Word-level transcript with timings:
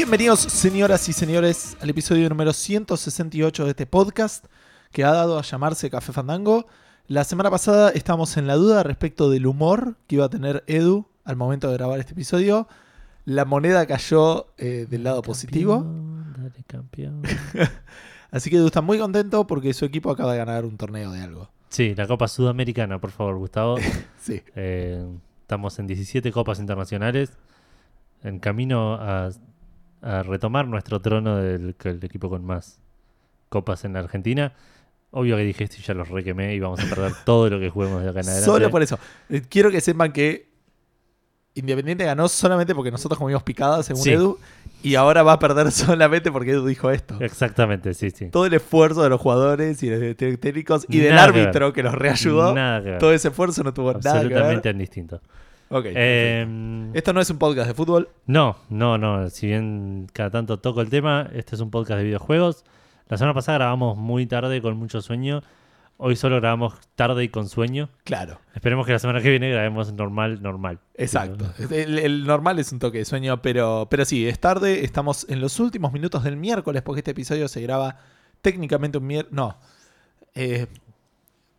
Bienvenidos, 0.00 0.40
señoras 0.40 1.06
y 1.10 1.12
señores, 1.12 1.76
al 1.82 1.90
episodio 1.90 2.26
número 2.30 2.54
168 2.54 3.64
de 3.64 3.70
este 3.70 3.84
podcast 3.84 4.46
que 4.92 5.04
ha 5.04 5.12
dado 5.12 5.38
a 5.38 5.42
llamarse 5.42 5.90
Café 5.90 6.14
Fandango. 6.14 6.66
La 7.06 7.22
semana 7.22 7.50
pasada 7.50 7.90
estábamos 7.90 8.38
en 8.38 8.46
la 8.46 8.54
duda 8.54 8.82
respecto 8.82 9.28
del 9.28 9.46
humor 9.46 9.98
que 10.06 10.14
iba 10.14 10.24
a 10.24 10.30
tener 10.30 10.64
Edu 10.66 11.06
al 11.22 11.36
momento 11.36 11.68
de 11.68 11.74
grabar 11.74 12.00
este 12.00 12.12
episodio. 12.12 12.66
La 13.26 13.44
moneda 13.44 13.84
cayó 13.84 14.46
eh, 14.56 14.86
del 14.88 15.04
lado 15.04 15.20
positivo. 15.20 15.84
Dale, 16.34 16.64
campeón. 16.66 17.20
Así 18.30 18.48
que 18.48 18.56
Edu 18.56 18.68
está 18.68 18.80
muy 18.80 18.98
contento 18.98 19.46
porque 19.46 19.74
su 19.74 19.84
equipo 19.84 20.10
acaba 20.10 20.32
de 20.32 20.38
ganar 20.38 20.64
un 20.64 20.78
torneo 20.78 21.12
de 21.12 21.20
algo. 21.20 21.50
Sí, 21.68 21.94
la 21.94 22.06
Copa 22.06 22.26
Sudamericana, 22.26 22.98
por 23.02 23.10
favor, 23.10 23.36
Gustavo. 23.36 23.76
Sí. 24.18 24.42
Eh, 24.56 25.06
estamos 25.42 25.78
en 25.78 25.86
17 25.86 26.32
copas 26.32 26.58
internacionales, 26.58 27.36
en 28.22 28.38
camino 28.38 28.94
a, 28.94 29.30
a 30.02 30.22
retomar 30.22 30.66
nuestro 30.66 31.00
trono 31.00 31.36
del 31.36 31.74
equipo 32.02 32.28
con 32.30 32.44
más 32.44 32.80
copas 33.48 33.84
en 33.84 33.92
la 33.94 34.00
Argentina. 34.00 34.54
Obvio 35.12 35.36
que 35.36 35.42
dije 35.42 35.64
esto 35.64 35.76
y 35.78 35.82
ya 35.82 35.92
los 35.94 36.08
requemé 36.08 36.54
y 36.54 36.60
vamos 36.60 36.80
a 36.80 36.88
perder 36.88 37.12
todo 37.24 37.50
lo 37.50 37.58
que 37.58 37.68
juguemos 37.68 38.02
de 38.02 38.10
acá 38.10 38.20
en 38.20 38.26
adelante. 38.26 38.44
Solo 38.44 38.70
por 38.70 38.82
eso. 38.82 38.98
Eh, 39.28 39.42
Quiero 39.48 39.70
que 39.70 39.80
sepan 39.80 40.12
que 40.12 40.48
Independiente 41.54 42.04
ganó 42.04 42.28
solamente 42.28 42.76
porque 42.76 42.92
nosotros 42.92 43.18
comimos 43.18 43.42
picadas, 43.42 43.84
según 43.84 44.02
Sí. 44.04 44.12
Edu, 44.12 44.38
y 44.84 44.94
ahora 44.94 45.24
va 45.24 45.32
a 45.32 45.38
perder 45.40 45.72
solamente 45.72 46.30
porque 46.30 46.52
Edu 46.52 46.64
dijo 46.64 46.92
esto. 46.92 47.16
Exactamente, 47.18 47.92
sí, 47.92 48.10
sí. 48.10 48.28
Todo 48.28 48.46
el 48.46 48.54
esfuerzo 48.54 49.02
de 49.02 49.08
los 49.08 49.20
jugadores 49.20 49.82
y 49.82 49.88
de 49.88 50.10
los 50.10 50.40
técnicos 50.40 50.86
y 50.88 51.00
del 51.00 51.16
Nada 51.16 51.32
que 51.32 51.40
árbitro 51.40 51.72
que 51.72 51.82
los 51.82 51.92
reayudó, 51.92 52.54
todo 53.00 53.12
ese 53.12 53.28
esfuerzo 53.28 53.64
no 53.64 53.74
tuvo 53.74 53.92
nada 53.94 54.00
que 54.00 54.28
ver. 54.28 54.36
Absolutamente 54.38 54.72
distinto. 54.74 55.20
Ok, 55.72 55.86
Eh, 55.94 56.44
perfecto. 56.46 56.98
Esto 56.98 57.12
no 57.12 57.20
es 57.20 57.30
un 57.30 57.38
podcast 57.38 57.68
de 57.68 57.74
fútbol. 57.74 58.08
No, 58.26 58.56
no, 58.68 58.98
no. 58.98 59.30
Si 59.30 59.46
bien 59.46 60.08
cada 60.12 60.30
tanto 60.30 60.58
toco 60.58 60.80
el 60.80 60.90
tema, 60.90 61.30
este 61.32 61.54
es 61.54 61.60
un 61.60 61.70
podcast 61.70 61.98
de 61.98 62.04
videojuegos. 62.04 62.64
La 63.08 63.16
semana 63.16 63.34
pasada 63.34 63.58
grabamos 63.58 63.96
muy 63.96 64.26
tarde 64.26 64.60
con 64.60 64.76
mucho 64.76 65.00
sueño. 65.00 65.42
Hoy 65.96 66.16
solo 66.16 66.36
grabamos 66.36 66.74
tarde 66.96 67.22
y 67.24 67.28
con 67.28 67.48
sueño. 67.48 67.90
Claro, 68.04 68.40
Esperemos 68.54 68.86
que 68.86 68.92
la 68.92 68.98
semana 68.98 69.20
que 69.20 69.28
viene 69.30 69.50
grabemos 69.50 69.92
normal, 69.92 70.42
normal. 70.42 70.78
exacto. 70.94 71.52
El, 71.70 71.98
el 71.98 72.24
normal 72.26 72.58
es 72.58 72.72
un 72.72 72.78
toque 72.78 72.98
de 72.98 73.04
sueño, 73.04 73.42
pero, 73.42 73.86
pero 73.90 74.04
sí, 74.06 74.26
es 74.26 74.40
tarde. 74.40 74.84
Estamos 74.84 75.26
en 75.28 75.40
los 75.40 75.60
últimos 75.60 75.92
minutos 75.92 76.24
del 76.24 76.36
miércoles 76.36 76.82
porque 76.82 77.00
este 77.00 77.10
episodio 77.10 77.46
se 77.48 77.60
graba 77.60 77.98
técnicamente 78.40 78.96
un 78.98 79.06
miércoles. 79.06 79.34
No. 79.36 79.58
Eh, 80.34 80.66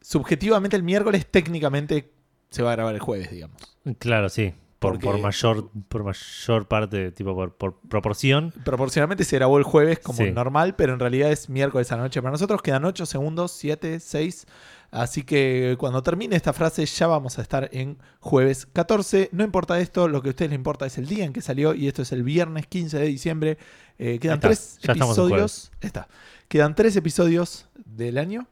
subjetivamente 0.02 0.76
el 0.76 0.84
miércoles, 0.84 1.28
técnicamente 1.30 2.12
se 2.52 2.62
va 2.64 2.72
a 2.74 2.76
grabar 2.76 2.94
el 2.94 3.02
jueves, 3.02 3.32
digamos. 3.32 3.58
Claro, 3.98 4.30
sí. 4.30 4.54
Por, 4.80 4.94
Porque- 4.94 5.06
por 5.06 5.20
mayor, 5.20 5.70
por 5.90 6.04
mayor 6.04 6.68
parte, 6.68 7.12
tipo 7.12 7.36
por, 7.36 7.56
por 7.56 7.80
proporción. 7.82 8.52
Proporcionalmente 8.66 9.24
se 9.24 9.36
grabó 9.36 9.58
el 9.60 9.64
jueves 9.64 10.00
como 10.00 10.18
Sí. 10.18 10.32
normal, 10.32 10.76
pero 10.76 10.94
en 10.94 11.00
realidad 11.00 11.32
es 11.32 11.50
miércoles 11.50 11.92
a 11.92 11.98
la 11.98 12.04
noche. 12.04 12.20
Para 12.22 12.32
nosotros 12.32 12.62
quedan 12.64 12.84
8 12.86 13.06
segundos, 13.06 13.52
7, 13.52 14.00
6. 14.00 14.48
Así 14.90 15.22
que 15.24 15.76
cuando 15.80 16.02
termine 16.04 16.36
esta 16.36 16.52
frase 16.52 16.86
ya 16.86 17.06
vamos 17.08 17.38
a 17.38 17.44
estar 17.44 17.70
en 17.72 17.98
jueves 18.20 18.66
14. 18.74 19.30
No 19.32 19.44
importa 19.44 19.80
esto, 19.80 20.08
lo 20.08 20.22
que 20.24 20.30
a 20.30 20.32
ustedes 20.32 20.50
les 20.50 20.58
importa 20.58 20.88
es 20.88 20.98
el 20.98 21.06
día 21.08 21.26
en 21.26 21.32
que 21.32 21.42
salió 21.42 21.76
y 21.76 21.88
esto 21.88 22.02
es 22.02 22.12
el 22.12 22.24
viernes 22.24 22.66
15 22.68 22.98
de 22.98 23.06
diciembre. 23.06 23.58
Eh, 24.00 24.18
quedan 24.20 24.38
está, 24.40 24.48
tres 24.48 24.80
episodios. 24.84 25.72
Está. 25.80 26.08
Quedan 26.48 26.74
tres 26.76 26.96
episodios 26.96 27.68
del 27.86 28.18
año. 28.18 28.48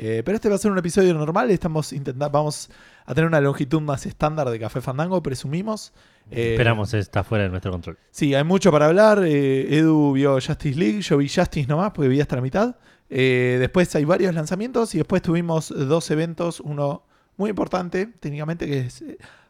Eh, 0.00 0.22
pero 0.24 0.36
este 0.36 0.48
va 0.48 0.54
a 0.54 0.58
ser 0.58 0.70
un 0.70 0.78
episodio 0.78 1.12
normal. 1.12 1.50
Estamos 1.50 1.92
intentando, 1.92 2.30
vamos 2.30 2.70
a 3.04 3.14
tener 3.14 3.26
una 3.26 3.40
longitud 3.40 3.80
más 3.80 4.06
estándar 4.06 4.48
de 4.48 4.58
Café 4.60 4.80
Fandango, 4.80 5.20
presumimos. 5.22 5.92
Eh, 6.30 6.52
Esperamos, 6.52 6.94
está 6.94 7.24
fuera 7.24 7.44
de 7.44 7.50
nuestro 7.50 7.72
control. 7.72 7.98
Sí, 8.12 8.32
hay 8.34 8.44
mucho 8.44 8.70
para 8.70 8.86
hablar. 8.86 9.24
Eh, 9.24 9.76
Edu 9.76 10.12
vio 10.12 10.34
Justice 10.34 10.78
League, 10.78 11.00
yo 11.02 11.16
vi 11.18 11.28
Justice 11.28 11.66
nomás 11.66 11.90
porque 11.90 12.08
vi 12.08 12.20
hasta 12.20 12.36
la 12.36 12.42
mitad. 12.42 12.76
Después 13.08 13.94
hay 13.96 14.04
varios 14.04 14.34
lanzamientos 14.34 14.94
y 14.94 14.98
después 14.98 15.20
tuvimos 15.22 15.70
dos 15.70 16.10
eventos, 16.10 16.60
uno 16.60 17.04
muy 17.36 17.50
importante 17.50 18.06
técnicamente 18.20 18.66
que 18.66 18.80
es- 18.80 19.02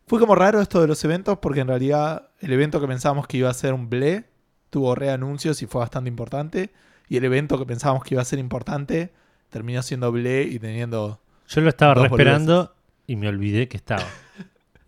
fue 0.06 0.20
como 0.20 0.34
raro 0.34 0.60
esto 0.60 0.80
de 0.80 0.86
los 0.86 1.02
eventos 1.04 1.38
porque 1.38 1.60
en 1.60 1.68
realidad 1.68 2.28
el 2.40 2.52
evento 2.52 2.80
que 2.80 2.86
pensábamos 2.86 3.26
que 3.26 3.36
iba 3.38 3.50
a 3.50 3.54
ser 3.54 3.74
un 3.74 3.90
ble 3.90 4.24
tuvo 4.70 4.94
reanuncios 4.94 5.60
y 5.62 5.66
fue 5.66 5.80
bastante 5.80 6.08
importante 6.08 6.70
y 7.08 7.16
el 7.16 7.24
evento 7.24 7.58
que 7.58 7.66
pensábamos 7.66 8.04
que 8.04 8.14
iba 8.14 8.22
a 8.22 8.24
ser 8.24 8.38
importante 8.38 9.12
terminó 9.50 9.82
siendo 9.82 10.10
ble 10.12 10.42
y 10.42 10.58
teniendo 10.58 11.20
Yo 11.48 11.60
lo 11.60 11.68
estaba 11.68 12.04
esperando 12.04 12.74
y 13.06 13.16
me 13.16 13.28
olvidé 13.28 13.68
que 13.68 13.76
estaba. 13.76 14.04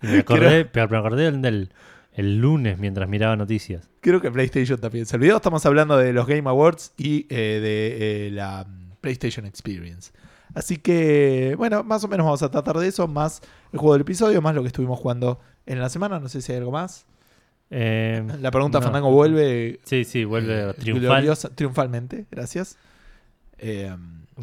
Y 0.03 0.07
me 0.09 0.19
acordé, 0.21 0.65
pero 0.65 0.89
me 0.89 0.97
acordé 0.99 1.31
del, 1.33 1.73
el 2.13 2.39
lunes 2.39 2.79
mientras 2.79 3.09
miraba 3.09 3.37
noticias. 3.37 3.89
Creo 4.01 4.21
que 4.21 4.31
PlayStation 4.31 4.79
también 4.81 5.07
se 5.07 5.17
olvidó. 5.17 5.37
Estamos 5.37 5.65
hablando 5.67 5.97
de 5.99 6.13
los 6.13 6.27
Game 6.27 6.49
Awards 6.49 6.93
y 6.97 7.27
eh, 7.29 7.61
de 7.61 8.27
eh, 8.27 8.31
la 8.31 8.67
PlayStation 9.01 9.47
Experience. 9.47 10.13
Así 10.55 10.79
que, 10.79 11.55
bueno, 11.57 11.85
más 11.85 12.03
o 12.03 12.09
menos 12.09 12.25
vamos 12.25 12.43
a 12.43 12.51
tratar 12.51 12.77
de 12.79 12.89
eso, 12.89 13.07
más 13.07 13.41
el 13.73 13.79
juego 13.79 13.93
del 13.93 14.03
episodio, 14.03 14.43
más 14.43 14.55
lo 14.55 14.63
que 14.63 14.67
estuvimos 14.69 14.99
jugando 14.99 15.39
en 15.67 15.79
la 15.81 15.89
semana. 15.89 16.19
No 16.19 16.29
sé 16.29 16.43
si 16.43 16.51
hay 16.53 16.59
algo 16.59 16.73
más. 16.73 17.07
Eh, 17.71 18.27
La 18.41 18.51
pregunta 18.51 18.79
no. 18.81 18.85
Fandango 18.85 19.13
vuelve 19.13 19.79
Sí, 19.85 20.05
sí, 20.05 20.25
vuelve 20.25 20.71
eh, 20.71 20.75
triunfal. 20.75 21.23
gloriosa- 21.25 21.55
triunfalmente. 21.55 22.27
Gracias. 22.31 22.77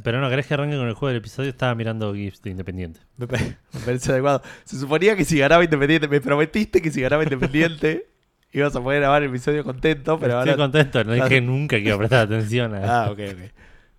Pero 0.04 0.22
no, 0.22 0.30
¿querés 0.30 0.46
que 0.48 0.54
arranque 0.54 0.76
con 0.78 0.88
el 0.88 0.94
juego 0.94 1.08
del 1.10 1.18
episodio? 1.18 1.50
Estaba 1.50 1.74
mirando 1.76 2.14
GIFs 2.14 2.42
de 2.42 2.52
Independiente. 2.52 3.00
me, 3.18 3.28
pa- 3.28 3.38
me 3.40 3.80
parece 3.86 4.12
adecuado. 4.12 4.42
Se 4.64 4.78
suponía 4.78 5.16
que 5.16 5.26
si 5.26 5.38
ganaba 5.40 5.64
Independiente, 5.64 6.08
me 6.08 6.22
prometiste 6.22 6.82
que 6.82 6.92
si 6.92 7.02
ganaba 7.02 7.24
Independiente 7.24 8.08
ibas 8.54 8.76
a 8.76 8.82
poder 8.82 9.02
grabar 9.02 9.24
el 9.24 9.30
episodio 9.30 9.64
contento, 9.64 10.20
pero 10.20 10.40
Estoy 10.40 10.52
ahora 10.52 10.56
contento, 10.64 11.04
no 11.04 11.14
dije 11.14 11.42
nunca 11.42 11.78
que 11.78 11.84
iba 11.84 11.96
a 11.96 11.98
prestar 11.98 12.20
atención 12.26 12.74
a 12.76 13.06
Ah, 13.06 13.12
ok, 13.12 13.20
ok. 13.34 13.52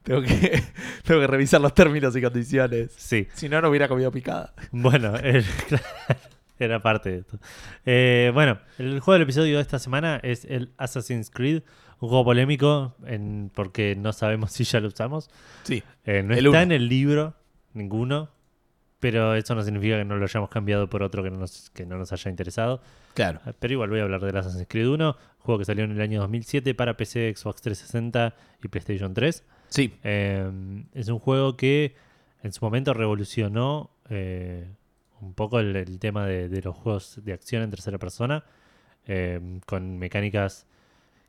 Tengo 0.03 0.23
que, 0.23 0.63
tengo 1.05 1.21
que 1.21 1.27
revisar 1.27 1.61
los 1.61 1.75
términos 1.75 2.17
y 2.17 2.23
condiciones. 2.23 2.93
Sí, 2.97 3.29
Si 3.35 3.49
no, 3.49 3.61
no 3.61 3.69
hubiera 3.69 3.89
comido 3.89 4.11
picada. 4.11 4.55
bueno, 4.71 5.15
era 6.59 6.81
parte 6.81 7.11
de 7.11 7.19
esto. 7.19 7.39
Eh, 7.87 8.31
bueno, 8.35 8.59
el 8.79 9.01
juego 9.01 9.13
del 9.15 9.23
episodio 9.23 9.57
de 9.57 9.63
esta 9.63 9.79
semana 9.79 10.19
es 10.23 10.45
el 10.47 10.73
Assassin's 10.77 11.31
Creed, 11.31 11.63
un 12.01 12.09
juego 12.09 12.25
polémico 12.25 12.95
en, 13.07 13.51
porque 13.55 13.97
no 13.97 14.13
sabemos 14.13 14.53
si 14.53 14.65
ya 14.65 14.81
lo 14.81 14.89
usamos. 14.89 15.31
Sí. 15.65 15.83
Eh, 16.05 16.23
no 16.23 16.33
El 16.35 16.39
está 16.47 16.51
uno. 16.51 16.61
en 16.61 16.73
el 16.73 16.89
libro, 16.89 17.35
ninguno, 17.75 18.31
pero 19.01 19.35
eso 19.35 19.55
no 19.55 19.63
significa 19.63 19.97
que 19.99 20.05
no 20.05 20.17
lo 20.17 20.25
hayamos 20.25 20.49
cambiado 20.51 20.89
por 20.91 21.03
otro 21.03 21.23
que 21.23 21.31
no 21.31 21.39
nos, 21.39 21.71
que 21.71 21.87
no 21.87 21.97
nos 21.99 22.13
haya 22.13 22.31
interesado. 22.31 22.81
Claro. 23.15 23.41
Eh, 23.47 23.53
Pero 23.59 23.75
igual 23.75 23.91
voy 23.91 24.01
a 24.01 24.03
hablar 24.05 24.21
del 24.21 24.37
Assassin's 24.37 24.67
Creed 24.69 24.89
1, 24.89 25.17
juego 25.39 25.59
que 25.59 25.65
salió 25.65 25.85
en 25.85 25.93
el 25.93 26.01
año 26.01 26.21
2007 26.21 26.75
para 26.75 26.97
PC, 26.97 27.33
Xbox 27.37 27.63
360 27.63 28.35
y 28.63 28.69
PlayStation 28.69 29.15
3. 29.15 29.45
Sí. 29.69 29.95
Eh, 30.03 30.85
es 30.95 31.09
un 31.09 31.19
juego 31.19 31.57
que 31.57 31.95
en 32.43 32.53
su 32.53 32.65
momento 32.65 32.93
revolucionó 32.95 33.91
eh, 34.11 34.69
un 35.21 35.35
poco 35.35 35.59
el, 35.61 35.75
el 35.77 35.99
tema 35.99 36.27
de, 36.27 36.49
de 36.49 36.63
los 36.63 36.75
juegos 36.77 37.21
de 37.25 37.33
acción 37.33 37.63
en 37.63 37.71
tercera 37.71 37.99
persona, 37.99 38.45
eh, 39.07 39.61
con 39.67 39.99
mecánicas 39.99 40.67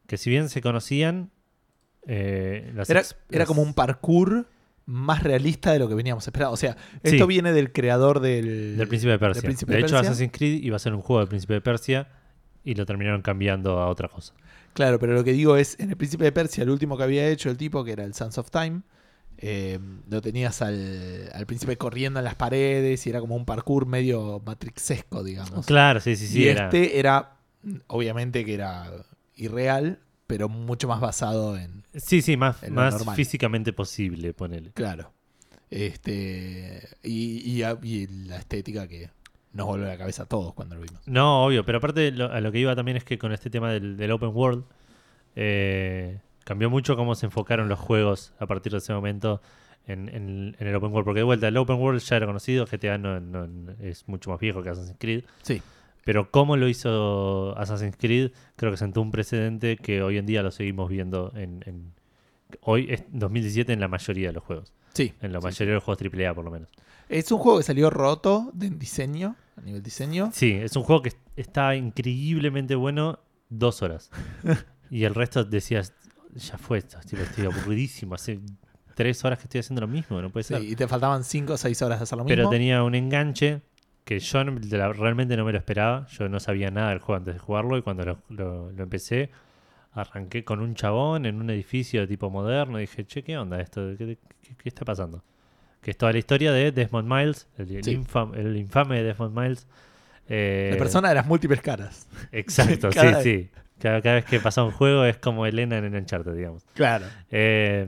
que 0.09 0.17
si 0.17 0.29
bien 0.29 0.49
se 0.49 0.59
conocían, 0.61 1.31
eh, 2.07 2.71
las 2.75 2.89
Era, 2.89 2.99
ex- 3.01 3.15
era 3.29 3.45
como 3.45 3.61
un 3.61 3.73
parkour 3.73 4.47
más 4.85 5.21
realista 5.23 5.71
de 5.71 5.79
lo 5.79 5.87
que 5.87 5.93
veníamos 5.93 6.25
esperando. 6.27 6.53
O 6.53 6.57
sea, 6.57 6.75
Sí. 7.03 7.15
esto 7.15 7.27
viene 7.27 7.51
del 7.53 7.71
creador 7.71 8.19
del... 8.19 8.75
del 8.77 8.87
Príncipe 8.87 9.11
de 9.11 9.19
Persia. 9.19 9.41
Príncipe 9.43 9.71
de 9.73 9.77
de 9.79 9.85
hecho. 9.85 9.97
Assassin's 9.97 10.31
Creed 10.33 10.63
iba 10.63 10.75
a 10.75 10.79
ser 10.79 10.93
un 10.95 11.01
juego 11.01 11.19
del 11.19 11.29
Príncipe 11.29 11.53
de 11.53 11.61
Persia 11.61 12.07
y 12.63 12.73
lo 12.73 12.85
terminaron 12.85 13.21
cambiando 13.21 13.79
a 13.79 13.87
otra 13.87 14.07
cosa. 14.09 14.33
Claro, 14.73 14.97
pero 14.99 15.13
lo 15.13 15.23
que 15.23 15.33
digo 15.33 15.57
es, 15.57 15.79
en 15.79 15.91
el 15.91 15.97
Príncipe 15.97 16.23
de 16.23 16.31
Persia, 16.31 16.63
el 16.63 16.69
último 16.71 16.97
que 16.97 17.03
había 17.03 17.27
hecho 17.29 17.49
el 17.51 17.57
tipo, 17.57 17.83
que 17.83 17.91
era 17.91 18.03
el 18.03 18.13
Sons 18.15 18.37
of 18.39 18.49
Time, 18.49 18.81
eh, 19.37 19.79
lo 20.09 20.21
tenías 20.21 20.61
al, 20.61 21.29
al 21.33 21.45
príncipe 21.45 21.77
corriendo 21.77 22.19
en 22.19 22.25
las 22.25 22.35
paredes 22.35 23.05
y 23.07 23.09
era 23.09 23.21
como 23.21 23.35
un 23.37 23.45
parkour 23.45 23.85
medio 23.85 24.41
matrixesco, 24.45 25.23
digamos. 25.23 25.65
Claro, 25.67 25.99
sí, 26.01 26.15
sí, 26.17 26.27
sí. 26.27 26.41
y 26.41 26.47
era- 26.49 26.65
este 26.65 26.99
era, 26.99 27.37
obviamente 27.87 28.43
que 28.43 28.53
era 28.55 28.91
irreal, 29.39 29.99
pero 30.27 30.47
mucho 30.49 30.87
más 30.87 30.99
basado 31.01 31.57
en, 31.57 31.83
Sí, 31.95 32.21
sí, 32.21 32.37
más, 32.37 32.57
más 32.69 33.03
físicamente 33.15 33.73
posible, 33.73 34.33
ponele. 34.33 34.71
Claro. 34.73 35.11
Este. 35.71 36.87
Y, 37.03 37.39
y 37.51 37.63
a- 37.63 37.77
y 37.81 38.07
la 38.07 38.37
estética 38.37 38.87
que 38.87 39.09
nos 39.53 39.65
volvió 39.65 39.85
a 39.87 39.89
la 39.89 39.97
cabeza 39.97 40.23
a 40.23 40.25
todos 40.25 40.53
cuando 40.53 40.75
lo 40.75 40.81
vimos. 40.81 41.01
No, 41.07 41.45
obvio, 41.45 41.65
pero 41.65 41.79
aparte 41.79 42.11
lo- 42.11 42.31
a 42.31 42.39
lo 42.41 42.51
que 42.51 42.59
iba 42.59 42.75
también 42.75 42.97
es 42.97 43.03
que 43.03 43.17
con 43.17 43.31
este 43.31 43.49
tema 43.49 43.71
del, 43.71 43.97
del 43.97 44.11
open 44.11 44.29
world 44.33 44.63
eh, 45.35 46.19
cambió 46.43 46.69
mucho 46.69 46.95
cómo 46.95 47.15
se 47.15 47.25
enfocaron 47.25 47.69
los 47.69 47.79
juegos 47.79 48.33
a 48.39 48.45
partir 48.47 48.71
de 48.71 48.79
ese 48.79 48.93
momento 48.93 49.41
en, 49.87 50.09
en- 50.09 50.55
en 50.59 50.67
el 50.67 50.75
open 50.75 50.91
world. 50.91 51.05
Porque 51.05 51.19
de 51.19 51.23
vuelta, 51.23 51.47
el 51.47 51.57
open 51.57 51.77
world 51.77 52.01
ya 52.01 52.17
era 52.17 52.25
conocido, 52.25 52.65
GTA 52.65 52.97
no, 52.97 53.19
no- 53.19 53.71
es 53.81 54.07
mucho 54.07 54.29
más 54.31 54.39
viejo 54.39 54.61
que 54.61 54.69
Assassin's 54.69 54.97
Creed. 54.99 55.23
Sí. 55.41 55.61
Pero 56.09 56.31
cómo 56.31 56.57
lo 56.57 56.67
hizo 56.67 57.55
Assassin's 57.55 57.95
Creed, 57.95 58.31
creo 58.55 58.71
que 58.71 58.77
sentó 58.77 58.99
un 58.99 59.11
precedente 59.11 59.77
que 59.77 60.01
hoy 60.01 60.17
en 60.17 60.25
día 60.25 60.41
lo 60.41 60.49
seguimos 60.49 60.89
viendo 60.89 61.31
en, 61.35 61.61
en- 61.67 61.93
hoy, 62.61 62.87
es 62.89 63.03
2017, 63.11 63.73
en 63.73 63.79
la 63.79 63.87
mayoría 63.87 64.29
de 64.29 64.33
los 64.33 64.43
juegos. 64.43 64.73
Sí. 64.95 65.13
En 65.21 65.31
la 65.33 65.39
sí, 65.39 65.43
mayoría 65.45 65.67
de 65.67 65.75
los 65.75 65.83
juegos 65.83 66.01
AAA, 66.01 66.33
por 66.33 66.45
lo 66.45 66.49
menos. 66.49 66.67
Es 67.09 67.31
un 67.31 67.37
juego 67.37 67.59
que 67.59 67.63
salió 67.63 67.91
roto 67.91 68.49
de 68.55 68.71
diseño, 68.71 69.35
a 69.55 69.61
nivel 69.61 69.83
diseño. 69.83 70.31
Sí, 70.33 70.51
es 70.53 70.75
un 70.75 70.81
juego 70.81 71.03
que 71.03 71.13
está 71.35 71.75
increíblemente 71.75 72.73
bueno 72.73 73.19
dos 73.49 73.83
horas. 73.83 74.09
Y 74.89 75.03
el 75.03 75.13
resto 75.13 75.43
decías, 75.43 75.93
ya 76.33 76.57
fue 76.57 76.79
esto, 76.79 76.97
tipo, 77.07 77.21
estoy 77.21 77.45
aburridísimo. 77.45 78.15
Hace 78.15 78.39
tres 78.95 79.23
horas 79.23 79.37
que 79.37 79.43
estoy 79.43 79.59
haciendo 79.59 79.81
lo 79.81 79.87
mismo, 79.87 80.19
no 80.19 80.31
puede 80.31 80.43
Sí, 80.45 80.55
ser. 80.55 80.63
y 80.63 80.75
te 80.75 80.87
faltaban 80.87 81.23
5 81.23 81.53
o 81.53 81.57
6 81.57 81.81
horas 81.83 81.99
de 81.99 82.03
hacer 82.05 82.17
lo 82.17 82.23
mismo. 82.23 82.35
Pero 82.35 82.49
tenía 82.49 82.81
un 82.81 82.95
enganche 82.95 83.61
que 84.09 84.19
yo 84.19 84.43
realmente 84.93 85.37
no 85.37 85.45
me 85.45 85.51
lo 85.51 85.57
esperaba. 85.59 86.07
Yo 86.07 86.27
no 86.29 86.39
sabía 86.39 86.71
nada 86.71 86.89
del 86.89 86.97
juego 86.99 87.17
antes 87.17 87.35
de 87.35 87.39
jugarlo 87.39 87.77
y 87.77 87.83
cuando 87.83 88.03
lo, 88.05 88.17
lo- 88.29 88.71
lo 88.71 88.83
empecé, 88.83 89.29
arranqué 89.93 90.43
con 90.43 90.61
un 90.61 90.73
chabón 90.73 91.27
en 91.27 91.39
un 91.39 91.49
edificio 91.51 92.01
de 92.01 92.07
tipo 92.07 92.31
moderno. 92.31 92.79
Y 92.79 92.81
dije, 92.81 93.05
che, 93.05 93.21
¿qué 93.23 93.37
onda 93.37 93.59
esto? 93.61 93.93
¿Qué, 93.97 94.17
qué- 94.41 94.55
qué 94.57 94.69
está 94.69 94.83
pasando? 94.83 95.23
Que 95.81 95.91
es 95.91 95.97
toda 95.97 96.11
la 96.11 96.17
historia 96.17 96.51
de 96.51 96.71
Desmond 96.71 97.07
Miles, 97.07 97.47
el, 97.59 97.69
el 97.75 97.83
Sí. 97.83 97.95
infam- 97.97 98.35
el 98.35 98.57
infame 98.57 99.03
Desmond 99.03 99.37
Miles. 99.37 99.67
Eh, 100.27 100.69
La 100.73 100.77
persona 100.79 101.09
de 101.09 101.15
las 101.15 101.27
múltiples 101.27 101.61
caras. 101.61 102.07
Exacto, 102.31 102.91
sí, 102.91 102.99
sí. 103.21 103.49
Cada, 103.79 104.01
cada 104.01 104.15
vez 104.15 104.25
que 104.25 104.39
pasa 104.39 104.63
un 104.63 104.71
juego 104.71 105.05
es 105.05 105.17
como 105.17 105.45
Elena 105.45 105.77
en 105.77 105.95
Uncharted, 105.95 106.33
digamos. 106.33 106.65
Claro. 106.73 107.05
Eh, 107.31 107.87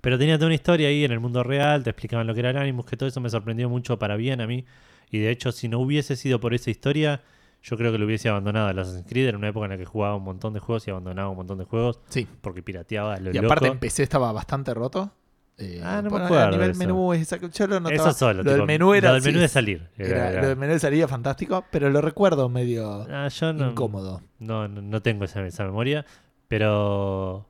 pero 0.00 0.18
tenía 0.18 0.36
toda 0.38 0.46
una 0.46 0.54
historia 0.54 0.88
ahí 0.88 1.04
en 1.04 1.12
el 1.12 1.20
mundo 1.20 1.42
real, 1.42 1.82
te 1.84 1.90
explicaban 1.90 2.26
lo 2.26 2.32
que 2.32 2.40
era 2.40 2.50
el 2.50 2.56
Animus, 2.56 2.86
que 2.86 2.96
todo 2.96 3.08
eso 3.08 3.20
me 3.20 3.28
sorprendió 3.28 3.68
mucho 3.68 3.98
para 3.98 4.16
bien 4.16 4.40
a 4.40 4.46
mí. 4.46 4.64
Y 5.10 5.18
de 5.18 5.30
hecho, 5.30 5.52
si 5.52 5.68
no 5.68 5.78
hubiese 5.80 6.16
sido 6.16 6.38
por 6.40 6.54
esa 6.54 6.70
historia, 6.70 7.22
yo 7.62 7.76
creo 7.76 7.92
que 7.92 7.98
lo 7.98 8.06
hubiese 8.06 8.28
abandonado 8.28 8.70
el 8.70 8.78
Assassin's 8.78 9.06
Creed. 9.08 9.28
Era 9.28 9.38
una 9.38 9.48
época 9.48 9.66
en 9.66 9.72
la 9.72 9.76
que 9.78 9.84
jugaba 9.84 10.16
un 10.16 10.24
montón 10.24 10.52
de 10.54 10.60
juegos 10.60 10.86
y 10.86 10.90
abandonaba 10.90 11.28
un 11.30 11.36
montón 11.36 11.58
de 11.58 11.64
juegos 11.64 12.00
Sí. 12.08 12.26
porque 12.40 12.62
pirateaba 12.62 13.18
lo 13.18 13.32
Y 13.34 13.38
aparte 13.38 13.66
loco. 13.66 13.74
en 13.74 13.80
PC 13.80 14.02
estaba 14.04 14.32
bastante 14.32 14.72
roto. 14.74 15.12
Eh, 15.58 15.82
Ah, 15.84 16.00
no 16.00 16.08
me 16.10 16.16
acuerdo 16.24 16.46
A 16.46 16.50
nivel 16.52 16.70
eso. 16.70 16.78
menú, 16.78 17.12
esa- 17.12 17.36
yo 17.36 17.66
lo 17.66 17.80
notaba. 17.80 18.08
Eso 18.08 18.12
solo. 18.18 18.42
Lo 18.42 18.44
tipo, 18.44 18.56
del 18.56 18.66
menú 18.66 18.94
era. 18.94 19.08
lo 19.10 19.14
del 19.16 19.24
menú 19.24 19.36
sí, 19.38 19.42
de 19.42 19.48
salir. 19.48 19.88
Era- 19.98 20.08
era- 20.08 20.30
era- 20.30 20.40
Lo 20.42 20.48
del 20.48 20.56
menú 20.56 20.72
de 20.72 20.78
salida 20.78 21.06
fantástico, 21.06 21.66
pero 21.70 21.90
lo 21.90 22.00
recuerdo 22.00 22.48
medio 22.48 23.06
Ah, 23.10 23.28
yo 23.28 23.52
no, 23.52 23.72
incómodo. 23.72 24.22
No, 24.38 24.66
no, 24.68 24.80
no 24.80 25.02
tengo 25.02 25.24
esa, 25.26 25.44
esa 25.46 25.64
memoria, 25.64 26.06
pero 26.48 27.46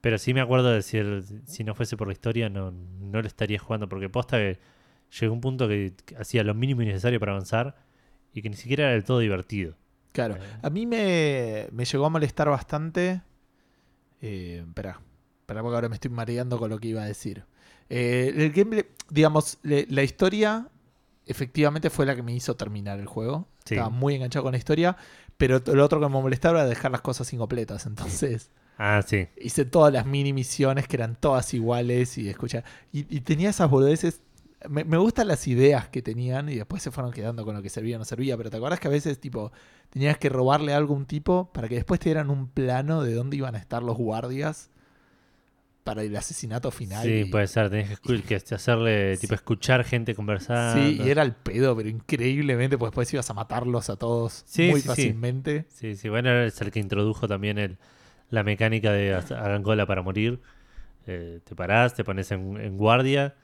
pero 0.00 0.18
sí 0.18 0.32
me 0.34 0.40
acuerdo 0.40 0.68
de 0.68 0.76
decir, 0.76 1.24
si 1.46 1.64
no 1.64 1.74
fuese 1.74 1.96
por 1.96 2.06
la 2.06 2.12
historia, 2.12 2.48
no, 2.48 2.70
no 2.70 3.20
lo 3.20 3.26
estaría 3.26 3.58
jugando, 3.58 3.88
porque 3.88 4.08
posta 4.08 4.36
que 4.36 4.56
llegó 5.20 5.32
un 5.34 5.40
punto 5.40 5.68
que 5.68 5.94
hacía 6.18 6.42
lo 6.44 6.54
mínimo 6.54 6.82
necesario 6.82 7.18
para 7.20 7.32
avanzar 7.32 7.76
y 8.32 8.42
que 8.42 8.50
ni 8.50 8.56
siquiera 8.56 8.84
era 8.84 8.92
del 8.92 9.04
todo 9.04 9.18
divertido. 9.20 9.74
Claro. 10.12 10.36
Eh. 10.36 10.40
A 10.62 10.70
mí 10.70 10.86
me, 10.86 11.68
me 11.72 11.84
llegó 11.84 12.06
a 12.06 12.08
molestar 12.10 12.48
bastante. 12.48 13.22
Eh, 14.22 14.62
espera, 14.66 15.00
espera, 15.40 15.62
porque 15.62 15.74
ahora 15.74 15.88
me 15.88 15.94
estoy 15.94 16.10
mareando 16.10 16.58
con 16.58 16.70
lo 16.70 16.78
que 16.78 16.88
iba 16.88 17.02
a 17.02 17.06
decir. 17.06 17.44
Eh, 17.88 18.32
el 18.36 18.50
gameplay, 18.52 18.86
digamos, 19.10 19.58
le- 19.62 19.86
la 19.90 20.02
historia 20.02 20.68
efectivamente 21.26 21.90
fue 21.90 22.06
la 22.06 22.14
que 22.16 22.22
me 22.22 22.34
hizo 22.34 22.56
terminar 22.56 22.98
el 22.98 23.06
juego. 23.06 23.48
Sí. 23.64 23.74
Estaba 23.74 23.90
muy 23.90 24.14
enganchado 24.14 24.42
con 24.44 24.52
la 24.52 24.58
historia, 24.58 24.96
pero 25.36 25.60
lo 25.66 25.84
otro 25.84 26.00
que 26.00 26.06
me 26.06 26.12
molestaba 26.12 26.60
era 26.60 26.68
dejar 26.68 26.90
las 26.92 27.00
cosas 27.02 27.32
incompletas. 27.32 27.84
Entonces 27.86 28.50
Ah, 28.78 29.02
sí. 29.06 29.26
hice 29.40 29.64
todas 29.64 29.92
las 29.92 30.06
mini 30.06 30.32
misiones 30.32 30.86
que 30.88 30.96
eran 30.96 31.16
todas 31.16 31.52
iguales 31.54 32.16
y 32.18 32.28
escucha. 32.28 32.64
Y, 32.92 33.00
y 33.14 33.20
tenía 33.20 33.50
esas 33.50 33.68
boludeces. 33.70 34.20
Me, 34.68 34.84
me 34.84 34.96
gustan 34.96 35.28
las 35.28 35.46
ideas 35.48 35.88
que 35.88 36.02
tenían 36.02 36.48
y 36.48 36.56
después 36.56 36.82
se 36.82 36.90
fueron 36.90 37.12
quedando 37.12 37.44
con 37.44 37.54
lo 37.54 37.62
que 37.62 37.68
servía 37.68 37.96
o 37.96 37.98
no 37.98 38.04
servía. 38.04 38.36
Pero 38.36 38.50
te 38.50 38.56
acuerdas 38.56 38.80
que 38.80 38.88
a 38.88 38.90
veces, 38.90 39.20
tipo, 39.20 39.52
tenías 39.90 40.18
que 40.18 40.28
robarle 40.28 40.72
algo 40.74 40.94
a 40.94 40.96
un 40.96 41.06
tipo 41.06 41.50
para 41.52 41.68
que 41.68 41.76
después 41.76 42.00
te 42.00 42.08
dieran 42.08 42.30
un 42.30 42.48
plano 42.48 43.02
de 43.02 43.14
dónde 43.14 43.36
iban 43.36 43.54
a 43.54 43.58
estar 43.58 43.82
los 43.82 43.96
guardias 43.96 44.70
para 45.84 46.02
el 46.02 46.16
asesinato 46.16 46.70
final. 46.70 47.06
Sí, 47.06 47.22
y- 47.22 47.24
puede 47.30 47.46
ser. 47.46 47.70
Tenés 47.70 48.00
que, 48.00 48.54
hacerle, 48.54 49.16
tipo, 49.20 49.34
escuchar 49.34 49.84
gente 49.84 50.14
conversar. 50.14 50.74
Sí, 50.74 50.98
y 51.00 51.08
era 51.08 51.22
el 51.22 51.32
pedo, 51.34 51.76
pero 51.76 51.88
increíblemente, 51.88 52.76
pues 52.76 52.90
después 52.90 53.12
ibas 53.12 53.30
a 53.30 53.34
matarlos 53.34 53.88
a 53.88 53.96
todos 53.96 54.44
Sí, 54.46 54.68
muy 54.68 54.80
sí, 54.80 54.88
fácilmente. 54.88 55.66
Sí, 55.68 55.94
sí, 55.94 56.08
bueno, 56.08 56.30
es 56.42 56.60
el 56.60 56.70
que 56.70 56.80
introdujo 56.80 57.28
también 57.28 57.58
el, 57.58 57.78
la 58.30 58.42
mecánica 58.42 58.90
de 58.92 59.14
hagan 59.14 59.62
cola 59.62 59.86
para 59.86 60.02
morir. 60.02 60.40
Eh, 61.06 61.40
te 61.44 61.54
parás, 61.54 61.94
te 61.94 62.02
pones 62.04 62.30
en, 62.32 62.56
en 62.56 62.76
guardia. 62.76 63.34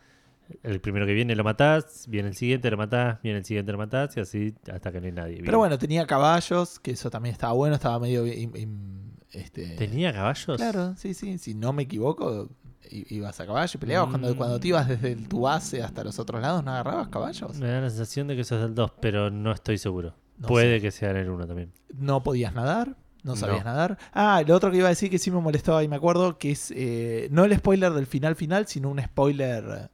El 0.63 0.81
primero 0.81 1.07
que 1.07 1.13
viene 1.15 1.35
lo 1.37 1.45
matás, 1.45 2.07
viene 2.09 2.29
el 2.29 2.37
siguiente, 2.37 2.71
lo 2.71 2.77
matás, 2.77 3.21
viene 3.23 3.39
el 3.39 3.45
siguiente, 3.45 3.73
lo 3.73 3.79
matás, 3.79 4.17
y 4.17 4.21
así 4.21 4.55
hasta 4.73 4.93
que 4.93 5.01
no 5.01 5.07
hay 5.07 5.13
nadie. 5.13 5.37
Pero 5.39 5.45
vivo. 5.53 5.59
bueno, 5.59 5.79
tenía 5.79 6.07
caballos, 6.07 6.79
que 6.81 6.93
eso 6.93 7.11
también 7.11 7.33
estaba 7.33 7.53
bueno, 7.55 7.75
estaba 7.77 7.99
medio... 7.99 8.27
im- 8.27 9.13
este, 9.33 9.77
¿Tenía 9.77 10.13
caballos? 10.13 10.57
Claro, 10.59 10.95
sí, 10.97 11.15
sí. 11.15 11.39
Si 11.39 11.55
no 11.55 11.73
me 11.73 11.85
equivoco, 11.85 12.51
ibas 12.91 13.41
a 13.41 13.47
caballo 13.47 13.71
y 13.75 13.79
peleabas. 13.79 14.11
Cuando, 14.11 14.35
Mm. 14.35 14.37
cuando 14.37 14.61
te 14.61 14.69
ibas 14.69 14.89
desde 14.89 15.13
el- 15.13 15.27
tu 15.29 15.41
base 15.43 15.83
hasta 15.83 16.05
los 16.05 16.19
otros 16.19 16.43
lados, 16.43 16.63
¿no 16.65 16.71
agarrabas 16.73 17.09
caballos? 17.09 17.59
Me 17.59 17.69
da 17.69 17.81
la 17.81 17.89
sensación 17.89 18.27
de 18.29 18.35
que 18.35 18.43
eso 18.43 18.57
es 18.57 18.63
del 18.63 18.75
2, 18.75 18.93
pero 19.01 19.31
no 19.31 19.51
estoy 19.53 19.79
seguro. 19.79 20.15
No 20.37 20.49
Puede 20.49 20.77
sé. 20.77 20.83
que 20.83 20.91
sea 20.91 21.11
en 21.13 21.17
el 21.19 21.31
1 21.31 21.47
también. 21.47 21.73
No 21.95 22.23
podías 22.23 22.53
nadar. 22.55 22.97
No 23.25 23.33
No. 23.33 23.37
sabías 23.37 23.65
nadar. 23.65 23.99
Ah, 24.13 24.43
lo 24.47 24.55
otro 24.57 24.71
que 24.73 24.79
iba 24.79 24.87
a 24.87 24.91
decir 24.91 25.09
que 25.09 25.19
sí 25.19 25.31
me 25.31 25.41
molestaba 25.41 25.83
y 25.85 25.89
me 25.89 25.95
acuerdo 25.97 26.39
que 26.39 26.51
es 26.51 26.73
eh, 26.77 27.29
no 27.31 27.45
el 27.45 27.57
spoiler 27.57 27.93
del 27.93 28.07
final 28.07 28.35
final, 28.35 28.67
sino 28.67 28.91
un 28.91 29.01
spoiler 29.01 29.91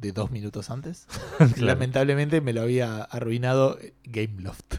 de 0.00 0.12
dos 0.12 0.30
minutos 0.30 0.70
antes. 0.70 1.06
Claro. 1.38 1.52
Lamentablemente 1.66 2.40
me 2.40 2.52
lo 2.52 2.62
había 2.62 3.02
arruinado 3.02 3.78
Gameloft. 4.04 4.76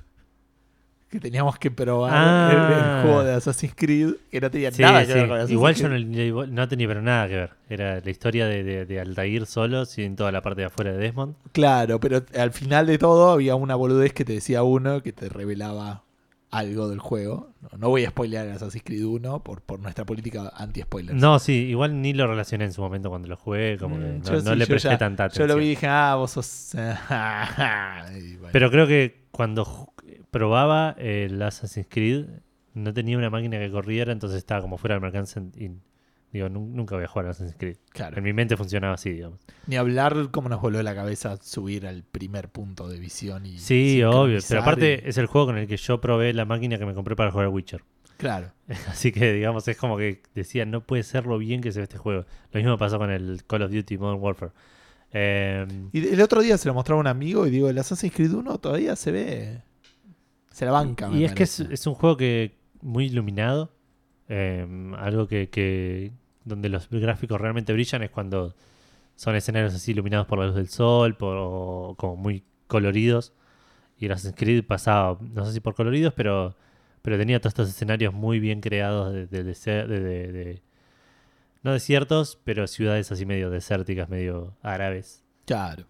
Que 1.09 1.19
teníamos 1.19 1.57
que 1.57 1.71
probar 1.71 2.11
Ah. 2.13 2.49
el, 2.51 2.57
el 2.99 3.01
juego 3.03 3.23
de 3.23 3.33
Assassin's 3.33 3.73
Creed, 3.75 4.11
que 4.29 4.39
no 4.41 4.51
tenía 4.51 4.71
Sí, 4.71 4.83
nada 4.83 4.99
que 5.01 5.07
sí. 5.07 5.13
ver 5.13 5.27
con 5.27 5.37
Assassin's 5.37 5.53
Igual 5.53 5.73
yo 5.75 5.89
no, 5.89 6.45
no 6.45 6.67
tenía 6.67 6.87
pero 6.87 7.01
nada 7.01 7.27
que 7.27 7.35
ver. 7.35 7.51
Era 7.67 7.99
la 7.99 8.09
historia 8.11 8.45
de, 8.45 8.63
de, 8.63 8.85
de 8.85 8.99
Altair 8.99 9.47
solo, 9.47 9.85
sin 9.85 10.15
toda 10.15 10.31
la 10.31 10.41
parte 10.43 10.61
de 10.61 10.67
afuera 10.67 10.91
de 10.91 10.99
Desmond. 10.99 11.33
Claro, 11.51 11.99
pero 11.99 12.23
al 12.37 12.51
final 12.51 12.85
de 12.85 12.99
todo 12.99 13.31
había 13.31 13.55
una 13.55 13.73
boludez 13.73 14.13
que 14.13 14.23
te 14.23 14.33
decía 14.33 14.61
uno 14.61 15.01
que 15.01 15.11
te 15.11 15.29
revelaba 15.29 16.03
algo 16.51 16.89
del 16.89 16.99
juego. 16.99 17.53
No, 17.61 17.77
no 17.77 17.89
voy 17.89 18.05
a 18.05 18.09
spoilear 18.09 18.47
el 18.47 18.53
Assassin's 18.53 18.83
Creed 18.83 19.03
1 19.05 19.43
por, 19.43 19.61
por 19.61 19.79
nuestra 19.79 20.05
política 20.05 20.51
anti-spoilers. 20.55 21.19
No, 21.19 21.37
sí, 21.39 21.53
igual 21.53 22.01
ni 22.01 22.13
lo 22.13 22.25
relacioné 22.27 22.65
en 22.65 22.73
su 22.73 22.81
momento 22.81 23.09
cuando 23.09 23.27
lo 23.27 23.37
jugué, 23.37 23.77
como 23.77 23.97
que 23.99 24.05
Mm, 24.05 24.17
no, 24.19 24.23
yo 24.25 24.33
no 24.41 24.51
sí, 24.53 24.55
le 24.55 24.65
yo 24.65 24.67
presté 24.67 24.89
ya- 24.89 24.97
tanta 24.97 25.23
Yo 25.23 25.25
atención. 25.27 25.47
lo 25.49 25.55
vi 25.57 25.65
y 25.65 25.69
dije, 25.69 25.87
ah, 25.87 26.15
vos 26.15 26.31
sos... 26.31 26.71
Bueno. 28.39 28.49
Pero 28.51 28.71
creo 28.71 28.87
que 28.87 29.25
cuando 29.31 29.93
probaba 30.31 30.95
el 30.97 31.41
Assassin's 31.41 31.87
Creed, 31.89 32.25
no 32.73 32.93
tenía 32.93 33.17
una 33.17 33.29
máquina 33.29 33.59
que 33.59 33.69
corriera, 33.71 34.11
entonces 34.11 34.37
estaba 34.37 34.61
como 34.61 34.77
fuera 34.77 34.95
del 34.95 35.03
alcance 35.05 35.41
y 35.57 35.71
digo, 36.31 36.49
"Nu- 36.49 36.67
nunca 36.67 36.95
voy 36.95 37.03
a 37.03 37.07
jugar 37.07 37.27
a 37.27 37.29
Assassin's 37.31 37.55
Creed. 37.57 37.77
Claro. 37.91 38.17
En 38.17 38.23
mi 38.23 38.33
mente 38.33 38.55
funcionaba 38.57 38.93
así, 38.95 39.09
digamos. 39.11 39.39
Ni 39.67 39.75
hablar 39.77 40.29
cómo 40.31 40.49
nos 40.49 40.61
voló 40.61 40.81
la 40.83 40.93
cabeza 40.95 41.37
subir 41.37 41.87
al 41.87 42.03
primer 42.03 42.49
punto 42.49 42.87
de 42.87 42.99
visión 42.99 43.45
y 43.45 43.57
Sí, 43.59 44.03
obvio, 44.03 44.39
pero 44.47 44.61
aparte 44.61 45.01
y- 45.05 45.09
es 45.09 45.17
el 45.17 45.25
juego 45.27 45.47
con 45.47 45.57
el 45.57 45.67
que 45.67 45.77
yo 45.77 45.99
probé 46.01 46.33
la 46.33 46.45
máquina 46.45 46.77
que 46.77 46.85
me 46.85 46.93
compré 46.93 47.15
para 47.15 47.31
jugar 47.31 47.47
a 47.47 47.49
Witcher. 47.49 47.83
Claro. 48.17 48.51
Así 48.87 49.11
que, 49.11 49.31
digamos, 49.33 49.67
es 49.67 49.77
como 49.77 49.97
que 49.97 50.21
decía, 50.35 50.65
no 50.65 50.81
puede 50.85 51.03
ser 51.03 51.25
lo 51.25 51.37
bien 51.37 51.61
que 51.61 51.71
se 51.71 51.79
ve 51.79 51.83
este 51.83 51.97
juego. 51.97 52.25
Lo 52.51 52.59
mismo 52.59 52.77
pasó 52.77 52.97
con 52.97 53.09
el 53.11 53.43
Call 53.47 53.61
of 53.63 53.71
Duty 53.71 53.97
Modern 53.97 54.21
Warfare. 54.21 54.51
Eh, 55.11 55.65
Y 55.91 56.07
el 56.09 56.21
otro 56.21 56.41
día 56.41 56.57
se 56.57 56.67
lo 56.67 56.73
mostraba 56.73 56.99
a 56.99 57.01
un 57.01 57.07
amigo 57.07 57.47
y 57.47 57.49
digo, 57.49 57.69
el 57.69 57.77
Assassin's 57.77 58.13
Creed 58.13 58.33
1 58.33 58.57
todavía 58.59 58.95
se 58.95 59.11
ve... 59.11 59.61
Se 60.51 60.65
la 60.65 60.71
banca, 60.71 61.07
me 61.09 61.19
y 61.19 61.23
es 61.25 61.33
que 61.33 61.43
es, 61.43 61.59
es 61.61 61.87
un 61.87 61.93
juego 61.93 62.17
que 62.17 62.57
muy 62.81 63.05
iluminado. 63.05 63.71
Eh, 64.29 64.65
algo 64.97 65.27
que, 65.27 65.49
que 65.49 66.11
donde 66.45 66.69
los 66.69 66.89
gráficos 66.89 67.39
realmente 67.41 67.73
brillan 67.73 68.03
es 68.03 68.09
cuando 68.11 68.55
son 69.15 69.35
escenarios 69.35 69.73
así 69.73 69.91
iluminados 69.91 70.27
por 70.27 70.39
la 70.39 70.45
luz 70.47 70.55
del 70.55 70.69
sol, 70.69 71.15
por, 71.15 71.35
o 71.37 71.95
como 71.97 72.15
muy 72.15 72.43
coloridos. 72.67 73.33
Y 73.97 74.05
el 74.05 74.13
Assassin's 74.13 74.35
Creed 74.37 74.63
pasaba, 74.65 75.17
no 75.19 75.45
sé 75.45 75.51
si 75.51 75.59
por 75.59 75.75
coloridos, 75.75 76.13
pero, 76.13 76.55
pero 77.01 77.17
tenía 77.17 77.39
todos 77.41 77.51
estos 77.51 77.69
escenarios 77.69 78.13
muy 78.13 78.39
bien 78.39 78.61
creados 78.61 79.11
de, 79.13 79.27
de, 79.27 79.43
dese- 79.43 79.85
de- 79.87 79.99
de- 79.99 80.31
de- 80.31 80.61
no 81.63 81.73
desiertos, 81.73 82.39
pero 82.45 82.65
ciudades 82.67 83.11
así 83.11 83.25
medio 83.25 83.49
desérticas, 83.49 84.07
medio 84.07 84.53
árabes. 84.61 85.25
Claro. 85.45 85.83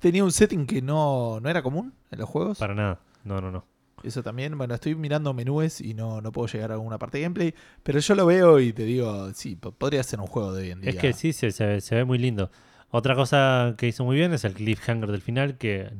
Tenía 0.00 0.24
un 0.24 0.32
setting 0.32 0.66
que 0.66 0.82
no, 0.82 1.38
no 1.40 1.48
era 1.48 1.62
común 1.62 1.94
en 2.10 2.18
los 2.18 2.28
juegos. 2.28 2.58
Para 2.58 2.74
nada. 2.74 3.00
No, 3.22 3.40
no, 3.40 3.52
no. 3.52 3.64
Eso 4.06 4.22
también, 4.22 4.56
bueno, 4.56 4.74
estoy 4.74 4.94
mirando 4.94 5.34
menús 5.34 5.80
y 5.80 5.92
no, 5.94 6.20
no 6.20 6.32
puedo 6.32 6.48
llegar 6.48 6.70
a 6.70 6.74
alguna 6.74 6.98
parte 6.98 7.18
de 7.18 7.24
gameplay, 7.24 7.54
pero 7.82 7.98
yo 7.98 8.14
lo 8.14 8.24
veo 8.26 8.60
y 8.60 8.72
te 8.72 8.84
digo, 8.84 9.32
sí, 9.34 9.56
po- 9.56 9.72
podría 9.72 10.02
ser 10.02 10.20
un 10.20 10.26
juego 10.26 10.52
de 10.54 10.62
hoy 10.62 10.70
en 10.70 10.80
día. 10.80 10.90
Es 10.90 10.96
que 10.96 11.12
sí, 11.12 11.32
se, 11.32 11.50
se- 11.50 11.80
se 11.80 11.94
ve 11.96 12.04
muy 12.04 12.18
lindo. 12.18 12.50
Otra 12.90 13.14
cosa 13.14 13.74
que 13.76 13.88
hizo 13.88 14.04
muy 14.04 14.16
bien 14.16 14.32
es 14.32 14.44
el 14.44 14.54
cliffhanger 14.54 15.10
del 15.10 15.20
final, 15.22 15.58
que 15.58 15.90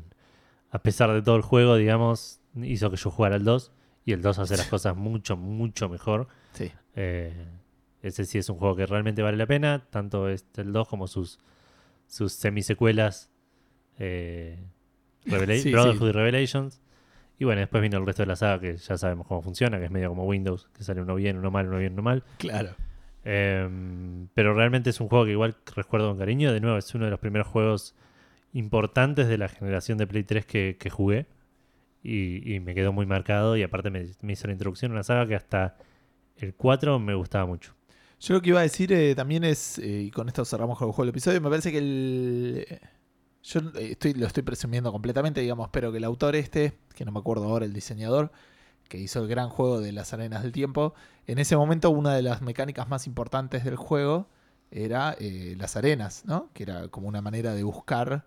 a 0.70 0.78
pesar 0.82 1.12
de 1.12 1.20
todo 1.22 1.36
el 1.36 1.42
juego, 1.42 1.76
digamos, 1.76 2.40
hizo 2.62 2.90
que 2.90 2.96
yo 2.96 3.10
jugara 3.10 3.34
al 3.36 3.44
2 3.44 3.72
y 4.04 4.12
el 4.12 4.22
2 4.22 4.38
hace 4.38 4.56
las 4.56 4.68
cosas 4.68 4.96
mucho, 4.96 5.36
mucho 5.36 5.88
mejor. 5.88 6.28
Sí. 6.52 6.70
Eh, 6.94 7.32
ese 8.02 8.24
sí 8.24 8.38
es 8.38 8.48
un 8.48 8.56
juego 8.58 8.76
que 8.76 8.86
realmente 8.86 9.20
vale 9.22 9.36
la 9.36 9.46
pena, 9.46 9.84
tanto 9.90 10.28
este, 10.28 10.62
el 10.62 10.72
2 10.72 10.86
como 10.86 11.08
sus, 11.08 11.40
sus 12.06 12.32
semisecuelas 12.32 13.30
eh, 13.98 14.58
Revela- 15.26 15.58
Sí, 15.60 15.72
Brotherhood 15.72 15.98
sí. 16.02 16.08
y 16.08 16.12
Revelations. 16.12 16.80
Y 17.38 17.44
bueno, 17.44 17.60
después 17.60 17.82
vino 17.82 17.98
el 17.98 18.06
resto 18.06 18.22
de 18.22 18.26
la 18.26 18.36
saga 18.36 18.60
que 18.60 18.76
ya 18.76 18.96
sabemos 18.96 19.26
cómo 19.26 19.42
funciona, 19.42 19.78
que 19.78 19.84
es 19.84 19.90
medio 19.90 20.08
como 20.08 20.24
Windows, 20.24 20.68
que 20.74 20.84
sale 20.84 21.02
uno 21.02 21.14
bien, 21.14 21.36
uno 21.36 21.50
mal, 21.50 21.68
uno 21.68 21.78
bien, 21.78 21.92
uno 21.92 22.02
mal. 22.02 22.24
Claro. 22.38 22.74
Em, 23.24 24.28
pero 24.34 24.54
realmente 24.54 24.90
es 24.90 25.00
un 25.00 25.08
juego 25.08 25.24
que 25.24 25.32
igual 25.32 25.56
recuerdo 25.74 26.08
con 26.08 26.18
cariño. 26.18 26.52
De 26.52 26.60
nuevo, 26.60 26.78
es 26.78 26.94
uno 26.94 27.04
de 27.04 27.10
los 27.10 27.20
primeros 27.20 27.46
juegos 27.46 27.94
importantes 28.52 29.28
de 29.28 29.36
la 29.36 29.48
generación 29.48 29.98
de 29.98 30.06
Play 30.06 30.24
3 30.24 30.46
que, 30.46 30.76
que 30.78 30.90
jugué. 30.90 31.26
Y, 32.02 32.54
y 32.54 32.60
me 32.60 32.74
quedó 32.74 32.92
muy 32.92 33.04
marcado. 33.04 33.56
Y 33.56 33.62
aparte 33.62 33.90
me, 33.90 34.06
me 34.22 34.32
hizo 34.32 34.46
la 34.46 34.52
introducción 34.52 34.92
a 34.92 34.94
una 34.94 35.02
saga 35.02 35.26
que 35.26 35.34
hasta 35.34 35.76
el 36.36 36.54
4 36.54 36.98
me 36.98 37.14
gustaba 37.14 37.44
mucho. 37.46 37.74
Yo 38.20 38.34
lo 38.34 38.40
que 38.40 38.50
iba 38.50 38.60
a 38.60 38.62
decir 38.62 38.92
eh, 38.92 39.14
también 39.14 39.44
es, 39.44 39.78
eh, 39.78 40.04
y 40.06 40.10
con 40.10 40.28
esto 40.28 40.44
cerramos 40.44 40.78
con 40.78 40.88
el 40.88 40.92
juego 40.92 41.04
del 41.04 41.10
episodio, 41.10 41.40
me 41.40 41.50
parece 41.50 41.70
que 41.70 41.78
el... 41.78 42.66
Yo 43.46 43.60
eh, 43.76 43.92
estoy, 43.92 44.14
lo 44.14 44.26
estoy 44.26 44.42
presumiendo 44.42 44.90
completamente, 44.90 45.40
digamos, 45.40 45.68
pero 45.70 45.92
que 45.92 45.98
el 45.98 46.04
autor 46.04 46.34
este, 46.34 46.76
que 46.94 47.04
no 47.04 47.12
me 47.12 47.20
acuerdo 47.20 47.44
ahora, 47.44 47.64
el 47.64 47.72
diseñador, 47.72 48.32
que 48.88 48.98
hizo 48.98 49.22
el 49.22 49.28
gran 49.28 49.48
juego 49.50 49.80
de 49.80 49.92
las 49.92 50.12
arenas 50.12 50.42
del 50.42 50.52
tiempo, 50.52 50.94
en 51.26 51.38
ese 51.38 51.56
momento 51.56 51.90
una 51.90 52.14
de 52.14 52.22
las 52.22 52.42
mecánicas 52.42 52.88
más 52.88 53.06
importantes 53.06 53.64
del 53.64 53.76
juego 53.76 54.28
era 54.72 55.16
eh, 55.20 55.54
las 55.58 55.76
arenas, 55.76 56.24
¿no? 56.24 56.50
Que 56.54 56.64
era 56.64 56.88
como 56.88 57.06
una 57.06 57.22
manera 57.22 57.54
de 57.54 57.62
buscar 57.62 58.26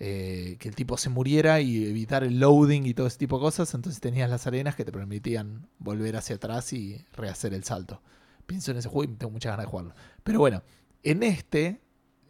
eh, 0.00 0.56
que 0.58 0.68
el 0.68 0.74
tipo 0.74 0.96
se 0.96 1.08
muriera 1.08 1.60
y 1.60 1.86
evitar 1.86 2.24
el 2.24 2.40
loading 2.40 2.84
y 2.84 2.94
todo 2.94 3.06
ese 3.06 3.18
tipo 3.18 3.36
de 3.38 3.42
cosas. 3.42 3.72
Entonces 3.74 4.00
tenías 4.00 4.28
las 4.28 4.48
arenas 4.48 4.74
que 4.74 4.84
te 4.84 4.90
permitían 4.90 5.68
volver 5.78 6.16
hacia 6.16 6.36
atrás 6.36 6.72
y 6.72 7.04
rehacer 7.12 7.54
el 7.54 7.62
salto. 7.62 8.02
Pienso 8.46 8.72
en 8.72 8.78
ese 8.78 8.88
juego 8.88 9.12
y 9.12 9.16
tengo 9.16 9.30
muchas 9.30 9.52
ganas 9.52 9.66
de 9.66 9.70
jugarlo. 9.70 9.94
Pero 10.24 10.40
bueno, 10.40 10.62
en 11.04 11.22
este 11.22 11.80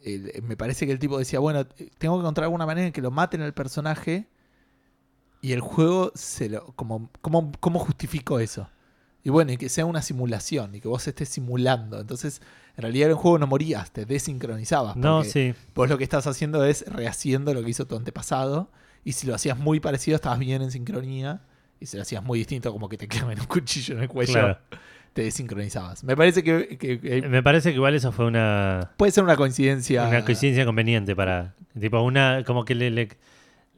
el- 0.03 0.43
me 0.43 0.55
parece 0.57 0.85
que 0.85 0.91
el 0.91 0.99
tipo 0.99 1.17
decía, 1.17 1.39
bueno, 1.39 1.65
tengo 1.97 2.15
que 2.17 2.21
encontrar 2.21 2.45
alguna 2.45 2.65
manera 2.65 2.87
en 2.87 2.93
que 2.93 3.01
lo 3.01 3.11
maten 3.11 3.41
al 3.41 3.53
personaje 3.53 4.27
y 5.41 5.51
el 5.51 5.59
juego 5.61 6.11
se 6.15 6.49
lo 6.49 6.67
como 6.75 7.09
cómo, 7.21 7.51
cómo 7.59 7.79
justifico 7.79 8.39
eso. 8.39 8.69
Y 9.25 9.29
bueno, 9.29 9.53
y 9.53 9.57
que 9.57 9.69
sea 9.69 9.85
una 9.85 10.01
simulación 10.01 10.75
y 10.75 10.81
que 10.81 10.87
vos 10.89 11.07
estés 11.07 11.29
simulando. 11.29 11.99
Entonces, 11.99 12.41
en 12.75 12.81
realidad 12.81 13.05
en 13.05 13.11
el 13.11 13.17
juego 13.17 13.37
no 13.39 13.47
morías, 13.47 13.91
te 13.91 14.05
desincronizabas. 14.05 14.97
No, 14.97 15.23
sí. 15.23 15.53
Vos 15.75 15.89
lo 15.89 15.97
que 15.97 16.03
estás 16.03 16.27
haciendo 16.27 16.65
es 16.65 16.85
rehaciendo 16.87 17.53
lo 17.53 17.63
que 17.63 17.69
hizo 17.69 17.87
tu 17.87 17.95
antepasado. 17.95 18.69
Y 19.05 19.13
si 19.13 19.25
lo 19.27 19.33
hacías 19.35 19.57
muy 19.57 19.79
parecido, 19.79 20.15
estabas 20.15 20.39
bien 20.39 20.61
en 20.61 20.71
sincronía. 20.71 21.41
Y 21.79 21.85
si 21.85 21.95
lo 21.97 22.03
hacías 22.03 22.21
muy 22.23 22.39
distinto, 22.39 22.71
como 22.73 22.89
que 22.89 22.97
te 22.97 23.07
claven 23.07 23.39
un 23.39 23.45
cuchillo 23.45 23.95
en 23.95 24.01
el 24.03 24.07
cuello, 24.09 24.33
Claro. 24.33 24.57
Te 25.13 25.21
desincronizabas. 25.23 26.03
Me 26.03 26.15
parece 26.17 26.43
que, 26.43 26.77
que- 26.77 26.99
que 26.99 27.21
Me 27.29 27.41
parece 27.43 27.69
que 27.69 27.75
igual 27.75 27.93
eso 27.95 28.11
fue 28.11 28.25
una, 28.25 28.91
puede 28.97 29.11
ser 29.11 29.23
una 29.23 29.35
coincidencia. 29.35 30.07
una 30.07 30.25
coincidencia 30.25 30.65
conveniente 30.65 31.15
para. 31.15 31.55
Tipo, 31.79 32.01
una. 32.01 32.43
Como 32.45 32.65
que 32.65 32.75
le, 32.75 32.89
le, 32.91 33.09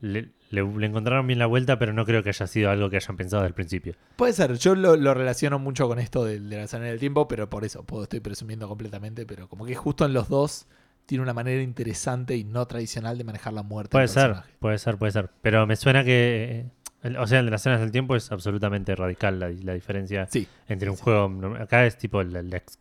le- 0.01 0.29
le- 0.49 0.63
le 0.63 0.85
encontraron 0.85 1.27
bien 1.27 1.39
la 1.39 1.45
vuelta, 1.45 1.77
pero 1.79 1.91
no 1.93 2.05
creo 2.05 2.23
que 2.23 2.29
haya 2.29 2.47
sido 2.47 2.69
algo 2.69 2.89
que 2.89 2.97
hayan 2.97 3.17
pensado 3.17 3.41
desde 3.43 3.49
el 3.49 3.53
principio. 3.53 3.95
Puede 4.15 4.33
ser, 4.33 4.53
yo 4.57 4.75
lo, 4.75 4.95
lo 4.95 5.13
relaciono 5.13 5.59
mucho 5.59 5.87
con 5.87 5.99
esto 5.99 6.23
de, 6.23 6.39
de 6.39 6.57
la 6.57 6.67
salida 6.67 6.89
del 6.89 6.99
tiempo, 6.99 7.27
pero 7.27 7.49
por 7.49 7.65
eso, 7.65 7.83
puedo, 7.83 8.03
estoy 8.03 8.19
presumiendo 8.21 8.67
completamente, 8.67 9.25
pero 9.25 9.47
como 9.49 9.65
que 9.65 9.75
justo 9.75 10.05
en 10.05 10.13
los 10.13 10.29
dos 10.29 10.67
tiene 11.05 11.21
una 11.21 11.33
manera 11.33 11.61
interesante 11.61 12.35
y 12.35 12.43
no 12.43 12.65
tradicional 12.65 13.17
de 13.17 13.23
manejar 13.23 13.53
la 13.53 13.63
muerte. 13.63 13.91
Puede 13.91 14.07
ser, 14.07 14.23
personaje. 14.29 14.53
puede 14.59 14.77
ser, 14.77 14.97
puede 14.97 15.11
ser. 15.11 15.29
Pero 15.41 15.67
me 15.67 15.75
suena 15.75 16.03
que. 16.03 16.65
eh, 16.65 16.65
el- 17.05 17.17
o 17.17 17.27
sea, 17.27 17.39
el 17.39 17.45
de 17.45 17.51
las 17.51 17.61
escenas 17.61 17.79
del 17.81 17.91
tiempo 17.91 18.15
es 18.15 18.31
absolutamente 18.31 18.95
radical 18.95 19.39
la, 19.39 19.49
la 19.49 19.73
diferencia 19.73 20.27
Sí, 20.29 20.47
entre 20.67 20.89
un 20.89 20.97
sí. 20.97 21.03
juego. 21.03 21.55
Acá 21.59 21.85
es 21.85 21.97
tipo 21.97 22.21
la, 22.23 22.41
la 22.41 22.57
ex- 22.57 22.79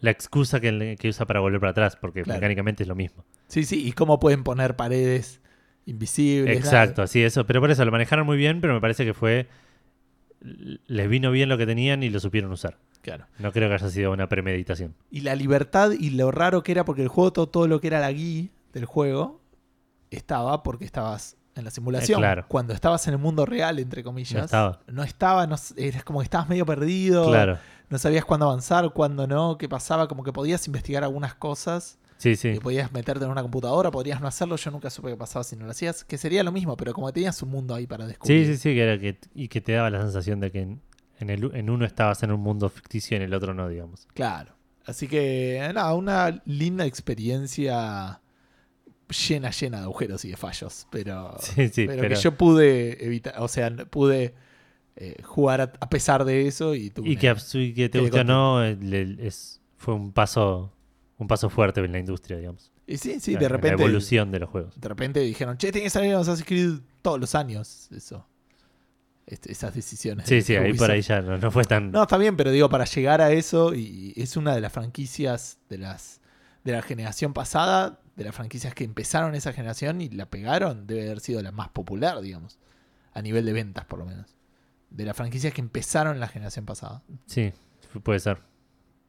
la 0.00 0.10
excusa 0.10 0.60
que, 0.60 0.96
que 0.98 1.08
usa 1.08 1.26
para 1.26 1.40
volver 1.40 1.60
para 1.60 1.70
atrás, 1.72 1.96
porque 1.96 2.22
Claro. 2.22 2.38
mecánicamente 2.38 2.82
es 2.84 2.88
lo 2.88 2.94
mismo. 2.94 3.24
sí, 3.48 3.64
sí, 3.64 3.86
y 3.86 3.92
cómo 3.92 4.18
pueden 4.20 4.44
poner 4.44 4.76
paredes 4.76 5.40
invisibles. 5.86 6.56
Exacto, 6.58 7.02
así 7.02 7.22
eso. 7.22 7.46
Pero 7.46 7.60
por 7.60 7.70
eso 7.70 7.84
lo 7.84 7.90
manejaron 7.92 8.24
muy 8.26 8.36
bien, 8.36 8.60
pero 8.60 8.74
me 8.74 8.80
parece 8.80 9.04
que 9.04 9.14
fue. 9.14 9.46
Les 10.86 11.08
vino 11.08 11.30
bien 11.30 11.48
lo 11.50 11.58
que 11.58 11.66
tenían 11.66 12.02
y 12.02 12.08
lo 12.08 12.18
supieron 12.18 12.50
usar. 12.50 12.78
Claro. 13.02 13.26
No 13.38 13.52
creo 13.52 13.68
que 13.68 13.74
haya 13.74 13.88
sido 13.90 14.12
una 14.12 14.28
premeditación. 14.28 14.94
Y 15.10 15.20
la 15.20 15.34
libertad 15.34 15.90
y 15.92 16.10
lo 16.10 16.30
raro 16.30 16.62
que 16.62 16.72
era, 16.72 16.84
porque 16.84 17.02
el 17.02 17.08
juego, 17.08 17.32
todo, 17.32 17.48
todo 17.48 17.68
lo 17.68 17.80
que 17.80 17.88
era 17.88 18.00
la 18.00 18.10
guía 18.12 18.48
del 18.72 18.84
juego, 18.86 19.40
estaba 20.10 20.62
porque 20.62 20.84
estabas 20.86 21.36
en 21.54 21.64
la 21.64 21.70
simulación. 21.70 22.18
Eh, 22.18 22.22
claro. 22.22 22.44
Cuando 22.48 22.72
estabas 22.72 23.06
en 23.08 23.14
el 23.14 23.18
mundo 23.20 23.44
real, 23.46 23.78
entre 23.78 24.02
comillas. 24.04 24.34
No 24.38 24.44
estaba. 24.44 24.80
No 24.86 25.02
estaba, 25.02 25.46
no, 25.46 25.56
eras 25.76 26.04
como 26.04 26.20
que 26.20 26.24
estabas 26.24 26.48
medio 26.48 26.64
perdido. 26.66 27.26
Claro. 27.28 27.58
No 27.88 27.98
sabías 27.98 28.24
cuándo 28.24 28.46
avanzar, 28.46 28.90
cuándo 28.92 29.26
no, 29.26 29.58
qué 29.58 29.68
pasaba. 29.68 30.06
Como 30.08 30.22
que 30.22 30.32
podías 30.32 30.66
investigar 30.66 31.02
algunas 31.04 31.34
cosas. 31.34 31.98
Sí, 32.18 32.36
sí. 32.36 32.48
Y 32.50 32.60
podías 32.60 32.92
meterte 32.92 33.24
en 33.24 33.30
una 33.30 33.42
computadora, 33.42 33.90
podrías 33.90 34.20
no 34.20 34.28
hacerlo. 34.28 34.56
Yo 34.56 34.70
nunca 34.70 34.90
supe 34.90 35.08
qué 35.10 35.16
pasaba 35.16 35.42
si 35.42 35.56
no 35.56 35.64
lo 35.64 35.70
hacías. 35.70 36.04
Que 36.04 36.18
sería 36.18 36.42
lo 36.44 36.52
mismo, 36.52 36.76
pero 36.76 36.92
como 36.92 37.10
tenías 37.12 37.42
un 37.42 37.50
mundo 37.50 37.74
ahí 37.74 37.86
para 37.86 38.04
Sí, 38.04 38.08
descubrir. 38.10 38.46
sí, 38.46 38.56
sí, 38.56 38.74
que 38.74 38.82
era 38.82 38.98
que, 38.98 39.18
y 39.34 39.48
que 39.48 39.60
te 39.60 39.72
daba 39.72 39.88
la 39.90 40.02
sensación 40.02 40.38
de 40.38 40.50
que 40.52 40.60
en, 40.60 40.82
en 41.18 41.30
el, 41.30 41.50
en 41.54 41.70
uno 41.70 41.84
estabas 41.86 42.22
en 42.22 42.30
un 42.30 42.40
mundo 42.40 42.68
ficticio 42.68 43.14
y 43.14 43.16
en 43.16 43.22
el 43.22 43.34
otro 43.34 43.54
no, 43.54 43.68
digamos. 43.68 44.06
Claro. 44.14 44.54
Así 44.86 45.08
que, 45.08 45.60
nada, 45.74 45.94
una 45.94 46.42
linda 46.44 46.84
experiencia 46.84 48.20
llena, 49.10 49.50
llena 49.50 49.78
de 49.78 49.82
agujeros 49.84 50.24
y 50.24 50.30
de 50.30 50.36
fallos. 50.36 50.86
Pero, 50.90 51.36
Sí, 51.40 51.68
sí, 51.68 51.86
pero, 51.86 52.02
pero- 52.02 52.14
que 52.16 52.20
yo 52.22 52.36
pude 52.36 53.04
evitar, 53.04 53.34
o 53.38 53.48
sea, 53.48 53.70
pude 53.86 54.34
eh, 54.96 55.16
jugar 55.22 55.60
a, 55.60 55.72
a 55.80 55.88
pesar 55.88 56.24
de 56.24 56.46
eso 56.46 56.74
y 56.74 56.90
tuve 56.90 57.08
Y 57.08 57.12
una- 57.12 57.20
que, 57.74 57.88
te 57.88 58.00
guste 58.00 58.20
o 58.20 58.24
no, 58.24 58.64
es, 58.64 59.60
fue 59.76 59.94
un 59.94 60.12
paso 60.12 60.72
un 61.18 61.26
paso 61.28 61.50
fuerte 61.50 61.80
en 61.80 61.92
la 61.92 61.98
industria, 61.98 62.38
digamos. 62.38 62.72
Y 62.86 62.96
sí, 62.96 63.20
sí, 63.20 63.34
de 63.34 63.42
la 63.42 63.48
repente. 63.50 63.82
evolución 63.82 64.30
de 64.32 64.38
los 64.40 64.48
juegos. 64.48 64.80
De 64.80 64.88
repente 64.88 65.20
dijeron, 65.20 65.58
che, 65.58 65.70
tiene 65.70 65.84
que 65.84 65.90
salir 65.90 66.14
Assassin's 66.14 66.46
Creed 66.48 66.78
todos 67.02 67.20
los 67.20 67.34
años. 67.34 67.88
Eso. 67.94 68.26
Este, 69.26 69.52
esas 69.52 69.74
decisiones. 69.74 70.26
Sí, 70.26 70.36
de 70.36 70.42
sí, 70.42 70.56
ahí 70.56 70.72
por 70.72 70.90
ahí 70.90 71.02
ya 71.02 71.20
no, 71.20 71.36
no 71.38 71.50
fue 71.50 71.64
tan... 71.64 71.92
No, 71.92 72.02
está 72.02 72.16
bien, 72.16 72.36
pero 72.38 72.50
digo, 72.50 72.68
para 72.70 72.84
llegar 72.86 73.20
a 73.20 73.30
eso, 73.32 73.74
y 73.74 74.12
es 74.16 74.36
una 74.36 74.54
de 74.54 74.60
las 74.62 74.72
franquicias 74.72 75.58
de 75.68 75.78
las 75.78 76.19
de 76.64 76.72
la 76.72 76.82
generación 76.82 77.32
pasada, 77.32 78.00
de 78.16 78.24
las 78.24 78.34
franquicias 78.34 78.74
que 78.74 78.84
empezaron 78.84 79.34
esa 79.34 79.52
generación 79.52 80.00
y 80.00 80.08
la 80.10 80.26
pegaron, 80.26 80.86
debe 80.86 81.04
haber 81.06 81.20
sido 81.20 81.42
la 81.42 81.52
más 81.52 81.68
popular, 81.70 82.20
digamos. 82.20 82.58
A 83.14 83.22
nivel 83.22 83.44
de 83.46 83.52
ventas, 83.52 83.84
por 83.86 83.98
lo 83.98 84.06
menos. 84.06 84.36
De 84.90 85.04
las 85.04 85.16
franquicias 85.16 85.52
que 85.54 85.60
empezaron 85.60 86.14
en 86.14 86.20
la 86.20 86.28
generación 86.28 86.66
pasada. 86.66 87.02
Sí, 87.26 87.52
puede 88.02 88.20
ser. 88.20 88.38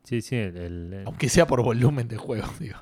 Sí, 0.04 0.22
sí, 0.22 0.36
el- 0.36 0.58
el- 0.58 0.94
el- 0.94 1.08
Aunque 1.08 1.30
sea 1.30 1.46
por 1.46 1.62
volumen 1.64 2.08
de 2.08 2.18
juegos, 2.18 2.50
digo. 2.60 2.78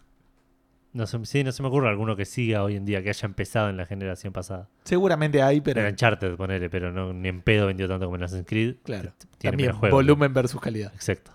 no, 0.94 1.06
se, 1.08 1.24
sí, 1.26 1.44
no 1.44 1.52
se 1.52 1.62
me 1.62 1.68
ocurre 1.70 1.90
alguno 1.90 2.16
que 2.16 2.26
siga 2.26 2.64
hoy 2.64 2.76
en 2.76 2.86
día, 2.86 3.02
que 3.04 3.10
haya 3.10 3.26
empezado 3.26 3.70
en 3.70 3.78
la 3.78 3.86
generación 3.86 4.32
pasada. 4.34 4.70
Seguramente 4.86 5.42
hay, 5.42 5.62
pero 5.62 5.82
Era 5.82 5.90
Uncharted, 5.90 6.36
ponele, 6.36 6.70
pero 6.70 6.92
no, 6.92 7.12
ni 7.14 7.28
en 7.30 7.42
pedo 7.42 7.68
vendió 7.68 7.88
tanto 7.88 8.06
como 8.06 8.16
en 8.18 8.24
Assassin's 8.24 8.48
Creed. 8.48 8.76
claro. 8.84 9.14
Tiene 9.38 9.58
También 9.68 9.92
volumen 9.92 10.34
versus 10.34 10.60
calidad. 10.62 10.94
Exacto. 10.94 11.32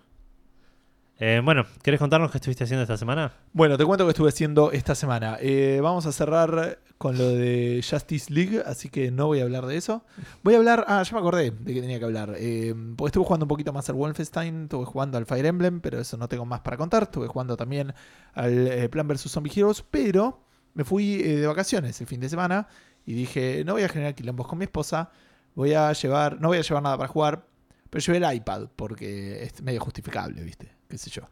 Eh, 1.20 1.40
bueno, 1.44 1.64
¿querés 1.82 2.00
contarnos 2.00 2.32
qué 2.32 2.38
estuviste 2.38 2.64
haciendo 2.64 2.82
esta 2.82 2.96
semana? 2.96 3.32
Bueno, 3.52 3.78
te 3.78 3.84
cuento 3.84 4.04
que 4.04 4.10
estuve 4.10 4.30
haciendo 4.30 4.72
esta 4.72 4.96
semana. 4.96 5.36
Eh, 5.40 5.78
vamos 5.80 6.06
a 6.06 6.12
cerrar 6.12 6.80
con 6.98 7.16
lo 7.16 7.28
de 7.28 7.84
Justice 7.88 8.32
League, 8.32 8.60
así 8.66 8.88
que 8.88 9.12
no 9.12 9.26
voy 9.26 9.38
a 9.38 9.44
hablar 9.44 9.66
de 9.66 9.76
eso. 9.76 10.04
Voy 10.42 10.54
a 10.54 10.58
hablar. 10.58 10.84
Ah, 10.88 11.04
ya 11.04 11.12
me 11.12 11.20
acordé 11.20 11.52
de 11.52 11.74
que 11.74 11.80
tenía 11.80 12.00
que 12.00 12.04
hablar. 12.04 12.34
Eh, 12.36 12.74
porque 12.96 13.10
estuve 13.10 13.24
jugando 13.24 13.44
un 13.44 13.48
poquito 13.48 13.72
más 13.72 13.88
al 13.88 13.94
Wolfenstein, 13.94 14.64
estuve 14.64 14.86
jugando 14.86 15.16
al 15.16 15.24
Fire 15.24 15.46
Emblem, 15.46 15.80
pero 15.80 16.00
eso 16.00 16.16
no 16.16 16.26
tengo 16.26 16.46
más 16.46 16.62
para 16.62 16.76
contar. 16.76 17.04
Estuve 17.04 17.28
jugando 17.28 17.56
también 17.56 17.94
al 18.32 18.88
Plan 18.90 19.06
vs 19.06 19.30
Zombie 19.30 19.52
Heroes, 19.54 19.84
pero 19.88 20.42
me 20.74 20.82
fui 20.82 21.18
de 21.18 21.46
vacaciones 21.46 22.00
el 22.00 22.08
fin 22.08 22.18
de 22.18 22.28
semana 22.28 22.66
y 23.06 23.14
dije: 23.14 23.62
No 23.64 23.74
voy 23.74 23.84
a 23.84 23.88
generar 23.88 24.16
quilombos 24.16 24.48
con 24.48 24.58
mi 24.58 24.64
esposa, 24.64 25.10
voy 25.54 25.74
a 25.74 25.92
llevar, 25.92 26.40
no 26.40 26.48
voy 26.48 26.58
a 26.58 26.62
llevar 26.62 26.82
nada 26.82 26.96
para 26.96 27.08
jugar, 27.08 27.46
pero 27.88 28.04
llevé 28.04 28.18
el 28.18 28.36
iPad 28.36 28.68
porque 28.74 29.44
es 29.44 29.62
medio 29.62 29.80
justificable, 29.80 30.42
¿viste? 30.42 30.73
¿Qué 30.88 30.98
sé 30.98 31.10
yo? 31.10 31.22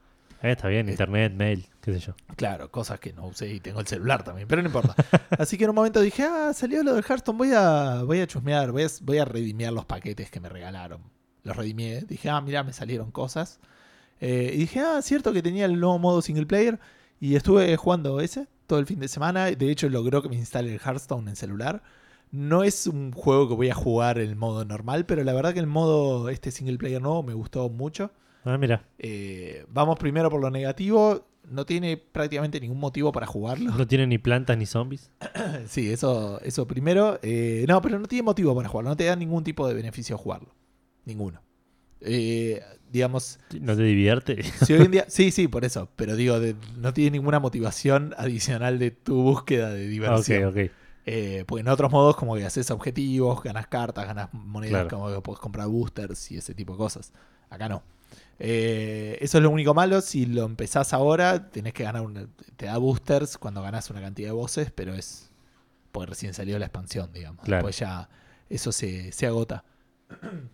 Eh, 0.43 0.53
está 0.53 0.69
bien, 0.69 0.89
Eh. 0.89 0.93
internet, 0.93 1.33
mail, 1.35 1.67
qué 1.81 1.93
sé 1.93 2.01
yo. 2.01 2.15
Claro, 2.37 2.71
cosas 2.71 2.99
que 2.99 3.13
no 3.13 3.27
usé 3.27 3.53
y 3.53 3.61
tengo 3.61 3.81
el 3.81 3.87
celular 3.87 4.25
también, 4.25 4.49
pero 4.49 4.61
no 4.63 4.69
importa. 4.69 4.95
Así 5.39 5.57
que 5.57 5.65
en 5.65 5.71
un 5.71 5.77
momento 5.77 6.01
dije, 6.01 6.25
ah, 6.25 6.53
salió 6.53 6.83
lo 6.83 6.95
del 6.95 7.05
Hearthstone, 7.05 7.39
voy 7.39 7.53
a, 7.55 8.03
voy 8.05 8.21
a 8.21 8.27
chusmear, 8.27 8.73
voy 8.73 8.83
a, 8.83 8.89
voy 9.03 9.19
a 9.19 9.25
redimiar 9.25 9.73
los 9.73 9.85
paquetes 9.85 10.31
que 10.31 10.41
me 10.41 10.49
regalaron. 10.49 11.01
Los 11.45 11.57
redimié, 11.57 12.03
dije, 12.03 12.29
ah, 12.29 12.41
mira, 12.41 12.65
me 12.65 12.73
salieron 12.73 13.11
cosas. 13.13 13.61
Eh, 14.21 14.51
y 14.55 14.59
dije, 14.59 14.81
ah, 14.81 15.01
cierto 15.03 15.33
que 15.33 15.43
tenía 15.43 15.65
el 15.65 15.79
nuevo 15.79 15.99
modo 15.99 16.23
single 16.23 16.47
player. 16.47 16.81
Y 17.21 17.37
estuve 17.37 17.77
jugando 17.77 18.21
ese 18.21 18.49
todo 18.67 18.79
el 18.81 18.87
fin 18.87 18.99
de 18.99 19.07
semana. 19.09 19.47
De 19.47 19.71
hecho, 19.71 19.89
logró 19.89 20.23
que 20.23 20.29
me 20.29 20.37
instale 20.37 20.73
el 20.75 20.81
Hearthstone 20.81 21.29
en 21.29 21.37
celular. 21.37 21.83
No 22.33 22.65
es 22.65 22.87
un 22.89 23.13
juego 23.13 23.49
que 23.49 23.55
voy 23.55 23.71
a 23.71 23.75
jugar 23.75 24.19
en 24.19 24.29
el 24.29 24.37
modo 24.37 24.65
normal, 24.65 25.07
pero 25.07 25.23
la 25.23 25.33
verdad 25.35 25.53
que 25.53 25.61
el 25.61 25.67
modo 25.67 26.29
este 26.31 26.51
single 26.51 26.79
player 26.79 27.01
nuevo 27.03 27.23
me 27.23 27.35
gustó 27.35 27.69
mucho. 27.69 28.11
Ah, 28.45 28.59
mira, 28.59 28.85
Eh, 28.99 29.65
vamos 29.69 29.99
primero 29.99 30.31
por 30.31 30.41
lo 30.41 30.51
negativo. 30.51 31.27
No 31.49 31.67
tiene 31.67 31.97
prácticamente 31.97 32.61
ningún 32.61 32.79
motivo 32.79 33.11
para 33.13 33.27
jugarlo. 33.27 33.73
no 33.73 33.87
tiene 33.87 34.07
ni 34.07 34.19
plantas 34.19 34.57
ni 34.57 34.67
zombies. 34.67 35.11
Sí, 35.67 35.91
eso, 35.91 36.41
eso 36.43 36.67
primero. 36.67 37.19
Eh, 37.23 37.65
no, 37.69 37.81
pero 37.83 37.99
no 37.99 38.07
tiene 38.07 38.23
motivo 38.23 38.55
para 38.55 38.69
jugarlo. 38.69 38.91
No 38.91 38.97
te 38.97 39.05
da 39.05 39.17
ningún 39.17 39.43
tipo 39.45 39.67
de 39.67 39.75
beneficio 39.75 40.17
jugarlo. 40.17 40.55
Ninguno. 41.05 41.43
Eh, 42.01 42.61
digamos, 42.91 43.39
¿No 43.61 43.77
te 43.77 43.83
divierte? 43.83 44.43
si 44.43 44.73
hoy 44.73 44.83
en 44.83 44.91
día. 44.91 45.05
Sí, 45.09 45.31
sí, 45.31 45.49
por 45.49 45.65
eso. 45.65 45.89
Pero 45.97 46.17
digo, 46.17 46.39
de- 46.41 46.57
no 46.79 46.93
tiene 46.93 47.13
ninguna 47.13 47.39
motivación 47.41 48.15
adicional 48.19 48.79
de 48.79 48.91
tu 48.93 49.23
búsqueda 49.23 49.71
de 49.71 49.87
diversión. 49.89 50.45
ok, 50.45 50.51
ok. 50.67 50.71
Eh, 51.07 51.45
porque 51.47 51.61
en 51.63 51.69
otros 51.69 51.91
modos, 51.91 52.15
como 52.17 52.37
que 52.37 52.45
haces 52.45 52.71
objetivos, 52.71 53.43
ganas 53.43 53.67
cartas, 53.67 54.07
ganas 54.07 54.29
monedas, 54.33 54.83
Claro. 54.87 54.89
como 54.91 55.13
que 55.15 55.21
puedes 55.21 55.41
comprar 55.41 55.67
boosters 55.67 56.31
y 56.31 56.37
ese 56.37 56.55
tipo 56.55 56.75
de 56.75 56.79
cosas. 56.79 57.13
Acá 57.51 57.69
no. 57.69 57.83
Eh, 58.45 59.19
eso 59.21 59.39
es 59.39 59.45
lo 59.45 59.51
único 59.51 59.73
malo. 59.73 60.01
Si 60.01 60.27
lo 60.27 60.43
empezás 60.45 60.93
ahora, 60.93 61.49
tenés 61.51 61.73
que 61.73 61.85
ganar 61.85 62.03
una, 62.03 62.27
Te 62.57 62.67
da 62.67 62.77
boosters 62.77 63.39
cuando 63.39 63.63
ganás 63.63 63.89
una 63.89 64.01
cantidad 64.01 64.31
de 64.31 64.33
voces, 64.33 64.73
pero 64.73 64.95
es. 64.95 65.31
Porque 65.93 66.11
recién 66.11 66.35
salió 66.35 66.59
la 66.59 66.67
expansión, 66.67 67.13
digamos. 67.13 67.45
Claro. 67.45 67.59
Después 67.59 67.79
ya 67.79 68.09
eso 68.49 68.73
se, 68.73 69.13
se 69.13 69.27
agota. 69.27 69.65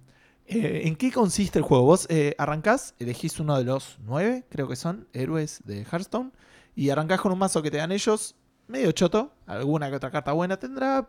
Eh, 0.51 0.89
¿En 0.89 0.97
qué 0.97 1.13
consiste 1.13 1.59
el 1.59 1.63
juego? 1.63 1.85
Vos 1.85 2.07
eh, 2.09 2.35
arrancás, 2.39 2.95
elegís 2.99 3.39
uno 3.39 3.59
de 3.59 3.65
los 3.65 3.99
nueve, 4.01 4.47
creo 4.49 4.67
que 4.67 4.77
son, 4.77 5.07
héroes 5.13 5.61
de 5.67 5.83
Hearthstone, 5.83 6.33
y 6.75 6.89
arrancás 6.89 7.21
con 7.21 7.33
un 7.33 7.39
mazo 7.39 7.61
que 7.61 7.71
te 7.71 7.77
dan 7.77 7.93
ellos, 7.93 8.35
medio 8.67 8.91
choto, 8.93 9.35
alguna 9.45 9.91
que 9.91 9.97
otra 9.97 10.11
carta 10.11 10.33
buena 10.33 10.59
tendrá, 10.59 11.07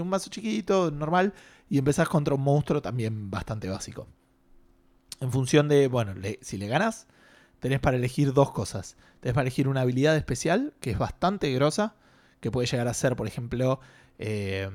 un 0.00 0.08
mazo 0.08 0.30
chiquito, 0.30 0.90
normal, 0.90 1.34
y 1.68 1.76
empezás 1.76 2.08
contra 2.08 2.34
un 2.34 2.40
monstruo 2.40 2.80
también 2.80 3.30
bastante 3.30 3.68
básico. 3.68 4.06
En 5.20 5.30
función 5.32 5.68
de, 5.68 5.86
bueno, 5.88 6.14
le- 6.14 6.38
si 6.42 6.56
le 6.56 6.66
ganas, 6.66 7.06
tenés 7.60 7.80
para 7.80 7.96
elegir 7.96 8.32
dos 8.32 8.50
cosas. 8.52 8.96
Tenés 9.20 9.34
para 9.34 9.42
elegir 9.42 9.68
una 9.68 9.82
habilidad 9.82 10.16
especial, 10.16 10.72
que 10.80 10.90
es 10.90 10.98
bastante 10.98 11.52
grosa, 11.52 11.94
que 12.40 12.50
puede 12.50 12.66
llegar 12.66 12.88
a 12.88 12.94
ser, 12.94 13.16
por 13.16 13.26
ejemplo, 13.26 13.80
eh, 14.18 14.70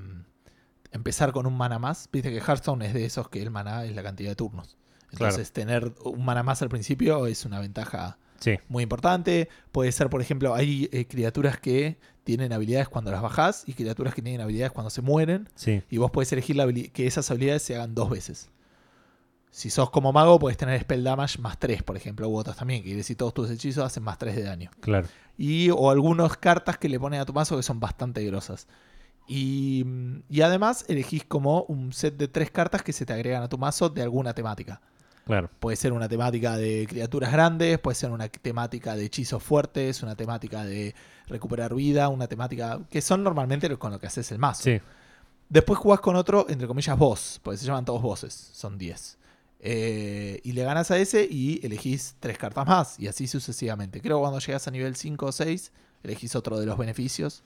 empezar 0.92 1.32
con 1.32 1.46
un 1.46 1.58
mana 1.58 1.80
más. 1.80 2.10
Viste 2.12 2.30
que 2.32 2.38
Hearthstone 2.40 2.86
es 2.86 2.94
de 2.94 3.06
esos 3.06 3.30
que 3.30 3.42
el 3.42 3.52
mana 3.52 3.86
es 3.86 3.96
la 3.96 4.04
cantidad 4.04 4.30
de 4.30 4.36
turnos. 4.36 4.78
Entonces, 5.12 5.52
tener 5.52 5.94
un 6.04 6.26
mana 6.26 6.44
más 6.44 6.62
al 6.62 6.70
principio 6.70 7.26
es 7.28 7.46
una 7.46 7.60
ventaja 7.60 8.18
Sí, 8.40 8.58
muy 8.68 8.84
importante. 8.84 9.48
Puede 9.72 9.92
ser, 9.94 10.10
por 10.10 10.22
ejemplo, 10.22 10.54
hay 10.54 10.90
eh, 10.92 11.08
criaturas 11.08 11.58
que 11.58 11.98
tienen 12.26 12.52
habilidades 12.52 12.90
cuando 12.90 13.10
las 13.10 13.22
bajás 13.22 13.64
y 13.66 13.74
criaturas 13.74 14.14
que 14.14 14.22
tienen 14.22 14.42
habilidades 14.42 14.74
cuando 14.74 14.90
se 14.90 15.02
mueren. 15.02 15.50
sí, 15.56 15.82
Y 15.90 15.98
vos 15.98 16.12
podés 16.12 16.32
elegir 16.34 16.56
la 16.58 16.72
que 16.72 17.08
esas 17.08 17.32
habilidades 17.32 17.62
se 17.64 17.76
hagan 17.76 17.96
dos 17.96 18.10
veces. 18.10 18.50
Si 19.56 19.70
sos 19.70 19.90
como 19.90 20.12
mago, 20.12 20.38
podés 20.38 20.58
tener 20.58 20.82
spell 20.82 21.02
damage 21.02 21.40
más 21.40 21.58
3, 21.58 21.82
por 21.82 21.96
ejemplo, 21.96 22.28
u 22.28 22.36
otras 22.36 22.58
también, 22.58 22.82
que 22.82 22.88
quiere 22.88 22.98
decir 22.98 23.16
todos 23.16 23.34
tus 23.34 23.50
hechizos 23.50 23.86
hacen 23.86 24.04
más 24.04 24.18
3 24.18 24.36
de 24.36 24.44
daño. 24.44 24.70
claro. 24.82 25.08
Y 25.38 25.70
o 25.70 25.90
algunas 25.90 26.36
cartas 26.36 26.78
que 26.78 26.90
le 26.90 27.00
ponen 27.00 27.22
a 27.22 27.26
tu 27.26 27.32
mazo 27.32 27.56
que 27.56 27.64
son 27.64 27.80
bastante 27.80 28.22
grosas. 28.26 28.68
Y, 29.30 29.86
y 30.30 30.42
además 30.42 30.84
elegís 30.90 31.24
como 31.24 31.64
un 31.70 31.94
set 31.94 32.18
de 32.18 32.28
tres 32.28 32.52
cartas 32.52 32.84
que 32.84 32.92
se 32.92 33.06
te 33.06 33.14
agregan 33.14 33.44
a 33.44 33.48
tu 33.48 33.58
mazo 33.58 33.88
de 33.88 34.02
alguna 34.02 34.34
temática. 34.34 34.82
Claro, 35.26 35.50
Puede 35.60 35.78
ser 35.78 35.94
una 35.94 36.10
temática 36.10 36.58
de 36.58 36.86
criaturas 36.90 37.32
grandes, 37.32 37.80
puede 37.80 37.96
ser 37.96 38.12
una 38.12 38.28
temática 38.28 38.98
de 38.98 39.06
hechizos 39.06 39.42
fuertes, 39.42 40.04
una 40.04 40.18
temática 40.18 40.66
de 40.66 40.94
recuperar 41.28 41.74
vida, 41.74 42.10
una 42.10 42.28
temática 42.28 42.82
que 42.90 43.02
son 43.02 43.24
normalmente 43.24 43.74
con 43.78 43.94
lo 43.94 44.00
que 44.00 44.08
haces 44.08 44.30
el 44.34 44.38
mazo. 44.40 44.64
sí, 44.64 44.82
Después 45.48 45.80
jugás 45.80 46.02
con 46.02 46.18
otro, 46.18 46.46
entre 46.50 46.68
comillas, 46.68 46.98
boss, 46.98 47.40
porque 47.42 47.58
se 47.58 47.66
llaman 47.66 47.86
todos 47.86 48.02
bosses, 48.02 48.34
son 48.34 48.78
10. 48.78 49.18
Eh, 49.68 50.42
y 50.44 50.52
le 50.52 50.64
ganas 50.64 50.92
a 50.92 50.98
ese 51.00 51.28
y 51.30 51.60
elegís 51.66 52.16
tres 52.20 52.38
cartas 52.38 52.68
más, 52.68 53.00
y 53.00 53.08
así 53.08 53.26
sucesivamente. 53.28 54.00
Creo 54.00 54.18
que 54.18 54.22
cuando 54.22 54.40
llegas 54.40 54.68
a 54.68 54.72
nivel 54.72 54.96
5 54.96 55.26
o 55.26 55.32
6, 55.32 55.72
elegís 56.04 56.36
otro 56.36 56.60
de 56.60 56.68
los 56.68 56.78
beneficios, 56.78 57.44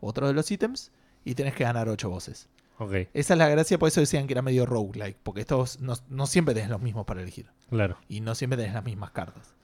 otro 0.00 0.26
de 0.26 0.34
los 0.34 0.50
ítems, 0.50 0.90
y 1.24 1.34
tenés 1.34 1.54
que 1.54 1.64
ganar 1.64 1.88
8 1.88 2.10
bosses. 2.10 2.48
ok, 2.78 2.92
Esa 3.14 3.34
es 3.34 3.38
la 3.38 3.48
gracia, 3.48 3.78
por 3.78 3.88
eso 3.88 4.00
decían 4.00 4.26
que 4.26 4.34
era 4.34 4.42
medio 4.42 4.66
roguelike, 4.66 5.16
porque 5.22 5.40
estos 5.40 5.80
no, 5.80 5.94
no 6.10 6.26
siempre 6.26 6.54
tenés 6.54 6.68
los 6.68 6.82
mismos 6.82 7.06
para 7.06 7.22
elegir, 7.22 7.46
claro. 7.70 7.96
y 8.06 8.20
no 8.20 8.34
siempre 8.34 8.58
tenés 8.58 8.74
las 8.74 8.84
mismas 8.84 9.12
cartas 9.12 9.54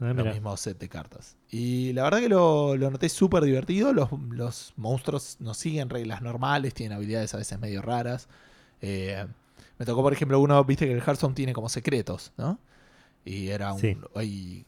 Ah, 0.00 0.12
los 0.14 0.26
mismos 0.32 0.60
set 0.60 0.78
de 0.78 0.88
cartas. 0.88 1.36
Y 1.50 1.92
la 1.92 2.04
verdad 2.04 2.20
que 2.20 2.28
lo, 2.28 2.76
lo 2.76 2.88
noté 2.88 3.08
súper 3.08 3.42
divertido. 3.42 3.92
Los, 3.92 4.10
los 4.30 4.72
monstruos 4.76 5.38
no 5.40 5.54
siguen 5.54 5.90
reglas 5.90 6.22
normales, 6.22 6.72
tienen 6.72 6.96
habilidades 6.96 7.34
a 7.34 7.38
veces 7.38 7.58
medio 7.58 7.82
raras. 7.82 8.28
Eh, 8.80 9.26
me 9.78 9.86
tocó, 9.86 10.02
por 10.02 10.12
ejemplo, 10.12 10.40
uno, 10.40 10.62
viste 10.64 10.86
que 10.86 10.92
el 10.92 10.98
Hearthstone 11.00 11.34
tiene 11.34 11.52
como 11.52 11.68
secretos, 11.68 12.32
¿no? 12.36 12.58
Y 13.24 13.48
era 13.48 13.72
un. 13.72 13.80
Sí. 13.80 13.96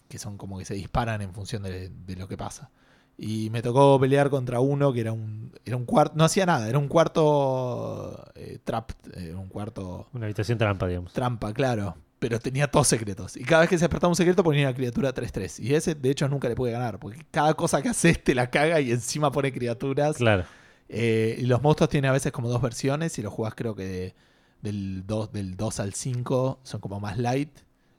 que 0.09 0.19
son 0.19 0.37
como 0.37 0.59
que 0.59 0.65
se 0.65 0.75
disparan 0.75 1.23
en 1.23 1.33
función 1.33 1.63
de, 1.63 1.89
de 1.89 2.17
lo 2.17 2.29
que 2.29 2.37
pasa. 2.37 2.71
Y 3.17 3.51
me 3.51 3.61
tocó 3.63 3.99
pelear 4.01 4.31
contra 4.31 4.61
uno 4.61 4.93
que 4.93 5.01
era 5.01 5.13
un. 5.13 5.53
Era 5.65 5.77
un 5.77 5.85
cuarto. 5.85 6.15
No 6.17 6.25
hacía 6.25 6.47
nada, 6.47 6.69
era 6.69 6.79
un 6.79 6.89
cuarto. 6.89 8.25
Eh, 8.35 8.59
trap. 8.65 8.93
Era 9.15 9.37
un 9.39 9.49
cuarto 9.49 10.09
Una 10.13 10.27
habitación 10.27 10.59
trampa, 10.59 10.87
digamos. 10.87 11.13
trampa, 11.13 11.53
claro. 11.53 11.97
Pero 12.19 12.39
tenía 12.39 12.71
todos 12.71 12.89
secretos. 12.89 13.37
Y 13.37 13.45
cada 13.45 13.63
vez 13.63 13.71
que 13.71 13.79
se 13.79 13.85
despertaba 13.85 14.11
un 14.11 14.17
secreto 14.17 14.43
ponía 14.45 14.67
una 14.69 14.75
criatura 14.77 15.15
3-3. 15.15 15.61
Y 15.61 15.75
ese, 15.75 15.95
de 15.95 16.11
hecho, 16.11 16.29
nunca 16.29 16.49
le 16.49 16.55
puede 16.55 16.73
ganar. 16.73 16.99
Porque 16.99 17.25
cada 17.31 17.55
cosa 17.55 17.81
que 17.81 17.89
haces 17.89 18.23
te 18.23 18.35
la 18.35 18.51
caga 18.51 18.79
y 18.81 18.91
encima 18.91 19.31
pone 19.33 19.53
criaturas. 19.53 20.17
Claro, 20.17 20.45
Eh, 20.89 21.37
y 21.39 21.47
los 21.47 21.63
monstruos 21.63 21.89
tienen 21.89 22.11
a 22.11 22.13
veces 22.13 22.31
como 22.33 22.49
dos 22.51 22.61
versiones. 22.61 23.19
Y 23.19 23.23
los 23.23 23.33
jugás 23.33 23.55
creo 23.55 23.75
que 23.75 23.85
de- 23.85 24.15
del, 24.63 25.07
2, 25.07 25.33
del 25.33 25.57
2 25.57 25.81
al 25.81 25.95
5 25.95 26.61
son 26.63 26.81
como 26.81 27.01
más 27.01 27.19
light. 27.19 27.51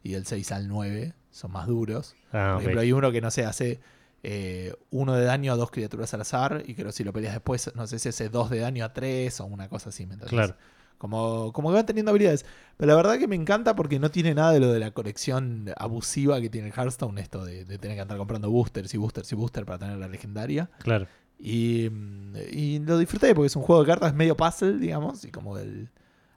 Y 0.03 0.11
del 0.13 0.25
6 0.25 0.51
al 0.51 0.67
9 0.67 1.13
son 1.29 1.51
más 1.51 1.67
duros. 1.67 2.15
ah, 2.33 2.51
Por 2.53 2.61
ejemplo, 2.63 2.81
hay 2.81 2.91
uno 2.91 3.11
que 3.11 3.21
no 3.21 3.29
sé, 3.31 3.45
hace 3.45 3.79
eh, 4.23 4.73
uno 4.89 5.13
de 5.13 5.23
daño 5.25 5.53
a 5.53 5.55
dos 5.55 5.69
criaturas 5.71 6.13
al 6.13 6.21
azar. 6.21 6.63
Y 6.65 6.73
creo 6.73 6.87
que 6.87 6.93
si 6.93 7.03
lo 7.03 7.13
peleas 7.13 7.33
después, 7.33 7.71
no 7.75 7.85
sé 7.87 7.99
si 7.99 8.09
hace 8.09 8.29
dos 8.29 8.49
de 8.49 8.59
daño 8.59 8.83
a 8.85 8.93
tres 8.93 9.39
o 9.39 9.45
una 9.45 9.69
cosa 9.69 9.89
así. 9.89 10.05
¿me? 10.07 10.17
Claro, 10.17 10.55
Como, 10.97 11.53
como 11.53 11.69
que 11.69 11.75
van 11.75 11.85
teniendo 11.85 12.09
habilidades. 12.11 12.45
Pero 12.77 12.89
la 12.89 12.95
verdad 12.95 13.19
que 13.19 13.27
me 13.27 13.35
encanta 13.35 13.75
porque 13.75 13.99
no 13.99 14.09
tiene 14.09 14.33
nada 14.33 14.51
de 14.53 14.59
lo 14.59 14.71
de 14.73 14.79
la 14.79 14.91
colección 14.91 15.71
abusiva 15.77 16.41
que 16.41 16.49
tiene 16.49 16.67
el 16.69 16.73
Hearthstone. 16.73 17.21
Esto 17.21 17.45
de, 17.45 17.63
de 17.65 17.77
tener 17.77 17.97
que 17.97 18.01
andar 18.01 18.17
comprando 18.17 18.49
boosters 18.49 18.91
y 18.93 18.97
boosters 18.97 19.31
y 19.31 19.35
boosters 19.35 19.65
para 19.67 19.77
tener 19.79 19.97
la 19.97 20.07
legendaria. 20.07 20.69
claro. 20.79 21.07
Y, 21.43 21.89
mm, 21.91 22.35
y 22.51 22.79
lo 22.79 22.99
disfruté 22.99 23.33
porque 23.33 23.47
es 23.47 23.55
un 23.55 23.63
juego 23.63 23.81
de 23.81 23.87
cartas 23.87 24.13
medio 24.13 24.37
puzzle, 24.37 24.77
digamos. 24.77 25.25
Y 25.25 25.31
como 25.31 25.57
el. 25.57 25.89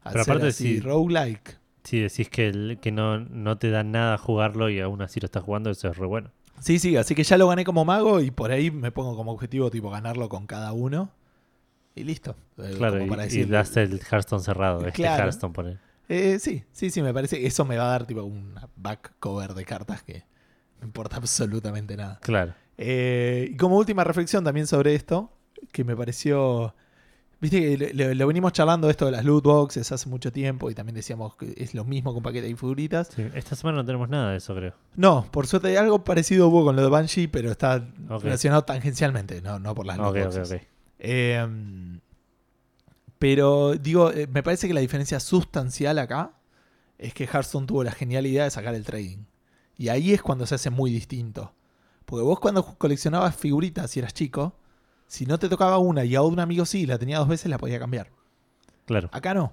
Al 0.05 0.13
Pero 0.13 0.25
ser 0.25 0.33
aparte 0.35 0.49
así, 0.49 0.75
sí. 0.75 0.81
roguelike. 0.81 1.59
Si 1.83 2.01
decís 2.01 2.29
que, 2.31 2.49
el- 2.49 2.79
que 2.81 2.93
no, 2.93 3.19
no 3.19 3.59
te 3.59 3.71
da 3.71 3.83
nada 3.83 4.17
jugarlo 4.19 4.71
y 4.71 4.81
aún 4.81 5.03
así 5.03 5.21
lo 5.21 5.27
estás 5.27 5.43
jugando, 5.43 5.71
eso 5.71 5.89
es 5.91 5.97
re 5.99 6.07
bueno. 6.07 6.31
Sí, 6.61 6.79
sí, 6.79 6.97
así 6.97 7.15
que 7.15 7.25
ya 7.25 7.37
lo 7.37 7.49
gané 7.49 7.65
como 7.65 7.85
mago 7.85 8.21
y 8.21 8.31
por 8.31 8.51
ahí 8.53 8.71
me 8.71 8.91
pongo 8.93 9.17
como 9.17 9.33
objetivo 9.33 9.71
tipo 9.71 9.91
ganarlo 9.91 10.29
con 10.29 10.47
cada 10.47 10.73
uno. 10.73 11.11
Y 11.97 12.05
listo. 12.05 12.37
Eh, 12.59 12.75
Claro, 12.77 12.95
como 12.95 13.07
y, 13.07 13.11
para 13.11 13.23
y 13.25 13.27
decir, 13.27 13.49
das 13.49 13.77
el 13.77 14.01
Hearthstone 14.01 14.43
cerrado. 14.43 14.81
Este 14.81 14.93
Claro. 15.03 15.25
Hearthstone 15.25 15.53
pone. 15.53 15.79
Eh, 16.09 16.39
sí, 16.39 16.63
sí, 16.73 16.91
sí, 16.91 17.03
me 17.03 17.13
parece 17.15 17.47
eso 17.47 17.65
me 17.65 17.77
va 17.77 17.85
a 17.85 17.89
dar 17.89 18.07
tipo 18.07 18.23
una 18.23 18.69
back 18.77 19.13
cover 19.21 19.55
de 19.55 19.65
cartas 19.65 20.03
que 20.03 20.25
no 20.81 20.87
importa 20.87 21.17
absolutamente 21.19 21.97
nada. 21.97 22.19
Claro. 22.23 22.55
Eh, 22.79 23.49
y 23.53 23.57
como 23.57 23.77
última 23.77 24.05
reflexión 24.05 24.43
también 24.45 24.67
sobre 24.67 24.95
esto, 24.95 25.31
que 25.73 25.85
me 25.85 25.97
pareció. 25.97 26.75
Viste 27.45 27.77
que 27.77 27.93
lo 28.15 28.27
venimos 28.27 28.55
charlando 28.55 28.89
esto 28.89 29.05
de 29.05 29.13
las 29.13 29.23
loot 29.23 29.45
boxes 29.45 29.93
hace 29.93 30.09
mucho 30.09 30.33
tiempo 30.33 30.71
y 30.71 30.75
también 30.75 30.95
decíamos 30.95 31.37
que 31.37 31.53
es 31.59 31.75
lo 31.75 31.85
mismo 31.85 32.15
con 32.15 32.23
paquetes 32.23 32.51
y 32.51 32.55
figuritas. 32.55 33.09
Sí, 33.15 33.23
Esta 33.35 33.55
semana 33.55 33.77
no 33.77 33.85
tenemos 33.85 34.09
nada 34.09 34.31
de 34.31 34.39
eso, 34.39 34.55
creo. 34.55 34.73
No, 34.97 35.27
por 35.31 35.47
suerte 35.47 35.69
hay 35.69 35.77
algo 35.77 36.05
parecido 36.05 36.49
hubo 36.49 36.65
con 36.65 36.75
lo 36.75 36.81
de 36.81 36.89
Banshee, 36.89 37.29
pero 37.29 37.51
está 37.51 37.87
relacionado 38.09 38.65
tangencialmente, 38.65 39.43
no, 39.43 39.59
no 39.59 39.75
por 39.75 39.85
las 39.85 39.99
loot 39.99 40.09
Ok, 40.09 40.17
ok, 40.17 40.25
boxes. 40.25 40.53
ok. 40.53 40.63
Eh, 41.01 41.47
pero 43.19 43.75
digo, 43.75 44.11
eh, 44.11 44.27
me 44.27 44.43
parece 44.43 44.67
que 44.67 44.73
la 44.73 44.81
diferencia 44.81 45.21
sustancial 45.21 45.99
acá 45.99 46.33
es 46.97 47.13
que 47.13 47.25
Hearthstone 47.25 47.67
tuvo 47.67 47.85
la 47.85 47.93
genial 47.93 48.25
idea 48.27 48.45
de 48.45 48.51
sacar 48.51 48.75
el 48.75 48.87
trading. 48.87 49.19
Y 49.77 49.89
ahí 49.91 50.15
es 50.15 50.23
cuando 50.23 50.47
se 50.47 50.55
hace 50.55 50.71
muy 50.71 50.91
distinto. 50.91 51.53
Porque 52.07 52.23
vos 52.23 52.41
cuando 52.41 52.65
coleccionabas 52.79 53.37
figuritas 53.37 53.95
y 53.97 54.01
eras 54.01 54.15
chico, 54.15 54.57
si 55.07 55.27
no 55.27 55.39
te 55.39 55.49
tocaba 55.49 55.79
una 55.79 56.05
y 56.05 56.15
a 56.15 56.23
un 56.23 56.41
amigo 56.41 56.65
sí, 56.65 56.87
la 56.87 56.99
tenía 56.99 57.19
dos 57.19 57.29
veces, 57.29 57.51
la 57.51 57.59
podía 57.59 57.79
cambiar. 57.79 58.11
Claro. 58.87 59.09
Acá 59.13 59.35
no. 59.35 59.53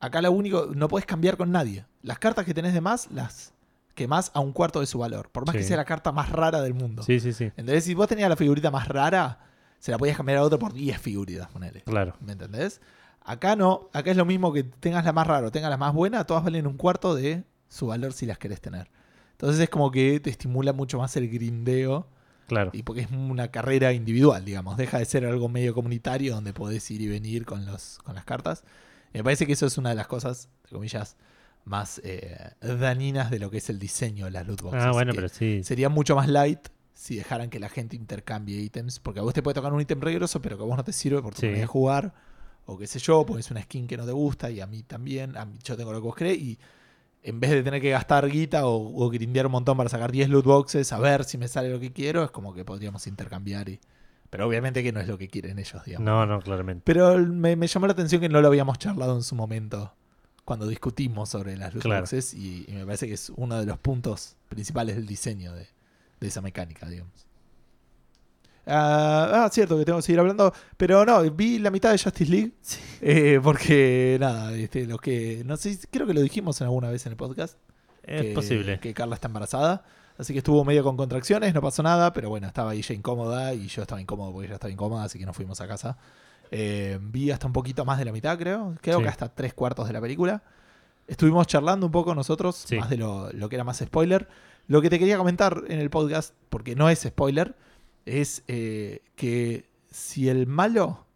Acá 0.00 0.22
lo 0.22 0.30
único, 0.32 0.70
no 0.74 0.88
puedes 0.88 1.06
cambiar 1.06 1.36
con 1.36 1.50
nadie. 1.50 1.84
Las 2.02 2.18
cartas 2.18 2.44
que 2.44 2.54
tenés 2.54 2.72
de 2.72 2.80
más, 2.80 3.10
las 3.10 3.52
quemás 3.94 4.30
a 4.32 4.40
un 4.40 4.52
cuarto 4.52 4.80
de 4.80 4.86
su 4.86 4.98
valor. 4.98 5.28
Por 5.30 5.44
más 5.44 5.56
que 5.56 5.64
sea 5.64 5.76
la 5.76 5.84
carta 5.84 6.12
más 6.12 6.30
rara 6.30 6.60
del 6.62 6.74
mundo. 6.74 7.02
Sí, 7.02 7.18
sí, 7.18 7.32
sí. 7.32 7.44
¿Entendés? 7.44 7.84
Si 7.84 7.94
vos 7.94 8.06
tenías 8.06 8.28
la 8.28 8.36
figurita 8.36 8.70
más 8.70 8.86
rara, 8.86 9.40
se 9.80 9.90
la 9.90 9.98
podías 9.98 10.16
cambiar 10.16 10.38
a 10.38 10.44
otro 10.44 10.58
por 10.58 10.72
10 10.72 11.00
figuritas, 11.00 11.48
ponele. 11.48 11.82
Claro. 11.82 12.14
¿Me 12.20 12.32
entendés? 12.32 12.80
Acá 13.20 13.56
no, 13.56 13.90
acá 13.92 14.10
es 14.10 14.16
lo 14.16 14.24
mismo 14.24 14.52
que 14.52 14.62
tengas 14.62 15.04
la 15.04 15.12
más 15.12 15.26
rara 15.26 15.48
o 15.48 15.50
tengas 15.50 15.70
la 15.70 15.76
más 15.76 15.92
buena, 15.92 16.24
todas 16.24 16.44
valen 16.44 16.66
un 16.66 16.76
cuarto 16.76 17.14
de 17.14 17.44
su 17.68 17.88
valor 17.88 18.12
si 18.12 18.24
las 18.24 18.38
querés 18.38 18.60
tener. 18.60 18.88
Entonces 19.32 19.60
es 19.60 19.68
como 19.68 19.90
que 19.90 20.20
te 20.20 20.30
estimula 20.30 20.72
mucho 20.72 20.98
más 20.98 21.16
el 21.16 21.28
grindeo 21.28 22.06
Claro. 22.48 22.70
y 22.72 22.82
porque 22.82 23.02
es 23.02 23.10
una 23.12 23.48
carrera 23.52 23.92
individual, 23.92 24.44
digamos. 24.44 24.76
Deja 24.76 24.98
de 24.98 25.04
ser 25.04 25.24
algo 25.26 25.48
medio 25.48 25.74
comunitario 25.74 26.34
donde 26.34 26.52
podés 26.52 26.90
ir 26.90 27.00
y 27.02 27.06
venir 27.06 27.44
con, 27.44 27.64
los, 27.66 27.98
con 28.04 28.14
las 28.16 28.24
cartas. 28.24 28.64
Me 29.14 29.22
parece 29.22 29.46
que 29.46 29.52
eso 29.52 29.66
es 29.66 29.78
una 29.78 29.90
de 29.90 29.94
las 29.94 30.06
cosas, 30.06 30.48
entre 30.62 30.72
comillas, 30.76 31.16
más 31.64 32.00
eh, 32.04 32.36
dañinas 32.60 33.30
de 33.30 33.38
lo 33.38 33.50
que 33.50 33.58
es 33.58 33.68
el 33.70 33.78
diseño 33.78 34.24
de 34.24 34.30
las 34.32 34.46
loot 34.46 34.62
boxes. 34.62 34.82
Ah, 34.82 34.90
bueno, 34.92 35.12
pero 35.14 35.28
sí. 35.28 35.62
Sería 35.62 35.88
mucho 35.88 36.16
más 36.16 36.26
light 36.28 36.68
si 36.94 37.16
dejaran 37.16 37.48
que 37.50 37.60
la 37.60 37.68
gente 37.68 37.94
intercambie 37.96 38.58
ítems. 38.60 38.98
Porque 38.98 39.20
a 39.20 39.22
vos 39.22 39.32
te 39.34 39.42
puede 39.42 39.54
tocar 39.54 39.72
un 39.72 39.80
ítem 39.80 40.00
regroso, 40.00 40.40
pero 40.42 40.56
que 40.56 40.62
a 40.64 40.66
vos 40.66 40.76
no 40.76 40.82
te 40.84 40.92
sirve 40.92 41.20
por 41.22 41.34
tu 41.34 41.40
Sí. 41.40 41.46
manera 41.46 41.62
de 41.62 41.66
jugar. 41.66 42.14
O 42.66 42.76
qué 42.76 42.86
sé 42.86 42.98
yo, 42.98 43.24
porque 43.24 43.40
es 43.40 43.50
una 43.50 43.62
skin 43.62 43.86
que 43.86 43.96
no 43.96 44.04
te 44.04 44.12
gusta 44.12 44.50
y 44.50 44.60
a 44.60 44.66
mí 44.66 44.82
también. 44.82 45.36
A 45.36 45.44
mí, 45.44 45.58
yo 45.64 45.76
tengo 45.76 45.92
lo 45.92 46.00
que 46.00 46.04
vos 46.06 46.14
crees. 46.16 46.38
Y 46.38 46.58
en 47.22 47.40
vez 47.40 47.50
de 47.50 47.62
tener 47.62 47.80
que 47.82 47.90
gastar 47.90 48.28
guita 48.28 48.66
o, 48.66 49.04
o 49.04 49.10
grindear 49.10 49.46
un 49.46 49.52
montón 49.52 49.76
para 49.76 49.88
sacar 49.88 50.12
10 50.12 50.28
loot 50.30 50.44
boxes, 50.44 50.92
a 50.92 50.98
ver 50.98 51.24
si 51.24 51.36
me 51.38 51.48
sale 51.48 51.68
lo 51.70 51.80
que 51.80 51.92
quiero, 51.92 52.24
es 52.24 52.30
como 52.30 52.54
que 52.54 52.64
podríamos 52.64 53.06
intercambiar. 53.06 53.68
Y... 53.68 53.80
Pero 54.30 54.46
obviamente 54.46 54.82
que 54.82 54.92
no 54.92 55.00
es 55.00 55.08
lo 55.08 55.18
que 55.18 55.28
quieren 55.28 55.58
ellos, 55.58 55.84
digamos. 55.84 56.04
No, 56.04 56.26
no, 56.26 56.40
claramente. 56.40 56.82
Pero 56.84 57.18
me, 57.18 57.56
me 57.56 57.66
llamó 57.66 57.86
la 57.86 57.92
atención 57.92 58.20
que 58.20 58.28
no 58.28 58.40
lo 58.40 58.48
habíamos 58.48 58.78
charlado 58.78 59.14
en 59.16 59.22
su 59.22 59.34
momento 59.34 59.92
cuando 60.44 60.66
discutimos 60.66 61.28
sobre 61.28 61.56
las 61.56 61.74
loot 61.74 61.82
Claro. 61.82 62.00
boxes 62.02 62.32
y, 62.34 62.64
y 62.68 62.72
me 62.72 62.84
parece 62.86 63.06
que 63.06 63.14
es 63.14 63.30
uno 63.36 63.58
de 63.60 63.66
los 63.66 63.78
puntos 63.78 64.36
principales 64.48 64.96
del 64.96 65.06
diseño 65.06 65.52
de, 65.52 65.66
de 66.20 66.26
esa 66.26 66.40
mecánica, 66.40 66.88
digamos. 66.88 67.26
Ah, 68.68 69.44
ah, 69.44 69.48
cierto 69.50 69.78
que 69.78 69.84
tengo 69.84 69.98
que 69.98 70.02
seguir 70.02 70.20
hablando. 70.20 70.52
Pero 70.76 71.04
no, 71.04 71.22
vi 71.30 71.58
la 71.58 71.70
mitad 71.70 71.90
de 71.90 71.98
Justice 71.98 72.30
League. 72.30 72.52
eh, 73.00 73.40
porque, 73.42 74.16
nada, 74.20 74.52
este, 74.54 74.86
lo 74.86 74.98
que. 74.98 75.42
No 75.46 75.56
sé, 75.56 75.78
creo 75.90 76.06
que 76.06 76.14
lo 76.14 76.20
dijimos 76.20 76.60
en 76.60 76.66
alguna 76.66 76.90
vez 76.90 77.06
en 77.06 77.12
el 77.12 77.16
podcast. 77.16 77.56
Es 78.02 78.22
que- 78.22 78.32
posible. 78.34 78.78
Que 78.80 78.92
Carla 78.94 79.14
está 79.14 79.28
embarazada. 79.28 79.84
Así 80.18 80.32
que 80.32 80.38
estuvo 80.38 80.64
medio 80.64 80.82
con 80.82 80.96
contracciones, 80.96 81.54
no 81.54 81.62
pasó 81.62 81.80
nada, 81.84 82.12
pero 82.12 82.28
bueno, 82.28 82.48
estaba 82.48 82.74
ella 82.74 82.92
incómoda 82.94 83.54
y 83.54 83.68
yo 83.68 83.82
estaba 83.82 84.00
incómodo 84.00 84.32
porque 84.32 84.46
ella 84.46 84.54
estaba 84.56 84.72
incómoda, 84.72 85.04
así 85.04 85.16
que 85.16 85.24
nos 85.24 85.36
fuimos 85.36 85.60
a 85.60 85.68
casa. 85.68 85.96
Eh, 86.50 86.98
vi 87.00 87.30
hasta 87.30 87.46
un 87.46 87.52
poquito 87.52 87.84
más 87.84 87.98
de 87.98 88.04
la 88.04 88.10
mitad, 88.10 88.36
creo. 88.36 88.74
Creo 88.80 88.96
Sí. 88.98 89.02
que 89.04 89.08
hasta 89.08 89.28
tres 89.32 89.54
cuartos 89.54 89.86
de 89.86 89.92
la 89.92 90.00
película. 90.00 90.42
Estuvimos 91.06 91.46
charlando 91.46 91.86
un 91.86 91.92
poco 91.92 92.14
nosotros, 92.16 92.56
Sí. 92.66 92.76
más 92.78 92.90
de 92.90 92.96
lo, 92.96 93.30
lo 93.32 93.48
que 93.48 93.54
era 93.56 93.64
más 93.64 93.78
spoiler. 93.78 94.26
Lo 94.66 94.82
que 94.82 94.90
te 94.90 94.98
quería 94.98 95.16
comentar 95.18 95.62
en 95.68 95.78
el 95.78 95.88
podcast, 95.88 96.34
porque 96.50 96.74
no 96.74 96.90
es 96.90 96.98
spoiler, 97.00 97.54
es 98.08 98.42
eh, 98.48 99.02
que 99.16 99.66
si 99.90 100.28
el 100.28 100.46
malo 100.46 101.06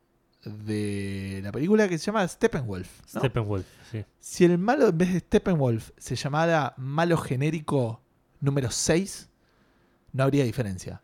de 0.45 1.41
la 1.43 1.53
película 1.53 1.89
que 1.89 1.99
se 1.99 2.07
llama 2.07 2.27
Steppenwolf, 2.27 2.89
¿no? 3.15 3.21
Steppenwolf, 3.21 3.67
sí. 3.91 4.05
Si 4.19 4.45
el 4.45 4.59
malo 4.59 4.89
en 4.89 4.99
vez 4.99 5.13
de 5.13 5.21
Steppenwolf 5.21 5.91
se 5.99 6.17
llamara 6.17 6.75
malo 6.77 7.17
genérico 7.17 8.01
número 8.41 8.71
6, 8.71 9.29
no 10.13 10.25
habría 10.25 10.45
diferencia. 10.45 11.01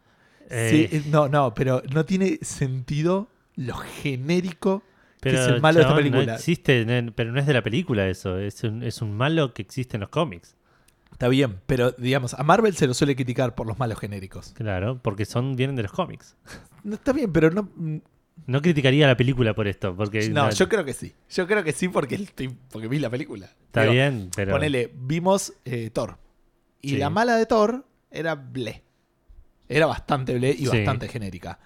Eh, 0.51 0.89
Sí, 0.91 0.97
eh, 0.97 1.03
no, 1.07 1.29
no, 1.29 1.55
pero 1.55 1.83
no 1.93 2.05
tiene 2.05 2.39
sentido 2.43 3.29
lo 3.55 3.77
genérico 3.77 4.83
que 5.21 5.31
es 5.31 5.49
el 5.49 5.61
malo 5.61 5.79
de 5.79 5.83
esta 5.83 5.97
película. 5.97 6.25
No 6.27 6.33
existe, 6.35 6.85
no- 7.03 7.13
pero 7.13 7.33
no 7.33 7.41
es 7.41 7.47
de 7.47 7.53
la 7.53 7.63
película 7.63 8.09
eso. 8.09 8.39
Es 8.39 8.63
un, 8.65 8.83
es 8.83 9.03
un 9.03 9.17
malo 9.17 9.53
que 9.53 9.63
existe 9.63 9.97
en 9.97 10.01
los 10.03 10.11
cómics. 10.11 10.55
Está 11.13 11.29
bien, 11.29 11.61
pero 11.67 11.93
digamos, 11.93 12.35
a 12.35 12.43
Marvel 12.45 12.77
se 12.77 12.87
lo 12.87 12.95
suele 12.95 13.17
criticar 13.17 13.55
por 13.55 13.67
los 13.67 13.79
malos 13.79 13.99
genéricos. 13.99 14.53
Claro, 14.55 15.01
porque 15.03 15.25
son 15.25 15.57
vienen 15.57 15.75
de 15.77 15.83
los 15.83 15.93
cómics. 15.93 16.37
No, 16.85 16.95
está 16.95 17.13
bien, 17.13 17.33
pero 17.33 17.51
no. 17.51 17.69
mm, 17.75 17.97
No 18.47 18.63
criticaría 18.63 19.07
la 19.09 19.17
película 19.17 19.53
por 19.55 19.67
esto, 19.67 19.97
porque 19.97 20.29
No, 20.31 20.49
yo 20.51 20.69
creo 20.69 20.85
que 20.85 20.93
sí. 20.93 21.13
Yo 21.29 21.47
creo 21.49 21.65
que 21.65 21.73
sí 21.73 21.89
porque, 21.89 22.15
estoy- 22.15 22.57
porque 22.71 22.87
vi 22.87 23.01
la 23.01 23.11
película. 23.11 23.47
está 23.67 23.83
Digo, 23.83 23.95
bien, 23.95 24.31
pero 24.37 24.53
Ponele, 24.53 24.93
vimos 24.95 25.53
eh, 25.65 25.91
Thor. 25.91 26.19
Y 26.81 26.91
Sí. 26.91 26.97
la 26.99 27.11
mala 27.11 27.35
de 27.37 27.47
Thor 27.47 27.85
era 28.13 28.37
ble. 28.37 28.85
Era 29.69 29.87
bastante 29.87 30.35
ble 30.35 30.51
y 30.51 30.67
Sí. 30.67 30.69
bastante 30.69 31.09
genérica. 31.09 31.59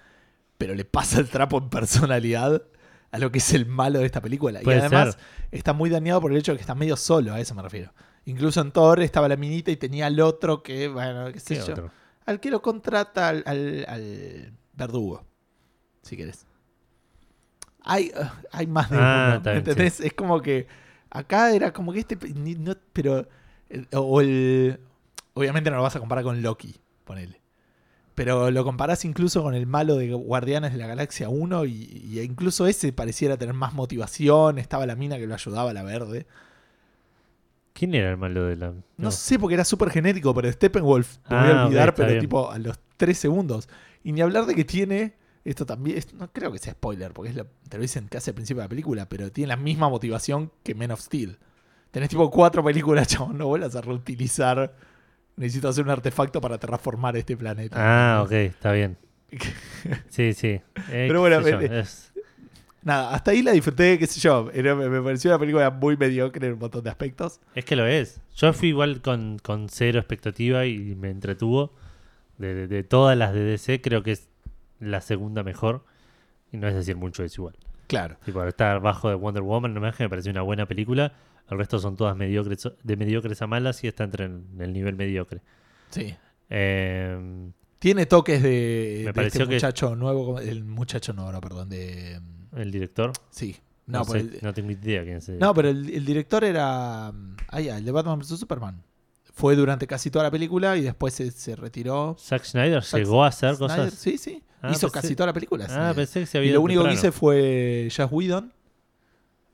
Pero 0.57 0.73
le 0.73 0.83
pasa 0.83 1.19
el 1.19 1.29
trapo 1.29 1.59
en 1.59 1.69
personalidad 1.69 2.63
a 3.11 3.19
lo 3.19 3.31
que 3.31 3.37
es 3.37 3.53
el 3.53 3.67
malo 3.67 3.99
de 3.99 4.07
esta 4.07 4.19
película. 4.21 4.61
Y 4.63 4.69
además 4.71 5.13
ser. 5.13 5.23
está 5.51 5.73
muy 5.73 5.91
dañado 5.91 6.19
por 6.21 6.31
el 6.31 6.37
hecho 6.39 6.53
de 6.53 6.57
que 6.57 6.61
está 6.61 6.73
medio 6.73 6.97
solo, 6.97 7.33
a 7.33 7.39
eso 7.39 7.53
me 7.53 7.61
refiero. 7.61 7.93
Incluso 8.25 8.61
en 8.61 8.71
Thor 8.71 9.01
estaba 9.01 9.27
la 9.27 9.35
minita 9.35 9.69
y 9.71 9.75
tenía 9.77 10.05
al 10.07 10.19
otro 10.19 10.63
que, 10.63 10.87
bueno, 10.87 11.31
qué 11.33 11.39
sé 11.39 11.55
¿qué 11.55 11.61
yo. 11.61 11.71
otro? 11.73 11.91
Al 12.25 12.39
que 12.39 12.49
lo 12.51 12.61
contrata 12.61 13.27
al, 13.29 13.43
al- 13.45 13.85
al 13.87 14.53
verdugo, 14.73 15.25
si 16.01 16.15
querés. 16.15 16.45
Hay, 17.83 18.11
uh, 18.15 18.23
hay 18.51 18.67
más 18.67 18.89
de 18.89 18.97
Ah, 18.99 19.39
uno, 19.43 19.51
¿entendés? 19.51 19.99
Es 19.99 20.13
como 20.13 20.41
que 20.41 20.67
acá 21.09 21.53
era 21.53 21.73
como 21.73 21.91
que 21.91 21.99
este, 21.99 22.17
ni- 22.33 22.55
no- 22.55 22.77
pero, 22.93 23.27
el- 23.69 23.87
o 23.93 24.21
el, 24.21 24.79
obviamente 25.33 25.69
no 25.69 25.77
lo 25.77 25.83
vas 25.83 25.95
a 25.95 25.99
comparar 25.99 26.23
con 26.23 26.41
Loki, 26.41 26.75
ponele. 27.03 27.41
Pero 28.15 28.51
lo 28.51 28.63
comparás 28.63 29.03
incluso 29.05 29.41
con 29.43 29.55
el 29.55 29.65
malo 29.65 29.97
de 29.97 30.13
Guardianes 30.13 30.71
de 30.71 30.77
la 30.77 30.87
Galaxia 30.87 31.29
1 31.29 31.65
y, 31.65 31.71
y 31.73 32.19
incluso 32.21 32.67
ese 32.67 32.93
pareciera 32.93 33.37
tener 33.37 33.55
más 33.55 33.73
motivación, 33.73 34.59
estaba 34.59 34.85
la 34.85 34.95
mina 34.95 35.17
que 35.17 35.25
lo 35.27 35.33
ayudaba, 35.33 35.73
la 35.73 35.83
verde. 35.83 36.25
¿Quién 37.73 37.95
era 37.95 38.11
el 38.11 38.17
malo 38.17 38.45
de 38.45 38.55
la.? 38.55 38.73
No, 38.97 39.11
sé 39.11 39.39
porque 39.39 39.55
era 39.55 39.65
súper 39.65 39.89
genérico, 39.89 40.33
pero 40.33 40.51
Steppenwolf, 40.51 41.17
te 41.27 41.35
voy 41.35 41.47
Ah, 41.47 41.49
a 41.49 41.53
ok, 41.61 41.65
olvidar, 41.65 41.95
pero 41.95 42.07
bien. 42.09 42.19
tipo 42.19 42.51
a 42.51 42.59
los 42.59 42.79
3 42.97 43.17
segundos. 43.17 43.67
Y 44.03 44.11
ni 44.11 44.21
hablar 44.21 44.45
de 44.45 44.53
que 44.55 44.63
tiene, 44.63 45.13
esto 45.43 45.65
también, 45.65 45.99
no 46.17 46.31
creo 46.31 46.51
que 46.51 46.59
sea 46.59 46.73
spoiler, 46.73 47.11
porque 47.13 47.31
es 47.31 47.35
lo- 47.35 47.47
te 47.69 47.77
lo 47.77 47.81
dicen 47.81 48.07
casi 48.07 48.29
al 48.29 48.35
principio 48.35 48.61
de 48.61 48.65
la 48.65 48.69
película, 48.69 49.09
pero 49.09 49.31
tiene 49.31 49.47
la 49.47 49.57
misma 49.57 49.89
motivación 49.89 50.51
que 50.63 50.75
Men 50.75 50.91
of 50.91 51.01
Steel. 51.01 51.37
Tenés 51.91 52.09
tipo 52.09 52.29
cuatro 52.29 52.63
películas, 52.63 53.07
chabón, 53.27 53.37
no 53.37 53.47
vuelvas 53.47 53.75
a 53.75 53.81
reutilizar. 53.81 54.75
Necesito 55.35 55.67
hacer 55.67 55.83
un 55.83 55.89
artefacto 55.89 56.39
para 56.41 56.59
terraformar 56.59 57.17
este 57.17 57.35
planeta. 57.35 57.75
Ah, 57.79 58.21
ok, 58.23 58.31
está 58.31 58.71
bien. 58.71 58.97
Sí, 60.09 60.33
sí. 60.33 60.47
Eh, 60.89 61.05
Pero 61.07 61.21
bueno, 61.21 61.39
eh, 61.47 61.79
es- 61.81 62.12
Nada, 62.83 63.13
hasta 63.15 63.31
ahí 63.31 63.41
la 63.41 63.51
disfruté, 63.51 63.97
qué 63.97 64.07
sé 64.07 64.19
yo. 64.19 64.49
Era- 64.53 64.75
me, 64.75 64.89
me 64.89 65.01
pareció 65.01 65.31
una 65.31 65.39
película 65.39 65.69
muy 65.71 65.95
mediocre 65.97 66.45
en 66.47 66.53
un 66.53 66.59
montón 66.59 66.83
de 66.83 66.89
aspectos. 66.89 67.39
Es 67.55 67.63
que 67.65 67.75
lo 67.75 67.85
es. 67.87 68.19
Yo 68.35 68.51
fui 68.53 68.69
igual 68.69 69.01
con, 69.01 69.39
con 69.39 69.69
cero 69.69 69.99
expectativa 69.99 70.65
y 70.65 70.77
me 70.95 71.09
entretuvo. 71.09 71.73
De, 72.37 72.53
de- 72.53 72.67
de 72.67 72.83
todas 72.83 73.17
las 73.17 73.33
de 73.33 73.41
DC, 73.43 73.81
creo 73.81 74.03
que 74.03 74.11
es 74.11 74.29
la 74.79 75.01
segunda 75.01 75.43
mejor. 75.43 75.85
Y 76.51 76.57
no 76.57 76.67
es 76.67 76.75
decir 76.75 76.95
mucho, 76.97 77.23
es 77.23 77.33
igual. 77.37 77.55
Claro. 77.87 78.17
Tipo, 78.25 78.43
estar 78.43 78.79
bajo 78.81 79.07
de 79.09 79.15
Wonder 79.15 79.43
Woman, 79.43 79.73
no 79.73 79.79
me 79.81 79.91
me 79.97 80.09
pareció 80.09 80.31
una 80.31 80.41
buena 80.41 80.65
película. 80.67 81.13
El 81.49 81.57
resto 81.57 81.77
son 81.79 81.95
todas 81.95 82.15
mediocres, 82.17 82.67
de 82.83 82.97
mediocres 82.97 83.41
a 83.41 83.47
malas 83.47 83.83
y 83.83 83.87
esta 83.87 84.03
entre 84.03 84.25
en 84.25 84.45
el 84.59 84.73
nivel 84.73 84.95
mediocre. 84.95 85.41
Sí. 85.89 86.15
Eh, 86.49 87.49
Tiene 87.79 88.05
toques 88.05 88.41
de, 88.41 88.95
Me 88.99 89.05
de 89.07 89.13
pareció 89.13 89.41
este 89.43 89.49
que- 89.49 89.55
muchacho 89.55 89.95
nuevo, 89.95 90.39
el 90.39 90.63
muchacho 90.63 91.13
no, 91.13 91.29
perdón, 91.41 91.69
de... 91.69 92.19
el 92.55 92.71
director, 92.71 93.11
Sí. 93.31 93.55
no, 93.85 93.99
No, 93.99 94.05
sé, 94.05 94.19
el, 94.19 94.39
no 94.41 94.53
tengo 94.53 94.71
idea 94.71 95.03
quién 95.03 95.17
es. 95.17 95.29
no, 95.29 95.53
pero 95.53 95.69
el, 95.69 95.89
el 95.89 96.05
director 96.05 96.43
era... 96.43 97.07
Ah, 97.49 97.59
ya, 97.61 97.77
el 97.77 97.85
de 97.85 97.91
Batman 97.91 98.19
vs. 98.19 98.39
Superman. 98.39 98.83
Fue 99.35 99.55
durante 99.55 99.87
casi 99.87 100.11
toda 100.11 100.23
la 100.25 100.31
película 100.31 100.77
y 100.77 100.81
después 100.83 101.13
se, 101.15 101.31
se 101.31 101.55
retiró. 101.55 102.15
Zack 102.19 102.43
Snyder 102.43 102.83
Zack 102.83 102.99
llegó 102.99 103.23
a 103.23 103.27
hacer 103.27 103.55
Snyder, 103.55 103.75
cosas. 103.77 103.93
Sí, 103.95 104.17
sí. 104.19 104.43
Ah, 104.61 104.69
Hizo 104.71 104.87
pensé- 104.87 104.91
casi 104.91 105.15
toda 105.15 105.27
la 105.27 105.33
película. 105.33 105.65
Ah, 105.65 105.69
Snyder. 105.69 105.95
pensé 105.95 106.19
que 106.21 106.25
se 106.27 106.37
y 106.37 106.39
había 106.39 106.53
lo 106.53 106.61
único 106.61 106.83
que 106.83 106.93
hice 106.93 107.11
fue 107.11 107.89
Josh 107.95 108.07
Whedon. 108.11 108.53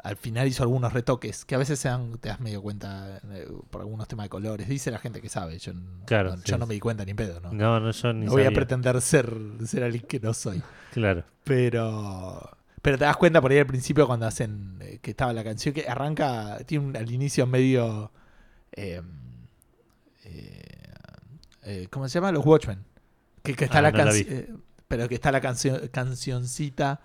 Al 0.02 0.16
final 0.16 0.48
hizo 0.48 0.64
algunos 0.64 0.94
retoques 0.94 1.44
que 1.44 1.56
a 1.56 1.58
veces 1.58 1.78
se 1.80 1.90
dan- 1.90 2.18
te 2.20 2.30
das 2.30 2.40
medio 2.40 2.62
cuenta 2.62 3.20
eh, 3.32 3.48
por 3.70 3.82
algunos 3.82 4.08
temas 4.08 4.26
de 4.26 4.30
colores. 4.30 4.68
Dice 4.70 4.92
la 4.92 5.00
gente 5.00 5.22
que 5.22 5.28
sabe. 5.30 5.58
Yo, 5.60 5.74
Claro, 6.06 6.32
no, 6.32 6.38
sí. 6.38 6.44
yo 6.46 6.58
no 6.58 6.66
me 6.68 6.74
di 6.74 6.80
cuenta 6.80 7.04
ni 7.06 7.14
pedo. 7.14 7.40
No, 7.42 7.52
No, 7.52 7.80
no, 7.80 7.92
yo 7.92 8.14
ni 8.14 8.26
No 8.26 8.32
voy 8.32 8.44
a 8.44 8.52
pretender 8.52 9.00
ser, 9.02 9.34
ser 9.66 9.84
alguien 9.84 10.04
que 10.08 10.20
no 10.20 10.34
soy. 10.34 10.62
Claro. 10.94 11.24
Pero. 11.46 12.50
Pero 12.82 12.98
te 12.98 13.06
das 13.06 13.18
cuenta 13.18 13.42
por 13.42 13.52
ahí 13.52 13.58
al 13.60 13.68
principio 13.68 14.08
cuando 14.08 14.26
hacen. 14.28 14.78
eh, 14.82 15.00
que 15.02 15.12
estaba 15.12 15.34
la 15.34 15.44
canción 15.44 15.74
que 15.74 15.88
arranca. 15.88 16.60
Tiene 16.66 16.86
un, 16.88 16.98
al 16.98 17.12
inicio 17.12 17.46
medio. 17.48 18.12
eh, 18.72 19.02
eh, 20.24 20.62
eh, 21.64 21.88
¿Cómo 21.90 22.08
se 22.08 22.16
llama? 22.16 22.32
Los 22.32 22.46
Watchmen. 22.46 22.86
Que, 23.44 23.56
que 23.56 23.66
está 23.66 23.80
Ah, 23.80 23.82
la 23.82 23.92
no 23.92 23.98
la 23.98 24.04
canción. 24.06 24.64
pero 24.88 25.08
que 25.10 25.16
está 25.16 25.32
la 25.32 25.42
canción 25.42 25.88
cancioncita. 25.90 27.02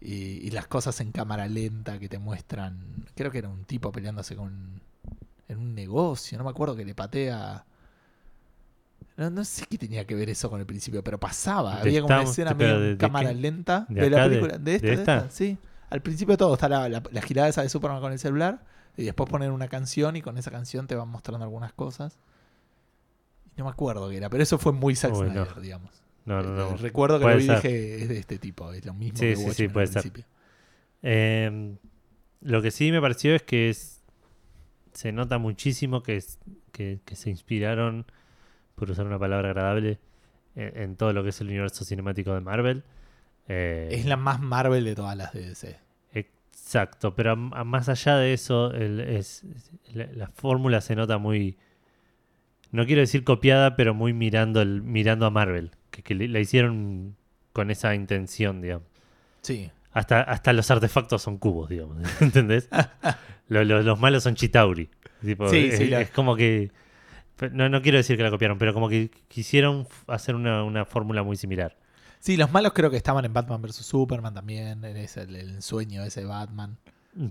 Y, 0.00 0.46
y 0.46 0.50
las 0.50 0.68
cosas 0.68 1.00
en 1.00 1.10
cámara 1.12 1.46
lenta 1.48 1.98
que 1.98 2.08
te 2.08 2.18
muestran. 2.18 3.06
Creo 3.16 3.30
que 3.32 3.38
era 3.38 3.48
un 3.48 3.64
tipo 3.64 3.92
peleándose 3.92 4.36
con. 4.36 4.82
En 5.48 5.58
un 5.58 5.74
negocio. 5.74 6.38
No 6.38 6.44
me 6.44 6.50
acuerdo 6.50 6.76
que 6.76 6.84
le 6.84 6.94
patea. 6.94 7.64
No, 9.18 9.28
no 9.30 9.44
sé 9.44 9.66
qué 9.68 9.76
tenía 9.76 10.06
que 10.06 10.14
ver 10.14 10.30
eso 10.30 10.48
con 10.48 10.60
el 10.60 10.66
principio, 10.66 11.04
pero 11.04 11.18
pasaba. 11.18 11.74
De 11.76 11.80
Había 11.82 12.00
como 12.02 12.14
una 12.14 12.22
escena 12.22 12.54
medio 12.54 12.78
de- 12.80 12.86
en 12.92 12.98
de 12.98 12.98
cámara 12.98 13.32
lenta 13.32 13.84
¿De 13.90 14.08
la 14.08 14.24
película. 14.24 14.56
De, 14.58 14.76
esta, 14.76 14.88
esta, 14.88 15.16
esta? 15.18 15.30
sí. 15.30 15.58
Al 15.90 16.00
principio 16.02 16.36
todo 16.36 16.54
está 16.54 16.68
la, 16.68 16.88
la, 16.88 17.02
la 17.10 17.20
girada 17.22 17.48
esa 17.48 17.62
de 17.62 17.68
Superman 17.68 18.00
con 18.00 18.12
el 18.12 18.18
celular. 18.18 18.64
Y 18.96 19.04
después 19.04 19.28
ponen 19.30 19.50
una 19.52 19.68
canción 19.68 20.16
y 20.16 20.22
con 20.22 20.38
esa 20.38 20.50
canción 20.50 20.86
te 20.86 20.94
van 20.96 21.08
mostrando 21.08 21.44
algunas 21.44 21.72
cosas. 21.72 22.18
No 23.56 23.64
me 23.64 23.70
acuerdo 23.70 24.08
qué 24.08 24.16
era, 24.16 24.28
pero 24.30 24.42
eso 24.42 24.56
fue 24.58 24.72
muy 24.72 24.94
Zack 24.94 25.14
Uy, 25.14 25.26
no. 25.26 25.44
Snyder, 25.44 25.60
digamos. 25.60 25.90
No, 26.24 26.42
no, 26.42 26.50
no. 26.54 26.70
Eh, 26.74 26.76
Recuerdo 26.78 27.18
que 27.18 27.26
lo 27.26 27.36
vi 27.36 27.42
y 27.44 27.46
ser. 27.46 27.56
dije, 27.56 28.02
es 28.02 28.08
de 28.08 28.18
este 28.18 28.38
tipo, 28.38 28.72
es 28.72 28.84
lo 28.84 28.94
mismo 28.94 29.18
Sí, 29.18 29.26
que 29.26 29.36
sí, 29.36 29.50
sí, 29.52 29.68
puede 29.68 29.86
al 29.86 29.92
ser. 29.92 30.02
principio. 30.02 30.24
Eh, 31.02 31.76
lo 32.42 32.62
que 32.62 32.70
sí 32.70 32.92
me 32.92 33.00
pareció 33.00 33.34
es 33.34 33.42
que 33.42 33.70
es- 33.70 34.00
se 34.92 35.10
nota 35.12 35.38
muchísimo 35.38 36.02
que, 36.02 36.16
es- 36.16 36.38
que, 36.72 37.00
que 37.04 37.16
se 37.16 37.30
inspiraron, 37.30 38.06
por 38.78 38.90
usar 38.90 39.06
una 39.06 39.18
palabra 39.18 39.48
agradable, 39.48 39.98
en, 40.56 40.76
en 40.82 40.96
todo 40.96 41.12
lo 41.12 41.22
que 41.22 41.30
es 41.30 41.40
el 41.40 41.48
universo 41.48 41.84
cinemático 41.84 42.32
de 42.34 42.40
Marvel. 42.40 42.82
Eh, 43.48 43.88
Es 43.92 44.06
la 44.06 44.16
más 44.16 44.40
Marvel 44.40 44.84
de 44.84 44.94
todas 44.94 45.16
las 45.16 45.32
de 45.32 45.48
DC. 45.48 45.76
Exacto, 46.12 47.14
pero 47.14 47.30
a- 47.32 47.60
a 47.60 47.64
más 47.64 47.88
allá 47.88 48.16
de 48.16 48.32
eso, 48.34 48.72
el- 48.72 49.00
es, 49.00 49.42
la, 49.92 50.06
la 50.12 50.26
fórmula 50.28 50.80
se 50.80 50.94
nota 50.96 51.16
muy, 51.18 51.56
no 52.72 52.84
quiero 52.86 53.00
decir 53.00 53.24
copiada, 53.24 53.74
pero 53.76 53.94
muy 53.94 54.12
mirando, 54.12 54.60
el, 54.60 54.82
mirando 54.82 55.24
a 55.26 55.30
Marvel, 55.30 55.70
que, 55.90 56.14
la 56.14 56.38
hicieron 56.40 57.16
con 57.54 57.70
esa 57.70 57.94
intención, 57.94 58.60
digamos. 58.60 58.86
Sí. 59.42 59.70
Hasta, 59.92 60.20
hasta 60.20 60.52
los 60.52 60.70
artefactos 60.70 61.22
son 61.22 61.38
cubos, 61.38 61.70
digamos. 61.70 61.96
¿Entendés? 62.20 62.68
Lo- 63.48 63.64
lo- 63.64 63.80
los 63.82 63.98
malos 63.98 64.22
son 64.24 64.34
Chitauri. 64.34 64.90
Tipo, 65.22 65.48
Sí, 65.48 65.68
es, 65.72 65.78
sí, 65.78 65.86
la- 65.86 66.02
es 66.02 66.10
como 66.10 66.36
que. 66.36 66.70
No, 67.52 67.68
no 67.68 67.82
quiero 67.82 67.98
decir 67.98 68.16
que 68.16 68.22
la 68.22 68.30
copiaron, 68.30 68.58
pero 68.58 68.74
como 68.74 68.88
que 68.88 69.10
quisieron 69.28 69.86
hacer 70.06 70.34
una, 70.34 70.64
una 70.64 70.84
fórmula 70.84 71.22
muy 71.22 71.36
similar. 71.36 71.76
Sí, 72.20 72.36
los 72.36 72.50
malos 72.52 72.72
creo 72.74 72.90
que 72.90 72.96
estaban 72.96 73.24
en 73.24 73.32
Batman 73.32 73.62
vs. 73.62 73.76
Superman 73.76 74.34
también, 74.34 74.84
en 74.84 74.96
ese, 74.96 75.22
el, 75.22 75.62
sueño 75.62 76.02
ese 76.02 76.20
de 76.22 76.26
Batman. 76.26 76.76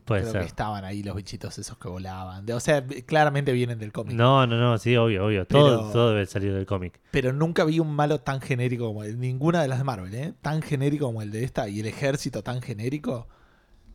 Puede 0.06 0.22
Creo 0.22 0.32
ser. 0.34 0.42
que 0.42 0.48
estaban 0.48 0.84
ahí 0.84 1.02
los 1.04 1.16
bichitos 1.16 1.58
esos 1.60 1.78
que 1.78 1.88
volaban. 1.88 2.46
De- 2.46 2.54
o 2.54 2.60
sea, 2.60 2.86
claramente 3.06 3.52
vienen 3.54 3.80
del 3.80 3.94
cómic. 3.94 4.16
No, 4.16 4.46
no, 4.48 4.58
no, 4.58 4.78
sí, 4.78 4.96
obvio, 4.98 5.26
obvio. 5.26 5.46
Todo, 5.46 5.80
Pero- 5.80 5.92
todo 5.92 6.10
debe 6.12 6.26
salir 6.26 6.54
del 6.54 6.66
cómic. 6.66 7.00
Pero 7.12 7.32
nunca 7.32 7.64
vi 7.64 7.80
un 7.80 7.94
malo 7.94 8.20
tan 8.20 8.42
genérico 8.42 8.88
como 8.88 9.04
el, 9.04 9.18
ninguna 9.20 9.62
de 9.62 9.68
las 9.70 9.78
de 9.78 9.84
Marvel, 9.86 10.14
¿eh? 10.16 10.34
Tan 10.42 10.62
genérico 10.62 11.06
como 11.06 11.22
el 11.22 11.32
de 11.32 11.44
esta 11.44 11.70
y 11.70 11.80
el 11.80 11.86
ejército 11.86 12.44
tan 12.44 12.62
genérico. 12.62 13.28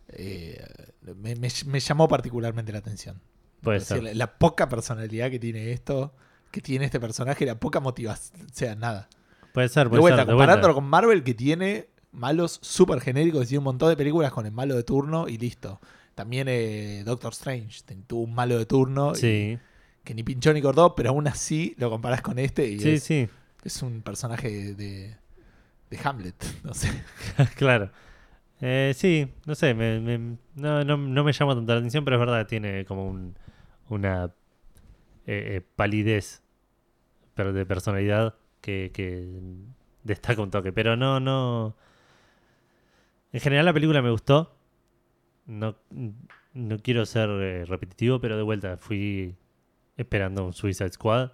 eh, 0.09 0.62
me, 1.03 1.35
me- 1.37 1.48
me 1.66 1.81
llamó 1.81 2.09
particularmente 2.09 2.72
la 2.72 2.79
atención. 2.79 3.20
Puede 3.62 3.81
ser. 3.81 4.03
la, 4.03 4.14
la 4.14 4.38
poca 4.38 4.68
personalidad 4.68 5.31
que 5.31 5.38
tiene 5.38 5.72
esto, 5.72 6.14
que 6.51 6.61
tiene 6.61 6.85
este 6.85 7.01
personaje, 7.01 7.46
la 7.46 7.59
poca 7.59 7.81
motivación, 7.81 8.42
o 8.46 8.48
sea, 8.53 8.75
nada. 8.75 9.09
Puede 9.55 9.68
ser, 9.68 9.85
De 9.85 9.90
puede 9.90 10.01
vuelta, 10.01 10.18
ser. 10.22 10.27
de 10.29 10.35
vuelta. 10.35 10.53
comparándolo 10.53 10.75
con 10.75 10.85
Marvel 10.85 11.22
que 11.22 11.35
tiene 11.35 11.88
malos 12.12 12.59
súper 12.62 13.01
genéricos 13.01 13.44
y 13.44 13.48
tiene 13.48 13.59
un 13.61 13.64
montón 13.64 13.88
de 13.88 13.96
películas 13.96 14.33
con 14.33 14.44
el 14.46 14.53
malo 14.53 14.75
de 14.77 14.83
turno 14.83 15.29
y 15.29 15.38
listo. 15.38 15.81
También 16.14 16.46
eh, 16.51 17.03
Doctor 17.07 17.33
Strange 17.33 17.83
tuvo 18.07 18.22
un 18.22 18.35
malo 18.35 18.59
de 18.59 18.66
turno 18.66 19.12
y- 19.16 19.59
que 20.05 20.14
ni 20.14 20.22
pinchó 20.22 20.53
ni 20.53 20.61
cortó, 20.61 20.94
pero 20.94 21.11
aún 21.11 21.27
así 21.29 21.75
lo 21.79 21.88
comparás 21.88 22.20
con 22.22 22.38
este 22.38 22.66
y 22.68 22.81
sí, 22.81 22.90
es, 22.90 23.03
sí. 23.05 23.29
es 23.62 23.83
un 23.83 24.03
personaje 24.03 24.75
de, 24.75 25.16
de 25.90 25.98
Hamlet, 26.05 26.35
no 26.64 26.75
sé. 26.75 26.88
claro. 27.57 27.90
Eh, 28.61 28.92
sí, 28.96 29.29
no 29.46 29.55
sé, 29.55 29.75
me, 29.75 30.01
me- 30.01 30.37
no, 30.57 30.85
no, 30.85 30.96
no 30.96 31.25
me 31.25 31.33
llama 31.33 31.55
tanto 31.55 31.72
la 31.72 31.79
atención, 31.79 32.05
pero 32.05 32.16
es 32.16 32.20
verdad, 32.20 32.46
tiene 32.46 32.85
como 32.85 33.07
un, 33.09 33.35
una 33.88 34.33
eh, 35.27 35.57
eh, 35.57 35.61
palidez 35.77 36.42
pero 37.35 37.53
de 37.53 37.64
personalidad 37.64 38.35
que, 38.61 38.90
que 38.92 39.27
destaca 40.03 40.42
un 40.42 40.51
toque. 40.51 40.73
Pero 40.73 40.97
no, 40.97 41.18
no. 41.21 41.75
En 43.33 43.40
general 43.40 43.64
la 43.64 43.73
película 43.73 44.03
me 44.03 44.11
gustó. 44.11 44.55
No, 45.47 45.77
no 46.53 46.79
quiero 46.79 47.07
ser 47.07 47.29
eh, 47.31 47.64
repetitivo, 47.64 48.21
pero 48.21 48.37
de 48.37 48.42
vuelta 48.42 48.77
fui 48.77 49.35
esperando 49.97 50.45
un 50.45 50.53
Suicide 50.53 50.92
Squad 50.92 51.33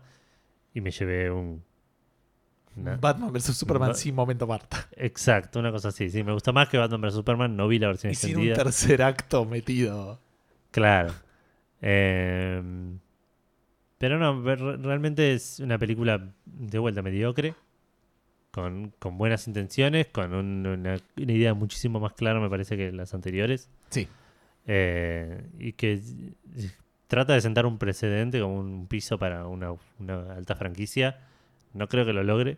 y 0.72 0.80
me 0.80 0.90
llevé 0.90 1.30
un... 1.30 1.62
una- 2.76 2.96
Batman 2.96 3.32
vs 3.32 3.56
Superman 3.56 3.94
sin 3.94 4.14
momento 4.14 4.46
Marta. 4.46 4.88
Exacto, 4.92 5.58
una 5.58 5.72
cosa 5.72 5.88
así. 5.88 6.08
Sí, 6.10 6.22
me 6.22 6.32
gusta 6.32 6.52
más 6.52 6.68
que 6.68 6.78
Batman 6.78 7.00
vs 7.00 7.14
Superman. 7.14 7.56
No 7.56 7.66
vi 7.68 7.78
la 7.80 7.88
versión 7.88 8.12
Y 8.12 8.14
sin 8.14 8.36
un 8.38 8.52
tercer 8.52 9.02
acto 9.02 9.44
metido. 9.44 10.20
Claro. 10.70 11.12
Eh, 11.80 12.62
pero 13.98 14.18
no, 14.18 14.42
realmente 14.42 15.32
es 15.34 15.58
una 15.60 15.78
película 15.78 16.32
de 16.46 16.78
vuelta 16.78 17.02
mediocre. 17.02 17.54
Con, 18.50 18.92
con 18.98 19.18
buenas 19.18 19.46
intenciones, 19.46 20.06
con 20.06 20.32
un- 20.34 20.66
una, 20.66 20.96
una 21.16 21.32
idea 21.32 21.52
muchísimo 21.54 22.00
más 22.00 22.14
clara, 22.14 22.40
me 22.40 22.48
parece, 22.48 22.76
que 22.76 22.90
las 22.92 23.12
anteriores. 23.14 23.68
Sí. 23.90 24.08
Eh, 24.66 25.46
y 25.58 25.72
que 25.74 25.92
s- 25.94 26.14
trata 27.08 27.34
de 27.34 27.40
sentar 27.42 27.66
un 27.66 27.78
precedente 27.78 28.40
como 28.40 28.58
un 28.58 28.86
piso 28.86 29.18
para 29.18 29.46
una, 29.46 29.72
una 29.98 30.32
alta 30.34 30.56
franquicia. 30.56 31.20
No 31.74 31.88
creo 31.88 32.06
que 32.06 32.12
lo 32.14 32.24
logre, 32.24 32.56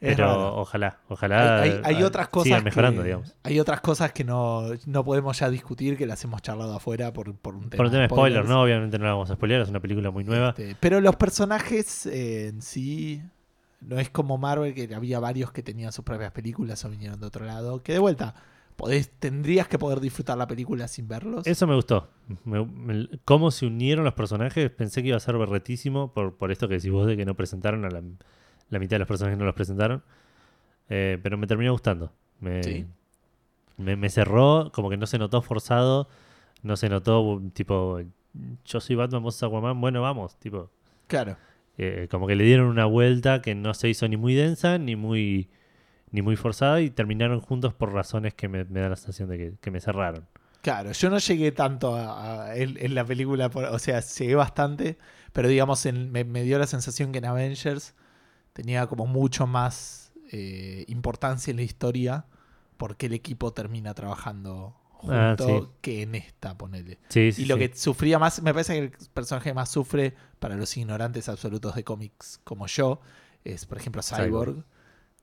Es 0.00 0.14
pero 0.16 0.56
ojalá, 0.56 0.98
ojalá 1.08 1.60
hay, 1.62 1.70
hay- 1.70 1.80
hay 1.96 2.02
otras 2.04 2.28
cosas 2.28 2.44
sigan 2.44 2.64
mejorando, 2.64 3.02
que, 3.02 3.06
digamos. 3.08 3.34
hay 3.42 3.58
otras 3.58 3.80
cosas 3.80 4.12
que 4.12 4.22
no, 4.24 4.62
no 4.86 5.04
podemos 5.04 5.38
ya 5.40 5.50
discutir 5.50 5.96
que 5.96 6.06
las 6.06 6.22
hemos 6.22 6.40
charlado 6.40 6.74
afuera 6.76 7.12
por, 7.12 7.34
por 7.34 7.54
un 7.56 7.68
tema, 7.68 7.78
Por 7.78 7.86
un 7.86 7.92
tema 7.92 8.02
de 8.04 8.08
spoiler. 8.08 8.44
¿no? 8.44 8.62
Obviamente 8.62 8.98
no 8.98 9.04
la 9.06 9.12
vamos 9.12 9.30
a 9.30 9.34
spoilear, 9.34 9.62
es 9.62 9.68
una 9.70 9.80
película 9.80 10.10
muy 10.12 10.22
nueva. 10.24 10.50
Este, 10.50 10.76
pero 10.78 11.00
los 11.00 11.16
personajes 11.16 12.06
eh, 12.06 12.46
en 12.48 12.62
sí 12.62 13.22
no 13.80 13.98
es 13.98 14.08
como 14.10 14.38
Marvel 14.38 14.72
que 14.74 14.92
había 14.94 15.18
varios 15.20 15.50
que 15.52 15.62
tenían 15.62 15.92
sus 15.92 16.04
propias 16.04 16.30
películas 16.32 16.84
o 16.84 16.90
vinieron 16.90 17.18
de 17.18 17.26
otro 17.26 17.44
lado 17.44 17.82
que 17.82 17.92
de 17.92 17.98
vuelta 17.98 18.34
podés, 18.76 19.10
tendrías 19.18 19.66
que 19.66 19.78
poder 19.80 19.98
disfrutar 19.98 20.38
la 20.38 20.46
película 20.46 20.86
sin 20.86 21.08
verlos 21.08 21.44
Eso 21.46 21.66
me 21.66 21.74
gustó. 21.74 22.08
Me- 22.44 22.64
me- 22.64 23.08
cómo 23.24 23.50
se 23.50 23.66
unieron 23.66 24.04
los 24.04 24.14
personajes, 24.14 24.70
pensé 24.70 25.02
que 25.02 25.08
iba 25.08 25.16
a 25.16 25.20
ser 25.20 25.36
berretísimo 25.38 26.12
por, 26.12 26.36
por 26.36 26.52
esto 26.52 26.68
que 26.68 26.74
decís 26.74 26.92
vos 26.92 27.06
de 27.08 27.16
que 27.16 27.24
no 27.24 27.34
presentaron 27.34 27.84
a 27.84 27.90
la, 27.90 28.02
la 28.70 28.78
mitad 28.78 28.96
de 28.96 28.98
los 29.00 29.08
personajes 29.08 29.38
no 29.38 29.44
los 29.44 29.54
presentaron. 29.54 30.02
Eh, 30.88 31.18
pero 31.22 31.36
me 31.38 31.46
terminó 31.46 31.72
gustando. 31.72 32.12
Me, 32.40 32.62
Sí. 32.62 32.86
me, 33.76 33.96
me 33.96 34.08
cerró, 34.10 34.70
como 34.72 34.90
que 34.90 34.96
no 34.96 35.06
se 35.06 35.18
notó 35.18 35.42
forzado, 35.42 36.08
no 36.62 36.76
se 36.76 36.88
notó 36.88 37.40
tipo, 37.52 38.00
yo 38.64 38.80
soy 38.80 38.96
Batman, 38.96 39.22
vos 39.22 39.34
sos 39.36 39.48
Aquaman, 39.48 39.80
bueno, 39.80 40.02
vamos, 40.02 40.36
tipo, 40.38 40.70
claro 41.06 41.36
eh, 41.80 42.08
como 42.10 42.26
que 42.26 42.34
le 42.34 42.42
dieron 42.44 42.66
una 42.66 42.86
vuelta 42.86 43.40
que 43.40 43.54
no 43.54 43.72
se 43.74 43.88
hizo 43.88 44.08
ni 44.08 44.16
muy 44.16 44.34
densa 44.34 44.78
ni 44.78 44.96
muy 44.96 45.48
ni 46.10 46.22
muy 46.22 46.34
forzada 46.36 46.80
y 46.80 46.90
terminaron 46.90 47.40
juntos 47.40 47.72
por 47.74 47.92
razones 47.92 48.34
que 48.34 48.48
me, 48.48 48.64
me 48.64 48.80
da 48.80 48.88
la 48.88 48.96
sensación 48.96 49.28
de 49.28 49.38
que, 49.38 49.52
que 49.60 49.70
me 49.70 49.78
cerraron. 49.80 50.26
Claro, 50.62 50.90
yo 50.92 51.10
no 51.10 51.18
llegué 51.18 51.52
tanto 51.52 51.94
a, 51.94 52.46
a- 52.48 52.56
en, 52.56 52.76
en 52.80 52.94
la 52.96 53.04
película, 53.04 53.48
por- 53.50 53.64
o 53.66 53.78
sea, 53.78 54.00
llegué 54.00 54.34
bastante, 54.34 54.96
pero 55.32 55.48
digamos, 55.48 55.84
en- 55.86 56.10
me, 56.10 56.24
me 56.24 56.42
dio 56.42 56.58
la 56.58 56.66
sensación 56.66 57.12
que 57.12 57.18
en 57.18 57.26
Avengers 57.26 57.94
tenía 58.58 58.88
como 58.88 59.06
mucho 59.06 59.46
más 59.46 60.12
eh, 60.32 60.84
importancia 60.88 61.52
en 61.52 61.58
la 61.58 61.62
historia 61.62 62.24
porque 62.76 63.06
el 63.06 63.12
equipo 63.12 63.52
termina 63.52 63.94
trabajando 63.94 64.74
junto 64.90 65.14
Ah, 65.14 65.36
sí. 65.38 65.68
que 65.80 66.02
en 66.02 66.16
esta, 66.16 66.58
ponele. 66.58 66.98
Sí, 67.08 67.30
sí, 67.30 67.42
Y 67.42 67.44
lo 67.44 67.56
que 67.56 67.70
sufría 67.72 68.18
más, 68.18 68.42
me 68.42 68.52
parece 68.52 68.72
que 68.74 68.78
el 68.96 69.08
personaje 69.14 69.54
más 69.54 69.70
sufre 69.70 70.12
para 70.40 70.56
los 70.56 70.76
ignorantes 70.76 71.28
absolutos 71.28 71.76
de 71.76 71.84
cómics 71.84 72.40
como 72.42 72.66
yo, 72.66 73.00
es 73.44 73.64
por 73.64 73.78
ejemplo 73.78 74.02
Cyborg, 74.02 74.26
Cyborg. 74.26 74.64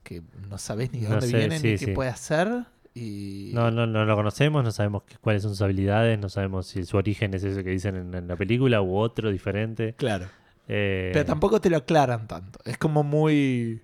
que 0.04 0.22
no 0.50 0.58
sabes 0.58 0.94
ni 0.94 1.00
de 1.02 1.10
No 1.10 1.16
dónde 1.16 1.28
sé, 1.28 1.38
viene 1.38 1.60
ni 1.60 1.78
qué 1.78 1.90
puede 1.90 2.10
hacer. 2.10 2.48
Y 2.94 3.52
No, 3.54 3.70
no, 3.70 3.86
no 3.86 4.06
lo 4.06 4.16
conocemos, 4.16 4.64
no 4.64 4.72
sabemos 4.72 5.04
cuáles 5.20 5.42
son 5.44 5.52
sus 5.52 5.62
habilidades, 5.62 6.18
no 6.18 6.30
sabemos 6.30 6.68
si 6.68 6.86
su 6.86 6.96
origen 6.96 7.34
es 7.34 7.44
ese 7.44 7.62
que 7.66 7.72
dicen 7.72 7.98
en, 7.98 8.14
en 8.14 8.30
la 8.30 8.38
película 8.38 8.82
u 8.82 8.96
otro 8.96 9.30
diferente. 9.30 9.94
Claro. 9.98 10.30
Eh, 10.68 11.12
Pero 11.14 11.26
tampoco 11.26 11.60
te 11.62 11.70
lo 11.70 11.78
aclaran 11.78 12.28
tanto. 12.28 12.60
Es 12.66 12.78
como 12.78 13.04
muy. 13.04 13.82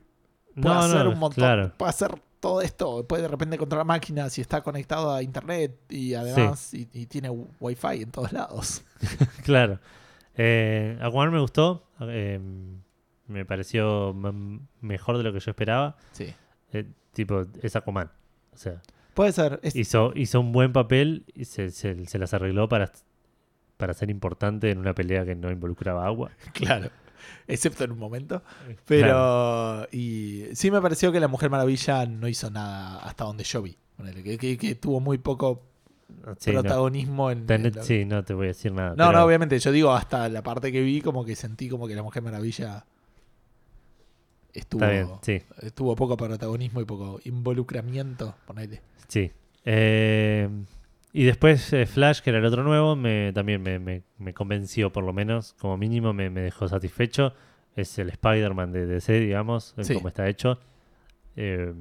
Puede 0.55 0.65
no, 0.75 0.79
hacer 0.79 1.05
no, 1.05 1.11
un 1.11 1.19
montón. 1.19 1.35
claro. 1.43 1.71
Puede 1.77 1.89
hacer 1.89 2.19
todo 2.39 2.61
esto. 2.61 3.05
Puede 3.07 3.21
de 3.23 3.27
repente 3.27 3.57
controlar 3.57 3.85
máquinas 3.85 4.37
y 4.37 4.41
está 4.41 4.61
conectado 4.61 5.13
a 5.13 5.21
internet. 5.21 5.79
Y 5.89 6.13
además. 6.15 6.73
Y, 6.73 6.87
y 6.93 7.05
tiene 7.05 7.29
wifi 7.29 8.01
en 8.03 8.11
todos 8.11 8.31
lados. 8.33 8.83
Claro. 9.43 9.79
Eh, 10.35 10.97
Aquaman 11.01 11.31
me 11.31 11.39
gustó, 11.39 11.87
eh, 12.01 12.39
me 13.27 13.45
pareció 13.45 14.13
mejor 14.81 15.17
de 15.17 15.23
lo 15.23 15.33
que 15.33 15.39
yo 15.39 15.51
esperaba. 15.51 15.97
Sí. 16.13 16.33
Eh, 16.73 16.85
tipo, 17.13 17.43
es 17.61 17.75
Aquaman. 17.75 18.09
O 18.53 18.57
sea, 18.57 18.81
Puede 19.13 19.31
ser. 19.33 19.59
es- 19.63 19.75
hizo, 19.75 20.13
hizo 20.15 20.39
un 20.39 20.51
buen 20.51 20.71
papel 20.73 21.25
y 21.33 21.45
se, 21.45 21.69
se- 21.71 22.05
se 22.05 22.17
las 22.19 22.33
arregló 22.33 22.69
para, 22.69 22.91
para 23.81 23.93
ser 23.93 24.09
importante 24.09 24.69
en 24.71 24.77
una 24.77 24.93
pelea 24.93 25.25
que 25.25 25.35
no 25.35 25.51
involucraba 25.51 26.05
agua. 26.05 26.31
Claro. 26.53 26.89
Excepto 27.47 27.83
en 27.83 27.91
un 27.91 27.99
momento. 27.99 28.41
Pero. 28.85 29.07
Claro. 29.07 29.87
Y 29.91 30.45
sí 30.53 30.71
me 30.71 30.81
pareció 30.81 31.11
que 31.11 31.19
la 31.19 31.27
Mujer 31.27 31.49
Maravilla 31.49 32.05
no 32.05 32.27
hizo 32.27 32.49
nada 32.49 32.99
hasta 32.99 33.25
donde 33.25 33.43
yo 33.43 33.61
vi. 33.61 33.75
Que, 34.23 34.37
que- 34.37 34.57
que 34.57 34.75
tuvo 34.75 34.99
muy 34.99 35.17
poco 35.17 35.63
Sí, 36.39 36.51
no. 36.51 36.61
protagonismo 36.61 37.29
en. 37.31 37.45
Ten- 37.45 37.65
en 37.65 37.73
lo- 37.75 37.83
sí, 37.83 38.05
no 38.05 38.23
te 38.23 38.33
voy 38.33 38.45
a 38.45 38.47
decir 38.49 38.71
nada. 38.71 38.91
No, 38.91 38.95
pero- 39.07 39.11
no, 39.13 39.25
obviamente. 39.25 39.59
Yo 39.59 39.71
digo 39.71 39.91
hasta 39.91 40.29
la 40.29 40.41
parte 40.43 40.71
que 40.71 40.81
vi, 40.81 41.01
como 41.01 41.23
que 41.25 41.35
sentí 41.35 41.67
como 41.69 41.87
que 41.87 41.95
la 41.95 42.03
Mujer 42.03 42.21
Maravilla 42.23 42.85
estuvo, 44.53 44.87
bien, 44.87 45.07
sí. 45.21 45.41
tuvo 45.73 45.95
poco 45.95 46.17
protagonismo 46.17 46.81
y 46.81 46.85
poco 46.85 47.19
involucramiento. 47.25 48.35
Ponele. 48.45 48.81
Sí. 49.07 49.31
Eh, 49.65 50.49
y 51.13 51.23
después 51.25 51.71
eh, 51.73 51.85
Flash, 51.85 52.21
que 52.21 52.29
era 52.29 52.39
el 52.39 52.45
otro 52.45 52.63
nuevo, 52.63 52.95
me, 52.95 53.31
también 53.33 53.61
me, 53.61 53.79
me- 53.79 54.03
me 54.17 54.33
convenció, 54.33 54.91
por 54.91 55.03
lo 55.03 55.13
menos, 55.13 55.53
como 55.59 55.77
mínimo, 55.77 56.13
me, 56.13 56.29
me 56.29 56.41
dejó 56.41 56.67
satisfecho. 56.67 57.33
Es 57.75 57.97
el 57.99 58.09
Spider-Man 58.09 58.71
de 58.73 58.85
DC, 58.85 59.19
digamos, 59.19 59.73
Sí. 59.81 59.93
cómo 59.93 60.07
está 60.09 60.27
hecho. 60.27 60.59
Eh, 61.37 61.73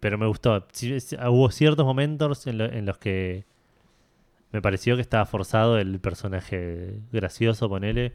pero 0.00 0.18
me 0.18 0.26
gustó. 0.26 0.66
Sí, 0.72 0.96
hubo 1.28 1.50
ciertos 1.50 1.86
momentos 1.86 2.46
en, 2.48 2.58
lo- 2.58 2.64
en 2.72 2.84
los 2.86 2.98
que 2.98 3.44
me 4.52 4.60
pareció 4.62 4.96
que 4.96 5.02
estaba 5.02 5.26
forzado 5.26 5.78
el 5.78 6.00
personaje 6.00 7.00
gracioso, 7.12 7.68
ponele. 7.68 8.12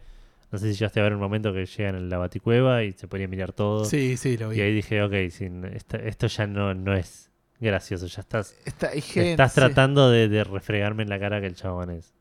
No 0.52 0.58
sé 0.58 0.68
si 0.74 0.74
llegaste 0.80 1.00
a 1.00 1.04
ver 1.04 1.14
un 1.14 1.20
momento 1.22 1.54
que 1.54 1.66
llegan 1.66 1.96
en 1.96 2.10
la 2.10 2.18
baticueva 2.18 2.84
y 2.84 2.92
se 2.92 3.08
podía 3.08 3.28
mirar 3.30 3.54
todo. 3.54 3.86
Sí, 3.86 4.18
sí, 4.18 4.38
lo 4.38 4.50
vi. 4.50 4.58
Y 4.58 4.62
ahí 4.62 4.74
dije, 4.74 5.02
ok, 5.02 5.14
sin, 5.30 5.64
esta- 5.66 5.98
esto 5.98 6.28
ya 6.28 6.46
no, 6.48 6.74
no 6.74 6.94
es 6.94 7.31
gracioso, 7.68 8.08
ya 8.08 8.22
estás 8.22 8.56
Está- 8.66 8.90
hay 8.90 9.02
gente- 9.02 9.32
Estás 9.32 9.54
tratando 9.54 10.10
de, 10.10 10.28
de 10.28 10.44
refregarme 10.44 11.04
en 11.04 11.10
la 11.10 11.20
cara 11.20 11.40
que 11.42 11.48
el 11.48 11.56
chabón 11.56 11.90
es, 11.92 12.14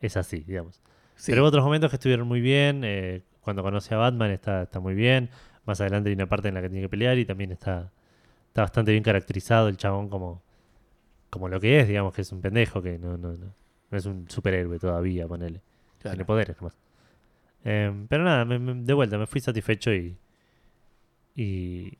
es 0.00 0.16
así, 0.16 0.40
digamos. 0.40 0.80
sí. 1.16 1.32
Pero 1.32 1.42
hubo 1.42 1.48
otros 1.48 1.64
momentos 1.64 1.90
que 1.90 1.96
estuvieron 1.96 2.26
muy 2.28 2.40
bien. 2.40 2.82
eh, 2.84 3.22
cuando 3.40 3.62
conoce 3.62 3.94
a 3.94 3.98
Batman 3.98 4.30
está, 4.32 4.62
está 4.62 4.80
muy 4.80 4.94
bien. 4.94 5.30
Más 5.66 5.80
adelante 5.80 6.08
hay 6.08 6.14
una 6.14 6.26
parte 6.28 6.48
en 6.48 6.54
la 6.54 6.62
que 6.62 6.68
tiene 6.68 6.82
que 6.84 6.88
pelear 6.88 7.16
y 7.18 7.24
también 7.24 7.52
está, 7.52 7.92
está 8.48 8.62
bastante 8.62 8.90
bien 8.92 9.02
caracterizado 9.04 9.68
el 9.68 9.76
chabón 9.76 10.08
como, 10.08 10.42
como 11.30 11.48
lo 11.48 11.60
que 11.60 11.80
es, 11.80 11.88
digamos, 11.88 12.12
que 12.14 12.22
es 12.22 12.32
un 12.32 12.40
pendejo, 12.40 12.82
que 12.82 12.98
no, 12.98 13.16
no, 13.16 13.32
no, 13.32 13.52
no 13.90 13.98
es 13.98 14.06
un 14.06 14.28
superhéroe 14.30 14.78
todavía, 14.78 15.26
ponele. 15.28 15.60
Claro. 16.00 16.14
Tiene 16.16 16.24
poderes 16.24 16.56
nomás. 16.60 16.76
Eh, 17.64 17.92
pero 18.08 18.22
nada, 18.24 18.44
me- 18.44 18.58
me- 18.60 18.74
de 18.84 18.94
vuelta, 18.94 19.18
me 19.18 19.26
fui 19.26 19.40
satisfecho 19.40 19.92
y, 19.92 20.16
y, 21.34 21.98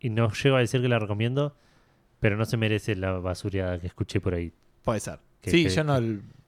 y 0.00 0.10
no 0.10 0.30
llego 0.32 0.56
a 0.56 0.60
decir 0.60 0.80
que 0.80 0.88
la 0.88 0.98
recomiendo, 0.98 1.56
pero 2.22 2.36
no 2.36 2.44
se 2.44 2.56
merece 2.56 2.94
la 2.94 3.10
basureada 3.18 3.80
que 3.80 3.88
escuché 3.88 4.20
por 4.20 4.32
ahí. 4.34 4.52
Puede 4.84 5.00
ser. 5.00 5.18
Que- 5.40 5.50
sí, 5.50 5.64
que- 5.64 5.70
yo 5.70 5.82
no. 5.82 5.98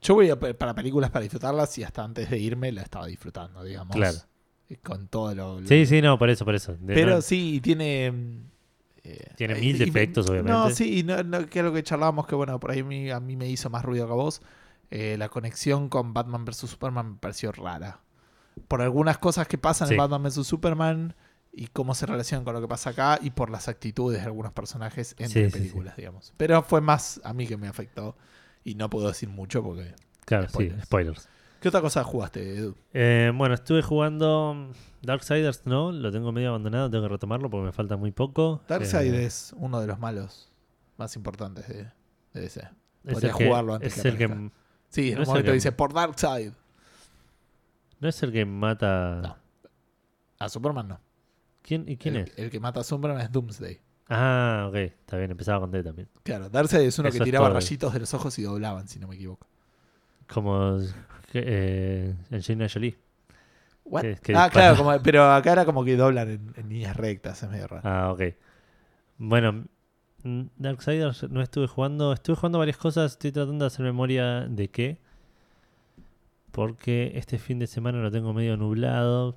Yo 0.01 0.15
voy 0.15 0.31
a- 0.31 0.39
para 0.39 0.73
películas 0.73 1.11
para 1.11 1.23
disfrutarlas 1.25 1.77
y 1.79 1.83
hasta 1.83 2.05
antes 2.05 2.31
de 2.31 2.39
irme 2.39 2.71
la 2.71 2.83
estaba 2.83 3.07
disfrutando, 3.07 3.65
digamos. 3.65 3.97
Claro. 3.97 4.17
Y 4.69 4.77
Con 4.77 5.09
todo 5.09 5.35
lo. 5.35 5.61
lo- 5.61 5.67
Sí, 5.67 5.85
sí, 5.85 6.01
no, 6.01 6.17
por 6.17 6.31
eso, 6.31 6.45
por 6.45 6.55
eso. 6.55 6.77
De- 6.79 6.95
Pero 6.95 7.17
no- 7.17 7.21
sí, 7.23 7.61
tiene. 7.61 8.13
mm, 8.13 8.41
eh, 9.03 9.33
Tiene 9.37 9.57
mil 9.57 9.75
y- 9.75 9.79
defectos, 9.81 10.27
No, 10.27 10.33
obviamente. 10.33 10.75
sí, 10.77 11.01
y 11.01 11.03
no, 11.03 11.23
no, 11.25 11.45
que 11.47 11.59
es 11.59 11.65
lo 11.65 11.73
que 11.73 11.83
charlábamos, 11.83 12.27
que 12.29 12.37
bueno, 12.37 12.61
por 12.61 12.71
ahí 12.71 12.81
a 12.81 12.85
mí, 12.85 13.11
a 13.11 13.19
mí 13.19 13.35
me 13.37 13.49
hizo 13.49 13.69
más 13.69 13.85
ruido 13.85 14.07
que 14.07 14.13
a 14.13 14.17
vos. 14.17 14.43
Eh, 14.93 15.17
la 15.19 15.29
conexión 15.29 15.89
con 15.89 16.15
Batman 16.15 16.45
vs 16.45 16.57
Superman 16.69 17.13
me 17.15 17.17
pareció 17.19 17.51
rara. 17.51 18.01
Por 18.69 18.81
algunas 18.81 19.19
cosas 19.19 19.49
que 19.49 19.59
pasan 19.59 19.89
Sí. 19.89 19.95
en 19.95 19.99
Batman 19.99 20.23
vs 20.23 20.47
Superman 20.47 21.15
y 21.57 21.69
cómo 21.69 21.95
se 21.95 22.07
relacionan 22.07 22.45
con 22.45 22.55
lo 22.55 22.61
que 22.61 22.69
pasa 22.69 22.91
acá 22.91 23.19
y 23.23 23.31
por 23.31 23.51
las 23.51 23.69
actitudes 23.69 24.21
de 24.21 24.27
algunos 24.27 24.53
personajes 24.53 25.15
entre 25.19 25.45
Sí, 25.45 25.51
sí, 25.51 25.59
películas, 25.59 25.97
digamos. 25.97 26.33
Pero 26.37 26.63
fue 26.63 26.81
más 26.81 27.21
a 27.25 27.33
mí 27.33 27.47
que 27.47 27.57
me 27.57 27.69
afectó 27.69 28.17
y 28.65 28.75
no 28.75 28.91
puedo 28.91 29.09
decir 29.09 29.29
mucho 29.29 29.63
porque. 29.63 29.95
claro, 30.25 30.49
spoilers. 30.49 30.81
sí, 30.81 30.87
spoilers. 30.87 31.29
¿Qué 31.61 31.69
otra 31.69 31.81
cosa 31.81 32.05
jugaste, 32.05 32.57
Edu? 32.59 32.75
Eh, 32.93 33.33
bueno, 33.35 33.55
estuve 33.55 33.81
jugando 33.83 34.71
Darksiders, 35.03 35.63
no, 35.65 35.93
lo 35.93 36.13
tengo 36.13 36.31
medio 36.31 36.51
abandonado, 36.51 36.91
tengo 36.91 37.05
que 37.05 37.09
retomarlo 37.09 37.49
porque 37.49 37.65
me 37.67 37.73
falta 37.73 37.97
muy 37.97 38.11
poco. 38.13 38.61
Darkseid 38.69 39.15
Eh, 39.15 39.25
es 39.25 39.55
uno 39.57 39.81
de 39.81 39.87
los 39.87 39.99
malos 39.99 40.51
más 40.99 41.17
importantes 41.17 41.67
de, 41.69 41.85
de 42.35 42.41
DC. 42.41 42.69
es 43.05 43.13
podría 43.15 43.33
que- 43.33 43.47
jugarlo 43.47 43.75
antes 43.75 43.97
es 43.97 44.03
que 44.03 44.09
el 44.09 44.19
que. 44.19 44.51
Sí, 44.91 45.09
en 45.09 45.15
No 45.15 45.19
un 45.19 45.23
es 45.23 45.29
momento 45.29 45.53
dice 45.53 45.73
por 45.73 45.95
Darkseid. 45.95 46.53
no 48.01 48.09
es 48.09 48.23
el 48.23 48.33
que 48.33 48.45
mata. 48.45 49.21
No. 49.23 49.37
A 50.39 50.49
Superman 50.49 50.89
no. 50.89 51.01
¿Quién 51.67 51.89
y 51.89 51.97
quién 51.97 52.17
el, 52.17 52.23
es? 52.25 52.39
el 52.39 52.51
que 52.51 52.61
mata 52.61 52.81
a 52.81 52.85
Superman 52.85 53.21
es 53.23 53.33
Doomsday. 53.33 53.81
Ah, 54.11 54.67
ok, 54.69 54.75
está 54.77 55.17
bien, 55.17 55.31
empezaba 55.31 55.61
con 55.61 55.71
D 55.71 55.83
también. 55.83 56.09
Claro, 56.23 56.51
Darkseid 56.51 56.83
es 56.87 56.99
uno 56.99 57.09
Eso 57.09 57.19
que 57.19 57.25
tiraba 57.25 57.47
todo. 57.49 57.59
rayitos 57.59 57.93
de 57.95 58.01
los 58.01 58.13
ojos 58.13 58.39
y 58.39 58.43
doblaban, 58.43 58.87
si 58.87 58.99
no 58.99 59.09
me 59.09 59.15
equivoco. 59.15 59.47
Como 60.31 60.79
eh, 61.33 62.15
Angelina 62.31 62.69
Jolie. 62.69 62.99
What? 63.87 64.03
Que- 64.03 64.17
que 64.23 64.35
ah, 64.37 64.45
dispara. 64.45 64.51
claro, 64.51 64.77
como- 64.77 65.03
pero 65.03 65.25
acá 65.33 65.53
era 65.53 65.65
como 65.65 65.85
que 65.85 65.97
doblan 65.97 66.29
en, 66.31 66.53
en 66.57 66.69
líneas 66.69 66.97
rectas, 66.97 67.43
es 67.43 67.49
medio 67.49 67.67
raro. 67.67 67.83
Ah, 67.89 68.13
ok. 68.13 68.23
Bueno, 69.17 69.65
mm, 70.23 70.43
Darksiders 70.57 71.31
no 71.31 71.41
estuve 71.41 71.67
jugando. 71.67 72.13
Estuve 72.13 72.37
jugando 72.37 72.59
varias 72.59 72.77
cosas. 72.77 73.13
Estoy 73.13 73.33
tratando 73.33 73.65
de 73.65 73.67
hacer 73.69 73.85
memoria 73.87 74.41
de 74.43 74.69
qué. 74.69 74.99
Porque 76.51 77.13
este 77.17 77.39
fin 77.39 77.59
de 77.59 77.67
semana 77.67 77.99
lo 78.03 78.11
tengo 78.11 78.33
medio 78.33 78.57
nublado. 78.57 79.35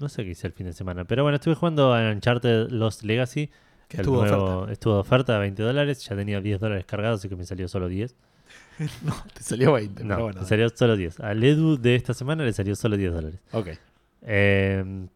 No 0.00 0.08
sé 0.08 0.24
qué 0.24 0.30
hice 0.30 0.46
el 0.46 0.52
fin 0.52 0.66
de 0.66 0.72
semana. 0.72 1.04
Pero 1.04 1.22
bueno, 1.22 1.36
estuve 1.36 1.54
jugando 1.54 1.94
a 1.94 2.10
Uncharted 2.10 2.68
Lost 2.70 3.02
Legacy. 3.04 3.50
que 3.88 3.98
estuvo 3.98 4.22
de 4.24 4.30
nuevo- 4.30 4.44
oferta. 4.56 4.72
estuvo 4.72 4.94
de 4.94 5.00
oferta 5.00 5.36
a 5.36 5.38
20 5.38 5.62
dólares. 5.62 6.04
Ya 6.08 6.16
tenía 6.16 6.40
10 6.40 6.58
dólares 6.60 6.84
cargados, 6.86 7.20
así 7.20 7.28
que 7.28 7.36
me 7.36 7.44
salió 7.44 7.68
solo 7.68 7.88
10. 7.88 8.14
No, 9.04 9.14
te 9.32 9.42
salió 9.42 9.72
20, 9.74 10.02
No, 10.04 10.08
pero 10.14 10.22
bueno. 10.24 10.40
me 10.42 10.46
salió 10.46 10.68
solo 10.70 10.96
10. 10.96 11.20
Al 11.20 11.42
Edu 11.44 11.76
de 11.80 11.94
esta 11.94 12.12
semana 12.14 12.44
le 12.44 12.52
salió 12.52 12.74
solo 12.76 12.96
10 12.96 13.12
dólares. 13.12 13.40
Ok. 13.52 13.68
Eh, 14.22 15.06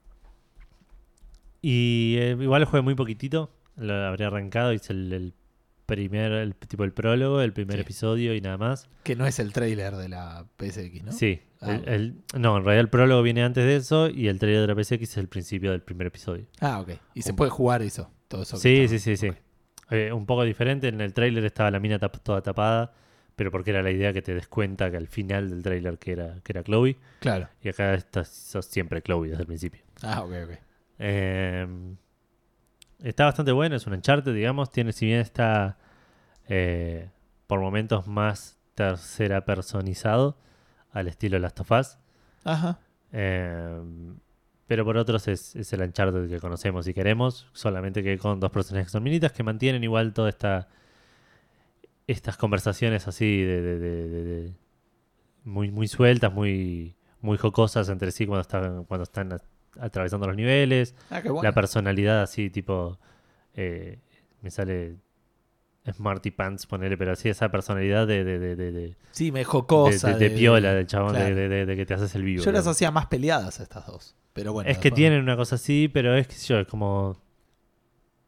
y 1.61 2.17
eh, 2.19 2.37
igual 2.41 2.65
jugué 2.65 2.83
muy 2.83 2.95
poquitito. 2.95 3.51
Lo 3.77 3.95
habría 3.95 4.29
arrancado, 4.29 4.73
hice 4.73 4.93
el, 4.93 5.13
el 5.13 5.35
primer, 5.87 6.33
el 6.33 6.55
tipo 6.55 6.85
el 6.85 6.93
prólogo, 6.93 7.41
el 7.41 7.53
primer 7.53 7.77
Sí. 7.77 7.81
episodio 7.83 8.35
y 8.35 8.41
nada 8.41 8.59
más. 8.59 8.89
Que 9.03 9.17
no 9.17 9.27
es 9.27 9.39
el 9.39 9.53
trailer 9.53 9.97
de 9.97 10.09
la 10.09 10.47
PSX, 10.59 11.03
¿no? 11.05 11.13
Sí. 11.13 11.41
Ah, 11.61 11.75
el- 11.87 12.23
no, 12.39 12.57
en 12.57 12.65
realidad 12.65 12.81
el 12.81 12.89
prólogo 12.89 13.23
viene 13.23 13.43
antes 13.43 13.65
de 13.65 13.77
eso 13.77 14.09
y 14.09 14.29
el 14.29 14.39
trailer 14.39 14.61
de 14.63 14.67
la 14.69 14.75
PSX 14.83 15.03
es 15.03 15.17
el 15.17 15.29
principio 15.29 15.73
del 15.73 15.83
primer 15.83 16.07
episodio. 16.07 16.47
Ah, 16.61 16.81
ok. 16.81 16.91
Y 17.15 17.23
se 17.23 17.35
puede 17.35 17.51
jugar 17.51 17.83
eso. 17.83 18.11
Todo 18.29 18.43
eso. 18.43 18.57
Sí, 18.59 18.87
sí, 18.89 18.99
sí, 18.99 19.17
sí. 19.17 19.33
Eh, 19.91 20.13
un 20.13 20.27
poco 20.27 20.45
diferente. 20.45 20.89
En 20.89 21.01
el 21.01 21.13
trailer 21.15 21.45
estaba 21.45 21.71
la 21.71 21.81
mina 21.81 21.99
tap- 21.99 22.21
toda 22.23 22.43
tapada, 22.43 22.93
pero 23.35 23.51
porque 23.51 23.71
era 23.71 23.83
la 23.83 23.91
idea 23.91 24.13
que 24.13 24.23
te 24.23 24.35
des 24.35 24.47
cuenta 24.47 24.91
que 24.91 24.97
al 24.99 25.09
final 25.09 25.49
del 25.51 25.63
trailer 25.63 25.99
que 25.99 26.13
era, 26.13 26.41
que 26.45 26.53
era 26.53 26.63
Chloe. 26.63 26.97
Claro. 27.21 27.49
Y 27.63 27.69
acá 27.71 27.95
estás, 27.95 28.29
sos 28.29 28.67
siempre 28.67 29.03
Chloe 29.03 29.29
desde 29.31 29.41
el 29.43 29.47
principio. 29.47 29.83
Ah, 30.03 30.23
ok, 30.23 30.33
ok. 30.45 30.51
Eh, 31.01 31.67
está 33.03 33.25
bastante 33.25 33.53
bueno, 33.53 33.77
es 33.77 33.87
un 33.87 33.95
Uncharted, 33.95 34.35
digamos. 34.35 34.71
Tiene, 34.71 34.93
si 34.93 35.07
bien 35.07 35.21
está 35.21 35.79
eh, 36.49 37.11
por 37.47 37.61
momentos 37.61 38.07
más 38.07 38.59
tercera 38.75 39.45
personizado, 39.45 40.39
al 40.93 41.09
estilo 41.09 41.39
Last 41.39 41.61
of 41.61 41.71
Us. 41.73 41.99
Ajá. 42.45 42.79
eh, 43.13 43.81
pero 44.67 44.85
por 44.85 44.97
otros 44.99 45.29
es, 45.29 45.57
es 45.57 45.73
el 45.73 45.81
Uncharted 45.81 46.29
que 46.29 46.41
conocemos 46.41 46.87
y 46.87 46.93
queremos. 46.95 47.47
Solamente 47.53 48.03
que 48.03 48.19
con 48.19 48.39
dos 48.39 48.51
personajes 48.51 48.89
que 48.89 48.93
son 48.93 49.03
minitas 49.03 49.33
que 49.33 49.43
mantienen 49.43 49.83
igual 49.83 50.13
toda 50.13 50.29
esta. 50.29 50.69
Estas 52.07 52.37
conversaciones 52.37 53.07
así 53.09 53.43
de, 53.43 53.61
de- 53.63 53.79
de- 53.79 54.09
de- 54.09 54.25
de- 54.25 54.53
muy, 55.45 55.71
muy 55.71 55.89
sueltas, 55.89 56.33
muy, 56.33 56.97
muy 57.21 57.37
jocosas 57.39 57.89
entre 57.91 58.11
sí 58.13 58.27
cuando 58.27 58.43
están, 58.43 58.85
cuando 58.85 59.05
están 59.05 59.39
atravesando 59.81 60.27
los 60.27 60.37
niveles. 60.37 60.95
Ah, 61.11 61.21
qué 61.23 61.29
bueno. 61.31 61.43
La 61.49 61.53
personalidad 61.53 62.23
así, 62.23 62.51
tipo. 62.51 62.99
eh, 63.55 63.99
me 64.43 64.51
sale. 64.51 64.97
Smarty 65.93 66.31
Pants, 66.31 66.67
ponerle, 66.67 66.97
pero 66.97 67.13
así 67.13 67.29
esa 67.29 67.51
personalidad 67.51 68.07
de, 68.07 68.25
de, 68.25 68.39
de, 68.39 68.57
de, 68.57 68.73
de- 68.73 68.97
Sí, 69.13 69.33
me 69.33 69.41
dejó 69.41 69.61
de- 69.63 69.67
cosa. 69.67 70.13
de- 70.15 70.29
de 70.29 70.37
piola 70.37 70.73
del 70.75 70.87
chabón, 70.87 71.13
de- 71.15 71.19
claro. 71.35 71.67
de, 71.67 71.77
que 71.77 71.87
te 71.87 71.95
haces 71.95 72.15
el 72.15 72.23
vivo. 72.23 72.43
Yo 72.45 72.53
las 72.53 72.67
hacía 72.67 72.91
más 72.91 73.07
peleadas 73.07 73.61
a 73.61 73.63
estas 73.63 73.87
dos. 73.87 74.15
Pero 74.33 74.53
bueno. 74.53 74.71
es 74.71 74.79
que 74.79 74.91
tienen 74.91 75.21
una 75.23 75.37
cosa 75.37 75.57
así, 75.57 75.89
pero 75.93 76.15
es 76.15 76.29
que 76.29 76.37
yo, 76.37 76.59
es 76.61 76.67
como. 76.67 77.17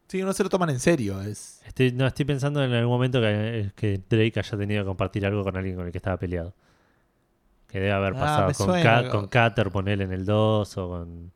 Sí, 0.09 0.23
no 0.23 0.33
se 0.33 0.43
lo 0.43 0.49
toman 0.49 0.71
en 0.71 0.81
serio. 0.81 1.21
Es... 1.23 1.63
Estoy, 1.65 1.93
no, 1.93 2.05
estoy 2.07 2.25
pensando 2.25 2.65
en 2.65 2.73
algún 2.73 2.93
momento 2.93 3.21
que, 3.21 3.71
que 3.77 4.01
Drake 4.09 4.41
haya 4.41 4.59
tenido 4.59 4.83
que 4.83 4.87
compartir 4.89 5.25
algo 5.25 5.45
con 5.45 5.57
alguien 5.57 5.77
con 5.77 5.87
el 5.87 5.93
que 5.93 5.99
estaba 5.99 6.17
peleado. 6.17 6.53
Que 7.69 7.79
debe 7.79 7.93
haber 7.93 8.15
Ah, 8.17 8.19
pasado 8.49 8.67
con. 8.67 8.83
Ca- 8.83 9.09
con 9.09 9.29
Cater, 9.29 9.71
ponerle 9.71 10.03
en 10.05 10.13
el 10.13 10.25
2 10.25 10.79
o 10.79 10.89
con. 10.89 11.33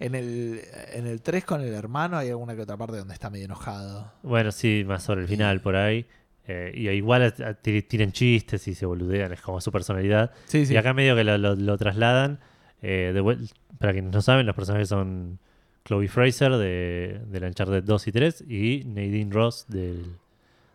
En 0.00 0.14
el, 0.14 0.60
en 0.92 1.06
el 1.06 1.20
3 1.22 1.44
con 1.44 1.60
el 1.60 1.72
hermano 1.74 2.16
hay 2.16 2.28
alguna 2.28 2.54
que 2.54 2.62
otra 2.62 2.76
parte 2.76 2.96
donde 2.96 3.14
está 3.14 3.30
medio 3.30 3.46
enojado. 3.46 4.12
Bueno, 4.22 4.52
sí, 4.52 4.84
más 4.86 5.02
sobre 5.02 5.22
el 5.22 5.28
final 5.28 5.60
por 5.60 5.74
ahí. 5.76 6.06
Eh, 6.46 6.72
y 6.74 6.88
igual 6.88 7.34
tiran 7.62 8.12
chistes 8.12 8.66
y 8.68 8.74
se 8.74 8.86
boludean, 8.86 9.32
es 9.32 9.40
como 9.40 9.60
su 9.60 9.70
personalidad. 9.72 10.30
Sí, 10.46 10.64
sí. 10.66 10.72
Y 10.74 10.76
acá 10.76 10.94
medio 10.94 11.14
que 11.16 11.24
lo, 11.24 11.36
lo- 11.36 11.56
lo 11.56 11.76
trasladan. 11.76 12.38
eh, 12.80 13.10
de 13.12 13.48
para 13.78 13.92
quienes 13.92 14.12
no 14.12 14.22
saben, 14.22 14.46
los 14.46 14.54
personajes 14.54 14.88
son 14.88 15.38
Chloe 15.84 16.08
Fraser 16.08 16.52
de, 16.52 17.20
del 17.26 17.44
Uncharted 17.44 17.82
2 17.82 18.06
y 18.08 18.12
3 18.12 18.44
y 18.48 18.82
Nadine 18.86 19.32
Ross 19.32 19.66
del, 19.68 20.16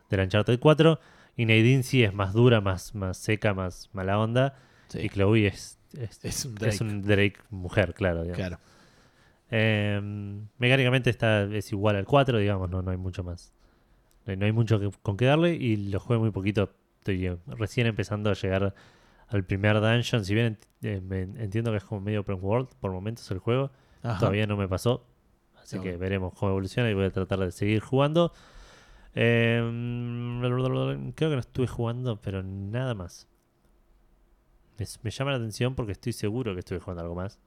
del 0.09 0.19
Uncharted 0.19 0.59
4. 0.59 0.99
Y 1.37 1.45
Nadine 1.45 1.81
sí 1.83 2.03
es 2.03 2.13
más 2.13 2.33
dura, 2.33 2.61
más, 2.61 2.93
más 2.93 3.17
seca, 3.17 3.53
más 3.53 3.89
mala 3.93 4.19
onda. 4.19 4.55
Sí. 4.89 4.99
Y 4.99 5.09
Chloe 5.09 5.47
es, 5.47 5.79
es, 5.97 6.19
Es 6.23 6.45
un 6.45 6.55
Drake. 6.55 6.75
es 6.75 6.81
un 6.81 7.01
Drake 7.01 7.35
mujer, 7.49 7.93
claro. 7.95 8.21
digamos. 8.23 8.37
Claro. 8.37 8.59
Eh, 9.55 10.01
mecánicamente 10.57 11.11
está, 11.11 11.43
es 11.43 11.71
igual 11.71 11.95
al 11.95 12.05
4, 12.05 12.39
digamos, 12.39 12.71
no, 12.71 12.81
no 12.81 12.89
hay 12.89 12.97
mucho 12.97 13.23
más. 13.23 13.53
No 14.25 14.31
hay, 14.31 14.37
no 14.37 14.45
hay 14.47 14.51
mucho 14.51 14.79
que- 14.79 14.89
con 15.03 15.15
que 15.15 15.25
darle 15.25 15.53
y 15.53 15.75
lo 15.91 15.99
juego 15.99 16.23
muy 16.23 16.31
poquito. 16.31 16.71
Estoy 16.99 17.27
eh, 17.27 17.37
recién 17.47 17.85
empezando 17.85 18.31
a 18.31 18.33
llegar 18.33 18.73
al 19.27 19.43
primer 19.45 19.79
dungeon. 19.79 20.25
Si 20.25 20.33
bien 20.33 20.57
eh, 20.81 21.01
me- 21.01 21.21
entiendo 21.21 21.69
que 21.71 21.77
es 21.77 21.83
como 21.83 22.01
medio 22.01 22.21
open 22.21 22.39
world 22.41 22.69
por 22.79 22.91
momentos 22.91 23.29
el 23.29 23.37
juego, 23.37 23.69
Ajá. 24.01 24.17
todavía 24.19 24.47
no 24.47 24.57
me 24.57 24.67
pasó. 24.67 25.05
Así 25.61 25.79
que 25.79 25.97
veremos 25.97 26.33
cómo 26.33 26.51
evoluciona 26.51 26.89
y 26.89 26.93
voy 26.95 27.05
a 27.05 27.11
tratar 27.11 27.39
de 27.39 27.51
seguir 27.51 27.79
jugando. 27.79 28.33
Eh, 29.15 29.59
creo 31.15 31.29
que 31.29 31.35
no 31.35 31.39
estuve 31.39 31.67
jugando, 31.67 32.19
pero 32.21 32.41
nada 32.41 32.95
más. 32.95 33.27
Me 35.03 35.11
llama 35.11 35.31
la 35.31 35.37
atención 35.37 35.75
porque 35.75 35.91
estoy 35.91 36.11
seguro 36.13 36.53
que 36.53 36.59
estuve 36.59 36.79
jugando 36.79 37.03
algo 37.03 37.15
más. 37.15 37.39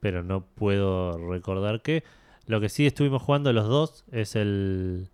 Pero 0.00 0.22
no 0.22 0.44
puedo 0.46 1.18
recordar 1.30 1.82
qué. 1.82 2.04
Lo 2.46 2.60
que 2.60 2.68
sí 2.68 2.86
estuvimos 2.86 3.22
jugando 3.22 3.52
los 3.52 3.66
dos 3.68 4.04
es 4.12 4.36
el 4.36 5.08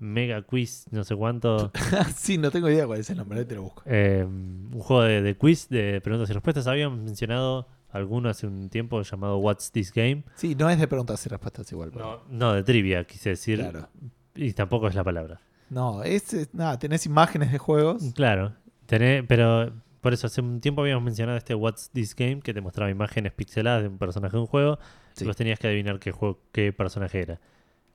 Mega 0.00 0.42
Quiz, 0.42 0.86
no 0.90 1.04
sé 1.04 1.14
cuánto. 1.16 1.70
sí, 2.16 2.38
no 2.38 2.50
tengo 2.50 2.68
idea 2.70 2.86
cuál 2.86 3.00
es 3.00 3.10
el 3.10 3.18
nombre, 3.18 3.40
ahí 3.40 3.44
te 3.44 3.54
lo 3.56 3.62
busco. 3.62 3.82
Eh, 3.86 4.24
un 4.24 4.78
juego 4.80 5.02
de, 5.02 5.22
de 5.22 5.36
quiz, 5.36 5.68
de 5.68 6.00
preguntas 6.00 6.30
y 6.30 6.32
respuestas. 6.32 6.66
Habíamos 6.66 6.98
mencionado 7.00 7.66
alguno 7.90 8.28
hace 8.28 8.46
un 8.46 8.68
tiempo 8.70 9.00
llamado 9.02 9.38
What's 9.38 9.72
This 9.72 9.92
Game. 9.92 10.24
Sí, 10.36 10.54
no 10.54 10.68
es 10.70 10.78
de 10.78 10.86
preguntas 10.88 11.24
y 11.26 11.28
respuestas 11.28 11.70
igual. 11.72 11.90
pero- 11.92 12.22
No, 12.28 12.48
no 12.48 12.52
de 12.54 12.62
trivia, 12.62 13.04
quise 13.04 13.30
decir. 13.30 13.58
Claro. 13.58 13.88
Y 14.34 14.52
tampoco 14.52 14.88
es 14.88 14.94
la 14.94 15.02
palabra. 15.04 15.40
No, 15.70 16.02
es, 16.02 16.48
nada, 16.54 16.78
tenés 16.78 17.04
imágenes 17.06 17.50
de 17.52 17.58
juegos. 17.58 18.02
Claro, 18.14 18.54
tené- 18.86 19.24
pero 19.26 19.72
por 20.00 20.12
eso 20.12 20.26
hace 20.26 20.40
un 20.40 20.60
tiempo 20.60 20.82
habíamos 20.82 21.04
mencionado 21.04 21.36
este 21.38 21.54
What's 21.54 21.90
This 21.90 22.14
Game 22.14 22.40
que 22.40 22.52
te 22.54 22.60
mostraba 22.60 22.90
imágenes 22.90 23.32
pixeladas 23.32 23.82
de 23.82 23.88
un 23.88 23.98
personaje 23.98 24.36
de 24.36 24.40
un 24.40 24.46
juego 24.46 24.78
Sí. 25.14 25.24
y 25.24 25.26
vos 25.26 25.36
tenías 25.36 25.58
que 25.58 25.66
adivinar 25.66 25.98
qué 25.98 26.12
juego, 26.12 26.40
qué 26.52 26.72
personaje 26.72 27.20
era. 27.20 27.40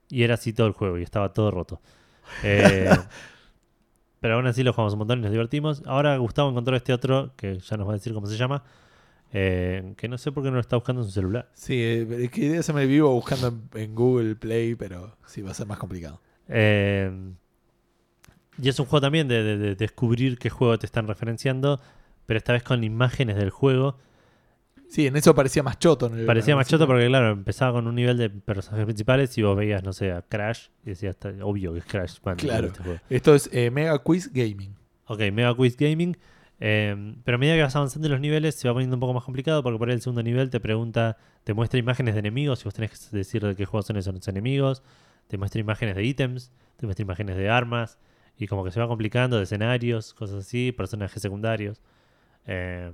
Y 0.10 0.24
era 0.24 0.34
así 0.36 0.52
todo 0.54 0.68
el 0.68 0.74
juego 0.74 0.98
y 0.98 1.04
estaba 1.04 1.34
todo 1.34 1.52
roto. 1.52 1.82
Eh, 2.44 2.90
pero 4.20 4.36
aún 4.36 4.48
así 4.48 4.64
lo 4.64 4.72
jugamos 4.72 4.94
un 4.94 5.00
montón 5.00 5.20
y 5.20 5.22
nos 5.24 5.32
divertimos. 5.32 5.84
Ahora 5.86 6.16
Gustavo 6.18 6.50
encontró 6.50 6.76
este 6.78 6.94
otro 6.94 7.34
que 7.36 7.60
ya 7.60 7.76
nos 7.78 7.86
va 7.88 7.92
a 7.92 7.96
decir 7.96 8.14
cómo 8.14 8.28
se 8.28 8.38
llama. 8.38 8.64
eh, 9.34 9.94
que 9.98 10.08
no 10.08 10.18
sé 10.18 10.32
por 10.32 10.44
qué 10.44 10.50
no 10.50 10.56
lo 10.56 10.62
está 10.62 10.76
buscando 10.78 11.02
en 11.02 11.08
su 11.08 11.12
celular. 11.14 11.50
Sí, 11.54 11.74
eh, 11.82 12.08
es 12.26 12.32
que 12.32 12.62
se 12.64 12.72
me 12.72 12.86
vivo 12.86 13.12
buscando 13.14 13.48
en, 13.48 13.70
en 13.82 13.96
Google 13.96 14.36
Play, 14.36 14.76
pero 14.76 15.18
sí, 15.26 15.42
va 15.42 15.52
a 15.52 15.54
ser 15.54 15.66
más 15.68 15.78
complicado. 15.80 16.22
Eh, 16.48 17.12
Y 18.62 18.70
es 18.70 18.80
un 18.80 18.86
juego 18.86 19.02
también 19.02 19.28
de, 19.28 19.44
de- 19.44 19.58
de 19.58 19.76
descubrir 19.76 20.38
qué 20.38 20.50
juego 20.50 20.78
te 20.78 20.86
están 20.86 21.08
referenciando, 21.08 21.80
pero 22.26 22.38
esta 22.38 22.54
vez 22.54 22.64
con 22.64 22.84
imágenes 22.84 23.36
del 23.36 23.50
juego. 23.50 23.98
Sí, 24.90 25.08
en 25.08 25.16
eso 25.16 25.34
parecía 25.34 25.64
más 25.64 25.80
choto. 25.80 26.06
en 26.08 26.20
el- 26.20 26.26
Parecía 26.26 26.56
más 26.56 26.68
choto 26.68 26.86
porque, 26.86 27.08
claro, 27.08 27.32
empezaba 27.32 27.72
con 27.74 27.88
un 27.88 27.96
nivel 27.96 28.16
de 28.18 28.30
personajes 28.30 28.86
principales 28.86 29.36
y 29.38 29.42
vos 29.42 29.58
veías, 29.58 29.84
no 29.84 29.92
sé, 29.92 30.12
a 30.12 30.22
Crash 30.22 30.68
y 30.86 30.90
decías, 30.92 31.16
"Está- 31.16 31.34
obvio 31.44 31.74
que 31.74 31.80
es 31.80 31.86
Crash. 31.86 32.18
Claro. 32.38 32.68
este 32.68 32.84
juego". 32.84 33.00
Esto 33.10 33.34
es 33.34 33.50
eh, 33.52 33.72
Mega 33.72 33.98
Quiz 34.00 34.32
Gaming. 34.32 34.76
Ok, 35.08 35.20
Mega 35.34 35.54
Quiz 35.56 35.76
Gaming. 35.78 36.16
eh, 36.60 37.16
pero 37.26 37.36
a 37.36 37.38
medida 37.40 37.56
que 37.56 37.64
vas 37.64 37.76
avanzando 37.76 38.08
en 38.08 38.12
los 38.14 38.22
niveles 38.22 38.56
se 38.56 38.68
va 38.70 38.74
poniendo 38.74 38.96
un 38.96 39.00
poco 39.02 39.14
más 39.14 39.24
complicado 39.24 39.64
porque 39.64 39.78
por 39.80 39.90
ahí 39.90 39.96
el 39.96 40.02
segundo 40.02 40.22
nivel 40.24 40.50
te 40.50 40.60
pregunta, 40.62 41.18
te 41.44 41.54
muestra 41.54 41.78
imágenes 41.80 42.14
de 42.14 42.20
enemigos 42.20 42.62
y 42.62 42.66
vos 42.66 42.74
tenés 42.76 42.92
que 42.92 43.18
decir 43.18 43.44
de 43.44 43.56
qué 43.56 43.66
juegos 43.66 43.88
son 43.88 43.98
esos 43.98 44.28
enemigos. 44.30 44.82
Te 45.28 45.38
muestra 45.38 45.60
imágenes 45.60 45.96
de 45.96 46.04
ítems, 46.06 46.52
te 46.78 46.86
muestra 46.86 47.02
imágenes 47.04 47.36
de 47.36 47.50
armas 47.50 47.98
y 48.38 48.48
como 48.48 48.64
que 48.64 48.72
se 48.72 48.80
va 48.80 48.88
complicando 48.88 49.38
de 49.38 49.44
escenarios, 49.44 50.14
cosas 50.14 50.38
así, 50.46 50.72
personajes 50.72 51.22
secundarios. 51.22 51.82
eh, 52.46 52.92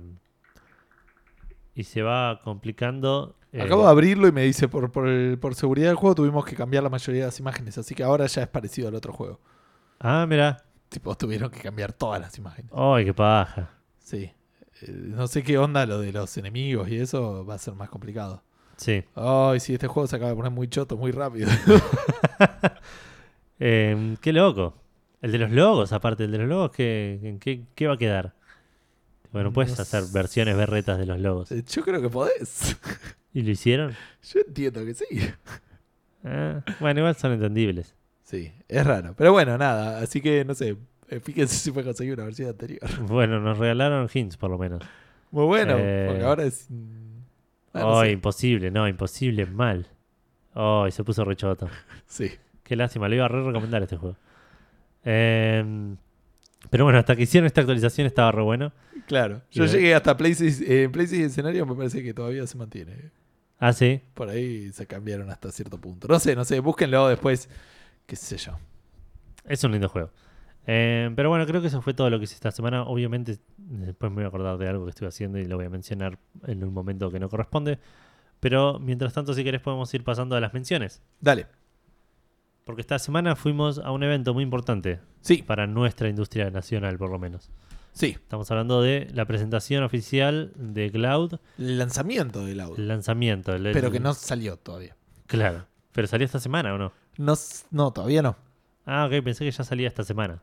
y 1.74 1.84
se 1.84 2.02
va 2.02 2.40
complicando. 2.44 3.36
eh, 3.52 3.62
Acabo 3.62 3.84
de 3.84 3.90
abrirlo 3.90 4.28
y 4.28 4.32
me 4.32 4.42
dice, 4.42 4.68
por, 4.68 4.90
por, 4.92 5.08
el- 5.08 5.38
por 5.38 5.54
seguridad 5.54 5.88
del 5.88 5.96
juego 5.96 6.14
tuvimos 6.14 6.44
que 6.44 6.54
cambiar 6.56 6.82
la 6.82 6.90
mayoría 6.90 7.22
de 7.22 7.26
las 7.28 7.40
imágenes, 7.40 7.78
así 7.78 7.94
que 7.94 8.02
ahora 8.02 8.26
ya 8.26 8.42
es 8.42 8.48
parecido 8.48 8.88
al 8.88 8.94
otro 8.94 9.12
juego. 9.12 9.40
Ah, 9.98 10.26
mira. 10.28 10.64
Tipo, 10.88 11.14
tuvieron 11.16 11.50
que 11.50 11.60
cambiar 11.60 11.92
todas 11.92 12.20
las 12.20 12.36
imágenes. 12.38 12.70
Ay, 12.74 13.04
qué 13.06 13.14
paja. 13.14 13.70
Sí. 13.98 14.32
Eh, 14.82 14.90
no 14.92 15.26
sé 15.28 15.42
qué 15.42 15.56
onda 15.58 15.86
lo 15.86 16.00
de 16.00 16.12
los 16.12 16.36
enemigos 16.36 16.88
y 16.88 16.96
eso 16.98 17.44
va 17.46 17.54
a 17.54 17.58
ser 17.58 17.74
más 17.74 17.88
complicado. 17.88 18.42
Sí. 18.76 19.04
Ay, 19.14 19.60
sí, 19.60 19.74
este 19.74 19.86
juego 19.86 20.06
se 20.06 20.16
acaba 20.16 20.30
de 20.30 20.36
poner 20.36 20.50
muy 20.52 20.68
choto, 20.68 20.96
muy 20.96 21.12
rápido. 21.12 21.48
Eh, 23.62 24.16
qué 24.22 24.32
loco. 24.32 24.74
El 25.22 25.32
de 25.32 25.38
los 25.38 25.50
logos, 25.50 25.92
aparte, 25.92 26.24
el 26.24 26.30
de 26.32 26.38
los 26.38 26.48
logos, 26.48 26.70
¿qué, 26.72 27.36
qué, 27.40 27.62
qué 27.74 27.86
va 27.86 27.94
a 27.94 27.98
quedar? 27.98 28.34
Bueno, 29.32 29.52
puedes 29.52 29.76
No 29.76 29.82
hacer 29.82 30.04
versiones 30.12 30.56
berretas 30.56 30.98
de 30.98 31.06
los 31.06 31.20
logos. 31.20 31.52
Eh, 31.52 31.62
Yo 31.68 31.82
creo 31.82 32.00
que 32.00 32.08
podés. 32.08 32.76
¿Y 33.32 33.42
lo 33.42 33.50
hicieron? 33.50 33.94
Yo 34.22 34.40
entiendo 34.46 34.84
que 34.84 34.94
sí. 34.94 35.04
Ah, 36.24 36.62
bueno, 36.80 37.00
igual 37.00 37.14
son 37.16 37.32
entendibles. 37.32 37.94
Sí, 38.24 38.52
es 38.68 38.86
raro. 38.86 39.14
Pero 39.16 39.32
bueno, 39.32 39.56
nada. 39.56 40.00
Así 40.00 40.20
que 40.20 40.44
no 40.44 40.54
sé. 40.54 40.76
eh, 41.08 41.20
Fíjense 41.20 41.54
si 41.56 41.70
puede 41.70 41.84
conseguir 41.86 42.14
una 42.14 42.24
versión 42.24 42.48
anterior. 42.48 42.80
Bueno, 43.06 43.40
nos 43.40 43.58
regalaron 43.58 44.08
hints 44.12 44.36
por 44.36 44.50
lo 44.50 44.58
menos. 44.58 44.82
Muy 45.30 45.44
bueno, 45.46 45.74
Eh. 45.78 46.06
porque 46.08 46.24
ahora 46.24 46.44
es. 46.44 46.66
ah, 47.72 47.80
no 47.80 48.00
sé. 48.00 48.10
imposible, 48.10 48.70
no, 48.70 48.88
imposible, 48.88 49.46
mal. 49.46 49.86
Ay, 50.54 50.90
se 50.90 51.04
puso 51.04 51.24
rechoto. 51.24 51.68
Sí. 52.06 52.30
Qué 52.64 52.74
lástima, 52.74 53.08
le 53.08 53.16
iba 53.16 53.24
a 53.26 53.28
re 53.28 53.42
recomendar 53.44 53.82
este 53.82 53.96
juego. 53.96 54.16
Em, 55.04 55.96
pero 56.70 56.84
bueno, 56.84 56.98
hasta 56.98 57.16
que 57.16 57.22
hicieron 57.22 57.46
esta 57.46 57.60
actualización 57.62 58.06
estaba 58.06 58.32
re 58.32 58.42
bueno. 58.42 58.72
Claro. 59.06 59.42
Yo 59.50 59.64
Y- 59.64 59.68
llegué 59.68 59.94
hasta 59.94 60.16
Places, 60.16 60.60
eh, 60.60 60.88
Places 60.92 61.18
y 61.18 61.22
escenario, 61.22 61.66
me 61.66 61.74
parece 61.74 62.02
que 62.02 62.12
todavía 62.14 62.46
se 62.46 62.56
mantiene. 62.58 63.10
Ah, 63.58 63.72
sí. 63.72 64.00
Por 64.14 64.28
ahí 64.30 64.70
se 64.72 64.86
cambiaron 64.86 65.28
hasta 65.30 65.50
cierto 65.52 65.78
punto. 65.78 66.08
No 66.08 66.18
sé, 66.18 66.34
no 66.34 66.44
sé, 66.44 66.60
búsquenlo 66.60 67.08
después. 67.08 67.48
Qué 68.06 68.16
sé 68.16 68.36
yo. 68.38 68.58
Es 69.44 69.62
un 69.64 69.72
lindo 69.72 69.88
juego. 69.88 70.10
Eh, 70.66 71.10
pero 71.16 71.28
bueno, 71.30 71.46
creo 71.46 71.60
que 71.60 71.66
eso 71.68 71.82
fue 71.82 71.92
todo 71.94 72.08
lo 72.10 72.18
que 72.18 72.24
hice 72.24 72.34
esta 72.34 72.50
semana. 72.52 72.84
Obviamente, 72.84 73.38
después 73.58 74.10
me 74.12 74.16
voy 74.16 74.24
a 74.24 74.28
acordar 74.28 74.56
de 74.58 74.68
algo 74.68 74.84
que 74.84 74.90
estuve 74.90 75.08
haciendo 75.08 75.38
y 75.38 75.44
lo 75.44 75.56
voy 75.56 75.66
a 75.66 75.70
mencionar 75.70 76.18
en 76.46 76.62
un 76.64 76.72
momento 76.72 77.10
que 77.10 77.18
no 77.20 77.28
corresponde. 77.28 77.78
Pero 78.38 78.78
mientras 78.78 79.12
tanto, 79.12 79.34
si 79.34 79.44
querés, 79.44 79.60
podemos 79.60 79.92
ir 79.92 80.04
pasando 80.04 80.36
a 80.36 80.40
las 80.40 80.54
menciones. 80.54 81.02
Dale. 81.20 81.46
Porque 82.70 82.82
esta 82.82 82.98
semana 82.98 83.36
fuimos 83.36 83.78
a 83.78 83.90
un 83.92 84.02
evento 84.02 84.32
muy 84.34 84.42
importante 84.44 85.00
Sí, 85.20 85.42
para 85.42 85.66
nuestra 85.66 86.08
industria 86.08 86.50
nacional, 86.50 86.96
por 86.98 87.10
lo 87.10 87.18
menos. 87.18 87.50
sí. 87.92 88.10
Estamos 88.20 88.50
hablando 88.50 88.80
de 88.82 89.08
la 89.12 89.24
presentación 89.26 89.82
oficial 89.84 90.52
de 90.56 90.90
Cloud, 90.90 91.34
El 91.58 91.78
lanzamiento 91.78 92.44
del 92.46 92.60
audio. 92.60 92.76
el 92.76 92.88
lanzamiento. 92.88 93.54
el- 93.54 93.64
Pero 93.72 93.88
el- 93.88 93.92
que 93.92 94.00
no 94.00 94.14
salió 94.14 94.56
todavía. 94.56 94.96
Claro. 95.26 95.66
Pero 95.92 96.06
salió 96.08 96.24
esta 96.24 96.38
semana 96.40 96.72
o 96.74 96.78
no? 96.78 96.92
No, 97.18 97.34
no 97.70 97.92
todavía 97.92 98.22
no. 98.22 98.36
Ah, 98.86 99.06
ok, 99.06 99.22
pensé 99.24 99.44
que 99.44 99.50
ya 99.50 99.64
salía 99.64 99.88
esta 99.88 100.04
semana. 100.04 100.42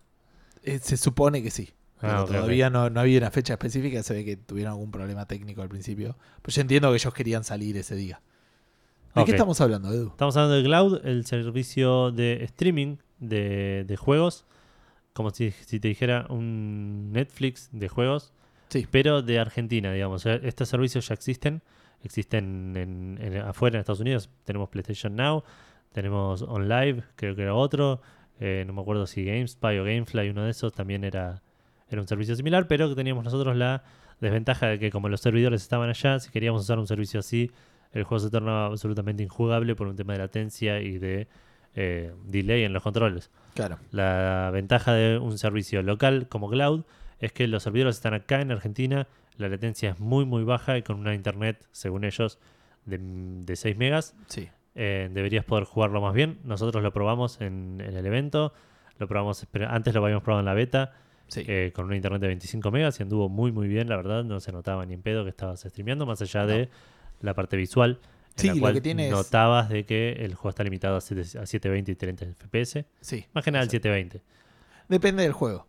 Eh, 0.63 0.79
se 0.79 0.97
supone 0.97 1.41
que 1.41 1.49
sí. 1.49 1.69
Pero 1.99 2.13
Ah, 2.13 2.23
ok. 2.23 2.27
todavía 2.31 2.69
No, 2.69 2.89
no 2.89 2.99
había 2.99 3.17
una 3.17 3.31
fecha 3.31 3.53
específica. 3.53 4.03
Se 4.03 4.13
ve 4.13 4.23
que 4.25 4.37
tuvieron 4.37 4.73
algún 4.73 4.91
problema 4.91 5.25
técnico 5.25 5.61
al 5.63 5.69
principio. 5.69 6.15
Pues 6.43 6.55
yo 6.55 6.61
entiendo 6.61 6.89
que 6.91 6.95
ellos 6.97 7.13
querían 7.13 7.43
salir 7.43 7.75
ese 7.77 7.95
día. 7.95 8.21
¿De 9.19 9.25
qué 9.25 9.31
estamos 9.31 9.59
hablando, 9.61 9.91
Edu? 9.91 10.07
Estamos 10.07 10.35
hablando 10.37 10.55
de 10.55 10.63
Cloud, 10.63 11.05
el 11.05 11.25
servicio 11.25 12.11
de 12.11 12.43
streaming 12.43 12.97
de, 13.19 13.83
de 13.87 13.97
juegos. 13.97 14.45
Como 15.13 15.31
si, 15.31 15.51
si 15.51 15.79
te 15.79 15.87
dijera 15.87 16.27
un 16.29 17.11
Netflix 17.11 17.69
de 17.71 17.87
juegos, 17.89 18.33
Sí. 18.69 18.85
pero 18.91 19.21
de 19.21 19.39
Argentina, 19.39 19.91
digamos. 19.91 20.25
Estos 20.25 20.69
servicios 20.69 21.07
ya 21.07 21.13
existen. 21.15 21.61
Existen 22.03 22.75
en, 22.77 23.17
en- 23.21 23.37
afuera 23.41 23.77
en 23.77 23.79
Estados 23.79 23.99
Unidos. 24.01 24.29
Tenemos 24.43 24.69
PlayStation 24.69 25.15
Now, 25.15 25.43
tenemos 25.91 26.41
OnLive, 26.43 27.03
creo 27.15 27.35
que 27.35 27.41
era 27.43 27.55
otro. 27.55 28.01
eh, 28.39 28.63
no 28.67 28.73
me 28.73 28.81
acuerdo 28.81 29.07
si 29.07 29.25
GameSpy 29.25 29.79
o 29.79 29.83
Gamefly, 29.83 30.29
uno 30.29 30.43
de 30.43 30.51
esos, 30.51 30.71
también 30.71 31.03
era, 31.03 31.41
era 31.89 31.99
un 31.99 32.07
servicio 32.07 32.35
similar, 32.35 32.67
pero 32.67 32.87
que 32.87 32.93
teníamos 32.93 33.23
nosotros 33.23 33.55
la 33.55 33.81
desventaja 34.21 34.67
de 34.67 34.77
que 34.77 34.91
como 34.91 35.09
los 35.09 35.21
servidores 35.21 35.63
estaban 35.63 35.89
allá, 35.89 36.19
si 36.19 36.29
queríamos 36.29 36.61
usar 36.61 36.77
un 36.77 36.85
servicio 36.85 37.19
así, 37.21 37.49
el 37.93 38.03
juego 38.03 38.19
se 38.23 38.29
tornaba 38.29 38.65
absolutamente 38.67 39.23
injugable 39.23 39.75
por 39.75 39.87
un 39.87 39.95
tema 39.95 40.13
de 40.13 40.19
latencia 40.19 40.79
y 40.81 40.97
de 40.97 41.27
eh, 41.75 42.13
delay 42.25 42.63
en 42.63 42.73
los 42.73 42.83
controles. 42.83 43.29
Claro. 43.53 43.77
La 43.91 44.49
ventaja 44.53 44.93
de 44.93 45.17
un 45.17 45.37
servicio 45.37 45.81
local 45.83 46.27
como 46.27 46.49
Cloud 46.49 46.83
es 47.19 47.31
que 47.33 47.47
los 47.47 47.63
servidores 47.63 47.95
están 47.95 48.13
acá 48.13 48.41
en 48.41 48.51
Argentina, 48.51 49.07
la 49.37 49.49
latencia 49.49 49.91
es 49.91 49.99
muy 49.99 50.25
muy 50.25 50.43
baja 50.43 50.77
y 50.77 50.83
con 50.83 50.99
una 50.99 51.13
internet, 51.13 51.65
según 51.71 52.03
ellos, 52.03 52.39
de, 52.85 52.97
de 52.99 53.55
6 53.55 53.77
megas, 53.77 54.15
Sí. 54.27 54.49
eh, 54.75 55.09
deberías 55.11 55.43
poder 55.45 55.65
jugarlo 55.65 56.01
más 56.01 56.13
bien. 56.13 56.39
Nosotros 56.43 56.81
lo 56.83 56.91
probamos 56.93 57.41
en, 57.41 57.81
en 57.85 57.95
el 57.95 58.05
evento, 58.05 58.53
lo 58.97 59.07
probamos, 59.07 59.45
antes 59.67 59.93
lo 59.93 60.03
habíamos 60.03 60.23
probado 60.23 60.39
en 60.41 60.45
la 60.45 60.53
beta 60.53 60.93
Sí. 61.27 61.43
eh, 61.45 61.71
con 61.75 61.85
una 61.85 61.95
internet 61.97 62.21
de 62.21 62.27
25 62.27 62.71
megas 62.71 62.99
y 62.99 63.03
anduvo 63.03 63.27
muy 63.27 63.51
muy 63.51 63.67
bien, 63.67 63.89
la 63.89 63.97
verdad, 63.97 64.23
no 64.23 64.39
se 64.39 64.51
notaba 64.53 64.85
ni 64.85 64.93
en 64.93 65.01
pedo 65.01 65.23
que 65.25 65.29
estabas 65.29 65.59
streameando, 65.61 66.05
más 66.05 66.21
allá 66.21 66.41
No. 66.43 66.47
de 66.47 66.69
la 67.21 67.33
parte 67.33 67.57
visual. 67.57 67.99
En 68.35 68.41
Sí, 68.41 68.47
la 68.49 68.53
lo 68.53 68.59
cual 68.59 68.73
que 68.75 68.81
tiene 68.81 69.07
es- 69.07 69.11
notabas 69.13 69.69
de 69.69 69.85
que 69.85 70.11
el 70.13 70.35
juego 70.35 70.49
está 70.49 70.63
limitado 70.63 70.95
a 70.97 70.99
7- 71.01 71.39
a 71.39 71.45
720 71.45 71.91
y 71.91 71.95
30 71.95 72.25
FPS. 72.25 72.85
sí. 73.01 73.25
Más 73.33 73.43
que 73.43 73.51
nada 73.51 73.63
el 73.63 73.67
Exacto. 73.67 73.89
720. 73.89 74.21
Depende 74.87 75.23
del 75.23 75.33
juego. 75.33 75.65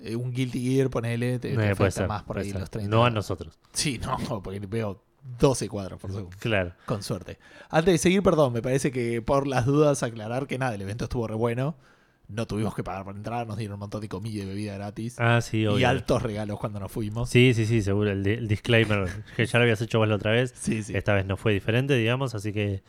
Eh, 0.00 0.14
un 0.16 0.30
Guilty 0.32 0.60
Gear, 0.74 0.90
ponele, 0.90 1.38
te, 1.38 1.48
te 1.48 1.52
Eh, 1.52 1.54
puede 1.54 1.68
afecta 1.70 1.90
ser, 1.92 2.08
más 2.08 2.22
por 2.22 2.34
puede 2.36 2.46
ahí 2.46 2.52
ser. 2.52 2.60
los 2.60 2.70
30. 2.70 2.94
No 2.96 3.04
a 3.04 3.10
nosotros. 3.10 3.58
Sí, 3.72 3.98
no, 3.98 4.16
porque 4.42 4.60
veo 4.60 5.02
12 5.38 5.68
cuadros 5.68 6.00
por 6.00 6.12
segundo. 6.12 6.36
Claro. 6.40 6.72
Con 6.86 7.02
suerte. 7.02 7.38
Antes 7.70 7.94
de 7.94 7.98
seguir, 7.98 8.22
perdón, 8.22 8.52
me 8.52 8.62
parece 8.62 8.90
que 8.92 9.20
por 9.22 9.46
las 9.46 9.66
dudas 9.66 10.02
aclarar 10.02 10.46
que 10.46 10.58
nada, 10.58 10.74
el 10.74 10.82
evento 10.82 11.04
estuvo 11.04 11.26
re 11.26 11.34
bueno. 11.34 11.76
No 12.28 12.46
tuvimos 12.46 12.74
que 12.74 12.84
pagar 12.84 13.04
por 13.04 13.16
entrar, 13.16 13.46
nos 13.46 13.56
dieron 13.56 13.74
un 13.74 13.80
montón 13.80 14.02
de 14.02 14.08
comida 14.08 14.42
y 14.42 14.46
bebida 14.46 14.74
gratis. 14.74 15.16
Ah, 15.18 15.40
sí, 15.40 15.60
y 15.62 15.66
obvio. 15.66 15.88
altos 15.88 16.22
regalos 16.22 16.58
cuando 16.58 16.78
nos 16.78 16.92
fuimos. 16.92 17.30
Sí, 17.30 17.54
sí, 17.54 17.64
sí, 17.64 17.80
seguro. 17.80 18.10
El, 18.10 18.22
di- 18.22 18.32
el 18.32 18.46
disclaimer 18.48 19.08
que 19.34 19.46
ya 19.46 19.58
lo 19.58 19.62
habías 19.62 19.80
hecho 19.80 19.98
vos 19.98 20.08
la 20.08 20.16
otra 20.16 20.32
vez. 20.32 20.52
Sí, 20.54 20.82
sí. 20.82 20.94
Esta 20.94 21.14
vez 21.14 21.24
no 21.24 21.36
fue 21.38 21.54
diferente, 21.54 21.94
digamos, 21.94 22.34
así 22.34 22.52
que 22.52 22.82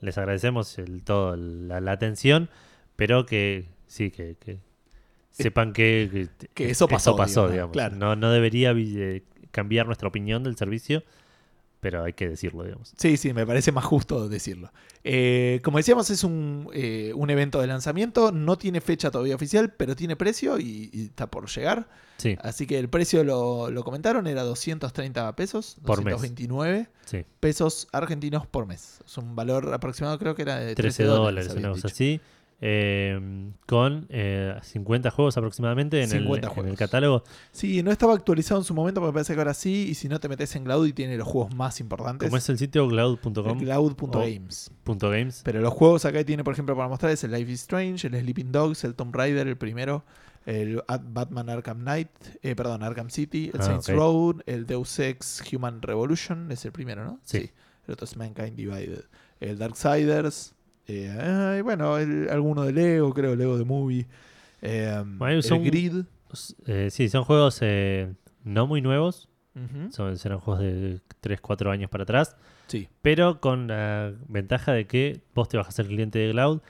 les 0.00 0.18
agradecemos 0.18 0.76
el, 0.78 1.04
todo 1.04 1.36
la, 1.36 1.80
la 1.80 1.92
atención, 1.92 2.50
pero 2.96 3.26
que 3.26 3.66
sí, 3.86 4.10
que, 4.10 4.36
que 4.40 4.58
sepan 5.30 5.72
que, 5.72 6.28
Que 6.54 6.70
eso 6.70 6.88
pasó, 6.88 7.12
digamos, 7.14 7.52
digamos. 7.52 7.72
claro. 7.72 7.94
No, 7.96 8.16
no 8.16 8.32
debería 8.32 8.72
eh, 8.76 9.22
cambiar 9.52 9.86
nuestra 9.86 10.08
opinión 10.08 10.42
del 10.42 10.56
servicio, 10.56 11.04
pero 11.80 12.04
hay 12.04 12.12
que 12.12 12.28
decirlo, 12.28 12.62
digamos. 12.64 12.92
Sí, 12.96 13.16
sí, 13.16 13.32
me 13.32 13.46
parece 13.46 13.72
más 13.72 13.84
justo 13.84 14.28
decirlo. 14.28 14.70
Eh, 15.02 15.60
como 15.64 15.78
decíamos, 15.78 16.10
es 16.10 16.24
un, 16.24 16.68
eh, 16.74 17.12
un 17.14 17.30
evento 17.30 17.60
de 17.60 17.66
lanzamiento. 17.66 18.32
No 18.32 18.58
tiene 18.58 18.80
fecha 18.80 19.10
todavía 19.10 19.34
oficial, 19.34 19.72
pero 19.72 19.96
tiene 19.96 20.14
precio 20.14 20.58
y, 20.58 20.90
y 20.92 21.06
está 21.06 21.30
por 21.30 21.48
llegar. 21.48 21.88
Sí, 22.18 22.36
Así 22.42 22.66
que 22.66 22.78
el 22.78 22.90
precio 22.90 23.24
lo, 23.24 23.70
lo 23.70 23.82
comentaron, 23.82 24.26
era 24.26 24.42
230 24.42 25.34
pesos, 25.36 25.78
Por 25.82 26.04
mes. 26.04 26.12
229 26.12 26.88
sí. 27.06 27.24
pesos 27.40 27.88
argentinos 27.92 28.46
por 28.46 28.66
mes. 28.66 29.00
Es 29.06 29.16
un 29.16 29.34
valor 29.34 29.72
aproximado, 29.72 30.18
creo 30.18 30.34
que 30.34 30.42
era 30.42 30.58
de 30.58 30.74
13 30.74 31.04
13 31.04 31.04
dólares, 31.04 31.54
una 31.56 31.70
cosa 31.70 31.88
así. 31.88 32.20
Eh, 32.62 33.18
con 33.66 34.06
eh, 34.10 34.54
50 34.62 35.10
juegos 35.10 35.36
aproximadamente 35.38 35.98
en, 36.02 36.10
el, 36.12 36.18
50 36.22 36.46
en 36.46 36.50
el 36.50 36.54
juegos. 36.54 36.78
catálogo. 36.78 37.24
Sí, 37.52 37.82
no 37.82 37.90
estaba 37.90 38.14
actualizado 38.14 38.60
en 38.60 38.64
su 38.64 38.74
momento, 38.74 39.00
pero 39.00 39.08
me 39.12 39.14
parece 39.14 39.32
que 39.34 39.40
ahora 39.40 39.54
sí. 39.54 39.86
Y 39.88 39.94
si 39.94 40.08
no 40.08 40.20
te 40.20 40.28
metes 40.28 40.54
en 40.56 40.64
Cloud 40.64 40.86
y 40.86 40.92
tiene 40.92 41.16
los 41.16 41.26
juegos 41.26 41.54
más 41.54 41.80
importantes, 41.80 42.28
Como 42.28 42.36
es 42.36 42.48
el 42.48 42.58
sitio 42.58 42.88
cloud.com 42.88 43.58
cloud.games. 43.58 44.70
games. 45.00 45.40
Pero 45.44 45.60
los 45.60 45.72
juegos 45.72 46.04
acá 46.04 46.22
tiene, 46.24 46.44
por 46.44 46.52
ejemplo, 46.52 46.76
para 46.76 46.88
mostrar 46.88 47.12
es 47.12 47.24
el 47.24 47.32
Life 47.32 47.50
is 47.50 47.60
Strange, 47.62 48.06
el 48.06 48.20
Sleeping 48.20 48.52
Dogs, 48.52 48.84
el 48.84 48.94
Tomb 48.94 49.14
Raider, 49.14 49.46
el 49.48 49.56
primero, 49.56 50.04
el 50.46 50.82
At- 50.86 51.02
Batman 51.06 51.48
Arkham 51.50 51.78
Knight, 51.80 52.08
eh, 52.42 52.54
perdón, 52.54 52.82
Arkham 52.82 53.10
City, 53.10 53.50
el 53.54 53.60
Ah, 53.60 53.64
Saints 53.64 53.88
ok. 53.88 53.94
Road, 53.94 54.36
el 54.46 54.66
Deus 54.66 54.98
Ex 54.98 55.42
Human 55.52 55.80
Revolution, 55.82 56.50
es 56.52 56.64
el 56.64 56.72
primero, 56.72 57.04
¿no? 57.04 57.20
Sí. 57.24 57.50
El 57.86 57.94
otro 57.94 58.04
es 58.04 58.16
Mankind 58.16 58.54
Divided. 58.56 59.04
El 59.40 59.58
Darksiders, 59.58 60.54
eh, 60.96 61.56
y 61.58 61.62
bueno, 61.62 61.98
el- 61.98 62.28
alguno 62.30 62.62
de 62.64 62.72
Lego, 62.72 63.12
creo, 63.14 63.34
Lego 63.36 63.56
de 63.58 63.64
Movie. 63.64 64.06
Eh, 64.62 65.02
Bueno, 65.04 65.36
el 65.36 65.42
son- 65.42 65.64
Grid. 65.64 66.04
Eh, 66.66 66.88
sí, 66.90 67.08
son 67.08 67.24
juegos 67.24 67.58
eh, 67.62 68.12
no 68.44 68.66
muy 68.66 68.80
nuevos. 68.80 69.28
Son, 69.90 70.16
serán 70.16 70.38
juegos 70.38 70.62
de 70.62 71.00
3, 71.20 71.40
4 71.40 71.70
años 71.70 71.90
para 71.90 72.04
atrás. 72.04 72.34
Sí. 72.68 72.88
Pero 73.02 73.40
con 73.40 73.66
la 73.66 74.12
ventaja 74.28 74.72
de 74.72 74.86
que 74.86 75.20
vos 75.34 75.48
te 75.50 75.58
vas 75.58 75.68
a 75.68 75.72
ser 75.72 75.86
cliente 75.86 76.18
de 76.18 76.30
cloud 76.30 76.60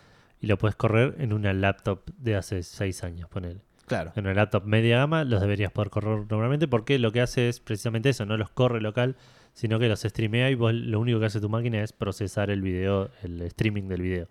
y 0.40 0.46
lo 0.48 0.56
puedes 0.58 0.74
correr 0.74 1.14
en 1.18 1.32
una 1.32 1.52
laptop 1.52 2.00
de 2.18 2.34
hace 2.36 2.62
6 2.64 3.04
años, 3.04 3.28
ponele. 3.28 3.60
Claro. 3.86 4.12
En 4.16 4.24
una 4.24 4.34
laptop 4.34 4.64
media 4.64 4.96
gama 4.98 5.24
los 5.24 5.40
deberías 5.40 5.70
poder 5.70 5.90
correr 5.90 6.24
normalmente 6.30 6.66
porque 6.66 6.98
lo 6.98 7.12
que 7.12 7.20
hace 7.20 7.48
es 7.48 7.60
precisamente 7.60 8.08
eso, 8.08 8.24
no 8.26 8.36
los 8.36 8.48
corre 8.50 8.80
local, 8.80 9.14
sino 9.52 9.78
que 9.78 9.88
los 9.88 10.00
streamea 10.00 10.50
y 10.50 10.54
vos 10.54 10.72
lo 10.72 11.00
único 11.00 11.18
que 11.20 11.26
hace 11.26 11.40
tu 11.40 11.48
máquina 11.48 11.82
es 11.82 11.92
procesar 11.92 12.50
el 12.50 12.62
video, 12.62 13.10
el 13.22 13.40
streaming 13.42 13.88
del 13.88 14.02
video. 14.02 14.28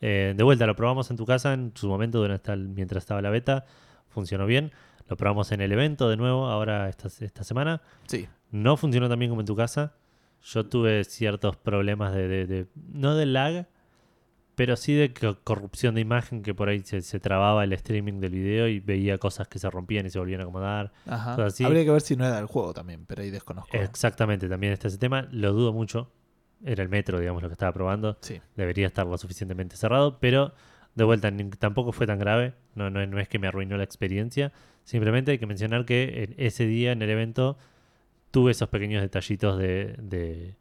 Eh, 0.00 0.34
de 0.36 0.42
vuelta, 0.44 0.66
lo 0.66 0.74
probamos 0.76 1.10
en 1.10 1.16
tu 1.16 1.24
casa 1.26 1.52
en 1.54 1.72
su 1.74 1.88
momento 1.88 2.18
durante 2.18 2.52
el- 2.52 2.68
mientras 2.68 3.02
estaba 3.04 3.22
la 3.22 3.30
beta, 3.30 3.64
funcionó 4.08 4.46
bien. 4.46 4.72
Lo 5.08 5.16
probamos 5.16 5.52
en 5.52 5.60
el 5.60 5.72
evento 5.72 6.08
de 6.08 6.16
nuevo, 6.16 6.46
ahora 6.46 6.88
esta, 6.88 7.08
esta 7.24 7.44
semana. 7.44 7.82
Sí. 8.06 8.26
No 8.50 8.76
funcionó 8.76 9.08
tan 9.08 9.18
bien 9.18 9.30
como 9.30 9.40
en 9.42 9.46
tu 9.46 9.56
casa. 9.56 9.94
Yo 10.44 10.66
tuve 10.66 11.04
ciertos 11.04 11.56
problemas 11.56 12.12
de, 12.14 12.26
de- 12.28 12.46
de- 12.46 12.66
no 12.92 13.14
de 13.14 13.26
lag, 13.26 13.66
pero 14.54 14.76
sí 14.76 14.94
de 14.94 15.12
co- 15.14 15.38
corrupción 15.44 15.94
de 15.94 16.00
imagen, 16.02 16.42
que 16.42 16.54
por 16.54 16.68
ahí 16.68 16.80
se, 16.80 17.02
se 17.02 17.20
trababa 17.20 17.64
el 17.64 17.72
streaming 17.72 18.20
del 18.20 18.32
video 18.32 18.68
y 18.68 18.80
veía 18.80 19.18
cosas 19.18 19.48
que 19.48 19.58
se 19.58 19.70
rompían 19.70 20.06
y 20.06 20.10
se 20.10 20.18
volvían 20.18 20.40
a 20.40 20.44
acomodar. 20.44 20.92
Ajá. 21.06 21.34
Así. 21.44 21.64
Habría 21.64 21.84
que 21.84 21.90
ver 21.90 22.00
si 22.02 22.16
no 22.16 22.26
era 22.26 22.38
el 22.38 22.46
juego 22.46 22.72
también, 22.74 23.04
pero 23.06 23.22
ahí 23.22 23.30
desconozco. 23.30 23.76
Exactamente, 23.76 24.48
también 24.48 24.72
está 24.72 24.88
ese 24.88 24.98
tema. 24.98 25.26
Lo 25.30 25.52
dudo 25.52 25.72
mucho. 25.72 26.10
Era 26.64 26.82
el 26.82 26.88
metro, 26.88 27.18
digamos, 27.18 27.42
lo 27.42 27.48
que 27.48 27.54
estaba 27.54 27.72
probando. 27.72 28.18
Sí. 28.20 28.40
Debería 28.56 28.86
estar 28.86 29.06
lo 29.06 29.18
suficientemente 29.18 29.76
cerrado, 29.76 30.18
pero 30.20 30.54
de 30.94 31.04
vuelta 31.04 31.32
tampoco 31.58 31.90
fue 31.92 32.06
tan 32.06 32.18
grave. 32.18 32.54
No, 32.74 32.88
no, 32.90 33.04
no 33.06 33.18
es 33.18 33.28
que 33.28 33.38
me 33.38 33.48
arruinó 33.48 33.76
la 33.76 33.84
experiencia. 33.84 34.52
Simplemente 34.84 35.30
hay 35.32 35.38
que 35.38 35.46
mencionar 35.46 35.84
que 35.86 36.24
en 36.24 36.34
ese 36.36 36.66
día 36.66 36.92
en 36.92 37.02
el 37.02 37.10
evento 37.10 37.56
tuve 38.30 38.52
esos 38.52 38.68
pequeños 38.68 39.02
detallitos 39.02 39.58
de, 39.58 39.96
de 39.98 40.54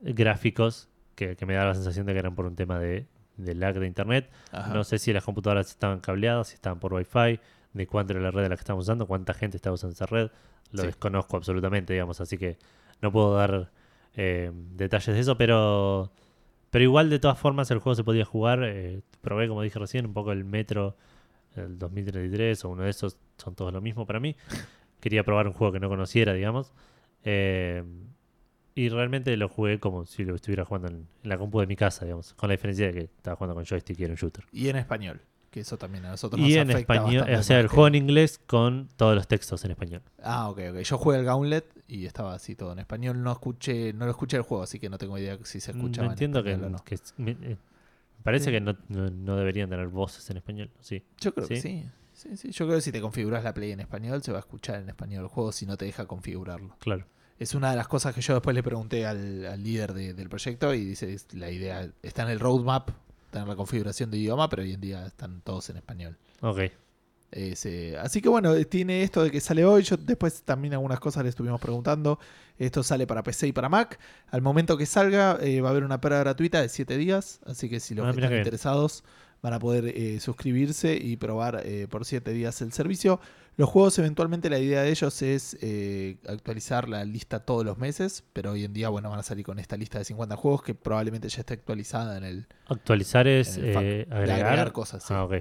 gráficos 0.00 0.88
que, 1.14 1.36
que 1.36 1.46
me 1.46 1.54
daba 1.54 1.68
la 1.68 1.74
sensación 1.74 2.06
de 2.06 2.12
que 2.12 2.18
eran 2.18 2.34
por 2.34 2.46
un 2.46 2.54
tema 2.56 2.78
de, 2.78 3.06
de 3.36 3.54
lag 3.54 3.78
de 3.78 3.86
internet. 3.86 4.30
Ajá. 4.50 4.72
No 4.74 4.84
sé 4.84 4.98
si 4.98 5.12
las 5.12 5.24
computadoras 5.24 5.68
estaban 5.70 6.00
cableadas, 6.00 6.48
si 6.48 6.54
estaban 6.54 6.78
por 6.80 6.92
Wi-Fi, 6.94 7.40
de 7.72 7.86
cuánto 7.86 8.12
era 8.12 8.20
la 8.22 8.30
red 8.30 8.42
de 8.42 8.48
la 8.50 8.56
que 8.56 8.60
estamos 8.60 8.84
usando, 8.84 9.06
cuánta 9.06 9.34
gente 9.34 9.56
estaba 9.56 9.74
usando 9.74 9.94
esa 9.94 10.06
red. 10.06 10.30
Lo 10.72 10.80
Sí. 10.82 10.86
desconozco 10.86 11.36
absolutamente, 11.36 11.92
digamos, 11.92 12.20
así 12.20 12.38
que 12.38 12.58
no 13.00 13.12
puedo 13.12 13.34
dar 13.34 13.70
eh, 14.14 14.50
detalles 14.54 15.14
de 15.14 15.20
eso, 15.20 15.36
pero, 15.38 16.12
pero 16.70 16.84
igual 16.84 17.08
de 17.10 17.18
todas 17.18 17.38
formas 17.38 17.70
el 17.70 17.78
juego 17.78 17.94
se 17.94 18.04
podía 18.04 18.24
jugar. 18.24 18.60
eh, 18.64 19.00
probé, 19.22 19.48
como 19.48 19.62
dije 19.62 19.78
recién, 19.78 20.06
un 20.06 20.12
poco 20.14 20.32
el 20.32 20.44
Metro 20.44 20.96
el 21.56 21.78
2033 21.78 22.64
o 22.64 22.70
uno 22.70 22.82
de 22.84 22.90
esos, 22.90 23.18
son 23.38 23.54
todos 23.54 23.72
lo 23.72 23.80
mismo 23.80 24.06
para 24.06 24.20
mí. 24.20 24.36
Quería 25.00 25.24
probar 25.24 25.46
un 25.46 25.52
juego 25.52 25.72
que 25.72 25.80
no 25.80 25.88
conociera, 25.88 26.32
digamos. 26.32 26.72
Eh, 27.24 27.82
y 28.74 28.88
realmente 28.88 29.36
lo 29.36 29.48
jugué 29.48 29.78
como 29.78 30.06
si 30.06 30.24
lo 30.24 30.34
estuviera 30.34 30.64
jugando 30.64 30.88
en, 30.88 31.06
en 31.22 31.28
la 31.28 31.38
compu 31.38 31.60
de 31.60 31.66
mi 31.66 31.76
casa, 31.76 32.04
digamos, 32.04 32.34
con 32.34 32.48
la 32.48 32.52
diferencia 32.54 32.86
de 32.86 32.92
que 32.92 33.00
estaba 33.00 33.36
jugando 33.36 33.54
con 33.54 33.64
joystick 33.64 33.98
y 34.00 34.04
era 34.04 34.12
un 34.12 34.16
shooter. 34.16 34.44
Y 34.52 34.68
en 34.68 34.76
español, 34.76 35.20
que 35.50 35.60
eso 35.60 35.76
también 35.76 36.06
a 36.06 36.10
nosotros 36.10 36.40
Y 36.40 36.44
nos 36.44 36.52
en 36.52 36.70
afecta 36.70 36.94
español, 36.94 37.26
o 37.38 37.42
sea, 37.42 37.60
el 37.60 37.66
que- 37.66 37.74
juego 37.74 37.86
en 37.88 37.94
inglés 37.96 38.40
con 38.46 38.88
todos 38.96 39.14
los 39.14 39.28
textos 39.28 39.62
en 39.66 39.72
español. 39.72 40.00
Ah, 40.22 40.48
ok, 40.48 40.58
ok. 40.70 40.78
Yo 40.78 40.96
jugué 40.98 41.18
el 41.18 41.24
Gauntlet 41.24 41.66
y 41.88 42.06
estaba 42.06 42.34
así 42.34 42.54
todo 42.56 42.72
en 42.72 42.78
español. 42.78 43.22
No 43.22 43.32
escuché, 43.32 43.92
no 43.92 44.06
lo 44.06 44.10
escuché 44.12 44.38
el 44.38 44.42
juego, 44.44 44.62
así 44.62 44.78
que 44.78 44.88
no 44.88 44.96
tengo 44.96 45.18
idea 45.18 45.36
si 45.44 45.60
se 45.60 45.72
escuchaba. 45.72 46.06
No 46.06 46.12
en 46.12 46.14
entiendo 46.14 46.42
que, 46.42 46.54
o 46.54 46.70
no. 46.70 46.82
que 46.84 46.96
me, 47.18 47.32
eh, 47.32 47.56
parece 48.22 48.46
Sí. 48.46 48.50
que 48.52 48.60
no, 48.62 48.76
no- 48.88 49.10
no 49.10 49.36
deberían 49.36 49.68
tener 49.68 49.88
voces 49.88 50.28
en 50.30 50.38
español. 50.38 50.70
Sí. 50.80 51.02
Yo 51.20 51.34
creo 51.34 51.46
que 51.46 51.56
¿Sí? 51.56 51.60
sí. 51.62 51.88
Sí, 52.14 52.36
sí. 52.36 52.50
Yo 52.52 52.66
creo 52.66 52.78
que 52.78 52.82
si 52.82 52.92
te 52.92 53.00
configuras 53.00 53.42
la 53.44 53.52
Play 53.52 53.72
en 53.72 53.80
español, 53.80 54.22
se 54.22 54.32
va 54.32 54.38
a 54.38 54.40
escuchar 54.40 54.80
en 54.80 54.88
español 54.88 55.24
el 55.24 55.28
juego 55.28 55.50
si 55.52 55.66
no 55.66 55.76
te 55.76 55.84
deja 55.86 56.06
configurarlo. 56.06 56.76
Claro. 56.78 57.04
Es 57.42 57.54
una 57.54 57.70
de 57.70 57.76
las 57.76 57.88
cosas 57.88 58.14
que 58.14 58.20
yo 58.20 58.34
después 58.34 58.54
le 58.54 58.62
pregunté 58.62 59.04
al, 59.06 59.46
al 59.46 59.62
líder 59.62 59.92
de- 59.94 60.14
del 60.14 60.28
proyecto 60.28 60.72
y 60.74 60.84
dice, 60.84 61.12
es- 61.12 61.26
la 61.34 61.50
idea 61.50 61.88
está 62.02 62.22
en 62.22 62.28
el 62.30 62.40
roadmap, 62.40 62.90
está 63.26 63.40
en 63.42 63.48
la 63.48 63.56
configuración 63.56 64.10
de 64.10 64.18
idioma, 64.18 64.48
pero 64.48 64.62
hoy 64.62 64.72
en 64.72 64.80
día 64.80 65.06
están 65.06 65.40
todos 65.42 65.68
en 65.70 65.76
español. 65.76 66.16
Ok. 66.40 66.60
Eh, 67.34 67.96
así 67.98 68.20
que 68.20 68.28
bueno, 68.28 68.54
eh, 68.54 68.66
tiene 68.66 69.02
esto 69.02 69.22
de 69.22 69.30
que 69.30 69.40
sale 69.40 69.64
hoy. 69.64 69.82
Yo 69.82 69.96
después 69.96 70.42
también 70.42 70.74
algunas 70.74 71.00
cosas 71.00 71.22
le 71.24 71.30
estuvimos 71.30 71.60
preguntando. 71.60 72.18
Esto 72.58 72.82
sale 72.82 73.06
para 73.06 73.22
PC 73.22 73.48
y 73.48 73.52
para 73.52 73.68
Mac. 73.70 73.98
Al 74.30 74.42
momento 74.42 74.76
que 74.76 74.84
salga 74.84 75.38
eh, 75.40 75.60
va 75.62 75.68
a 75.68 75.70
haber 75.70 75.84
una 75.84 76.00
prueba 76.00 76.20
gratuita 76.20 76.60
de 76.60 76.68
7 76.68 76.96
días. 76.98 77.40
Así 77.46 77.70
que 77.70 77.80
si 77.80 77.94
los 77.94 78.04
Ah, 78.04 78.08
que 78.12 78.20
están 78.20 78.30
interesados 78.42 79.02
van 79.40 79.54
a 79.54 79.58
poder 79.58 79.86
eh, 79.86 80.20
suscribirse 80.20 80.94
y 80.94 81.16
probar 81.16 81.62
eh, 81.64 81.86
por 81.88 82.04
7 82.04 82.32
días 82.32 82.60
el 82.60 82.72
servicio. 82.72 83.18
Los 83.56 83.68
juegos 83.68 83.98
eventualmente 83.98 84.48
la 84.48 84.58
idea 84.58 84.82
de 84.82 84.90
ellos 84.90 85.20
es 85.22 85.58
eh, 85.60 86.16
actualizar 86.26 86.88
la 86.88 87.04
lista 87.04 87.40
todos 87.40 87.64
los 87.64 87.78
meses. 87.78 88.24
Pero 88.32 88.52
hoy 88.52 88.64
en 88.64 88.72
día 88.72 88.88
bueno 88.88 89.10
van 89.10 89.18
a 89.18 89.22
salir 89.22 89.44
con 89.44 89.58
esta 89.58 89.76
lista 89.76 89.98
de 89.98 90.04
50 90.04 90.36
juegos 90.36 90.62
que 90.62 90.74
probablemente 90.74 91.28
ya 91.28 91.40
esté 91.40 91.54
actualizada 91.54 92.16
en 92.16 92.24
el... 92.24 92.46
Actualizar 92.66 93.26
es 93.28 93.56
el 93.56 93.64
eh, 93.64 94.06
agregar. 94.10 94.46
agregar 94.46 94.72
cosas, 94.72 95.02
sí. 95.02 95.12
Ah, 95.14 95.24
ok. 95.24 95.34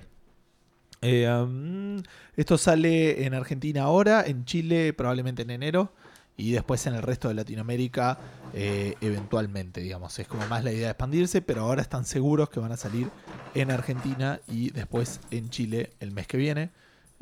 Eh, 1.04 1.28
um, 1.28 2.02
esto 2.36 2.58
sale 2.60 3.26
en 3.26 3.34
Argentina 3.34 3.84
ahora, 3.84 4.24
en 4.26 4.46
Chile 4.46 4.94
probablemente 4.94 5.42
en 5.42 5.50
enero 5.50 5.92
y 6.38 6.52
después 6.52 6.86
en 6.86 6.94
el 6.94 7.02
resto 7.02 7.28
de 7.28 7.34
Latinoamérica 7.34 8.20
eh, 8.54 8.96
eventualmente, 9.02 9.82
digamos. 9.82 10.18
Es 10.20 10.28
como 10.28 10.46
más 10.48 10.64
la 10.64 10.72
idea 10.72 10.86
de 10.86 10.92
expandirse, 10.92 11.42
pero 11.42 11.62
ahora 11.62 11.82
están 11.82 12.06
seguros 12.06 12.50
que 12.50 12.60
van 12.60 12.72
a 12.72 12.78
salir 12.78 13.10
en 13.56 13.72
Argentina 13.72 14.42
y 14.48 14.70
después 14.72 15.22
en 15.32 15.50
Chile 15.50 15.92
el 16.00 16.12
mes 16.12 16.28
que 16.28 16.38
viene. 16.38 16.70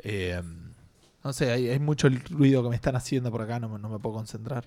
Eh, 0.00 0.42
no 1.24 1.32
sé, 1.32 1.50
hay, 1.52 1.68
hay 1.68 1.78
mucho 1.78 2.08
ruido 2.30 2.62
que 2.62 2.68
me 2.70 2.76
están 2.76 2.96
haciendo 2.96 3.30
por 3.30 3.42
acá, 3.42 3.58
no, 3.60 3.68
me- 3.68 3.78
no 3.78 3.88
me 3.88 3.98
puedo 3.98 4.16
concentrar. 4.16 4.64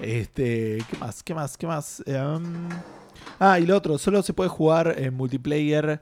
Este, 0.00 0.78
¿qué 0.90 0.96
más? 0.98 1.22
¿Qué 1.22 1.34
más? 1.34 1.56
¿Qué 1.56 1.66
más? 1.66 2.02
Um, 2.06 2.68
ah, 3.40 3.58
y 3.58 3.66
lo 3.66 3.76
otro, 3.76 3.98
solo 3.98 4.22
se 4.22 4.32
puede 4.32 4.48
jugar 4.48 4.94
en 4.98 5.14
multiplayer 5.14 6.00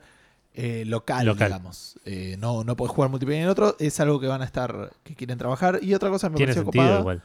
eh, 0.55 0.85
local, 0.87 1.27
Local. 1.27 1.49
digamos. 1.49 1.99
Eh, 2.05 2.37
no, 2.39 2.63
no 2.65 2.77
puedes 2.77 2.95
jugar 2.95 3.11
multiplayer 3.11 3.45
en 3.45 3.49
otro. 3.49 3.77
Es 3.79 3.99
algo 4.01 4.21
que 4.21 4.27
van 4.27 4.43
a 4.43 4.45
estar, 4.45 4.93
que 5.03 5.15
quieren 5.15 5.39
trabajar. 5.39 5.79
Y 5.83 5.95
otra 5.95 6.11
cosa 6.11 6.29
que 6.29 6.33
me 6.33 6.37
Tiene 6.39 6.53
pareció 6.55 6.65
copada 6.65 7.01
igual. 7.01 7.23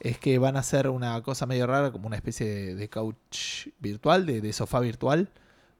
es 0.00 0.18
que 0.18 0.38
van 0.38 0.56
a 0.56 0.60
hacer 0.60 0.88
una 0.88 1.20
cosa 1.22 1.46
medio 1.46 1.66
rara, 1.66 1.90
como 1.92 2.06
una 2.06 2.16
especie 2.16 2.46
de, 2.46 2.74
de 2.76 2.88
couch 2.88 3.68
virtual, 3.80 4.26
de, 4.26 4.40
de 4.40 4.52
sofá 4.52 4.78
virtual, 4.80 5.28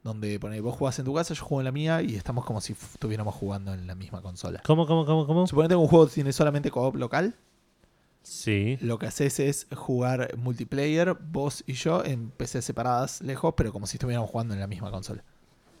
donde 0.03 0.39
pone, 0.39 0.59
vos 0.61 0.75
jugás 0.75 0.99
en 0.99 1.05
tu 1.05 1.13
casa, 1.13 1.33
yo 1.33 1.43
juego 1.43 1.61
en 1.61 1.65
la 1.65 1.71
mía 1.71 2.01
y 2.01 2.15
estamos 2.15 2.45
como 2.45 2.59
si 2.61 2.73
estuviéramos 2.73 3.33
jugando 3.35 3.73
en 3.73 3.87
la 3.87 3.95
misma 3.95 4.21
consola. 4.21 4.61
¿Cómo, 4.65 4.85
cómo, 4.85 5.05
cómo, 5.05 5.25
cómo? 5.25 5.47
Suponete 5.47 5.73
que 5.73 5.77
un 5.77 5.87
juego 5.87 6.07
tiene 6.07 6.33
solamente 6.33 6.69
co-op 6.71 6.95
local, 6.95 7.35
Sí. 8.21 8.77
lo 8.81 8.99
que 8.99 9.07
haces 9.07 9.39
es 9.39 9.67
jugar 9.75 10.35
multiplayer, 10.37 11.13
vos 11.15 11.63
y 11.67 11.73
yo, 11.73 12.03
en 12.05 12.31
PCs 12.31 12.63
separadas 12.65 13.21
lejos, 13.21 13.53
pero 13.57 13.71
como 13.73 13.85
si 13.87 13.97
estuviéramos 13.97 14.29
jugando 14.29 14.53
en 14.53 14.59
la 14.61 14.67
misma 14.67 14.91
consola. 14.91 15.23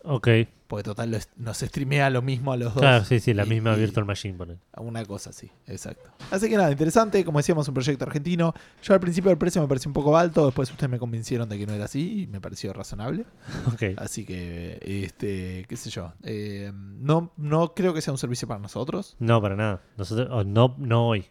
Ok. 0.03 0.27
Porque 0.67 0.83
total 0.83 1.11
lo 1.11 1.17
nos 1.37 1.57
streamea 1.59 2.09
lo 2.09 2.21
mismo 2.21 2.51
a 2.51 2.57
los 2.57 2.73
dos. 2.73 2.81
Claro, 2.81 3.05
sí, 3.05 3.19
sí, 3.19 3.33
la 3.33 3.45
Y- 3.45 3.49
misma 3.49 3.73
y- 3.75 3.79
Virtual 3.79 4.05
Machine. 4.05 4.37
ponen. 4.37 4.59
Una 4.77 5.05
cosa 5.05 5.29
así, 5.29 5.49
exacto. 5.67 6.09
Así 6.31 6.49
que 6.49 6.57
nada, 6.57 6.71
interesante. 6.71 7.23
Como 7.23 7.39
decíamos, 7.39 7.67
un 7.67 7.73
proyecto 7.73 8.03
argentino. 8.05 8.53
Yo 8.81 8.93
al 8.93 8.99
principio 8.99 9.29
el 9.31 9.37
precio 9.37 9.61
me 9.61 9.67
pareció 9.67 9.89
un 9.89 9.93
poco 9.93 10.17
alto. 10.17 10.45
Después 10.47 10.69
ustedes 10.71 10.89
me 10.89 10.97
convencieron 10.99 11.47
de 11.47 11.57
que 11.57 11.65
no 11.67 11.73
era 11.73 11.85
así 11.85 12.23
y 12.23 12.27
me 12.27 12.41
pareció 12.41 12.73
razonable. 12.73 13.25
Ok. 13.73 13.97
Así 13.97 14.25
que, 14.25 14.79
este, 14.81 15.65
qué 15.69 15.77
sé 15.77 15.89
yo. 15.89 16.13
Eh, 16.23 16.71
no, 16.73 17.31
no 17.37 17.73
creo 17.75 17.93
que 17.93 18.01
sea 18.01 18.11
un 18.13 18.17
servicio 18.19 18.47
para 18.47 18.59
nosotros. 18.59 19.15
No, 19.19 19.41
para 19.41 19.55
nada. 19.55 19.81
Nosotros, 19.97 20.45
no, 20.45 20.75
no 20.79 21.07
hoy. 21.07 21.25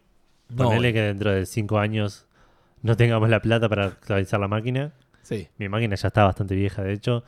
No. 0.49 0.65
Ponele 0.65 0.93
que 0.93 1.01
dentro 1.01 1.31
de 1.31 1.45
cinco 1.45 1.79
años 1.79 2.27
no 2.81 2.95
tengamos 2.97 3.29
la 3.29 3.41
plata 3.41 3.67
para 3.69 3.85
actualizar 3.85 4.39
la 4.39 4.47
máquina. 4.47 4.93
Sí, 5.21 5.47
Mi 5.57 5.69
máquina 5.69 5.95
ya 5.95 6.07
está 6.07 6.23
bastante 6.25 6.53
vieja, 6.55 6.81
de 6.83 6.93
hecho. 6.93 7.23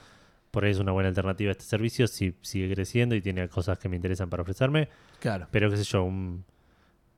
Por 0.56 0.66
ahí 0.66 0.72
es 0.72 0.80
una 0.80 0.92
buena 0.92 1.10
alternativa 1.10 1.50
a 1.50 1.52
este 1.52 1.66
servicio 1.66 2.08
si 2.08 2.34
sigue 2.42 2.74
creciendo 2.74 3.14
y 3.14 3.22
tiene 3.22 3.48
cosas 3.50 3.78
que 3.78 3.88
me 3.90 3.96
interesan 3.98 4.30
para 4.30 4.42
ofrecerme. 4.42 4.90
claro. 5.20 5.48
Pero 5.52 5.70
qué 5.70 5.78
sé 5.78 5.84
yo, 5.84 6.04
un, 6.04 6.44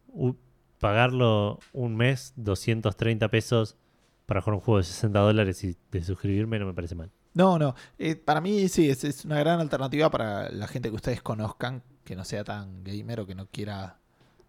un- 0.10 0.38
pagarlo 0.80 1.60
un 1.74 1.96
mes, 1.96 2.34
230 2.36 3.30
pesos 3.30 3.78
para 4.26 4.42
jugar 4.42 4.56
un 4.56 4.62
juego 4.62 4.78
de 4.80 4.84
60 4.84 5.20
dólares 5.20 5.64
y 5.64 5.76
de 5.92 6.04
suscribirme 6.04 6.60
no 6.60 6.66
me 6.66 6.74
parece 6.74 6.96
mal. 6.96 7.12
No, 7.34 7.58
no. 7.60 7.76
eh, 8.00 8.16
para 8.16 8.42
mí 8.42 8.68
sí, 8.68 8.90
es, 8.90 9.04
es 9.04 9.24
una 9.26 9.40
gran 9.40 9.60
alternativa 9.60 10.10
para 10.10 10.50
la 10.52 10.68
gente 10.68 10.90
que 10.90 10.96
ustedes 10.96 11.22
conozcan, 11.22 11.84
que 12.04 12.16
no 12.16 12.24
sea 12.26 12.44
tan 12.44 12.84
gamer 12.84 13.20
o 13.20 13.28
que 13.28 13.36
no 13.36 13.46
quiera 13.48 14.00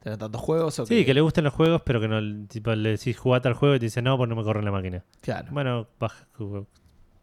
tener 0.03 0.19
tantos 0.19 0.41
juegos. 0.41 0.79
O 0.79 0.87
Sí, 0.87 1.05
que 1.05 1.13
le 1.13 1.21
gusten 1.21 1.45
los 1.45 1.53
juegos, 1.53 1.83
pero 1.85 2.01
que 2.01 2.09
no 2.09 2.21
tipo, 2.47 2.75
le 2.75 2.91
decís 2.93 3.19
jugate 3.19 3.49
al 3.49 3.55
juego 3.55 3.75
y 3.75 3.79
te 3.79 3.87
dice 3.87 4.01
no, 4.01 4.17
pues 4.17 4.29
no 4.29 4.37
me 4.37 4.43
corre 4.43 4.61
en 4.61 4.65
la 4.65 4.73
máquina. 4.73 5.05
Claro, 5.21 5.49
Bueno, 5.53 5.87
baja, 6.01 6.27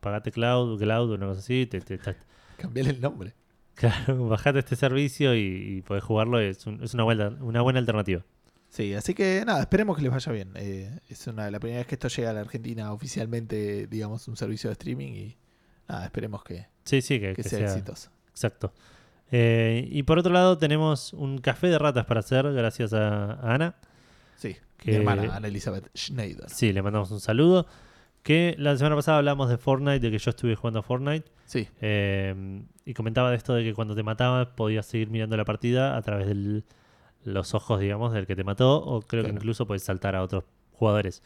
pagate 0.05 0.31
cloud, 0.31 0.77
cloud, 0.79 1.11
una 1.11 1.25
cosa 1.25 1.39
así, 1.39 1.65
te, 1.65 1.81
te- 1.81 1.97
te- 1.97 2.15
cambiarle 2.57 2.91
el 2.93 3.01
nombre. 3.01 3.33
claro, 3.73 4.27
bajate 4.29 4.59
este 4.59 4.75
servicio 4.75 5.35
y, 5.35 5.77
y 5.77 5.81
podés 5.81 6.03
jugarlo, 6.03 6.39
es, 6.39 6.65
un- 6.67 6.81
es 6.83 6.93
una, 6.93 7.03
buena, 7.03 7.29
una 7.41 7.61
buena 7.61 7.79
alternativa. 7.79 8.23
Sí, 8.69 8.93
así 8.93 9.13
que 9.13 9.43
nada, 9.45 9.61
esperemos 9.61 9.95
que 9.97 10.03
les 10.03 10.11
vaya 10.11 10.31
bien. 10.31 10.51
Eh, 10.55 10.99
es 11.09 11.25
una 11.27 11.49
la 11.49 11.59
primera 11.59 11.79
vez 11.79 11.87
que 11.87 11.95
esto 11.95 12.07
llega 12.09 12.29
a 12.29 12.33
la 12.33 12.41
Argentina 12.41 12.91
oficialmente, 12.93 13.87
digamos, 13.87 14.27
un 14.27 14.35
servicio 14.37 14.69
de 14.69 14.73
streaming 14.73 15.11
y 15.13 15.37
nada, 15.87 16.05
esperemos 16.05 16.43
que, 16.43 16.67
Sí, 16.83 17.01
sí, 17.01 17.19
que, 17.19 17.29
que 17.33 17.41
que 17.41 17.49
sea, 17.49 17.59
sea, 17.59 17.67
exitoso. 17.69 18.09
exacto. 18.29 18.73
Eh, 19.31 19.87
y 19.91 20.03
por 20.03 20.19
otro 20.19 20.31
lado 20.31 20.57
tenemos 20.57 21.13
un 21.13 21.39
café 21.39 21.67
de 21.67 21.79
ratas 21.79 22.05
para 22.05 22.19
hacer, 22.19 22.51
gracias 22.53 22.93
a, 22.93 23.33
a 23.33 23.55
Ana. 23.55 23.75
Sí, 24.37 24.55
Que- 24.77 24.91
mi 24.91 24.97
hermana, 24.97 25.35
Ana 25.35 25.47
Elizabeth 25.47 25.89
Schneider. 25.97 26.49
Sí, 26.49 26.71
le 26.73 26.81
mandamos 26.83 27.09
un 27.11 27.19
saludo. 27.21 27.65
Que 28.25 28.55
la 28.57 28.75
semana 28.75 28.95
pasada 28.95 29.19
hablamos 29.19 29.49
de 29.49 29.59
Fortnite, 29.59 29.99
de 29.99 30.09
que 30.09 30.17
yo 30.17 30.31
estuve 30.31 30.55
jugando 30.55 30.79
a 30.79 30.81
Fortnite. 30.81 31.29
Sí, 31.45 31.67
eh, 31.79 32.63
y 32.83 32.95
comentaba 32.95 33.29
de 33.29 33.37
esto 33.37 33.53
de 33.53 33.63
que 33.63 33.75
cuando 33.75 33.93
te 33.93 34.01
mataba 34.01 34.55
podías 34.55 34.87
seguir 34.87 35.11
mirando 35.11 35.37
la 35.37 35.45
partida 35.45 35.95
a 35.95 36.01
través 36.01 36.25
de 36.25 36.63
los 37.23 37.53
ojos, 37.53 37.79
digamos, 37.79 38.13
del 38.13 38.25
que 38.25 38.35
te 38.35 38.43
mató. 38.43 38.83
O 38.83 39.03
creo 39.03 39.23
que 39.23 39.29
incluso 39.29 39.67
puedes 39.67 39.83
saltar 39.83 40.15
a 40.15 40.23
otros 40.23 40.43
jugadores. 40.71 41.21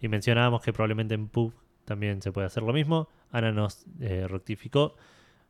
Y 0.00 0.06
mencionábamos 0.06 0.62
que 0.62 0.72
probablemente 0.72 1.14
en 1.14 1.26
PUB 1.26 1.52
también 1.84 2.22
se 2.22 2.30
puede 2.30 2.46
hacer 2.46 2.62
lo 2.62 2.72
mismo. 2.72 3.08
Ana 3.32 3.50
nos 3.50 3.84
eh, 3.98 4.28
rectificó 4.28 4.94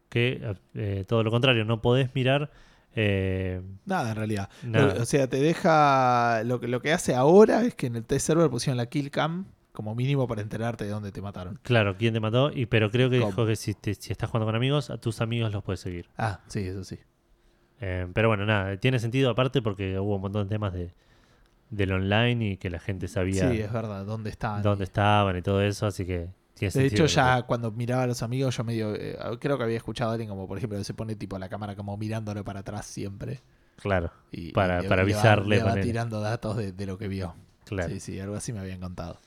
que 0.09 0.57
eh, 0.73 1.05
todo 1.07 1.23
lo 1.23 1.31
contrario, 1.31 1.67
no 1.67 1.83
podés 1.83 2.15
mirar. 2.15 2.51
eh, 2.95 3.61
nada 3.85 4.09
en 4.13 4.17
realidad. 4.17 4.49
Nada. 4.63 5.03
O 5.03 5.05
sea, 5.05 5.29
te 5.29 5.37
deja. 5.37 6.43
Lo 6.45 6.61
que, 6.61 6.69
lo 6.69 6.81
que 6.81 6.95
hace 6.95 7.15
ahora 7.15 7.61
es 7.61 7.75
que 7.75 7.89
en 7.89 7.97
el 7.97 8.07
test 8.07 8.27
server 8.27 8.49
pusieron 8.49 8.79
la 8.79 8.87
kill 8.87 9.11
cam 9.11 9.45
como 9.75 9.95
mínimo 9.95 10.27
para 10.29 10.41
enterarte 10.41 10.85
de 10.85 10.91
dónde 10.91 11.11
te 11.13 11.21
mataron. 11.21 11.59
claro, 11.63 11.97
quién 11.99 12.15
te 12.15 12.21
mató. 12.21 12.51
Y, 12.55 12.67
pero 12.67 12.91
creo 12.91 13.11
que 13.11 13.19
¿Cómo? 13.19 13.31
dijo 13.31 13.45
que 13.47 13.57
si, 13.57 13.75
te- 13.75 13.95
si 13.95 14.13
estás 14.13 14.31
jugando 14.31 14.47
con 14.47 14.55
amigos, 14.55 14.89
a 14.89 14.97
tus 14.99 15.21
amigos 15.21 15.53
los 15.53 15.63
puedes 15.65 15.81
seguir. 15.81 16.09
Ah, 16.17 16.41
sí, 16.47 16.61
eso 16.61 16.85
sí. 16.85 16.99
Eh, 17.81 18.07
pero 18.15 18.29
bueno, 18.29 18.47
nada, 18.47 18.77
tiene 18.79 18.99
sentido 19.01 19.31
aparte 19.31 19.61
porque 19.61 19.99
hubo 19.99 20.15
un 20.15 20.23
montón 20.23 20.47
de 20.49 20.55
temas 20.55 20.73
de, 20.73 20.95
del 21.71 21.93
online 21.93 22.53
y 22.53 22.57
que 22.57 22.71
la 22.71 22.79
gente 22.79 23.09
sabía 23.09 23.51
Sí, 23.51 23.61
es 23.61 23.73
verdad, 23.73 24.07
dónde 24.07 24.31
estaban. 24.31 24.63
dónde 24.63 24.85
estaban 24.85 25.37
y 25.37 25.43
todo 25.43 25.61
eso, 25.61 25.87
así 25.87 26.07
que 26.07 26.29
tiene 26.55 26.73
De 26.73 26.87
hecho, 26.87 27.03
que- 27.03 27.09
ya 27.09 27.43
cuando 27.43 27.73
miraba 27.73 28.05
a 28.05 28.07
los 28.07 28.23
amigos, 28.23 28.57
yo 28.57 28.63
medio. 28.63 28.95
eh, 28.95 29.19
creo 29.41 29.59
que 29.59 29.65
había 29.65 29.77
escuchado 29.77 30.11
a 30.11 30.15
alguien 30.15 30.29
como, 30.31 30.47
por 30.47 30.57
ejemplo, 30.57 30.79
que 30.79 30.85
se 30.85 30.95
pone 30.95 31.17
tipo 31.17 31.37
la 31.37 31.49
cámara 31.49 31.75
como 31.75 31.97
mirándolo 31.97 32.45
para 32.45 32.61
atrás 32.61 32.87
siempre. 32.87 33.41
Claro, 33.77 34.13
Y, 34.31 34.53
Para- 34.53 34.79
y 34.79 34.83
le- 34.85 34.89
para 34.89 35.03
le 35.05 35.13
va- 35.13 35.19
avisarle, 35.21 35.57
le 35.57 35.63
va, 35.65 35.71
ponele. 35.71 35.87
tirando 35.87 36.21
datos 36.21 36.57
de, 36.57 36.71
de 36.71 36.87
lo 36.87 36.97
que 36.97 37.09
vio. 37.09 37.35
claro. 37.65 37.93
Sí, 37.93 37.99
sí, 37.99 38.21
algo 38.21 38.37
así 38.37 38.53
me 38.53 38.61
habían 38.61 38.79
contado. 38.79 39.19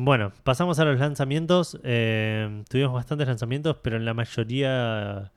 Bueno, 0.00 0.30
pasamos 0.44 0.78
a 0.78 0.84
los 0.84 1.00
lanzamientos. 1.00 1.76
Eh, 1.82 2.62
tuvimos 2.68 2.92
bastantes 2.94 3.26
lanzamientos, 3.26 3.78
pero 3.82 3.96
en 3.96 4.04
la 4.04 4.14
mayoría 4.14 5.32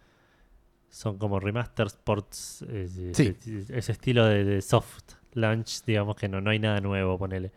son 0.88 1.18
como 1.18 1.40
remasters, 1.40 1.96
ports, 1.96 2.64
eh, 2.70 3.12
Sí. 3.14 3.36
ese, 3.42 3.66
ese 3.76 3.92
estilo 3.92 4.24
de, 4.26 4.44
de 4.44 4.62
soft 4.62 5.14
launch, 5.34 5.84
digamos 5.86 6.16
que 6.16 6.28
no, 6.30 6.42
no 6.42 6.52
hay 6.52 6.60
nada 6.60 6.80
nuevo, 6.80 7.18
ponele. 7.18 7.52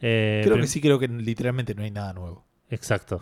Eh, 0.00 0.40
Creo 0.42 0.56
que 0.56 0.66
sí, 0.68 0.80
creo 0.80 0.98
que 0.98 1.08
literalmente 1.08 1.74
no 1.74 1.82
hay 1.82 1.90
nada 1.90 2.14
nuevo. 2.14 2.46
Exacto. 2.70 3.20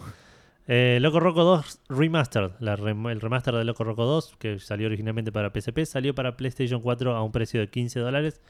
Eh, 0.68 0.99
Loco 1.01 1.18
Roco 1.18 1.43
2 1.43 1.81
Remastered, 1.89 2.53
la 2.61 2.77
rem- 2.77 3.11
el 3.11 3.20
remaster 3.20 3.55
de 3.55 3.64
Loco 3.64 3.83
Roco 3.83 4.05
2, 4.05 4.37
que 4.39 4.61
salió 4.61 4.87
originalmente 4.87 5.33
para 5.33 5.51
PSP, 5.51 5.85
salió 5.85 6.14
para 6.14 6.37
PlayStation 6.37 6.81
4 6.81 7.16
a 7.16 7.22
un 7.24 7.33
precio 7.33 7.59
de 7.59 7.70
15 7.70 7.99
dólares, 7.99 8.41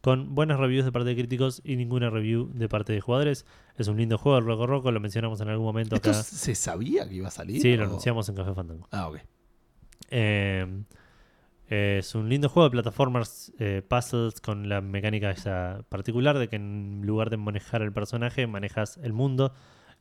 con 0.00 0.34
buenas 0.34 0.58
reviews 0.58 0.84
de 0.84 0.92
parte 0.92 1.08
de 1.08 1.16
críticos 1.16 1.60
y 1.64 1.76
ninguna 1.76 2.10
review 2.10 2.50
de 2.54 2.68
parte 2.68 2.92
de 2.92 3.00
jugadores. 3.00 3.46
Es 3.76 3.88
un 3.88 3.96
lindo 3.96 4.18
juego, 4.18 4.38
el 4.38 4.44
Loco 4.44 4.66
Roco, 4.66 4.92
lo 4.92 5.00
mencionamos 5.00 5.40
en 5.40 5.48
algún 5.48 5.66
momento 5.66 5.96
¿Esto 5.96 6.10
acá. 6.10 6.22
se 6.22 6.54
sabía 6.54 7.08
que 7.08 7.16
iba 7.16 7.28
a 7.28 7.32
salir? 7.32 7.60
Sí, 7.60 7.76
lo 7.76 7.84
anunciamos 7.84 8.28
en 8.28 8.34
Café 8.36 8.54
Fandango. 8.54 8.86
Ah, 8.90 9.08
ok. 9.08 9.18
Eh, 10.10 10.66
es 11.68 12.14
un 12.14 12.28
lindo 12.28 12.48
juego 12.48 12.68
de 12.68 12.70
plataformas, 12.70 13.52
eh, 13.58 13.82
puzzles 13.86 14.40
con 14.40 14.68
la 14.68 14.80
mecánica 14.80 15.30
esa 15.30 15.84
particular 15.90 16.38
de 16.38 16.48
que 16.48 16.56
en 16.56 17.02
lugar 17.04 17.28
de 17.28 17.36
manejar 17.36 17.82
el 17.82 17.92
personaje, 17.92 18.46
manejas 18.46 18.98
el 19.02 19.12
mundo 19.12 19.52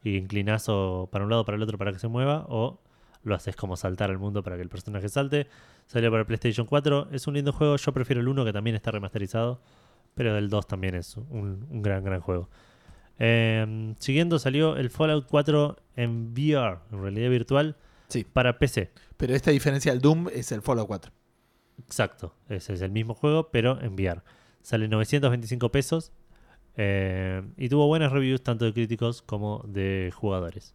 y 0.02 0.16
inclinas 0.16 0.70
o 0.70 1.10
para 1.12 1.26
un 1.26 1.30
lado 1.30 1.42
o 1.42 1.46
para 1.46 1.58
el 1.58 1.64
otro 1.64 1.78
para 1.78 1.92
que 1.92 2.00
se 2.00 2.08
mueva 2.08 2.46
o 2.48 2.80
lo 3.24 3.36
haces 3.36 3.58
como 3.58 3.76
saltar 3.76 4.10
al 4.10 4.18
mundo 4.18 4.44
para 4.44 4.56
que 4.56 4.62
el 4.62 4.70
personaje 4.70 5.10
salte. 5.10 5.48
Salió 5.88 6.10
para 6.10 6.24
PlayStation 6.26 6.66
4. 6.66 7.10
Es 7.12 7.28
un 7.28 7.34
lindo 7.34 7.52
juego. 7.52 7.76
Yo 7.76 7.92
prefiero 7.92 8.22
el 8.22 8.28
1 8.30 8.46
que 8.46 8.54
también 8.54 8.76
está 8.76 8.92
remasterizado, 8.92 9.60
pero 10.18 10.38
el 10.38 10.50
2 10.50 10.68
también 10.68 10.96
es 10.96 11.16
un, 11.16 11.66
un 11.70 11.82
gran, 11.82 12.04
gran 12.04 12.20
juego. 12.20 12.50
Eh, 13.20 13.94
siguiendo 14.00 14.38
salió 14.40 14.76
el 14.76 14.90
Fallout 14.90 15.28
4 15.30 15.78
en 15.96 16.34
VR, 16.34 16.80
en 16.92 17.02
realidad 17.02 17.30
virtual, 17.30 17.76
Sí. 18.10 18.26
para 18.26 18.58
PC. 18.60 18.92
Pero 19.16 19.34
esta 19.36 19.52
diferencia 19.52 19.92
del 19.94 20.02
Doom 20.02 20.28
es 20.34 20.52
el 20.52 20.62
Fallout 20.62 20.88
4. 20.88 21.12
Exacto, 21.86 22.34
ese 22.50 22.74
es 22.74 22.82
el 22.82 22.92
mismo 22.92 23.14
juego, 23.14 23.50
pero 23.52 23.80
en 23.82 23.94
VR. 23.94 24.22
Sale 24.62 24.88
925 24.88 25.72
pesos 25.72 26.12
eh, 26.76 27.42
y 27.58 27.70
tuvo 27.70 27.88
buenas 27.88 28.12
reviews 28.12 28.42
tanto 28.44 28.66
de 28.66 28.74
críticos 28.74 29.22
como 29.22 29.64
de 29.68 30.12
jugadores. 30.16 30.74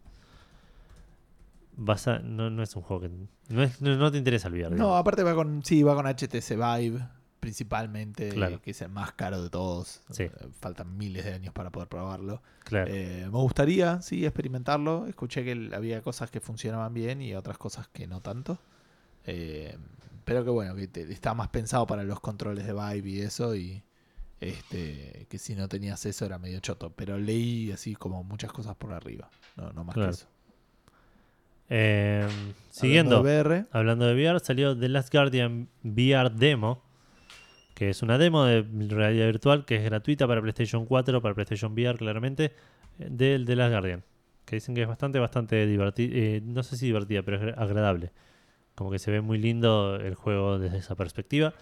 Vas 1.76 2.06
a- 2.06 2.18
no, 2.18 2.50
no 2.50 2.62
es 2.62 2.76
un 2.76 2.82
juego 2.82 3.02
que... 3.02 3.10
No, 3.48 3.62
es- 3.62 3.80
no- 3.80 3.96
no 3.96 4.12
te 4.12 4.18
interesa 4.18 4.48
el 4.48 4.54
VR. 4.54 4.70
No, 4.70 4.76
digamos. 4.76 5.00
aparte 5.00 5.22
va 5.22 5.34
con. 5.34 5.64
Sí, 5.64 5.82
va 5.82 5.94
con 5.94 6.06
HTC 6.06 6.56
Vive, 6.56 7.00
principalmente, 7.42 8.28
Claro. 8.28 8.62
que 8.62 8.70
es 8.70 8.80
el 8.82 8.88
más 8.88 9.12
caro 9.12 9.42
de 9.42 9.50
todos. 9.50 10.00
Sí. 10.10 10.22
Eh, 10.22 10.30
Faltan 10.60 10.96
miles 10.96 11.24
de 11.24 11.34
años 11.34 11.52
para 11.52 11.70
poder 11.70 11.88
probarlo. 11.88 12.40
claro. 12.62 12.88
Eh, 12.94 13.22
me 13.24 13.38
gustaría, 13.38 14.00
sí, 14.00 14.24
experimentarlo. 14.24 15.06
Escuché 15.08 15.42
que 15.44 15.70
había 15.74 16.00
cosas 16.02 16.30
que 16.30 16.40
funcionaban 16.40 16.94
bien 16.94 17.20
y 17.20 17.34
otras 17.34 17.58
cosas 17.58 17.88
que 17.88 18.06
no 18.06 18.20
tanto. 18.20 18.58
Eh, 19.26 19.76
pero 20.24 20.44
que 20.44 20.50
bueno, 20.50 20.76
que 20.76 20.86
te- 20.86 21.12
está 21.12 21.34
más 21.34 21.48
pensado 21.48 21.84
para 21.86 22.04
los 22.04 22.20
controles 22.20 22.64
de 22.64 22.72
Vive 22.72 23.10
y 23.10 23.20
eso. 23.22 23.56
Y 23.56 23.82
este 24.40 25.26
que 25.28 25.38
si 25.38 25.54
no 25.56 25.68
tenías 25.68 26.06
eso 26.06 26.24
era 26.24 26.38
medio 26.38 26.60
choto. 26.60 26.92
Pero 26.94 27.18
leí 27.18 27.72
así 27.72 27.96
como 27.96 28.22
muchas 28.22 28.52
cosas 28.52 28.76
por 28.76 28.92
arriba. 28.92 29.28
No, 29.56 29.72
no 29.72 29.82
más 29.82 29.94
Claro. 29.94 30.10
que 30.10 30.14
eso. 30.14 30.26
Eh, 31.74 32.28
siguiendo, 32.70 33.20
VR, 33.22 33.66
hablando 33.70 34.06
de 34.06 34.14
VR, 34.14 34.38
salió 34.40 34.78
The 34.78 34.88
Last 34.88 35.12
Guardian 35.12 35.68
VR 35.82 36.30
Demo, 36.30 36.82
que 37.82 37.90
es 37.90 38.00
una 38.02 38.16
demo 38.16 38.44
de 38.44 38.64
realidad 38.90 39.26
virtual 39.26 39.64
que 39.64 39.74
es 39.74 39.82
gratuita 39.82 40.28
para 40.28 40.40
PlayStation 40.40 40.86
4, 40.86 41.20
para 41.20 41.34
PlayStation 41.34 41.72
VR 41.72 41.98
claramente, 41.98 42.52
eh, 43.00 43.08
del 43.10 43.44
The 43.44 43.56
Last 43.56 43.72
Guardian. 43.72 44.04
Que 44.44 44.54
dicen 44.54 44.76
que 44.76 44.82
es 44.82 44.86
bastante, 44.86 45.18
bastante 45.18 45.66
divertida, 45.66 46.40
no 46.44 46.62
sé 46.62 46.76
si 46.76 46.86
divertida, 46.86 47.24
pero 47.24 47.48
es 47.48 47.58
agradable. 47.58 48.12
Como 48.76 48.92
que 48.92 49.00
se 49.00 49.10
ve 49.10 49.20
muy 49.20 49.36
lindo 49.38 49.96
el 49.96 50.14
juego 50.14 50.60
desde 50.60 50.78
esa 50.78 50.94
perspectiva. 50.94 51.54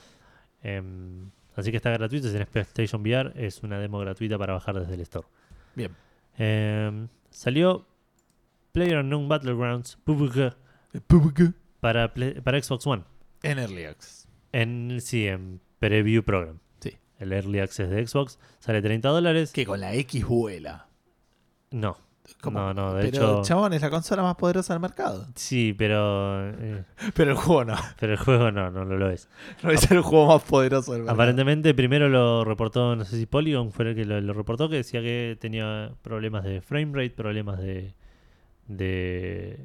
Em, 0.62 1.30
así 1.56 1.70
que 1.70 1.78
está 1.78 1.88
gratuito, 1.90 2.26
si 2.26 2.34
tenés 2.34 2.48
PlayStation 2.48 3.00
VR, 3.00 3.32
es 3.34 3.62
una 3.62 3.78
demo 3.78 3.98
gratuita 3.98 4.36
para 4.36 4.52
bajar 4.52 4.78
desde 4.78 4.92
el 4.94 5.00
store. 5.00 5.26
bien. 5.74 5.96
Em, 6.36 7.08
salió 7.30 7.86
PlayerUnknown 8.72 9.26
Battlegrounds 9.26 9.96
PUBG, 10.04 10.52
para, 11.80 12.12
Play- 12.12 12.42
para 12.42 12.62
Xbox 12.62 12.86
One. 12.86 13.04
En 13.42 13.58
Early 13.58 13.84
Access. 13.84 14.28
En, 14.52 15.00
sí, 15.00 15.26
en 15.26 15.60
Preview 15.80 16.22
Program. 16.22 16.58
Sí. 16.78 16.92
El 17.18 17.32
Early 17.32 17.58
Access 17.58 17.90
de 17.90 18.06
Xbox 18.06 18.38
sale 18.60 18.80
30 18.80 19.08
dólares. 19.08 19.52
Que 19.52 19.66
con 19.66 19.80
la 19.80 19.92
X 19.94 20.24
vuela. 20.24 20.86
No, 21.72 21.96
¿Cómo? 22.40 22.58
no, 22.58 22.74
no, 22.74 22.94
de 22.94 23.10
Pero, 23.10 23.16
hecho... 23.40 23.42
chabón, 23.42 23.72
es 23.72 23.82
la 23.82 23.90
consola 23.90 24.22
más 24.22 24.36
poderosa 24.36 24.72
del 24.74 24.80
mercado. 24.80 25.26
Sí, 25.34 25.74
pero, 25.76 26.48
eh, 26.50 26.84
Pero 27.14 27.32
el 27.32 27.36
juego 27.36 27.64
no. 27.64 27.74
pero 27.98 28.12
el 28.12 28.18
juego 28.18 28.50
no, 28.52 28.70
no, 28.70 28.84
lo 28.84 29.10
es. 29.10 29.28
No 29.62 29.70
es 29.70 29.90
el 29.90 30.00
juego 30.00 30.26
más 30.28 30.42
poderoso 30.42 30.92
del 30.92 31.00
mercado. 31.02 31.14
Aparentemente 31.14 31.74
primero 31.74 32.08
lo 32.08 32.44
reportó, 32.44 32.94
no 32.96 33.04
sé 33.04 33.16
si 33.18 33.26
Polygon 33.26 33.72
fue 33.72 33.88
el 33.90 33.94
que 33.96 34.04
lo, 34.04 34.20
lo 34.20 34.32
reportó, 34.32 34.68
que 34.68 34.76
decía 34.76 35.00
que 35.00 35.36
tenía 35.40 35.92
problemas 36.02 36.44
de 36.44 36.60
frame 36.60 36.92
rate, 36.94 37.10
problemas 37.16 37.58
de... 37.60 37.94
de 38.68 39.58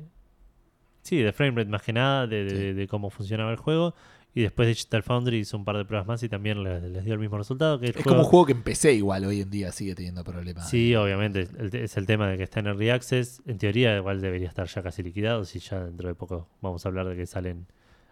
sí, 1.01 1.17
de 1.17 1.31
frame 1.33 1.51
rate 1.57 1.69
más 1.69 1.81
que 1.83 1.93
nada, 1.93 2.27
de, 2.27 2.43
de- 2.45 2.49
Sí. 2.55 2.73
de 2.73 2.87
cómo 2.87 3.09
funcionaba 3.09 3.51
el 3.51 3.57
juego. 3.57 3.95
Y 4.37 4.41
después 4.41 4.67
Digital 4.67 5.01
Foundry 5.01 5.37
hizo 5.39 5.55
un 5.55 5.63
par 5.63 5.77
de 5.77 5.85
pruebas 5.85 6.05
más 6.05 6.21
y 6.21 6.27
también 6.27 6.61
les, 6.61 6.83
les 6.83 7.05
dio 7.05 7.13
el 7.13 7.19
mismo 7.21 7.37
resultado. 7.37 7.79
Que 7.79 7.85
Es 7.85 7.93
juego- 7.93 8.09
como 8.09 8.19
un 8.21 8.25
juego 8.25 8.45
que 8.47 8.51
empecé 8.51 8.91
igual 8.93 9.23
hoy 9.23 9.39
en 9.39 9.49
día, 9.49 9.71
sigue 9.71 9.95
teniendo 9.95 10.25
problemas. 10.25 10.69
Sí, 10.69 10.93
obviamente. 10.93 11.47
es 11.71 11.95
el 11.95 12.05
tema 12.05 12.27
de 12.27 12.35
que 12.37 12.43
está 12.43 12.59
en 12.59 12.67
Early 12.67 12.89
Access. 12.89 13.41
En 13.45 13.57
teoría, 13.57 13.95
igual 13.95 14.19
debería 14.19 14.49
estar 14.49 14.67
ya 14.67 14.83
casi 14.83 15.03
liquidado. 15.03 15.45
Si 15.45 15.59
ya 15.59 15.85
dentro 15.85 16.09
de 16.09 16.15
poco 16.15 16.49
vamos 16.61 16.85
a 16.85 16.89
hablar 16.89 17.07
de 17.07 17.15
que 17.15 17.25
salen 17.25 17.65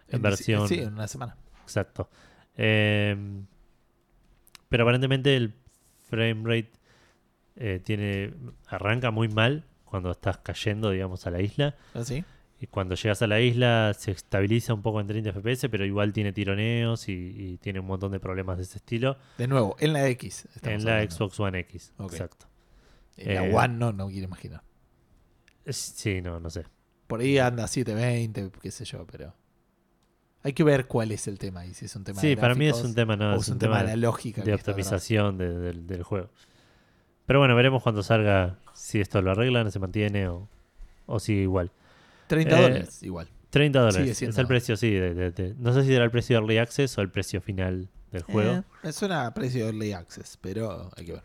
en, 0.08 0.16
En- 0.16 0.22
versión. 0.22 0.66
Sí, 0.66 0.78
en 0.80 0.94
una 0.94 1.06
semana. 1.08 1.36
Exacto. 1.62 2.08
Eh, 2.56 3.14
pero 4.70 4.84
aparentemente 4.84 5.36
el 5.36 5.52
frame 6.08 6.42
rate 6.44 6.72
eh, 7.56 7.80
tiene 7.84 8.32
arranca 8.68 9.10
muy 9.10 9.28
mal 9.28 9.64
cuando 9.84 10.10
estás 10.10 10.38
cayendo, 10.38 10.90
digamos, 10.90 11.26
a 11.26 11.30
la 11.30 11.42
isla. 11.42 11.76
¿Así? 11.92 12.24
Y 12.60 12.66
cuando 12.68 12.94
llegas 12.94 13.20
a 13.20 13.26
la 13.26 13.40
isla 13.40 13.92
se 13.98 14.12
estabiliza 14.12 14.72
un 14.74 14.80
poco 14.82 15.00
en 15.00 15.06
30 15.06 15.32
FPS, 15.32 15.68
pero 15.68 15.84
igual 15.84 16.12
tiene 16.12 16.32
tironeos 16.32 17.08
y, 17.08 17.12
y 17.12 17.56
tiene 17.58 17.80
un 17.80 17.86
montón 17.86 18.12
de 18.12 18.20
problemas 18.20 18.56
de 18.56 18.62
ese 18.62 18.78
estilo. 18.78 19.16
De 19.38 19.46
nuevo, 19.48 19.76
en 19.80 19.92
la 19.92 20.08
X. 20.08 20.48
en 20.62 20.84
la. 20.84 21.02
Xbox 21.08 21.38
One 21.40 21.58
X. 21.60 21.92
Exacto. 22.00 22.46
En 23.16 23.34
la 23.34 23.46
Eh, 23.46 23.54
One 23.54 23.74
no, 23.76 23.92
no 23.92 24.08
quiero 24.08 24.24
imaginar. 24.26 24.62
Sí, 25.66 26.20
no, 26.22 26.40
no 26.40 26.50
sé. 26.50 26.64
Por 27.06 27.20
ahí 27.20 27.38
anda 27.38 27.66
720, 27.66 28.50
qué 28.60 28.70
sé 28.70 28.84
yo, 28.84 29.06
pero. 29.06 29.34
Hay 30.42 30.52
que 30.52 30.62
ver 30.62 30.86
cuál 30.86 31.10
es 31.10 31.26
el 31.26 31.38
tema 31.38 31.64
y 31.64 31.72
si 31.72 31.86
es 31.86 31.96
un 31.96 32.04
tema 32.04 32.20
Sí, 32.20 32.28
de 32.28 32.36
para 32.36 32.54
mí 32.54 32.66
es 32.66 32.82
un 32.82 32.94
tema, 32.94 33.16
no, 33.16 33.32
o 33.34 33.40
es 33.40 33.48
un 33.48 33.58
tema 33.58 33.82
de 33.82 33.88
la 33.88 33.96
lógica. 33.96 34.42
de 34.42 34.52
optimización 34.52 35.38
de- 35.38 35.58
del- 35.58 35.86
del 35.86 36.02
juego. 36.02 36.28
Pero 37.24 37.38
bueno, 37.38 37.56
veremos 37.56 37.82
cuando 37.82 38.02
salga 38.02 38.58
si 38.74 39.00
esto 39.00 39.22
lo 39.22 39.30
arreglan, 39.30 39.72
se 39.72 39.78
mantiene 39.78 40.28
o, 40.28 40.46
o 41.06 41.18
sigue 41.18 41.40
igual. 41.42 41.70
30 42.26 42.58
Eh, 42.58 42.62
dólares, 42.62 43.02
igual. 43.02 43.28
30 43.50 43.80
dólares. 43.80 44.22
Es 44.22 44.38
el 44.38 44.46
precio, 44.46 44.76
sí. 44.76 44.90
de- 44.90 45.14
de- 45.14 45.30
de- 45.30 45.54
no 45.58 45.72
sé 45.72 45.84
si 45.84 45.92
era 45.94 46.04
el 46.04 46.10
precio 46.10 46.36
de 46.36 46.40
Early 46.42 46.58
Access 46.58 46.98
o 46.98 47.02
el 47.02 47.10
precio 47.10 47.40
final 47.40 47.88
del 48.10 48.22
juego. 48.22 48.64
Eh, 48.82 48.92
suena 48.92 49.26
a 49.26 49.34
precio 49.34 49.60
de 49.64 49.70
Early 49.70 49.92
Access, 49.92 50.38
pero 50.40 50.90
hay 50.96 51.04
que 51.06 51.12
ver. 51.12 51.22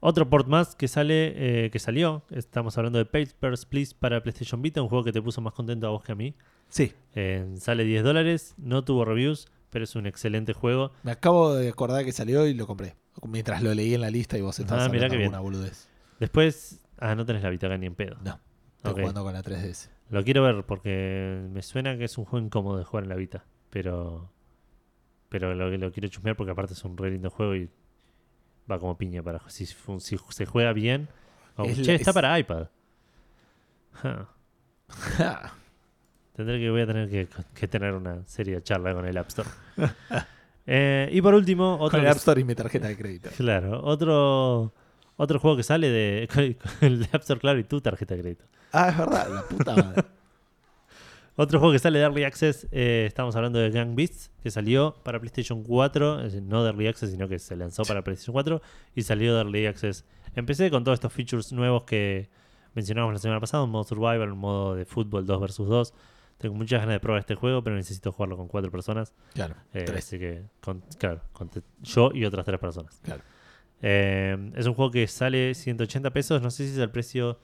Otro 0.00 0.28
port 0.28 0.46
más 0.48 0.76
que 0.76 0.86
sale, 0.86 1.64
eh, 1.66 1.70
que 1.70 1.78
salió, 1.78 2.24
estamos 2.30 2.76
hablando 2.76 2.98
de 2.98 3.06
Papers, 3.06 3.64
Please 3.64 3.94
para 3.98 4.22
PlayStation 4.22 4.60
Vita, 4.60 4.82
un 4.82 4.88
juego 4.88 5.02
que 5.04 5.12
te 5.12 5.22
puso 5.22 5.40
más 5.40 5.54
contento 5.54 5.86
a 5.86 5.90
vos 5.90 6.02
que 6.02 6.12
a 6.12 6.14
mí. 6.14 6.34
Sí, 6.68 6.92
Eh, 7.14 7.54
sale 7.58 7.84
10 7.84 8.02
dólares, 8.02 8.54
no 8.58 8.84
tuvo 8.84 9.04
reviews, 9.04 9.48
pero 9.70 9.84
es 9.84 9.94
un 9.96 10.06
excelente 10.06 10.52
juego. 10.52 10.92
me 11.04 11.12
acabo 11.12 11.54
de 11.54 11.68
acordar 11.70 12.04
que 12.04 12.12
salió 12.12 12.46
y 12.46 12.52
lo 12.54 12.66
compré. 12.66 12.96
Mientras 13.26 13.62
lo 13.62 13.72
leí 13.72 13.94
en 13.94 14.00
la 14.02 14.10
lista 14.10 14.36
y 14.36 14.40
vos 14.42 14.58
estabas 14.58 14.84
Ah, 14.86 14.88
mirá 14.88 15.04
hablando 15.06 15.16
qué 15.18 15.22
alguna 15.24 15.40
boludez. 15.40 15.88
Después, 16.20 16.80
ah, 16.98 17.14
no 17.14 17.24
tenés 17.24 17.42
la 17.42 17.50
Vita 17.50 17.66
acá 17.68 17.78
ni 17.78 17.86
en 17.86 17.94
pedo. 17.94 18.16
No, 18.24 18.38
estoy 18.90 19.02
jugando 19.02 19.22
con 19.24 19.32
la 19.32 19.42
3DS. 19.42 19.88
Lo 20.10 20.22
quiero 20.24 20.42
ver 20.42 20.64
porque 20.64 21.40
me 21.50 21.62
suena 21.62 21.96
que 21.96 22.04
es 22.04 22.18
un 22.18 22.24
juego 22.24 22.44
incómodo 22.46 22.78
de 22.78 22.84
jugar 22.84 23.04
en 23.04 23.08
la 23.10 23.16
Vita, 23.16 23.44
pero 23.70 24.30
pero 25.28 25.54
lo, 25.54 25.68
lo 25.76 25.90
quiero 25.92 26.08
chusmear 26.08 26.36
porque 26.36 26.52
aparte 26.52 26.74
es 26.74 26.84
un 26.84 26.96
re 26.96 27.10
lindo 27.10 27.30
juego 27.30 27.56
y 27.56 27.68
va 28.70 28.78
como 28.78 28.96
piña 28.96 29.22
para 29.22 29.40
si, 29.50 29.66
si 29.66 30.18
se 30.30 30.46
juega 30.46 30.72
bien. 30.72 31.08
Es 31.58 31.82
che, 31.82 31.94
está 31.96 32.10
es- 32.10 32.14
para 32.14 32.38
iPad. 32.38 32.66
Tendré 36.34 36.58
que 36.58 36.70
voy 36.70 36.80
a 36.80 36.86
tener 36.86 37.08
que, 37.08 37.28
que 37.54 37.68
tener 37.68 37.94
una 37.94 38.26
seria 38.26 38.62
charla 38.62 38.92
con 38.94 39.06
el 39.06 39.16
App 39.16 39.28
Store. 39.28 39.48
Eh, 40.66 41.10
y 41.12 41.20
por 41.20 41.34
último, 41.34 41.74
otro 41.74 41.98
con 41.98 42.00
el 42.00 42.06
App 42.10 42.16
Store 42.16 42.40
y 42.40 42.44
mi 42.44 42.54
tarjeta 42.54 42.88
de 42.88 42.96
crédito. 42.96 43.28
claro, 43.36 43.82
otro 43.84 44.72
otro 45.16 45.38
juego 45.38 45.58
que 45.58 45.62
sale 45.62 45.90
de 45.90 46.26
con 46.32 46.42
el 46.88 47.02
App 47.12 47.20
Store, 47.20 47.38
claro, 47.38 47.58
y 47.58 47.64
tu 47.64 47.82
tarjeta 47.82 48.14
de 48.14 48.22
crédito. 48.22 48.46
Ah, 48.74 48.88
es 48.90 48.98
verdad, 48.98 49.28
la 49.32 49.42
puta 49.42 49.74
madre. 49.76 50.02
Otro 51.36 51.58
juego 51.58 51.72
que 51.72 51.78
sale 51.80 51.98
de 51.98 52.04
Early 52.04 52.22
Access, 52.24 52.68
eh, 52.70 53.04
estamos 53.08 53.34
hablando 53.34 53.58
de 53.58 53.70
Gang 53.70 53.94
Beasts, 53.96 54.30
que 54.42 54.50
salió 54.52 54.94
para 55.02 55.18
PlayStation 55.18 55.64
4, 55.64 56.18
es 56.20 56.32
decir, 56.32 56.42
no 56.42 56.62
de 56.62 56.70
Early 56.70 56.86
Access, 56.86 57.10
sino 57.10 57.28
que 57.28 57.40
se 57.40 57.56
lanzó 57.56 57.82
para 57.84 58.02
PlayStation 58.02 58.32
4 58.32 58.62
y 58.94 59.02
salió 59.02 59.34
de 59.34 59.40
Early 59.42 59.66
Access. 59.66 60.04
Empecé 60.36 60.70
con 60.70 60.84
todos 60.84 60.96
estos 60.96 61.12
features 61.12 61.52
nuevos 61.52 61.84
que 61.84 62.28
mencionábamos 62.74 63.14
la 63.14 63.18
semana 63.20 63.40
pasada, 63.40 63.64
un 63.64 63.70
modo 63.70 63.82
survival, 63.84 64.30
un 64.32 64.38
modo 64.38 64.74
de 64.76 64.84
fútbol 64.84 65.26
2 65.26 65.40
versus 65.40 65.68
2. 65.68 65.94
Tengo 66.38 66.54
muchas 66.54 66.80
ganas 66.80 66.94
de 66.94 67.00
probar 67.00 67.20
este 67.20 67.34
juego, 67.34 67.62
pero 67.64 67.74
necesito 67.76 68.12
jugarlo 68.12 68.36
con 68.36 68.46
cuatro 68.48 68.70
personas. 68.70 69.12
Claro, 69.34 69.54
eh, 69.72 69.84
tres. 69.84 70.04
Así 70.06 70.18
que, 70.18 70.42
con- 70.60 70.82
claro, 70.98 71.20
con 71.32 71.50
yo 71.82 72.10
y 72.12 72.24
otras 72.24 72.44
tres 72.44 72.58
personas. 72.60 73.00
Claro. 73.02 73.22
Eh, 73.82 74.52
es 74.54 74.66
un 74.66 74.74
juego 74.74 74.90
que 74.92 75.06
sale 75.08 75.54
180 75.54 76.10
pesos, 76.10 76.42
no 76.42 76.50
sé 76.50 76.66
si 76.66 76.72
es 76.72 76.78
el 76.78 76.90
precio 76.90 77.38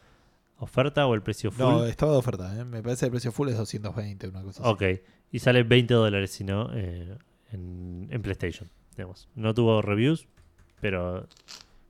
oferta 0.61 1.07
o 1.07 1.15
el 1.15 1.23
precio 1.23 1.51
full. 1.51 1.65
No, 1.65 1.85
estaba 1.85 2.13
de 2.13 2.19
oferta. 2.19 2.59
¿eh? 2.59 2.65
Me 2.65 2.83
parece 2.83 3.01
que 3.01 3.07
el 3.07 3.13
precio 3.13 3.33
full 3.33 3.49
es 3.49 3.57
220, 3.57 4.29
una 4.29 4.43
cosa 4.43 4.63
así. 4.63 4.71
Ok, 4.71 5.01
y 5.33 5.39
sale 5.41 5.63
20 5.63 5.93
dólares 5.95 6.31
si 6.31 6.45
no 6.45 6.71
eh, 6.73 7.19
en, 7.51 8.09
en 8.11 8.23
PlayStation. 8.23 8.71
Digamos. 8.97 9.29
No 9.35 9.55
tuvo 9.55 9.83
reviews, 9.83 10.29
pero 10.81 11.27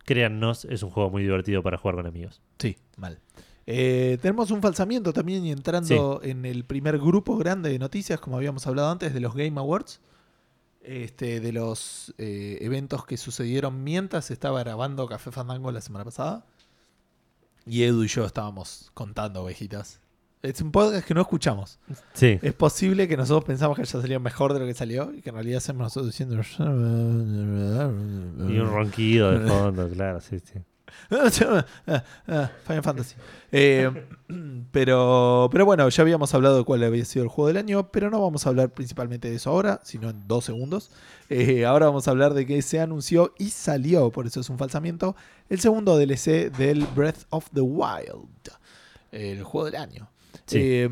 créannos, 0.05 0.65
es 0.65 0.83
un 0.83 0.91
juego 0.91 1.11
muy 1.11 1.23
divertido 1.23 1.63
para 1.63 1.77
jugar 1.77 1.97
con 1.97 2.07
amigos. 2.07 2.41
Sí, 2.59 2.77
mal. 2.97 3.21
Eh, 3.67 4.19
tenemos 4.21 4.51
un 4.51 4.63
falsamiento 4.63 5.13
también 5.13 5.45
y 5.45 5.53
entrando 5.53 6.21
en 6.23 6.45
el 6.45 6.65
primer 6.65 6.99
grupo 6.99 7.37
grande 7.37 7.71
de 7.71 7.79
noticias, 7.79 8.19
como 8.19 8.37
habíamos 8.37 8.67
hablado 8.67 8.91
antes, 8.91 9.15
de 9.15 9.21
los 9.21 9.35
Game 9.35 9.59
Awards. 9.59 10.01
Este, 10.83 11.41
de 11.41 11.53
los 11.53 12.15
eh, 12.17 12.57
eventos 12.63 13.05
que 13.05 13.19
sucedieron 13.19 13.85
mientras 13.85 14.31
estaba 14.31 14.61
grabando 14.61 15.07
Café 15.07 15.31
Fandango 15.31 15.71
la 15.71 15.83
semana 15.83 16.07
pasada. 16.07 16.47
Y 17.71 17.85
Edu 17.85 18.03
y 18.03 18.09
yo 18.09 18.25
estábamos 18.25 18.91
contando 18.95 19.45
ovejitas. 19.45 20.01
Es 20.43 20.61
un 20.61 20.73
podcast 20.73 21.07
que 21.07 21.15
no 21.15 21.21
escuchamos. 21.21 21.79
Sí, 22.15 22.37
Es 22.43 22.53
posible 22.53 23.07
que 23.07 23.17
nosotros 23.17 23.45
pensamos 23.45 23.77
que 23.77 23.85
ya 23.85 24.01
salió 24.01 24.19
mejor 24.19 24.55
de 24.55 24.59
lo 24.59 24.67
que 24.67 24.75
salió 24.75 25.13
y 25.15 25.21
que 25.23 25.29
en 25.29 25.37
realidad 25.37 25.59
hacemos 25.59 25.83
nosotros 25.85 26.07
diciendo. 26.11 26.35
y 28.49 28.59
un 28.59 28.71
ronquido 28.73 29.39
de 29.39 29.49
fondo, 29.49 29.89
claro, 29.89 30.21
sí, 30.21 30.41
sí. 30.41 30.59
Final 31.09 32.83
Fantasy. 32.83 33.15
Eh, 33.53 33.91
pero, 34.71 35.49
pero 35.51 35.65
bueno, 35.65 35.89
ya 35.89 36.03
habíamos 36.03 36.33
hablado 36.35 36.59
de 36.59 36.65
cuál 36.65 36.83
había 36.85 37.05
sido 37.05 37.25
el 37.25 37.29
juego 37.29 37.49
del 37.49 37.57
año, 37.57 37.91
pero 37.91 38.11
no 38.11 38.21
vamos 38.21 38.47
a 38.47 38.51
hablar 38.51 38.71
principalmente 38.71 39.29
de 39.29 39.37
eso 39.37 39.51
ahora, 39.51 39.81
sino 39.83 40.11
en 40.11 40.27
dos 40.29 40.45
segundos. 40.45 40.91
Eh, 41.29 41.65
ahora 41.65 41.87
vamos 41.87 42.09
a 42.09 42.11
hablar 42.11 42.35
de 42.35 42.47
que 42.47 42.61
se 42.63 42.81
anunció 42.81 43.35
y 43.39 43.51
salió, 43.51 44.11
por 44.11 44.27
eso 44.27 44.41
es 44.41 44.51
un 44.51 44.59
falsamiento, 44.59 45.17
el 45.49 45.61
segundo 45.61 45.97
DLC 45.97 46.51
del 46.51 46.87
Breath 46.95 47.25
of 47.31 47.49
the 47.53 47.61
Wild, 47.61 48.51
el 49.13 49.43
juego 49.43 49.67
del 49.67 49.77
año. 49.77 50.11
Sí. 50.47 50.59
Eh, 50.61 50.89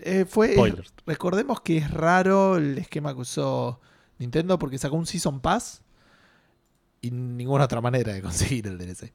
eh, 0.00 0.24
fue, 0.28 0.52
Spoilers. 0.52 0.92
recordemos 1.06 1.60
que 1.62 1.78
es 1.78 1.90
raro 1.90 2.56
el 2.56 2.76
esquema 2.76 3.14
que 3.14 3.20
usó 3.20 3.80
Nintendo 4.18 4.58
porque 4.58 4.76
sacó 4.76 4.96
un 4.96 5.06
Season 5.06 5.40
Pass 5.40 5.82
y 7.00 7.10
ninguna 7.10 7.64
otra 7.64 7.80
manera 7.80 8.12
de 8.12 8.20
conseguir 8.22 8.66
el 8.66 8.78
DLC. 8.78 9.12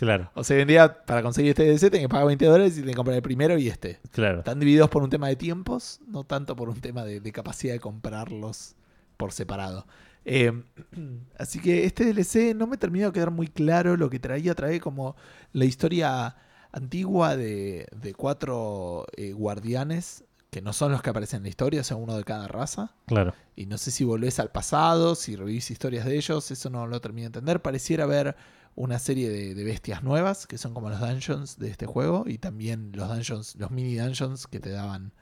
Claro, 0.00 0.30
O 0.32 0.44
sea, 0.44 0.56
hoy 0.56 0.62
en 0.62 0.68
día, 0.68 1.04
para 1.04 1.22
conseguir 1.22 1.50
este 1.50 1.62
DLC, 1.64 1.90
tenés 1.90 2.00
que 2.00 2.08
pagar 2.08 2.26
20 2.26 2.46
dólares 2.46 2.72
y 2.72 2.80
tenés 2.80 2.94
que 2.94 2.96
comprar 2.96 3.16
el 3.16 3.22
primero 3.22 3.58
y 3.58 3.68
este. 3.68 4.00
claro. 4.12 4.38
Están 4.38 4.58
divididos 4.58 4.88
por 4.88 5.02
un 5.02 5.10
tema 5.10 5.28
de 5.28 5.36
tiempos, 5.36 6.00
no 6.06 6.24
tanto 6.24 6.56
por 6.56 6.70
un 6.70 6.80
tema 6.80 7.04
de, 7.04 7.20
de 7.20 7.32
capacidad 7.32 7.74
de 7.74 7.80
comprarlos 7.80 8.76
por 9.18 9.32
separado. 9.32 9.86
Eh, 10.24 10.52
así 11.38 11.60
que 11.60 11.84
este 11.84 12.14
DLC 12.14 12.56
no 12.56 12.66
me 12.66 12.78
terminó 12.78 13.08
de 13.08 13.12
quedar 13.12 13.30
muy 13.30 13.48
claro 13.48 13.98
lo 13.98 14.08
que 14.08 14.18
traía. 14.18 14.54
Trae 14.54 14.80
como 14.80 15.16
la 15.52 15.66
historia 15.66 16.34
antigua 16.72 17.36
de, 17.36 17.86
de 17.94 18.14
cuatro 18.14 19.04
eh, 19.18 19.34
guardianes 19.34 20.24
que 20.50 20.62
no 20.62 20.72
son 20.72 20.92
los 20.92 21.02
que 21.02 21.10
aparecen 21.10 21.38
en 21.38 21.42
la 21.42 21.48
historia, 21.50 21.84
sea, 21.84 21.98
uno 21.98 22.16
de 22.16 22.24
cada 22.24 22.48
raza. 22.48 22.94
Claro. 23.04 23.34
Y 23.54 23.66
no 23.66 23.76
sé 23.76 23.90
si 23.90 24.04
volvés 24.04 24.40
al 24.40 24.50
pasado, 24.50 25.14
si 25.14 25.36
revivís 25.36 25.70
historias 25.70 26.06
de 26.06 26.16
ellos, 26.16 26.50
eso 26.50 26.70
no 26.70 26.86
lo 26.86 27.02
termino 27.02 27.24
de 27.24 27.38
entender. 27.38 27.60
Pareciera 27.60 28.04
haber 28.04 28.34
una 28.74 28.98
serie 28.98 29.28
de, 29.28 29.54
de 29.54 29.64
bestias 29.64 30.02
nuevas, 30.02 30.46
que 30.46 30.56
son 30.58 30.72
como 30.74 30.88
los 30.90 31.00
dungeons 31.00 31.58
de 31.58 31.68
este 31.70 31.86
juego, 31.86 32.24
y 32.26 32.38
también 32.38 32.92
los 32.94 33.08
dungeons, 33.08 33.56
los 33.56 33.70
mini 33.70 33.96
dungeons 33.96 34.46
que 34.46 34.60
te 34.60 34.70
daban 34.70 35.12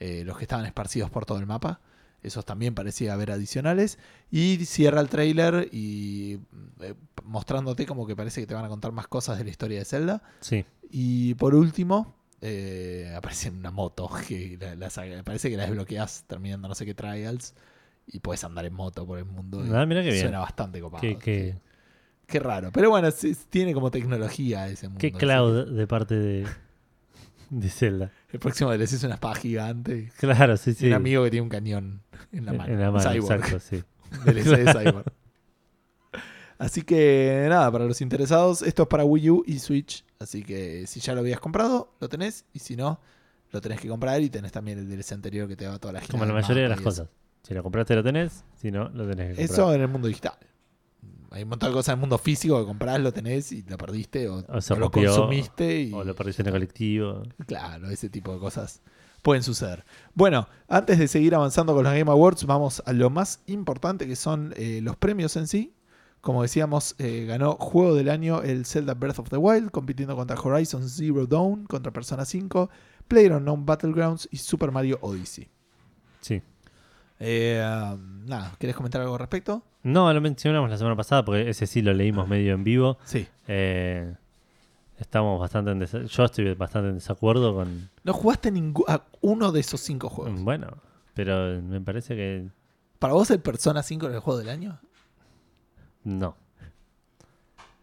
eh, 0.00 0.22
los 0.24 0.36
que 0.38 0.44
estaban 0.44 0.64
esparcidos 0.66 1.10
por 1.10 1.24
todo 1.26 1.38
el 1.38 1.46
mapa. 1.46 1.80
Esos 2.22 2.44
también 2.46 2.74
parecía 2.74 3.12
haber 3.12 3.30
adicionales. 3.30 3.98
Y 4.30 4.64
cierra 4.64 5.00
el 5.00 5.08
trailer 5.10 5.68
y 5.72 6.38
eh, 6.80 6.94
mostrándote 7.22 7.84
como 7.84 8.06
que 8.06 8.16
parece 8.16 8.40
que 8.40 8.46
te 8.46 8.54
van 8.54 8.64
a 8.64 8.68
contar 8.68 8.92
más 8.92 9.06
cosas 9.08 9.36
de 9.38 9.44
la 9.44 9.50
historia 9.50 9.78
de 9.78 9.84
Zelda. 9.84 10.22
Sí, 10.40 10.64
Y 10.90 11.34
por 11.34 11.54
último, 11.54 12.14
eh, 12.40 13.12
aparece 13.16 13.50
una 13.50 13.70
moto 13.70 14.08
que 14.26 14.56
la, 14.58 14.74
la 14.74 14.88
saca- 14.90 15.22
parece 15.22 15.50
que 15.50 15.56
la 15.58 15.64
desbloqueas 15.64 16.24
terminando 16.26 16.66
no 16.68 16.74
sé 16.74 16.86
qué 16.86 16.94
trials 16.94 17.54
y 18.06 18.20
puedes 18.20 18.42
andar 18.44 18.64
en 18.64 18.72
moto 18.74 19.06
por 19.06 19.18
el 19.18 19.24
mundo. 19.26 19.60
Ah, 19.74 19.84
mirá 19.86 20.02
qué 20.02 20.10
bien. 20.10 20.22
Suena 20.22 20.38
bastante 20.40 20.80
copado. 20.80 21.00
qué, 21.02 21.18
qué, 21.18 21.52
sí. 21.52 21.58
Qué 22.26 22.40
raro. 22.40 22.70
Pero 22.72 22.90
bueno, 22.90 23.10
sí, 23.10 23.36
tiene 23.50 23.74
como 23.74 23.90
tecnología 23.90 24.68
ese 24.68 24.88
mundo. 24.88 25.00
qué 25.00 25.12
cloud 25.12 25.72
de 25.72 25.86
parte 25.86 26.14
de, 26.14 26.46
de 27.50 27.68
Zelda. 27.68 28.12
El 28.32 28.40
próximo 28.40 28.70
DLC 28.70 28.94
es 28.94 29.04
una 29.04 29.14
espada 29.14 29.34
gigante. 29.36 30.10
Claro, 30.18 30.56
sí, 30.56 30.74
sí. 30.74 30.88
Un 30.88 30.94
amigo 30.94 31.24
que 31.24 31.30
tiene 31.30 31.42
un 31.42 31.48
cañón 31.48 32.02
en 32.32 32.46
la 32.46 32.52
mano. 32.52 32.72
En 32.72 32.80
la 32.80 32.90
mano, 32.90 33.10
Cyborg. 33.10 33.34
exacto, 33.34 33.60
sí. 33.60 33.82
DLC 34.24 34.64
de 34.64 34.72
Cyborg. 34.72 35.04
Así 36.58 36.82
que 36.82 37.46
nada, 37.48 37.70
para 37.70 37.84
los 37.84 38.00
interesados, 38.00 38.62
esto 38.62 38.82
es 38.84 38.88
para 38.88 39.04
Wii 39.04 39.30
U 39.30 39.44
y 39.46 39.58
Switch. 39.58 40.04
Así 40.18 40.42
que 40.42 40.86
si 40.86 41.00
ya 41.00 41.14
lo 41.14 41.20
habías 41.20 41.40
comprado, 41.40 41.94
lo 42.00 42.08
tenés. 42.08 42.44
Y 42.52 42.60
si 42.60 42.76
no, 42.76 43.00
lo 43.50 43.60
tenés 43.60 43.80
que 43.80 43.88
comprar. 43.88 44.20
Y 44.22 44.30
tenés 44.30 44.52
también 44.52 44.78
el 44.78 44.88
DLC 44.88 45.12
anterior 45.12 45.48
que 45.48 45.56
te 45.56 45.64
da 45.64 45.78
toda 45.78 45.92
la 45.92 46.00
Como 46.00 46.24
la 46.24 46.32
mayoría 46.32 46.62
de 46.64 46.68
las 46.68 46.80
cosas. 46.80 47.08
Si 47.42 47.52
lo 47.52 47.62
compraste 47.62 47.94
lo 47.94 48.02
tenés, 48.02 48.44
si 48.56 48.70
no, 48.70 48.88
lo 48.88 49.06
tenés 49.06 49.36
que 49.36 49.36
comprar. 49.36 49.44
Eso 49.44 49.74
en 49.74 49.80
el 49.82 49.88
mundo 49.88 50.08
digital. 50.08 50.38
Hay 51.34 51.42
un 51.42 51.48
montón 51.48 51.70
de 51.70 51.74
cosas 51.74 51.88
en 51.88 51.94
el 51.94 52.00
mundo 52.00 52.16
físico 52.16 52.60
que 52.60 52.64
comprás, 52.64 53.00
lo 53.00 53.12
tenés 53.12 53.50
y 53.50 53.62
lo 53.64 53.76
perdiste. 53.76 54.28
O, 54.28 54.44
O 54.46 54.60
se 54.60 54.72
o 54.72 54.76
lo 54.76 54.88
consumiste. 54.88 55.80
Y, 55.82 55.92
O 55.92 56.04
lo 56.04 56.14
perdiste 56.14 56.42
en 56.42 56.46
el 56.46 56.52
colectivo. 56.52 57.22
Claro, 57.46 57.90
ese 57.90 58.08
tipo 58.08 58.32
de 58.32 58.38
cosas 58.38 58.82
pueden 59.20 59.42
suceder. 59.42 59.84
Bueno, 60.14 60.46
antes 60.68 60.96
de 60.96 61.08
seguir 61.08 61.34
avanzando 61.34 61.74
con 61.74 61.82
los 61.82 61.92
Game 61.92 62.08
Awards, 62.08 62.44
vamos 62.44 62.84
a 62.86 62.92
lo 62.92 63.10
más 63.10 63.40
importante 63.46 64.06
que 64.06 64.14
son 64.14 64.54
eh, 64.56 64.78
los 64.80 64.96
premios 64.96 65.34
en 65.36 65.48
sí. 65.48 65.74
Como 66.20 66.42
decíamos, 66.42 66.94
eh, 66.98 67.24
ganó 67.26 67.56
Juego 67.56 67.96
del 67.96 68.10
Año 68.10 68.42
el 68.42 68.64
Zelda 68.64 68.94
Breath 68.94 69.18
of 69.18 69.28
the 69.28 69.36
Wild, 69.36 69.72
compitiendo 69.72 70.14
contra 70.14 70.40
Horizon 70.40 70.88
Zero 70.88 71.26
Dawn, 71.26 71.66
contra 71.66 71.92
Persona 71.92 72.24
5, 72.24 72.70
PlayerUnknown 73.08 73.66
Battlegrounds 73.66 74.28
y 74.30 74.36
Super 74.36 74.70
Mario 74.70 75.00
Odyssey. 75.02 75.48
Sí. 76.20 76.40
Eh, 77.20 77.62
um, 77.94 78.24
nada, 78.26 78.52
¿querés 78.58 78.74
comentar 78.76 79.00
algo 79.00 79.14
al 79.14 79.20
respecto? 79.20 79.62
No, 79.82 80.12
lo 80.12 80.20
mencionamos 80.20 80.68
la 80.70 80.76
semana 80.78 80.96
pasada 80.96 81.24
porque 81.24 81.48
ese 81.48 81.66
sí 81.66 81.82
lo 81.82 81.92
leímos 81.92 82.26
medio 82.28 82.54
en 82.54 82.64
vivo. 82.64 82.98
Sí. 83.04 83.26
Eh, 83.48 84.14
estamos 84.98 85.38
bastante 85.40 85.70
en 85.70 85.80
desa- 85.80 86.04
Yo 86.06 86.24
estoy 86.24 86.54
bastante 86.54 86.88
en 86.88 86.94
desacuerdo 86.94 87.54
con. 87.54 87.90
No 88.02 88.12
jugaste 88.12 88.50
ningú- 88.52 88.84
a 88.88 89.04
uno 89.20 89.52
de 89.52 89.60
esos 89.60 89.80
cinco 89.80 90.08
juegos. 90.08 90.40
Bueno, 90.42 90.68
pero 91.14 91.60
me 91.62 91.80
parece 91.80 92.16
que 92.16 92.48
¿Para 92.98 93.12
vos 93.14 93.30
el 93.30 93.40
Persona 93.40 93.82
5 93.82 94.06
era 94.06 94.14
el 94.14 94.20
juego 94.20 94.38
del 94.38 94.48
año? 94.48 94.80
no. 96.04 96.36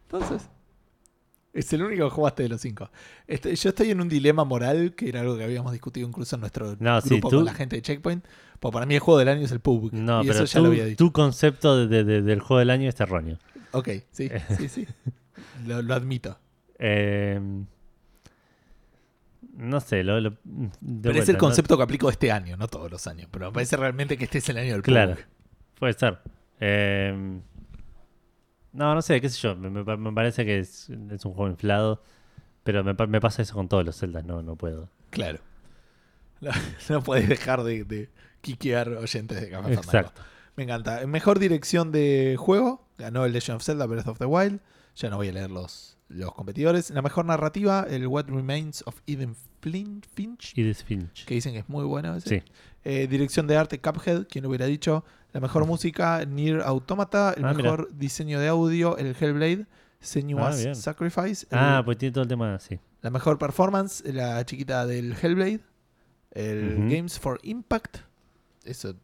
Entonces, 0.04 0.50
Es 1.54 1.74
el 1.74 1.84
único 1.84 2.06
que 2.06 2.16
jugaste 2.16 2.44
de 2.44 2.50
los 2.50 2.62
cinco. 2.62 2.90
Este, 3.28 3.54
yo 3.56 3.70
estoy 3.70 3.92
en 3.92 4.00
un 4.00 4.08
dilema 4.08 4.46
moral, 4.46 4.94
que 4.96 5.10
era 5.10 5.20
algo 5.20 5.38
que 5.38 5.44
habíamos 5.44 5.74
discutido 5.74 6.08
incluso 6.08 6.36
en 6.36 6.40
nuestro 6.42 6.78
No, 6.80 7.02
sí, 7.02 7.10
grupo 7.10 7.30
tú- 7.30 7.36
con 7.38 7.46
la 7.46 7.54
gente 7.54 7.76
de 7.76 7.82
Checkpoint. 7.82 8.26
Porque 8.60 8.74
para 8.74 8.86
mí 8.86 8.94
el 8.94 9.00
juego 9.02 9.20
del 9.20 9.28
año 9.28 9.44
es 9.46 9.52
el 9.52 9.60
PUBG. 9.60 9.92
No, 9.94 10.24
y 10.24 10.28
pero 10.28 10.44
eso 10.44 10.54
ya 10.54 10.62
lo 10.62 10.68
había 10.68 10.86
dicho. 10.86 10.98
tu 11.04 11.12
concepto 11.12 11.76
de- 11.78 11.88
de- 11.88 12.04
de- 12.06 12.22
del 12.22 12.40
juego 12.40 12.60
del 12.60 12.70
año 12.70 12.88
es 12.88 13.00
erróneo. 13.02 13.38
Ok, 13.72 13.90
sí, 14.12 14.30
sí, 14.58 14.70
sí. 14.70 14.88
Lo, 15.66 15.82
lo 15.82 15.94
admito. 15.94 16.38
Eh, 16.80 17.40
no 19.54 19.80
sé, 19.82 20.04
lo, 20.04 20.14
Pero 21.02 21.20
es 21.20 21.28
el 21.30 21.34
¿no? 21.34 21.40
concepto 21.40 21.76
que 21.78 21.84
aplico 21.84 22.10
este 22.10 22.32
año, 22.32 22.56
no 22.58 22.68
todos 22.68 22.90
los 22.90 23.06
años. 23.08 23.28
Pero 23.32 23.48
me 23.48 23.52
parece 23.54 23.76
realmente 23.78 24.18
que 24.18 24.24
este 24.26 24.38
es 24.38 24.50
el 24.50 24.58
año 24.58 24.74
del 24.74 24.82
Claro. 24.82 25.16
PUBG. 25.16 25.26
Puede 25.80 25.94
ser. 25.94 26.20
Eh, 26.60 27.40
no, 28.74 28.96
no 28.96 29.02
sé, 29.02 29.20
qué 29.22 29.30
sé 29.30 29.40
yo. 29.40 29.56
Me, 29.56 29.70
me- 29.70 29.98
me 29.98 30.12
parece 30.14 30.46
que 30.46 30.60
es, 30.60 30.90
es 30.90 31.26
un 31.26 31.34
juego 31.34 31.50
inflado. 31.50 32.02
Pero 32.64 32.84
me, 32.84 32.94
pa- 32.94 33.08
me 33.08 33.20
pasa 33.20 33.42
eso 33.42 33.56
con 33.56 33.68
todos 33.68 33.84
los 33.86 33.98
Zeldas, 34.00 34.24
no, 34.24 34.42
no 34.44 34.56
puedo. 34.56 34.90
Claro. 35.10 35.40
No, 36.42 36.50
no 36.90 37.04
puedes 37.04 37.30
dejar 37.30 37.64
de, 37.64 37.84
de 37.84 38.10
quiquear 38.42 38.90
oyentes 38.90 39.40
de 39.40 39.50
Café. 39.52 39.74
Exacto. 39.74 40.22
Me 40.56 40.64
encanta. 40.64 41.06
Mejor 41.06 41.38
dirección 41.38 41.92
de 41.92 42.36
juego. 42.40 42.88
Ganó 42.98 43.26
el 43.26 43.34
Legend 43.34 43.58
of 43.58 43.64
Zelda 43.64 43.86
Breath 43.86 44.08
of 44.08 44.18
the 44.18 44.26
Wild. 44.26 44.60
Ya 44.96 45.10
no 45.12 45.18
voy 45.18 45.28
a 45.30 45.34
leer 45.34 45.52
los, 45.52 45.98
los 46.10 46.34
competidores. 46.34 46.90
La 46.90 47.04
mejor 47.04 47.26
narrativa, 47.26 47.86
el 47.88 48.08
What 48.08 48.26
Remains 48.30 48.84
of 48.88 49.02
Eden 49.06 49.36
Flin- 49.62 50.04
Finch. 50.16 50.58
Edith 50.58 50.84
Finch. 50.84 51.26
Que 51.26 51.36
dicen 51.36 51.54
que 51.54 51.60
es 51.60 51.70
muy 51.70 51.86
bueno 51.86 52.16
ese. 52.16 52.30
Sí. 52.40 52.44
Eh, 52.84 53.06
dirección 53.08 53.46
de 53.46 53.58
arte, 53.58 53.80
Cuphead, 53.80 54.26
quien 54.28 54.42
lo 54.42 54.50
hubiera 54.50 54.66
dicho. 54.66 55.06
La 55.34 55.40
mejor 55.40 55.66
música, 55.66 56.26
Nier 56.26 56.62
Automata. 56.62 57.34
El 57.38 57.46
Ah, 57.46 57.54
mira. 57.54 57.64
mejor 57.72 57.90
diseño 57.94 58.40
de 58.40 58.48
audio, 58.50 58.98
el 58.98 59.16
Hellblade. 59.20 59.66
Senua's 60.00 60.66
Ah. 60.66 60.76
Sacrifice. 60.76 61.46
El- 61.52 61.58
Ah, 61.60 61.82
pues 61.86 61.98
tiene 61.98 62.12
todo 62.14 62.24
el 62.24 62.28
tema 62.28 62.56
así. 62.56 62.80
la 63.02 63.10
mejor 63.12 63.38
performance, 63.38 64.04
la 64.06 64.44
chiquita 64.46 64.86
del 64.86 65.16
Hellblade. 65.22 65.60
El. 66.32 66.90
Games 66.90 67.20
for 67.20 67.40
Impact. 67.44 67.98
Eso. 68.64 68.96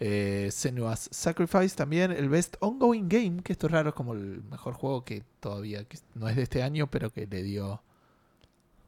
Eh, 0.00 0.48
Senua's 0.50 1.08
Sacrifice 1.12 1.76
también. 1.76 2.10
El 2.10 2.28
Best 2.28 2.56
Ongoing 2.60 3.08
Game, 3.08 3.42
que 3.42 3.52
esto 3.52 3.66
es 3.66 3.72
raro, 3.72 3.90
es 3.90 3.94
como 3.94 4.12
el 4.14 4.42
mejor 4.50 4.74
juego 4.74 5.04
que 5.04 5.22
todavía 5.40 5.84
que 5.84 5.98
no 6.14 6.28
es 6.28 6.36
de 6.36 6.42
este 6.42 6.62
año, 6.62 6.88
pero 6.88 7.10
que 7.10 7.26
le 7.26 7.42
dio. 7.42 7.82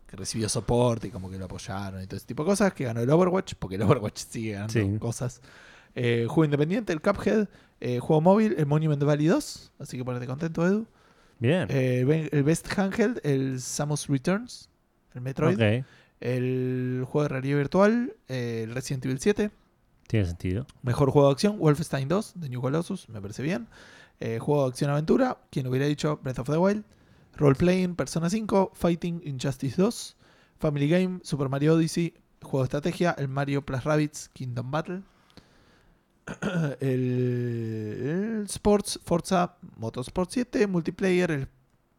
que 0.06 0.16
recibió 0.16 0.48
soporte 0.48 1.08
y 1.08 1.10
como 1.10 1.28
que 1.30 1.36
lo 1.38 1.44
apoyaron 1.44 2.02
y 2.02 2.06
todo 2.06 2.16
ese 2.16 2.24
tipo 2.26 2.42
de 2.42 2.48
cosas. 2.48 2.72
Que 2.72 2.84
ganó 2.84 3.00
el 3.02 3.10
Overwatch, 3.10 3.52
porque 3.58 3.76
el 3.76 3.82
Overwatch 3.82 4.16
sigue 4.16 4.52
ganando 4.52 4.72
Sí. 4.72 4.98
cosas. 4.98 5.42
Eh, 6.00 6.26
juego 6.28 6.44
independiente, 6.44 6.92
el 6.92 7.00
Cuphead. 7.00 7.48
Eh, 7.80 7.98
juego 7.98 8.20
móvil, 8.20 8.54
el 8.56 8.66
Monument 8.66 9.02
Valley 9.02 9.26
2. 9.26 9.72
Así 9.80 9.96
que 9.96 10.04
ponete 10.04 10.26
contento, 10.26 10.64
Edu. 10.64 10.86
Bien. 11.40 11.66
Eh, 11.70 12.28
el 12.30 12.42
Best 12.44 12.66
Handheld, 12.78 13.20
el 13.24 13.60
Samus 13.60 14.06
Returns, 14.06 14.70
el 15.14 15.22
Metroid. 15.22 15.56
ok. 15.56 15.84
El 16.20 17.04
juego 17.06 17.22
de 17.24 17.28
realidad 17.28 17.58
virtual, 17.58 18.16
el 18.28 18.74
Resident 18.74 19.04
Evil 19.06 19.18
7. 19.20 19.50
Tiene 20.06 20.26
sentido. 20.26 20.66
Mejor 20.82 21.10
juego 21.10 21.28
de 21.28 21.32
acción, 21.32 21.58
Wolfenstein 21.58 22.08
2, 22.08 22.32
de 22.40 22.48
New 22.48 22.60
Colossus, 22.60 23.08
me 23.08 23.20
parece 23.20 23.42
bien. 23.42 23.68
Juego 24.18 24.64
de 24.64 24.68
acción-aventura, 24.70 25.38
quien 25.50 25.68
hubiera 25.68 25.86
dicho 25.86 26.18
Breath 26.22 26.40
of 26.40 26.50
the 26.50 26.56
Wild. 26.56 26.84
Role-playing, 27.36 27.94
Persona 27.94 28.28
5. 28.28 28.72
Fighting, 28.74 29.20
Injustice 29.24 29.80
2. 29.80 30.16
Family 30.58 30.88
Game, 30.88 31.20
Super 31.22 31.48
Mario 31.48 31.74
Odyssey. 31.74 32.14
Juego 32.42 32.60
de 32.60 32.64
estrategia, 32.64 33.14
el 33.16 33.28
Mario 33.28 33.64
Plus 33.64 33.84
Rabbids 33.84 34.28
Kingdom 34.30 34.72
Battle. 34.72 35.02
el, 36.80 38.38
el 38.40 38.44
Sports, 38.48 39.00
Forza 39.04 39.56
Motorsport 39.76 40.30
7. 40.30 40.66
Multiplayer, 40.66 41.30
el 41.30 41.48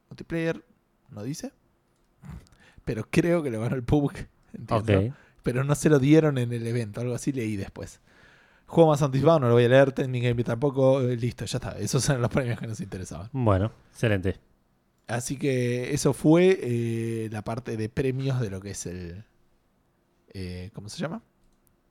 multiplayer, 0.09 0.63
¿no 1.09 1.23
dice? 1.23 1.51
Pero 2.85 3.07
creo 3.09 3.43
que 3.43 3.51
lo 3.51 3.61
ganó 3.61 3.75
el 3.75 3.83
PUBG. 3.83 4.27
Entiendo 4.53 4.99
Ok. 4.99 5.13
pero 5.43 5.63
no 5.63 5.75
se 5.75 5.89
lo 5.89 5.99
dieron 5.99 6.37
en 6.37 6.51
el 6.53 6.65
evento, 6.65 7.01
algo 7.01 7.13
así 7.15 7.31
leí 7.31 7.55
después. 7.55 8.01
Juego 8.65 8.89
más 8.91 9.01
anticipado, 9.01 9.39
no 9.39 9.47
lo 9.47 9.53
voy 9.53 9.65
a 9.65 9.69
leer, 9.69 9.91
Trending 9.91 10.23
Game 10.23 10.43
tampoco, 10.43 11.01
eh, 11.01 11.15
listo, 11.17 11.45
ya 11.45 11.57
está. 11.57 11.77
Esos 11.79 12.07
eran 12.09 12.21
los 12.21 12.29
premios 12.31 12.59
que 12.59 12.67
nos 12.67 12.79
interesaban. 12.81 13.29
Bueno, 13.31 13.71
excelente. 13.91 14.37
Así 15.07 15.37
que 15.37 15.91
eso 15.93 16.13
fue 16.13 16.59
eh, 16.61 17.29
la 17.31 17.43
parte 17.43 17.77
de 17.77 17.89
premios 17.89 18.39
de 18.39 18.49
lo 18.51 18.61
que 18.61 18.71
es 18.71 18.85
el... 18.85 19.23
eh, 20.33 20.69
¿Cómo 20.73 20.87
se 20.89 20.99
llama? 20.99 21.23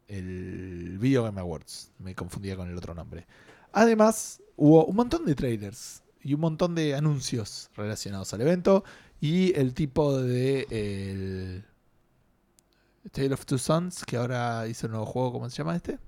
El 0.08 0.98
Video 0.98 1.22
Game 1.22 1.40
Awards. 1.40 1.92
Me 1.98 2.14
confundía 2.14 2.56
con 2.56 2.68
el 2.68 2.76
otro 2.76 2.94
nombre. 2.94 3.26
Además, 3.72 4.42
hubo 4.56 4.84
un 4.86 4.96
montón 4.96 5.24
de 5.24 5.34
trailers 5.34 6.02
y 6.22 6.34
un 6.34 6.40
montón 6.40 6.74
de 6.74 6.94
anuncios 6.94 7.70
relacionados 7.76 8.32
al 8.34 8.40
evento. 8.40 8.84
Y 9.20 9.54
el 9.58 9.74
tipo 9.74 10.18
de... 10.18 10.66
el 10.70 11.64
Tale 13.10 13.34
of 13.34 13.46
Two 13.46 13.58
Sons, 13.58 14.04
que 14.04 14.16
ahora 14.16 14.66
hizo 14.68 14.86
un 14.86 14.92
nuevo 14.92 15.06
juego, 15.06 15.32
¿cómo 15.32 15.48
se 15.48 15.56
llama 15.56 15.76
este? 15.76 15.98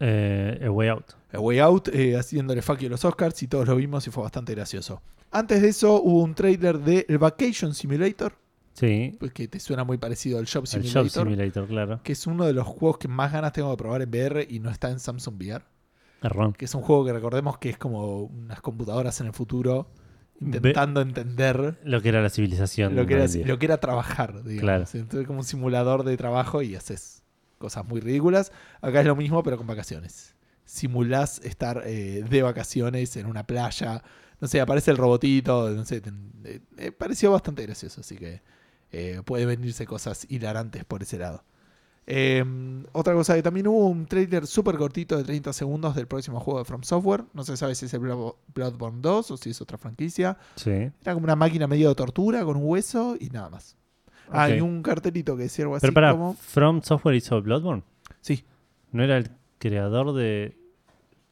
Eh, 0.00 0.60
A 0.64 0.70
Way 0.70 0.88
Out. 0.88 1.12
A 1.32 1.38
Way 1.38 1.58
Out, 1.60 1.88
eh, 1.88 2.16
haciéndole 2.16 2.62
fuck 2.62 2.78
you 2.78 2.86
a 2.88 2.90
los 2.90 3.04
Oscars 3.04 3.42
y 3.42 3.48
todos 3.48 3.68
lo 3.68 3.76
vimos 3.76 4.06
y 4.06 4.10
fue 4.10 4.22
bastante 4.22 4.54
gracioso. 4.54 5.02
Antes 5.30 5.62
de 5.62 5.68
eso 5.68 6.00
hubo 6.00 6.22
un 6.22 6.34
trailer 6.34 6.78
de 6.78 7.06
el 7.08 7.18
Vacation 7.18 7.74
Simulator, 7.74 8.34
Sí. 8.74 9.16
pues 9.18 9.32
que 9.32 9.48
te 9.48 9.60
suena 9.60 9.84
muy 9.84 9.98
parecido 9.98 10.38
al 10.38 10.46
Job 10.46 10.66
Simulator, 10.66 11.08
Job 11.08 11.10
Simulator, 11.10 11.66
claro. 11.66 12.00
que 12.02 12.12
es 12.12 12.26
uno 12.26 12.44
de 12.44 12.52
los 12.52 12.66
juegos 12.66 12.98
que 12.98 13.08
más 13.08 13.32
ganas 13.32 13.52
tengo 13.52 13.70
de 13.70 13.76
probar 13.76 14.02
en 14.02 14.10
VR 14.10 14.46
y 14.50 14.58
no 14.58 14.68
está 14.68 14.90
en 14.90 14.98
Samsung 14.98 15.36
VR, 15.36 15.64
Errón. 16.22 16.52
que 16.54 16.64
es 16.64 16.74
un 16.74 16.82
juego 16.82 17.04
que 17.04 17.12
recordemos 17.12 17.58
que 17.58 17.70
es 17.70 17.78
como 17.78 18.24
unas 18.24 18.60
computadoras 18.60 19.20
en 19.20 19.28
el 19.28 19.32
futuro 19.32 19.88
intentando 20.40 21.00
entender 21.00 21.78
Lo 21.84 22.02
que 22.02 22.08
era 22.08 22.22
la 22.22 22.30
civilización. 22.30 22.94
lo 22.94 23.06
que, 23.06 23.14
era, 23.14 23.26
lo 23.44 23.58
que 23.58 23.68
trabajar, 23.78 24.42
digamos. 24.42 24.60
Claro. 24.60 24.84
Entonces 24.92 25.26
como 25.26 25.40
un 25.40 25.44
simulador 25.44 26.04
de 26.04 26.16
trabajo 26.16 26.62
y 26.62 26.74
haces 26.74 27.22
cosas 27.58 27.86
muy 27.86 28.00
ridículas. 28.00 28.52
Acá 28.80 29.00
es 29.00 29.06
lo 29.06 29.16
mismo, 29.16 29.42
pero 29.42 29.56
con 29.56 29.66
vacaciones. 29.66 30.34
Simulás 30.64 31.40
estar 31.44 31.82
eh, 31.86 32.24
de 32.28 32.42
vacaciones 32.42 33.16
en 33.16 33.26
una 33.26 33.46
playa. 33.46 34.02
No 34.40 34.48
sé, 34.48 34.60
aparece 34.60 34.90
el 34.90 34.96
robotito. 34.96 35.70
No 35.70 35.84
sé, 35.84 36.02
eh, 36.44 36.60
eh, 36.78 36.92
pareció 36.92 37.30
bastante 37.32 37.62
gracioso, 37.62 38.00
así 38.00 38.16
que 38.16 38.42
eh, 38.94 39.22
puede 39.24 39.44
venirse 39.46 39.86
cosas 39.86 40.24
hilarantes 40.30 40.84
por 40.84 41.02
ese 41.02 41.18
lado. 41.18 41.42
Eh, 42.06 42.44
otra 42.92 43.14
cosa 43.14 43.34
que 43.34 43.42
también 43.42 43.66
hubo 43.66 43.86
un 43.88 44.06
trailer 44.06 44.46
súper 44.46 44.76
cortito 44.76 45.16
de 45.16 45.24
30 45.24 45.52
segundos 45.54 45.94
del 45.96 46.06
próximo 46.06 46.38
juego 46.38 46.58
de 46.60 46.64
From 46.66 46.82
Software. 46.82 47.24
No 47.32 47.44
se 47.44 47.56
sabe 47.56 47.74
si 47.74 47.86
es 47.86 47.94
el 47.94 48.00
Blood- 48.00 48.34
Bloodborne 48.54 48.98
2 49.00 49.30
o 49.30 49.36
si 49.38 49.50
es 49.50 49.60
otra 49.62 49.78
franquicia. 49.78 50.36
Sí. 50.56 50.70
Era 50.70 51.14
como 51.14 51.24
una 51.24 51.34
máquina 51.36 51.66
medio 51.66 51.88
de 51.88 51.94
tortura 51.94 52.44
con 52.44 52.56
un 52.58 52.62
hueso 52.66 53.16
y 53.18 53.30
nada 53.30 53.48
más. 53.48 53.76
Ah, 54.30 54.48
Ok. 54.50 54.56
y 54.56 54.60
un 54.60 54.82
cartelito 54.82 55.36
que 55.36 55.44
decía 55.44 55.64
algo 55.64 55.76
así 55.76 55.82
Pero 55.82 55.94
para, 55.94 56.12
como... 56.12 56.34
From 56.34 56.82
Software 56.82 57.14
hizo 57.16 57.40
Bloodborne. 57.42 57.82
Sí, 58.20 58.44
¿No 58.92 59.02
era 59.02 59.16
el 59.16 59.30
creador 59.58 60.12
de. 60.14 60.56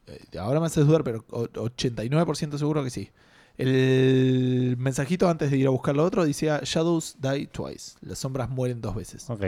eh, 0.06 0.38
ahora 0.38 0.58
me 0.58 0.66
haces 0.66 0.86
dudar, 0.86 1.04
pero 1.04 1.24
o- 1.30 1.48
89% 1.48 2.58
seguro 2.58 2.82
que 2.82 2.90
sí. 2.90 3.10
El 3.58 4.76
mensajito 4.78 5.28
antes 5.28 5.50
de 5.50 5.56
ir 5.58 5.66
a 5.66 5.70
buscar 5.70 5.94
lo 5.96 6.04
otro 6.04 6.24
decía 6.24 6.60
Shadows 6.62 7.16
die 7.20 7.46
twice. 7.46 7.96
Las 8.00 8.18
sombras 8.18 8.48
mueren 8.50 8.80
dos 8.80 8.94
veces. 8.94 9.28
Ok. 9.30 9.44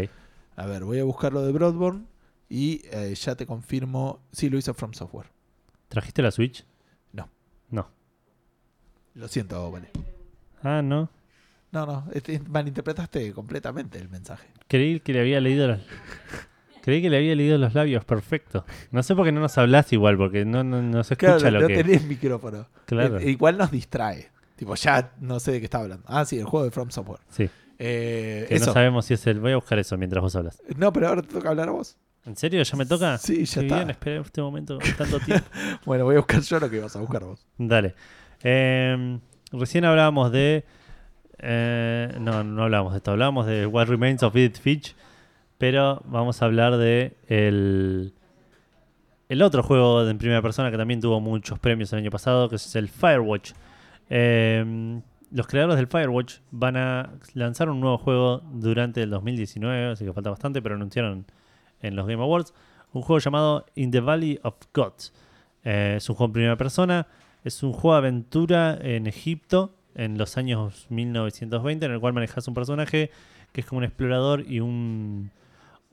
A 0.57 0.67
ver, 0.67 0.85
voy 0.85 0.99
a 1.01 1.05
buscar 1.05 1.33
lo 1.33 1.43
de 1.45 1.53
Bloodborne 1.53 2.05
y 2.49 2.83
eh, 2.93 3.15
ya 3.15 3.35
te 3.35 3.47
confirmo. 3.47 4.21
Sí, 4.33 4.49
lo 4.51 4.59
hizo 4.59 4.73
From 4.75 4.93
Software. 4.93 5.27
¿Trajiste 5.89 6.23
la 6.23 6.31
Switch? 6.31 6.65
No. 7.13 7.29
No. 7.71 7.89
Lo 9.15 9.29
siento, 9.29 9.71
vale. 9.71 9.91
Ah, 10.63 10.81
no. 10.83 11.09
No, 11.73 11.87
no, 11.87 12.05
este- 12.13 12.39
malinterpretaste 12.41 13.33
completamente 13.33 13.99
el 13.99 14.09
mensaje. 14.09 14.47
Creí 14.69 15.01
que 15.01 15.13
le 15.13 15.21
había 15.21 15.41
leído 15.41 15.67
los. 15.67 15.81
Creí 16.85 17.01
que 17.01 17.09
le 17.09 17.17
había 17.17 17.35
leído 17.35 17.57
los 17.57 17.73
labios, 17.75 18.05
perfecto. 18.05 18.67
No 18.91 19.03
sé 19.03 19.15
por 19.17 19.25
qué 19.25 19.33
no 19.33 19.41
nos 19.41 19.57
hablas 19.57 19.91
igual, 19.95 20.19
porque 20.19 20.45
no, 20.45 20.63
no, 20.63 20.83
no 20.83 21.03
se 21.03 21.15
escucha 21.15 21.39
Claro, 21.39 21.51
lo 21.53 21.61
no 21.63 21.69
que. 21.69 21.83
tenés 21.83 22.05
micrófono. 22.05 22.67
Claro. 22.85 23.19
Eh, 23.19 23.31
igual 23.31 23.57
nos 23.57 23.71
distrae. 23.71 24.29
Tipo, 24.57 24.75
ya 24.75 25.13
no 25.21 25.41
sé 25.41 25.53
de 25.53 25.61
qué 25.61 25.65
está 25.65 25.79
hablando. 25.79 26.05
Ah, 26.07 26.25
sí, 26.27 26.39
el 26.39 26.45
juego 26.45 26.65
de 26.65 26.71
From 26.71 26.91
Software. 26.91 27.21
Sí. 27.31 27.49
Eh, 27.79 28.45
Que 28.49 28.57
eso. 28.57 28.67
no 28.67 28.73
sabemos 28.75 29.07
si 29.07 29.15
es 29.15 29.27
el. 29.27 29.41
Voy 29.41 29.53
a 29.53 29.57
buscar 29.57 29.79
eso 29.79 29.97
mientras 29.97 30.23
vos 30.23 30.37
hablas. 30.37 30.63
No, 30.77 30.93
pero 30.93 31.09
ahora 31.09 31.23
te 31.23 31.29
toca 31.29 31.49
hablar 31.49 31.71
a 31.71 31.73
vos. 31.73 31.97
¿En 32.27 32.37
serio? 32.37 32.63
¿Ya 32.63 32.77
me 32.77 32.87
toca? 32.87 33.19
Sí, 33.19 33.45
ya 33.47 33.61
Qué 33.61 33.67
está. 33.67 33.77
bien, 33.77 33.91
esperé 33.91 34.19
este 34.21 34.43
momento 34.43 34.79
tanto 34.97 35.19
tiempo. 35.21 35.47
Bueno, 35.87 36.05
voy 36.05 36.15
a 36.17 36.19
buscar 36.19 36.41
yo 36.43 36.61
lo 36.61 36.71
que 36.71 36.81
vas 36.81 36.95
a 36.97 37.01
buscar 37.01 37.25
vos. 37.25 37.47
Dale. 37.59 37.95
Eh, 38.43 39.19
recién 39.53 39.85
hablábamos 39.87 40.31
de. 40.33 40.65
eh, 41.39 42.15
no, 42.21 42.45
no 42.45 42.63
hablábamos 42.65 42.93
de 42.93 42.99
esto. 42.99 43.11
Hablábamos 43.11 43.47
de 43.47 43.67
What 43.67 43.87
Remains 43.89 44.23
of 44.23 44.35
Edith 44.37 44.59
Finch. 44.61 44.95
Pero 45.65 46.03
vamos 46.05 46.43
a 46.43 46.45
hablar 46.45 46.77
de 46.77 47.17
el, 47.27 48.13
el 49.31 49.41
otro 49.41 49.63
juego 49.63 50.07
en 50.07 50.19
primera 50.19 50.43
persona 50.43 50.71
que 50.71 50.77
también 50.77 51.01
tuvo 51.01 51.23
muchos 51.23 51.59
premios 51.59 51.91
el 51.95 52.01
año 52.01 52.11
pasado, 52.11 52.51
que 52.51 52.57
es 52.57 52.77
el 52.77 52.91
Firewatch. 52.91 53.53
Eh, 54.11 55.01
los 55.31 55.47
creadores 55.47 55.77
del 55.77 55.87
Firewatch 55.87 56.41
van 56.51 56.77
a 56.77 57.15
lanzar 57.33 57.71
un 57.71 57.81
nuevo 57.81 57.97
juego 57.97 58.43
durante 58.53 59.03
el 59.03 59.09
2019, 59.09 59.93
así 59.93 60.05
que 60.05 60.13
falta 60.13 60.29
bastante, 60.29 60.61
pero 60.61 60.75
anunciaron 60.75 61.25
en 61.81 61.97
los 61.97 62.07
Game 62.07 62.23
Awards 62.23 62.53
un 62.93 63.01
juego 63.01 63.21
llamado 63.21 63.65
In 63.75 63.91
the 63.91 64.01
Valley 64.01 64.39
of 64.43 64.57
Gods. 64.75 65.15
Eh, 65.65 65.95
es 65.97 66.11
un 66.11 66.15
juego 66.15 66.29
en 66.29 66.33
primera 66.35 66.57
persona, 66.59 67.07
es 67.43 67.63
un 67.63 67.73
juego 67.73 67.95
de 67.95 67.99
aventura 68.01 68.77
en 68.83 69.07
Egipto 69.07 69.75
en 69.95 70.19
los 70.19 70.37
años 70.37 70.89
1920 70.91 71.87
en 71.87 71.93
el 71.93 72.01
cual 72.01 72.13
manejas 72.13 72.47
un 72.49 72.53
personaje 72.53 73.11
que 73.53 73.63
es 73.63 73.67
como 73.67 73.79
un 73.79 73.85
explorador 73.85 74.45
y 74.47 74.61
un, 74.61 75.31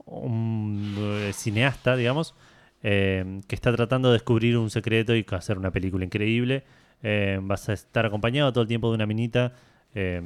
un, 0.06 0.94
eh, 0.98 1.32
cineasta, 1.32 1.96
digamos, 1.96 2.34
eh, 2.82 3.40
que 3.46 3.54
está 3.54 3.72
tratando 3.72 4.08
de 4.08 4.14
descubrir 4.14 4.56
un 4.58 4.70
secreto 4.70 5.14
y 5.14 5.24
hacer 5.30 5.58
una 5.58 5.70
película 5.70 6.04
increíble. 6.04 6.64
Eh, 7.02 7.38
vas 7.42 7.68
a 7.68 7.72
estar 7.72 8.06
acompañado 8.06 8.52
todo 8.52 8.62
el 8.62 8.68
tiempo 8.68 8.88
de 8.90 8.94
una 8.96 9.06
minita 9.06 9.52
eh, 9.94 10.22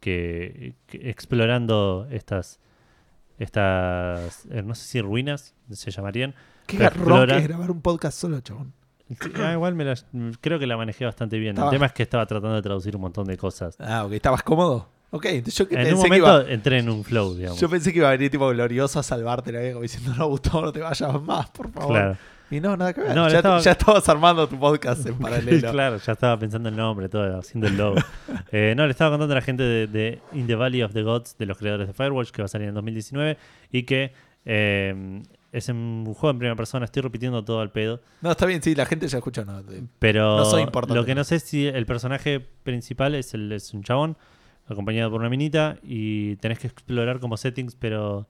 que, 0.00 0.74
que 0.86 1.10
explorando 1.10 2.06
estas 2.10 2.60
estas 3.38 4.46
no 4.46 4.74
sé 4.74 4.84
si 4.86 5.00
ruinas 5.00 5.54
se 5.70 5.90
llamarían 5.90 6.34
Qué 6.66 6.78
garrón 6.78 7.26
que 7.28 7.36
es 7.38 7.48
grabar 7.48 7.70
un 7.70 7.80
podcast 7.82 8.18
solo, 8.18 8.40
chabón. 8.40 8.72
Ah, 9.36 9.52
igual 9.52 9.74
me 9.74 9.84
la- 9.84 9.96
creo 10.40 10.58
que 10.58 10.66
la 10.66 10.78
manejé 10.78 11.04
bastante 11.04 11.38
bien. 11.38 11.50
Estaba- 11.54 11.68
El 11.70 11.76
tema 11.76 11.86
es 11.86 11.92
que 11.92 12.02
estaba 12.02 12.24
tratando 12.24 12.54
de 12.54 12.62
traducir 12.62 12.96
un 12.96 13.02
montón 13.02 13.26
de 13.26 13.36
cosas. 13.36 13.76
Ah, 13.80 14.04
ok, 14.06 14.12
¿estabas 14.12 14.42
cómodo? 14.42 14.88
Ok, 15.14 15.26
entonces 15.26 15.54
yo 15.56 15.68
que 15.68 15.74
En 15.76 15.80
un 15.82 15.86
pensé 16.02 16.02
que 16.02 16.20
momento 16.20 16.42
iba... 16.42 16.52
entré 16.52 16.78
en 16.80 16.88
un 16.90 17.04
flow, 17.04 17.34
digamos. 17.36 17.60
Yo 17.60 17.68
pensé 17.68 17.92
que 17.92 17.98
iba 17.98 18.08
a 18.08 18.12
venir 18.12 18.30
tipo 18.30 18.48
glorioso 18.48 18.98
a 18.98 19.02
salvarte 19.04 19.52
la 19.52 19.60
vida, 19.60 19.70
como 19.72 19.82
diciendo, 19.82 20.12
no, 20.16 20.26
Gustavo, 20.28 20.62
no 20.62 20.72
te 20.72 20.80
vayas 20.80 21.22
más, 21.22 21.50
por 21.50 21.70
favor. 21.70 21.92
Claro. 21.92 22.16
Y 22.50 22.60
no, 22.60 22.76
nada 22.76 22.92
que 22.92 23.00
ver. 23.00 23.14
No, 23.14 23.28
ya, 23.28 23.36
estaba- 23.36 23.58
ya 23.60 23.70
estabas 23.72 24.08
armando 24.08 24.48
tu 24.48 24.58
podcast 24.58 25.06
en 25.06 25.14
paralelo. 25.18 25.70
claro, 25.70 25.96
ya 25.98 26.12
estaba 26.12 26.36
pensando 26.38 26.68
el 26.68 26.76
nombre, 26.76 27.08
todo, 27.08 27.38
haciendo 27.38 27.66
el 27.68 27.76
logo. 27.76 27.96
Eh, 28.56 28.74
no, 28.76 28.84
le 28.86 28.90
estaba 28.92 29.10
contando 29.10 29.32
a 29.32 29.36
la 29.36 29.42
gente 29.42 29.62
de, 29.64 29.86
de 29.88 30.20
In 30.32 30.46
the 30.46 30.54
Valley 30.54 30.82
of 30.82 30.92
the 30.92 31.02
Gods, 31.02 31.36
de 31.38 31.46
los 31.46 31.58
creadores 31.58 31.88
de 31.88 31.92
Firewatch, 31.92 32.30
que 32.30 32.42
va 32.42 32.46
a 32.46 32.48
salir 32.48 32.68
en 32.68 32.74
2019, 32.74 33.36
y 33.72 33.82
que 33.82 34.12
eh, 34.44 35.22
es 35.52 35.68
un 35.68 36.04
juego 36.14 36.30
en 36.30 36.38
primera 36.38 36.56
persona, 36.56 36.84
estoy 36.84 37.02
repitiendo 37.02 37.44
todo 37.44 37.60
al 37.60 37.70
pedo, 37.72 38.00
No, 38.20 38.30
está 38.30 38.46
bien, 38.46 38.62
sí, 38.62 38.74
la 38.76 38.86
gente 38.86 39.08
ya 39.08 39.18
escuchó. 39.18 39.44
No, 39.44 39.62
pero 39.98 40.36
No 40.38 40.44
soy 40.44 40.62
importante. 40.62 40.94
lo 40.98 41.04
que 41.04 41.14
no 41.14 41.24
sé 41.24 41.36
es 41.36 41.42
si 41.44 41.66
el 41.66 41.86
personaje 41.86 42.40
principal 42.40 43.14
es, 43.14 43.34
el, 43.34 43.50
es 43.52 43.72
un 43.74 43.82
chabón, 43.82 44.16
acompañado 44.66 45.10
por 45.10 45.20
una 45.20 45.28
minita, 45.30 45.78
y 45.82 46.36
tenés 46.36 46.58
que 46.58 46.66
explorar 46.68 47.20
como 47.20 47.36
settings, 47.36 47.74
pero 47.76 48.26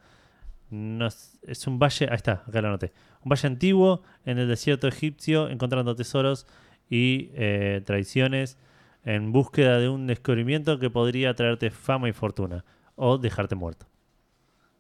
no 0.71 1.07
es, 1.07 1.39
es 1.43 1.67
un 1.67 1.79
valle, 1.79 2.07
ahí 2.11 2.17
está, 2.17 2.43
acá 2.47 2.61
lo 2.61 2.69
anoté, 2.69 2.93
un 3.23 3.29
valle 3.31 3.47
antiguo 3.47 4.03
en 4.25 4.39
el 4.39 4.49
desierto 4.49 4.89
egipcio, 4.89 5.49
encontrando 5.49 5.95
tesoros 5.95 6.47
y 6.91 7.31
eh, 7.35 7.83
traiciones 7.85 8.59
en 9.05 9.33
búsqueda 9.33 9.79
de 9.79 9.89
un 9.89 10.07
descubrimiento 10.07 10.79
que 10.79 10.91
podría 10.91 11.35
traerte 11.35 11.71
fama 11.71 12.09
y 12.09 12.13
fortuna, 12.13 12.65
o 12.97 13.19
dejarte 13.19 13.55
muerto. 13.55 13.87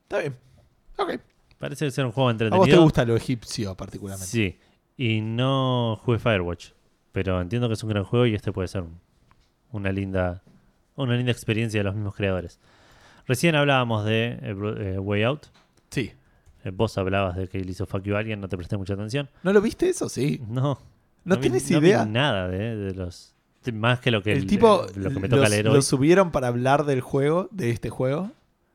Está 0.02 0.18
bien. 0.20 0.34
Ok. 0.98 1.20
Parece 1.58 1.90
ser 1.90 2.04
un 2.06 2.12
juego 2.12 2.28
A 2.28 2.32
entretenido. 2.32 2.58
vos 2.60 2.68
te 2.68 2.76
gusta 2.76 3.04
lo 3.04 3.16
egipcio 3.16 3.74
particularmente. 3.76 4.26
Sí, 4.30 4.58
y 4.96 5.20
no 5.20 5.98
jugué 6.02 6.18
Firewatch, 6.18 6.70
pero 7.12 7.40
entiendo 7.40 7.68
que 7.68 7.74
es 7.74 7.82
un 7.82 7.90
gran 7.90 8.04
juego 8.04 8.26
y 8.26 8.34
este 8.34 8.52
puede 8.52 8.68
ser 8.68 8.82
un- 8.82 9.00
una 9.72 9.90
linda 9.92 10.42
una 10.96 11.16
linda 11.16 11.32
experiencia 11.32 11.80
de 11.80 11.84
los 11.84 11.94
mismos 11.94 12.14
creadores. 12.14 12.58
Recién 13.26 13.54
hablábamos 13.54 14.04
de 14.04 14.38
eh, 14.42 14.54
eh, 14.78 14.98
Way 14.98 15.22
Out. 15.24 15.46
Sí. 15.90 16.12
Eh, 16.64 16.70
vos 16.72 16.96
hablabas 16.98 17.36
de 17.36 17.48
que 17.48 17.58
le 17.60 17.70
hizo 17.70 17.86
Fuck 17.86 18.02
You 18.04 18.16
Alien, 18.16 18.40
no 18.40 18.48
te 18.48 18.56
presté 18.56 18.76
mucha 18.76 18.94
atención. 18.94 19.28
¿No 19.42 19.52
lo 19.52 19.60
viste 19.60 19.88
eso? 19.88 20.08
Sí. 20.08 20.42
No. 20.48 20.78
¿No, 21.24 21.36
vi- 21.36 21.42
tienes 21.42 21.70
no 21.70 21.80
vi 21.80 21.88
idea? 21.88 22.04
nada 22.04 22.48
de, 22.48 22.76
de 22.76 22.94
los. 22.94 23.34
Más 23.72 23.98
que 24.00 24.10
lo 24.10 24.22
que, 24.22 24.32
el 24.32 24.46
tipo 24.46 24.84
lo 24.94 25.10
que 25.10 25.18
me 25.20 25.28
toca 25.28 25.42
los- 25.42 25.50
leer 25.50 25.64
lo 25.64 25.80
subieron 25.80 26.30
para 26.30 26.48
hablar 26.48 26.84
del 26.84 27.00
juego, 27.00 27.48
de 27.50 27.70
este 27.70 27.88
juego. 27.88 28.30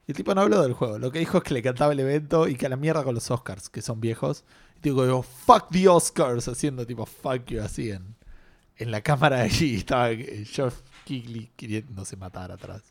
Y 0.08 0.12
el 0.14 0.18
tipo 0.18 0.34
no 0.34 0.42
habló 0.42 0.64
del 0.64 0.74
juego. 0.74 0.98
Lo 0.98 1.12
que 1.12 1.20
dijo 1.20 1.38
es 1.38 1.44
que 1.44 1.54
le 1.54 1.62
cantaba 1.62 1.94
el 1.94 2.00
evento 2.00 2.48
y 2.48 2.56
que 2.56 2.66
a 2.66 2.70
la 2.70 2.76
mierda 2.76 3.04
con 3.04 3.14
los 3.14 3.30
Oscars, 3.30 3.70
que 3.70 3.84
son 3.84 4.02
viejos. 4.02 4.44
Y 4.78 4.80
tipo, 4.82 5.04
digo, 5.04 5.22
fuck 5.22 5.68
the 5.70 5.88
Oscars, 5.88 6.48
haciendo 6.48 6.88
tipo 6.88 7.06
fuck 7.06 7.46
you 7.46 7.62
así 7.62 7.92
en, 7.92 8.16
en 8.78 8.90
la 8.90 9.02
cámara 9.02 9.42
allí. 9.42 9.76
Estaba 9.76 10.10
eh, 10.10 10.44
Jeff 10.46 10.74
Kigley 11.10 11.50
queriéndose 11.56 12.16
matar 12.18 12.52
atrás. 12.52 12.84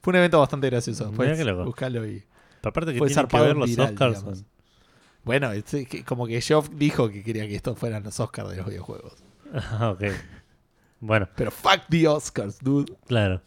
Fue 0.00 0.10
un 0.12 0.16
evento 0.16 0.38
bastante 0.40 0.70
gracioso. 0.70 1.12
Qué 1.12 1.44
loco. 1.44 1.64
buscalo 1.66 2.06
y. 2.06 2.22
Pero 2.62 2.70
aparte 2.70 2.92
que 2.92 2.98
fue 2.98 3.08
que 3.08 3.38
ver 3.40 3.50
en 3.50 3.58
los 3.58 3.68
viral, 3.70 3.92
Oscars. 3.92 4.18
digamos. 4.18 4.44
Bueno, 5.24 5.52
es 5.52 5.64
que- 5.64 6.02
como 6.04 6.26
que 6.26 6.40
Geoff 6.40 6.70
dijo 6.72 7.10
que 7.10 7.22
quería 7.22 7.46
que 7.46 7.54
estos 7.54 7.78
fueran 7.78 8.02
los 8.02 8.18
Oscars 8.18 8.48
de 8.50 8.56
los 8.56 8.66
videojuegos. 8.66 9.12
Ah, 9.52 9.90
ok. 9.94 10.04
Bueno, 11.00 11.28
Pero 11.36 11.50
fuck 11.50 11.82
the 11.90 12.08
Oscars, 12.08 12.58
dude. 12.60 12.92
claro. 13.06 13.42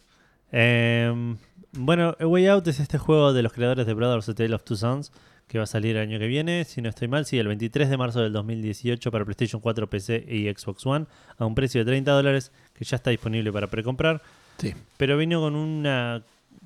Em, 0.52 1.36
bueno, 1.72 2.16
A 2.20 2.26
Way 2.26 2.46
Out 2.46 2.68
es 2.68 2.78
este 2.78 2.98
juego 2.98 3.32
de 3.32 3.42
los 3.42 3.52
creadores 3.52 3.86
de 3.86 3.94
Brothers 3.94 4.28
A 4.28 4.34
Tale 4.34 4.54
of 4.54 4.62
Two 4.62 4.76
Sons 4.76 5.10
que 5.48 5.58
va 5.58 5.64
a 5.64 5.66
salir 5.66 5.96
el 5.96 6.02
año 6.02 6.18
que 6.18 6.26
viene, 6.26 6.64
si 6.64 6.80
no 6.82 6.88
estoy 6.88 7.06
mal, 7.08 7.26
sí, 7.26 7.38
el 7.38 7.46
23 7.48 7.88
de 7.90 7.96
marzo 7.96 8.20
del 8.20 8.32
2018 8.32 9.10
para 9.10 9.24
PlayStation 9.24 9.60
4, 9.60 9.88
PC 9.90 10.24
y 10.28 10.52
Xbox 10.52 10.84
One 10.86 11.06
a 11.38 11.44
un 11.46 11.54
precio 11.54 11.80
de 11.82 11.84
30 11.90 12.10
dólares 12.12 12.50
que 12.74 12.84
ya 12.84 12.96
está 12.96 13.10
disponible 13.10 13.52
para 13.52 13.66
precomprar. 13.68 14.22
Sí. 14.58 14.72
Pero 14.96 15.16
vino 15.16 15.40
con 15.40 15.54
una 15.54 16.22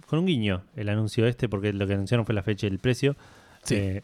con 0.06 0.20
un 0.20 0.26
guiño 0.26 0.62
el 0.76 0.88
anuncio 0.88 1.26
este, 1.26 1.48
porque 1.48 1.72
lo 1.72 1.86
que 1.86 1.94
anunciaron 1.94 2.24
fue 2.24 2.34
la 2.34 2.42
fecha 2.42 2.66
y 2.66 2.70
el 2.70 2.78
precio. 2.78 3.16
Sí. 3.64 3.74
Eh, 3.74 4.02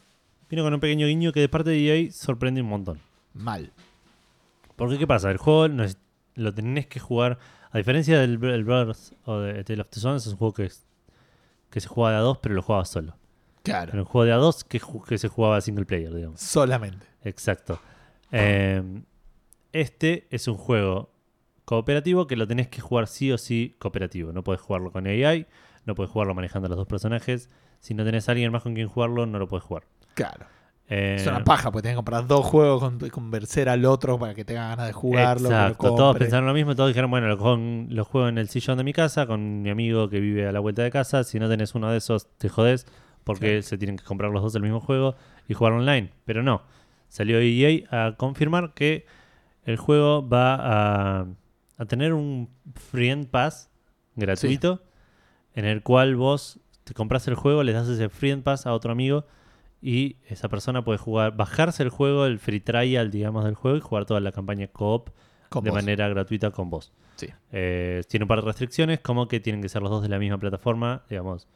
vino 0.50 0.62
con 0.64 0.74
un 0.74 0.80
pequeño 0.80 1.06
guiño 1.06 1.32
que 1.32 1.40
de 1.40 1.48
parte 1.48 1.70
de 1.70 2.04
EA 2.06 2.12
sorprende 2.12 2.60
un 2.60 2.68
montón. 2.68 2.98
Mal. 3.32 3.70
Porque, 4.76 4.98
¿qué 4.98 5.06
pasa? 5.06 5.30
El 5.30 5.38
juego 5.38 5.68
no 5.68 5.84
es- 5.84 5.98
lo 6.34 6.52
tenés 6.52 6.86
que 6.86 6.98
jugar. 7.00 7.38
A 7.70 7.78
diferencia 7.78 8.18
del 8.20 8.38
Br- 8.40 8.52
el 8.54 8.64
Brothers 8.64 9.14
o 9.24 9.38
de 9.38 9.62
Tale 9.64 9.80
of 9.82 9.88
Two 9.88 10.00
Sons, 10.00 10.26
es 10.26 10.32
un 10.32 10.38
juego 10.38 10.52
que, 10.54 10.64
es- 10.64 10.84
que 11.70 11.80
se 11.80 11.88
juega 11.88 12.10
de 12.12 12.16
a 12.18 12.20
dos, 12.20 12.38
pero 12.38 12.54
lo 12.54 12.62
jugaba 12.62 12.84
solo. 12.84 13.14
Claro. 13.64 13.92
Era 13.92 14.02
un 14.02 14.06
juego 14.06 14.24
de 14.26 14.32
a 14.32 14.36
dos 14.36 14.62
que, 14.62 14.80
que 15.08 15.18
se 15.18 15.26
jugaba 15.28 15.60
single 15.60 15.84
player, 15.86 16.14
digamos. 16.14 16.40
Solamente. 16.40 17.06
Exacto. 17.24 17.80
Eh, 18.30 18.82
este 19.72 20.26
es 20.30 20.46
un 20.48 20.56
juego 20.56 21.10
cooperativo 21.64 22.26
que 22.26 22.36
lo 22.36 22.46
tenés 22.46 22.68
que 22.68 22.80
jugar 22.80 23.06
sí 23.08 23.32
o 23.32 23.38
sí 23.38 23.76
cooperativo. 23.78 24.32
No 24.32 24.44
podés 24.44 24.60
jugarlo 24.60 24.92
con 24.92 25.06
AI, 25.06 25.46
no 25.84 25.94
podés 25.94 26.10
jugarlo 26.10 26.34
manejando 26.34 26.66
a 26.66 26.68
los 26.68 26.76
dos 26.78 26.86
personajes. 26.86 27.50
Si 27.80 27.94
no 27.94 28.04
tenés 28.04 28.28
a 28.28 28.32
alguien 28.32 28.52
más 28.52 28.62
con 28.62 28.74
quien 28.74 28.88
jugarlo, 28.88 29.26
no 29.26 29.38
lo 29.38 29.48
podés 29.48 29.64
jugar. 29.64 29.84
Claro. 30.14 30.46
Eh, 30.86 31.16
Es 31.18 31.26
una 31.26 31.42
paja, 31.42 31.70
porque 31.72 31.82
tenés 31.84 31.94
que 31.94 31.96
comprar 31.96 32.26
dos 32.26 32.44
juegos, 32.44 32.80
con- 32.82 33.08
convencer 33.08 33.70
al 33.70 33.86
otro 33.86 34.18
para 34.18 34.34
que 34.34 34.44
tenga 34.44 34.68
ganas 34.68 34.86
de 34.88 34.92
jugarlo. 34.92 35.48
Exacto, 35.48 35.94
todos 35.94 36.16
pensaron 36.18 36.46
lo 36.46 36.52
mismo, 36.52 36.74
todos 36.76 36.90
dijeron, 36.90 37.10
bueno, 37.10 37.26
lo, 37.26 37.38
con- 37.38 37.86
lo 37.88 38.04
juego 38.04 38.28
en 38.28 38.36
el 38.36 38.50
sillón 38.50 38.76
de 38.76 38.84
mi 38.84 38.92
casa, 38.92 39.26
con 39.26 39.62
mi 39.62 39.70
amigo 39.70 40.10
que 40.10 40.20
vive 40.20 40.46
a 40.46 40.52
la 40.52 40.60
vuelta 40.60 40.82
de 40.82 40.90
casa, 40.90 41.24
si 41.24 41.38
no 41.38 41.48
tenés 41.48 41.74
uno 41.74 41.90
de 41.90 41.96
esos, 41.96 42.28
te 42.36 42.50
jodés, 42.50 42.86
porque 43.24 43.62
se 43.62 43.78
tienen 43.78 43.96
que 43.96 44.04
comprar 44.04 44.30
los 44.30 44.42
dos 44.42 44.54
el 44.54 44.62
mismo 44.62 44.80
juego 44.80 45.16
y 45.48 45.54
jugar 45.54 45.72
online. 45.72 46.10
Pero 46.24 46.42
no, 46.42 46.62
salió 47.08 47.38
EA 47.40 47.84
a 47.90 48.16
confirmar 48.16 48.74
que 48.74 49.06
el 49.64 49.76
juego 49.76 50.26
va 50.26 50.54
a, 50.54 51.26
a 51.78 51.84
tener 51.86 52.12
un 52.12 52.50
Friend 52.74 53.26
Pass 53.28 53.70
gratuito, 54.14 54.82
en 55.54 55.64
el 55.64 55.82
cual 55.82 56.16
vos 56.16 56.60
te 56.84 56.94
compras 56.94 57.26
el 57.28 57.34
juego, 57.34 57.62
le 57.62 57.72
das 57.72 57.88
ese 57.88 58.08
Friend 58.08 58.42
Pass 58.42 58.66
a 58.66 58.74
otro 58.74 58.92
amigo 58.92 59.24
y 59.80 60.16
esa 60.28 60.48
persona 60.48 60.84
puede 60.84 60.98
jugar, 60.98 61.36
bajarse 61.36 61.82
el 61.82 61.90
juego, 61.90 62.26
el 62.26 62.38
free 62.38 62.60
trial, 62.60 63.10
digamos, 63.10 63.44
del 63.44 63.54
juego 63.54 63.76
y 63.76 63.80
jugar 63.80 64.06
toda 64.06 64.20
la 64.20 64.32
campaña 64.32 64.66
co-op 64.68 65.08
de 65.08 65.70
vos. 65.70 65.72
manera 65.72 66.08
gratuita 66.08 66.50
con 66.50 66.70
vos. 66.70 66.92
Sí. 67.16 67.28
Eh, 67.52 68.02
tiene 68.08 68.24
un 68.24 68.28
par 68.28 68.40
de 68.40 68.46
restricciones, 68.46 69.00
como 69.00 69.28
que 69.28 69.40
tienen 69.40 69.62
que 69.62 69.68
ser 69.68 69.82
los 69.82 69.90
dos 69.90 70.02
de 70.02 70.08
la 70.08 70.18
misma 70.18 70.38
plataforma. 70.38 71.02
Digamos, 71.08 71.46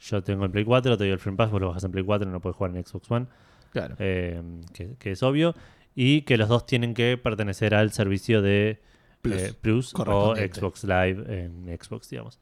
yo 0.00 0.22
tengo 0.22 0.44
el 0.44 0.50
Play 0.50 0.64
4, 0.64 0.96
te 0.98 1.04
doy 1.04 1.12
el 1.12 1.18
Free 1.18 1.34
Pass, 1.34 1.50
vos 1.50 1.60
lo 1.60 1.68
bajas 1.68 1.84
en 1.84 1.90
Play 1.92 2.04
4 2.04 2.28
y 2.28 2.32
no 2.32 2.40
puedes 2.40 2.56
jugar 2.56 2.76
en 2.76 2.84
Xbox 2.84 3.10
One, 3.10 3.26
Claro. 3.70 3.96
eh, 3.98 4.40
que, 4.72 4.94
que 4.98 5.12
es 5.12 5.22
obvio. 5.22 5.54
Y 5.96 6.22
que 6.22 6.36
los 6.36 6.48
dos 6.48 6.66
tienen 6.66 6.92
que 6.94 7.16
pertenecer 7.16 7.74
al 7.74 7.92
servicio 7.92 8.42
de 8.42 8.80
Plus. 9.22 9.40
eh, 9.42 9.54
Plus 9.60 9.94
o. 9.94 10.34
Xbox 10.34 10.82
Live 10.84 11.24
en 11.28 11.78
Xbox, 11.80 12.10
digamos. 12.10 12.40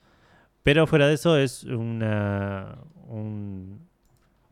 Pero 0.62 0.86
fuera 0.86 1.06
de 1.06 1.14
eso 1.14 1.36
es 1.36 1.64
una, 1.64 2.78
un, 3.08 3.86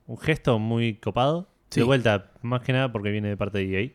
un 0.07 0.19
gesto 0.19 0.59
muy 0.59 0.95
copado. 0.97 1.49
Sí. 1.71 1.81
De 1.81 1.87
vuelta, 1.87 2.33
más 2.43 2.61
que 2.63 2.73
nada 2.73 2.93
porque 2.93 3.11
viene 3.11 3.29
de 3.29 3.37
parte 3.37 3.59
de 3.59 3.83
EA. 3.85 3.91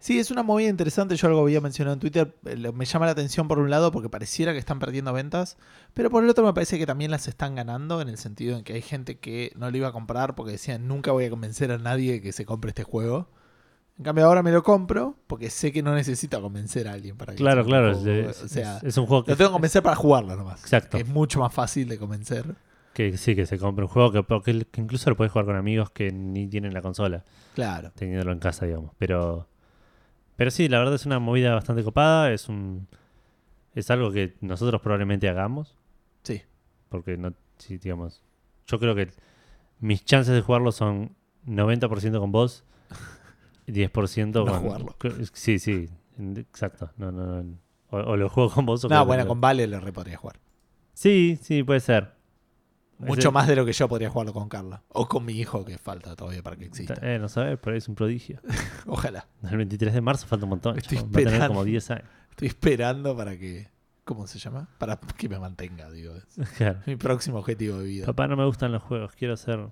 Sí, 0.00 0.18
es 0.20 0.30
una 0.30 0.42
movida 0.44 0.68
interesante. 0.68 1.16
Yo 1.16 1.26
algo 1.26 1.40
había 1.40 1.60
mencionado 1.60 1.94
en 1.94 2.00
Twitter. 2.00 2.36
eh, 2.44 2.56
Me 2.72 2.84
llama 2.84 3.06
la 3.06 3.12
atención 3.12 3.48
por 3.48 3.58
un 3.58 3.68
lado 3.68 3.90
porque 3.90 4.08
pareciera 4.08 4.52
que 4.52 4.58
están 4.58 4.78
perdiendo 4.78 5.12
ventas. 5.12 5.56
Pero 5.92 6.08
por 6.10 6.22
el 6.22 6.30
otro 6.30 6.44
me 6.46 6.52
parece 6.54 6.78
que 6.78 6.86
también 6.86 7.10
las 7.10 7.26
están 7.26 7.56
ganando 7.56 8.00
en 8.00 8.08
el 8.08 8.16
sentido 8.16 8.56
en 8.56 8.62
que 8.64 8.74
hay 8.74 8.82
gente 8.82 9.18
que 9.18 9.52
no 9.56 9.70
lo 9.70 9.76
iba 9.76 9.88
a 9.88 9.92
comprar 9.92 10.34
porque 10.36 10.52
decían 10.52 10.86
nunca 10.86 11.10
voy 11.10 11.24
a 11.24 11.30
convencer 11.30 11.72
a 11.72 11.78
nadie 11.78 12.20
que 12.22 12.32
se 12.32 12.44
compre 12.46 12.68
este 12.70 12.84
juego. 12.84 13.28
En 13.98 14.04
cambio 14.04 14.26
ahora 14.26 14.44
me 14.44 14.52
lo 14.52 14.62
compro 14.62 15.16
porque 15.26 15.50
sé 15.50 15.72
que 15.72 15.82
no 15.82 15.92
necesito 15.92 16.40
convencer 16.40 16.86
a 16.86 16.92
alguien 16.92 17.16
para 17.16 17.32
que 17.32 17.38
Claro, 17.38 17.64
se 17.64 17.68
claro. 17.68 17.90
Es, 17.90 18.42
o 18.44 18.46
sea, 18.48 18.76
es- 18.76 18.84
es 18.84 18.96
un 18.98 19.06
juego 19.06 19.24
que 19.24 19.32
lo 19.32 19.36
tengo 19.36 19.50
que 19.50 19.54
convencer 19.54 19.82
para 19.82 19.96
jugarlo 19.96 20.36
nomás. 20.36 20.60
Exacto. 20.60 20.96
Es 20.96 21.08
mucho 21.08 21.40
más 21.40 21.52
fácil 21.52 21.88
de 21.88 21.98
convencer. 21.98 22.54
Que 22.94 23.16
sí, 23.16 23.34
que 23.34 23.46
se 23.46 23.58
compre 23.58 23.84
un 23.84 23.88
juego 23.90 24.12
que- 24.12 24.64
que 24.70 24.80
incluso 24.80 25.10
lo 25.10 25.16
puedes 25.16 25.32
jugar 25.32 25.46
con 25.46 25.56
amigos 25.56 25.90
que 25.90 26.12
ni 26.12 26.46
tienen 26.46 26.72
la 26.72 26.82
consola, 26.82 27.24
Claro. 27.56 27.90
teniéndolo 27.96 28.30
en 28.32 28.38
casa, 28.38 28.66
digamos. 28.66 28.92
Pero, 28.98 29.47
pero 30.38 30.52
sí, 30.52 30.68
la 30.68 30.78
verdad 30.78 30.94
es 30.94 31.04
una 31.04 31.18
movida 31.18 31.52
bastante 31.52 31.82
copada. 31.82 32.30
Es 32.30 32.48
un 32.48 32.86
es 33.74 33.90
algo 33.90 34.12
que 34.12 34.36
nosotros 34.40 34.80
probablemente 34.80 35.28
hagamos. 35.28 35.74
Sí. 36.22 36.42
Porque 36.88 37.16
no, 37.16 37.34
sí, 37.56 37.76
digamos, 37.76 38.22
yo 38.68 38.78
creo 38.78 38.94
que 38.94 39.10
mis 39.80 40.04
chances 40.04 40.32
de 40.32 40.40
jugarlo 40.40 40.70
son 40.70 41.16
90% 41.44 42.20
con 42.20 42.30
vos 42.30 42.62
y 43.66 43.72
10% 43.72 44.32
No 44.32 44.44
con 44.46 44.60
jugarlo. 44.60 44.96
Sí, 45.32 45.58
sí, 45.58 45.88
exacto. 46.36 46.92
No, 46.98 47.10
no, 47.10 47.42
no, 47.42 47.58
O, 47.90 47.96
o 47.96 48.16
lo 48.16 48.28
juego 48.28 48.48
con 48.48 48.64
vos 48.64 48.84
o 48.84 48.88
No, 48.88 49.04
bueno, 49.04 49.26
con 49.26 49.40
Vale 49.40 49.66
lo 49.66 49.80
re 49.80 49.92
podría 49.92 50.18
jugar. 50.18 50.38
Sí, 50.94 51.36
sí, 51.42 51.64
puede 51.64 51.80
ser. 51.80 52.12
Mucho 52.98 53.30
más 53.32 53.46
de 53.46 53.54
lo 53.56 53.64
que 53.64 53.72
yo 53.72 53.88
podría 53.88 54.10
jugarlo 54.10 54.32
con 54.32 54.48
Carla. 54.48 54.82
O 54.88 55.06
con 55.08 55.24
mi 55.24 55.34
hijo, 55.34 55.64
que 55.64 55.78
falta 55.78 56.16
todavía 56.16 56.42
para 56.42 56.56
que 56.56 56.64
exista. 56.66 56.94
Eh, 57.00 57.18
no 57.18 57.28
sabes, 57.28 57.58
pero 57.62 57.76
es 57.76 57.88
un 57.88 57.94
prodigio. 57.94 58.40
Ojalá. 58.86 59.26
El 59.48 59.56
23 59.56 59.94
de 59.94 60.00
marzo 60.00 60.26
falta 60.26 60.44
un 60.46 60.50
montón. 60.50 60.76
Estoy 60.78 60.98
chabón. 60.98 61.10
Va 61.12 61.14
a 61.14 61.18
tener 61.18 61.32
esperando. 61.34 61.54
como 61.54 61.64
10 61.64 61.90
años. 61.92 62.04
Estoy 62.30 62.48
esperando 62.48 63.16
para 63.16 63.36
que. 63.38 63.68
¿Cómo 64.04 64.26
se 64.26 64.38
llama? 64.38 64.68
Para 64.78 64.96
que 64.96 65.28
me 65.28 65.38
mantenga, 65.38 65.90
digo. 65.90 66.14
Claro. 66.56 66.80
mi 66.86 66.96
próximo 66.96 67.38
objetivo 67.38 67.78
de 67.78 67.84
vida. 67.84 68.06
Papá, 68.06 68.26
no 68.26 68.36
me 68.36 68.44
gustan 68.46 68.72
los 68.72 68.82
juegos, 68.82 69.12
quiero 69.14 69.34
hacer... 69.34 69.68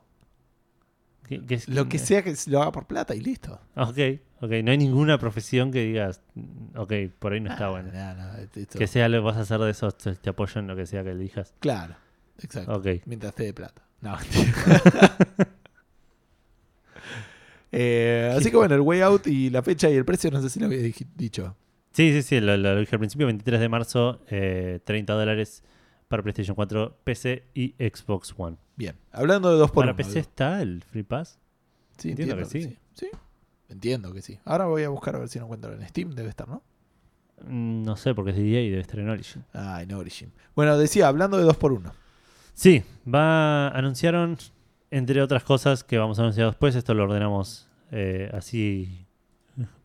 ¿Qué- 1.26 1.44
qué 1.44 1.54
es- 1.54 1.68
Lo 1.68 1.88
que 1.88 1.98
sea 1.98 2.22
que 2.22 2.34
lo 2.46 2.62
haga 2.62 2.70
por 2.70 2.86
plata 2.86 3.14
y 3.14 3.20
listo. 3.20 3.58
Ok, 3.74 3.98
ok. 4.42 4.50
No 4.62 4.70
hay 4.70 4.78
ninguna 4.78 5.18
profesión 5.18 5.72
que 5.72 5.80
digas, 5.84 6.20
"Mm, 6.34 6.76
ok, 6.78 6.92
por 7.18 7.32
ahí 7.32 7.40
no 7.40 7.50
está 7.50 7.66
Ah, 7.66 7.70
bueno. 7.70 7.90
no, 7.92 8.14
no, 8.14 8.34
esto- 8.38 8.78
Que 8.78 8.86
sea 8.86 9.08
lo 9.08 9.18
que 9.18 9.24
vas 9.24 9.36
a 9.36 9.40
hacer 9.40 9.58
de 9.58 9.70
eso, 9.70 9.90
te, 9.90 10.14
te 10.14 10.30
apoyo 10.30 10.60
en 10.60 10.68
lo 10.68 10.76
que 10.76 10.86
sea 10.86 11.02
que 11.02 11.10
elijas. 11.10 11.52
Claro, 11.58 11.96
exacto. 12.42 12.74
Ok. 12.76 12.86
Mientras 13.06 13.30
esté 13.30 13.44
de 13.44 13.54
plata. 13.54 13.82
No. 14.00 14.16
Eh, 17.72 18.32
así 18.34 18.50
que 18.50 18.56
bueno, 18.56 18.74
el 18.74 18.80
way 18.80 19.00
out 19.00 19.26
y 19.26 19.50
la 19.50 19.62
fecha 19.62 19.90
y 19.90 19.94
el 19.96 20.04
precio, 20.04 20.30
no 20.30 20.40
sé 20.40 20.48
si 20.48 20.60
lo 20.60 20.66
había 20.66 20.78
dicho. 21.16 21.56
Sí, 21.92 22.12
sí, 22.12 22.22
sí, 22.22 22.40
lo, 22.40 22.56
lo 22.56 22.78
dije 22.78 22.94
al 22.94 22.98
principio, 23.00 23.26
23 23.26 23.60
de 23.60 23.68
marzo, 23.68 24.20
eh, 24.28 24.80
30 24.84 25.12
dólares 25.12 25.62
para 26.08 26.22
PlayStation 26.22 26.54
4, 26.54 27.00
PC 27.04 27.44
y 27.54 27.74
Xbox 27.78 28.32
One. 28.36 28.56
Bien, 28.76 28.96
hablando 29.12 29.50
de 29.50 29.58
dos 29.58 29.70
por 29.70 29.82
¿Para 29.82 29.90
uno, 29.92 29.96
PC 29.96 30.08
digo. 30.10 30.20
está 30.20 30.62
el 30.62 30.82
Free 30.84 31.02
Pass? 31.02 31.38
Sí, 31.98 32.10
entiendo 32.10 32.34
entiendo, 32.34 32.50
que 32.60 32.66
que 32.68 32.74
sí. 32.74 32.78
sí. 32.94 33.08
Entiendo 33.68 34.12
que 34.12 34.22
sí. 34.22 34.38
Ahora 34.44 34.66
voy 34.66 34.84
a 34.84 34.88
buscar 34.88 35.16
a 35.16 35.18
ver 35.18 35.28
si 35.28 35.38
lo 35.38 35.46
encuentro 35.46 35.72
en 35.74 35.86
Steam, 35.88 36.10
debe 36.14 36.28
estar, 36.28 36.48
¿no? 36.48 36.62
Mm, 37.46 37.82
No 37.82 37.96
sé, 37.96 38.14
porque 38.14 38.30
es 38.30 38.36
de 38.36 38.42
EA 38.54 38.60
y 38.62 38.70
debe 38.70 38.80
estar 38.82 39.00
en 39.00 39.08
Origin. 39.10 39.44
Ah, 39.52 39.82
en 39.82 39.92
Origin. 39.92 40.32
Bueno, 40.54 40.78
decía, 40.78 41.08
hablando 41.08 41.36
de 41.36 41.44
dos 41.44 41.56
por 41.56 41.72
uno. 41.72 41.92
Sí, 42.56 42.82
va, 43.06 43.68
anunciaron, 43.68 44.38
entre 44.90 45.20
otras 45.20 45.44
cosas 45.44 45.84
que 45.84 45.98
vamos 45.98 46.18
a 46.18 46.22
anunciar 46.22 46.46
después, 46.46 46.74
esto 46.74 46.94
lo 46.94 47.04
ordenamos 47.04 47.68
eh, 47.92 48.30
así 48.32 49.04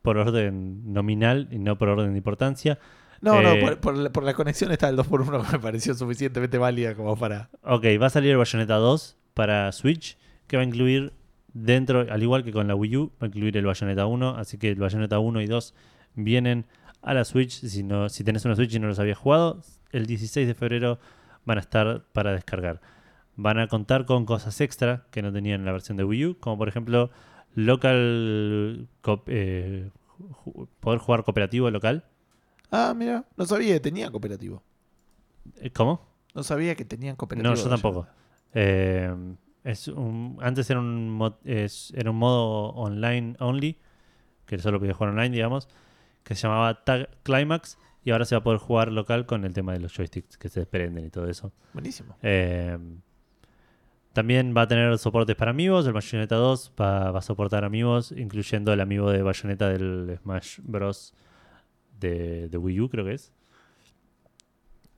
por 0.01 0.17
orden 0.17 0.93
nominal 0.93 1.49
y 1.51 1.59
no 1.59 1.77
por 1.77 1.89
orden 1.89 2.13
de 2.13 2.17
importancia. 2.17 2.79
No, 3.19 3.41
Eh, 3.41 3.43
no, 3.43 3.59
por, 3.59 3.79
por 3.81 3.97
la, 3.97 4.09
por 4.09 4.23
la 4.23 4.33
conexión 4.33 4.71
está 4.71 4.87
el 4.87 4.95
2x1 4.95 5.45
que 5.45 5.51
me 5.51 5.59
pareció 5.59 5.93
suficientemente 5.95 6.57
válida 6.57 6.95
como 6.95 7.17
para. 7.17 7.49
Ok, 7.61 7.83
va 8.01 8.05
a 8.05 8.09
salir 8.09 8.31
el 8.31 8.37
Bayonetta 8.37 8.75
2 8.77 9.17
para 9.33 9.69
Switch, 9.73 10.17
que 10.47 10.55
va 10.55 10.63
a 10.63 10.65
incluir 10.65 11.11
dentro, 11.53 12.07
al 12.09 12.23
igual 12.23 12.45
que 12.45 12.53
con 12.53 12.69
la 12.69 12.75
Wii 12.75 12.95
U, 12.95 13.11
va 13.21 13.25
a 13.25 13.27
incluir 13.27 13.57
el 13.57 13.65
Bayonetta 13.65 14.05
1, 14.05 14.37
así 14.37 14.57
que 14.57 14.69
el 14.69 14.79
Bayonetta 14.79 15.19
1 15.19 15.41
y 15.41 15.45
2 15.45 15.73
vienen 16.15 16.65
a 17.01 17.13
la 17.13 17.25
Switch. 17.25 17.51
Si, 17.51 17.83
no, 17.83 18.07
si 18.07 18.23
tenés 18.23 18.45
una 18.45 18.55
Switch 18.55 18.73
y 18.73 18.79
no 18.79 18.87
los 18.87 18.97
habías 18.97 19.17
jugado, 19.17 19.61
el 19.91 20.05
16 20.05 20.47
de 20.47 20.53
febrero 20.53 20.99
van 21.45 21.57
a 21.57 21.61
estar 21.61 22.03
para 22.13 22.33
descargar. 22.33 22.81
Van 23.35 23.59
a 23.59 23.67
contar 23.67 24.05
con 24.05 24.25
cosas 24.25 24.59
extra 24.61 25.05
que 25.11 25.21
no 25.21 25.31
tenían 25.31 25.61
en 25.61 25.65
la 25.65 25.71
versión 25.71 25.97
de 25.97 26.03
Wii 26.03 26.25
U, 26.25 26.37
como 26.39 26.57
por 26.57 26.67
ejemplo 26.67 27.09
local 27.55 28.87
eh, 29.27 29.89
poder 30.79 30.99
jugar 30.99 31.23
cooperativo 31.23 31.69
local. 31.71 32.05
Ah, 32.71 32.93
mira, 32.95 33.25
no 33.35 33.45
sabía 33.45 33.73
que 33.73 33.79
tenían 33.79 34.11
cooperativo. 34.11 34.63
Eh, 35.57 35.71
¿Cómo? 35.71 36.07
No 36.33 36.43
sabía 36.43 36.75
que 36.75 36.85
tenían 36.85 37.15
cooperativo. 37.15 37.53
No, 37.53 37.61
yo 37.61 37.69
tampoco. 37.69 38.07
Eh, 38.53 39.13
es 39.63 39.87
un, 39.87 40.37
antes 40.41 40.69
era 40.69 40.79
un, 40.79 41.17
mod- 41.19 41.37
es- 41.43 41.91
era 41.95 42.11
un 42.11 42.17
modo 42.17 42.69
online 42.69 43.35
only, 43.39 43.77
que 44.45 44.57
solo 44.59 44.79
podía 44.79 44.93
jugar 44.93 45.09
online, 45.11 45.29
digamos, 45.35 45.67
que 46.23 46.35
se 46.35 46.43
llamaba 46.43 46.83
Tag 46.83 47.09
Climax, 47.23 47.77
y 48.03 48.11
ahora 48.11 48.25
se 48.25 48.35
va 48.35 48.39
a 48.39 48.43
poder 48.43 48.59
jugar 48.59 48.91
local 48.91 49.25
con 49.25 49.45
el 49.45 49.53
tema 49.53 49.73
de 49.73 49.79
los 49.79 49.93
joysticks 49.95 50.37
que 50.37 50.49
se 50.49 50.61
desprenden 50.61 51.05
y 51.05 51.09
todo 51.09 51.27
eso. 51.27 51.51
Buenísimo. 51.73 52.15
Eh, 52.21 52.77
también 54.13 54.53
va 54.55 54.63
a 54.63 54.67
tener 54.67 54.97
soportes 54.97 55.35
para 55.35 55.51
amigos. 55.51 55.85
El 55.87 55.93
Bayonetta 55.93 56.35
2 56.35 56.73
va, 56.79 57.11
va 57.11 57.19
a 57.19 57.21
soportar 57.21 57.63
amigos, 57.63 58.11
incluyendo 58.11 58.73
el 58.73 58.81
amigo 58.81 59.09
de 59.11 59.21
Bayonetta 59.21 59.69
del 59.69 60.17
Smash 60.21 60.59
Bros. 60.63 61.13
De, 61.99 62.49
de 62.49 62.57
Wii 62.57 62.81
U, 62.81 62.89
creo 62.89 63.05
que 63.05 63.13
es. 63.13 63.31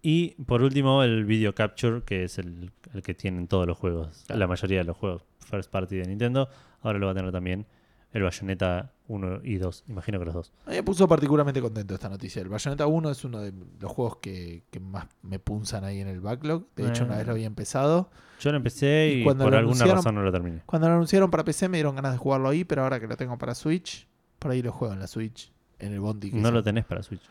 Y 0.01 0.31
por 0.45 0.61
último, 0.61 1.03
el 1.03 1.25
Video 1.25 1.53
Capture, 1.53 2.01
que 2.03 2.23
es 2.23 2.37
el, 2.37 2.71
el 2.93 3.01
que 3.03 3.13
tienen 3.13 3.47
todos 3.47 3.67
los 3.67 3.77
juegos, 3.77 4.23
Claro. 4.25 4.39
la 4.39 4.47
mayoría 4.47 4.79
de 4.79 4.83
los 4.85 4.97
juegos 4.97 5.23
First 5.39 5.69
Party 5.69 5.97
de 5.97 6.05
Nintendo. 6.07 6.49
Ahora 6.81 6.99
lo 6.99 7.05
va 7.07 7.11
a 7.11 7.15
tener 7.15 7.31
también 7.31 7.65
el 8.13 8.21
Bayonetta 8.21 8.93
1 9.07 9.39
y 9.43 9.57
2. 9.57 9.85
Imagino 9.87 10.19
que 10.19 10.25
los 10.25 10.33
dos. 10.33 10.53
A 10.65 10.69
mí 10.69 10.75
me 10.75 10.83
puso 10.83 11.07
particularmente 11.07 11.61
contento 11.61 11.95
esta 11.95 12.09
noticia. 12.09 12.41
El 12.41 12.49
Bayonetta 12.49 12.85
1 12.85 13.09
es 13.09 13.25
uno 13.25 13.41
de 13.41 13.53
los 13.79 13.91
juegos 13.91 14.17
que, 14.17 14.63
que 14.69 14.79
más 14.79 15.07
me 15.23 15.39
punzan 15.39 15.83
ahí 15.83 15.99
en 15.99 16.07
el 16.07 16.21
backlog. 16.21 16.67
De 16.75 16.87
hecho, 16.87 17.05
una 17.05 17.17
vez 17.17 17.25
lo 17.25 17.33
había 17.33 17.47
empezado. 17.47 18.09
Yo 18.39 18.51
lo 18.51 18.57
empecé 18.57 19.13
Y 19.15 19.21
y, 19.21 19.23
cuando 19.23 19.45
por 19.45 19.55
alguna 19.55 19.85
razón 19.85 20.15
no 20.15 20.21
lo 20.21 20.31
terminé. 20.31 20.61
Cuando 20.65 20.87
lo 20.87 20.93
anunciaron 20.95 21.31
para 21.31 21.43
PC 21.43 21.69
me 21.69 21.77
dieron 21.77 21.95
ganas 21.95 22.11
de 22.11 22.17
jugarlo 22.19 22.49
ahí, 22.49 22.63
pero 22.63 22.83
ahora 22.83 22.99
que 22.99 23.07
lo 23.07 23.17
tengo 23.17 23.37
para 23.37 23.55
Switch, 23.55 24.07
por 24.37 24.51
ahí 24.51 24.61
lo 24.61 24.71
juego 24.71 24.93
en 24.93 24.99
la 24.99 25.07
Switch. 25.07 25.51
En 25.79 25.93
el 25.93 25.99
Bondi. 25.99 26.31
Que, 26.31 26.37
No 26.37 26.51
lo 26.51 26.61
tenés 26.63 26.85
para 26.85 27.01
Switch. 27.01 27.23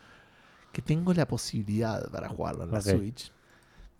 que 0.73 0.81
tengo 0.81 1.13
la 1.13 1.27
posibilidad 1.27 2.09
para 2.11 2.27
jugarlo 2.27 2.65
en 2.65 2.71
la. 2.71 2.81
Switch. 2.81 3.31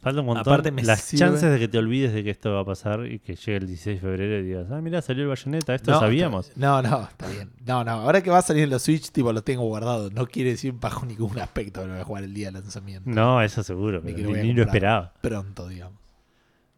Falta 0.03 0.19
un 0.19 0.25
montón. 0.25 0.41
Aparte 0.53 0.71
me 0.71 0.83
Las 0.83 0.99
sirve- 1.13 1.19
chances 1.19 1.49
de 1.49 1.57
que 1.59 1.67
te 1.69 1.77
olvides 1.77 2.13
de 2.13 2.23
que 2.25 2.29
esto 2.29 2.51
va 2.53 2.59
a 2.61 2.65
pasar 2.65 3.05
y 3.05 3.19
que 3.19 3.35
llegue 3.35 3.55
el 3.57 3.67
16 3.67 4.01
de 4.01 4.01
febrero 4.01 4.39
y 4.39 4.43
digas, 4.43 4.67
ah, 4.69 4.81
mira, 4.81 5.01
salió 5.01 5.23
el 5.23 5.29
bayoneta, 5.29 5.73
esto 5.73 5.91
No, 5.91 5.99
sabíamos. 6.01 6.49
está- 6.49 6.59
No, 6.59 6.81
no, 6.81 7.03
está 7.03 7.27
bien. 7.29 7.51
No, 7.65 7.83
no, 7.85 7.91
ahora 7.91 8.21
que 8.21 8.29
va 8.29 8.39
a 8.39 8.41
salir 8.41 8.63
en 8.63 8.69
la 8.71 8.79
Switch, 8.79 9.11
tipo, 9.11 9.31
lo 9.31 9.41
tengo 9.43 9.63
guardado. 9.63 10.09
No 10.11 10.27
quiere 10.27 10.49
decir 10.51 10.73
bajo 10.73 11.05
ningún 11.05 11.39
aspecto 11.39 11.79
que 11.81 11.87
lo 11.87 11.93
voy 11.93 12.01
a 12.01 12.05
jugar 12.05 12.23
el 12.25 12.33
día 12.33 12.47
de 12.51 12.59
lanzamiento. 12.59 13.09
No, 13.09 13.41
eso 13.41 13.63
seguro, 13.63 14.01
Ni 14.03 14.11
pero 14.11 14.15
que 14.17 14.21
lo 14.23 14.27
ni, 14.27 14.33
voy 14.33 14.39
a 14.39 14.43
ni 14.43 14.49
lo 14.53 14.63
comprar. 14.65 14.75
esperaba. 14.75 15.13
Pronto, 15.21 15.67
digamos. 15.69 15.99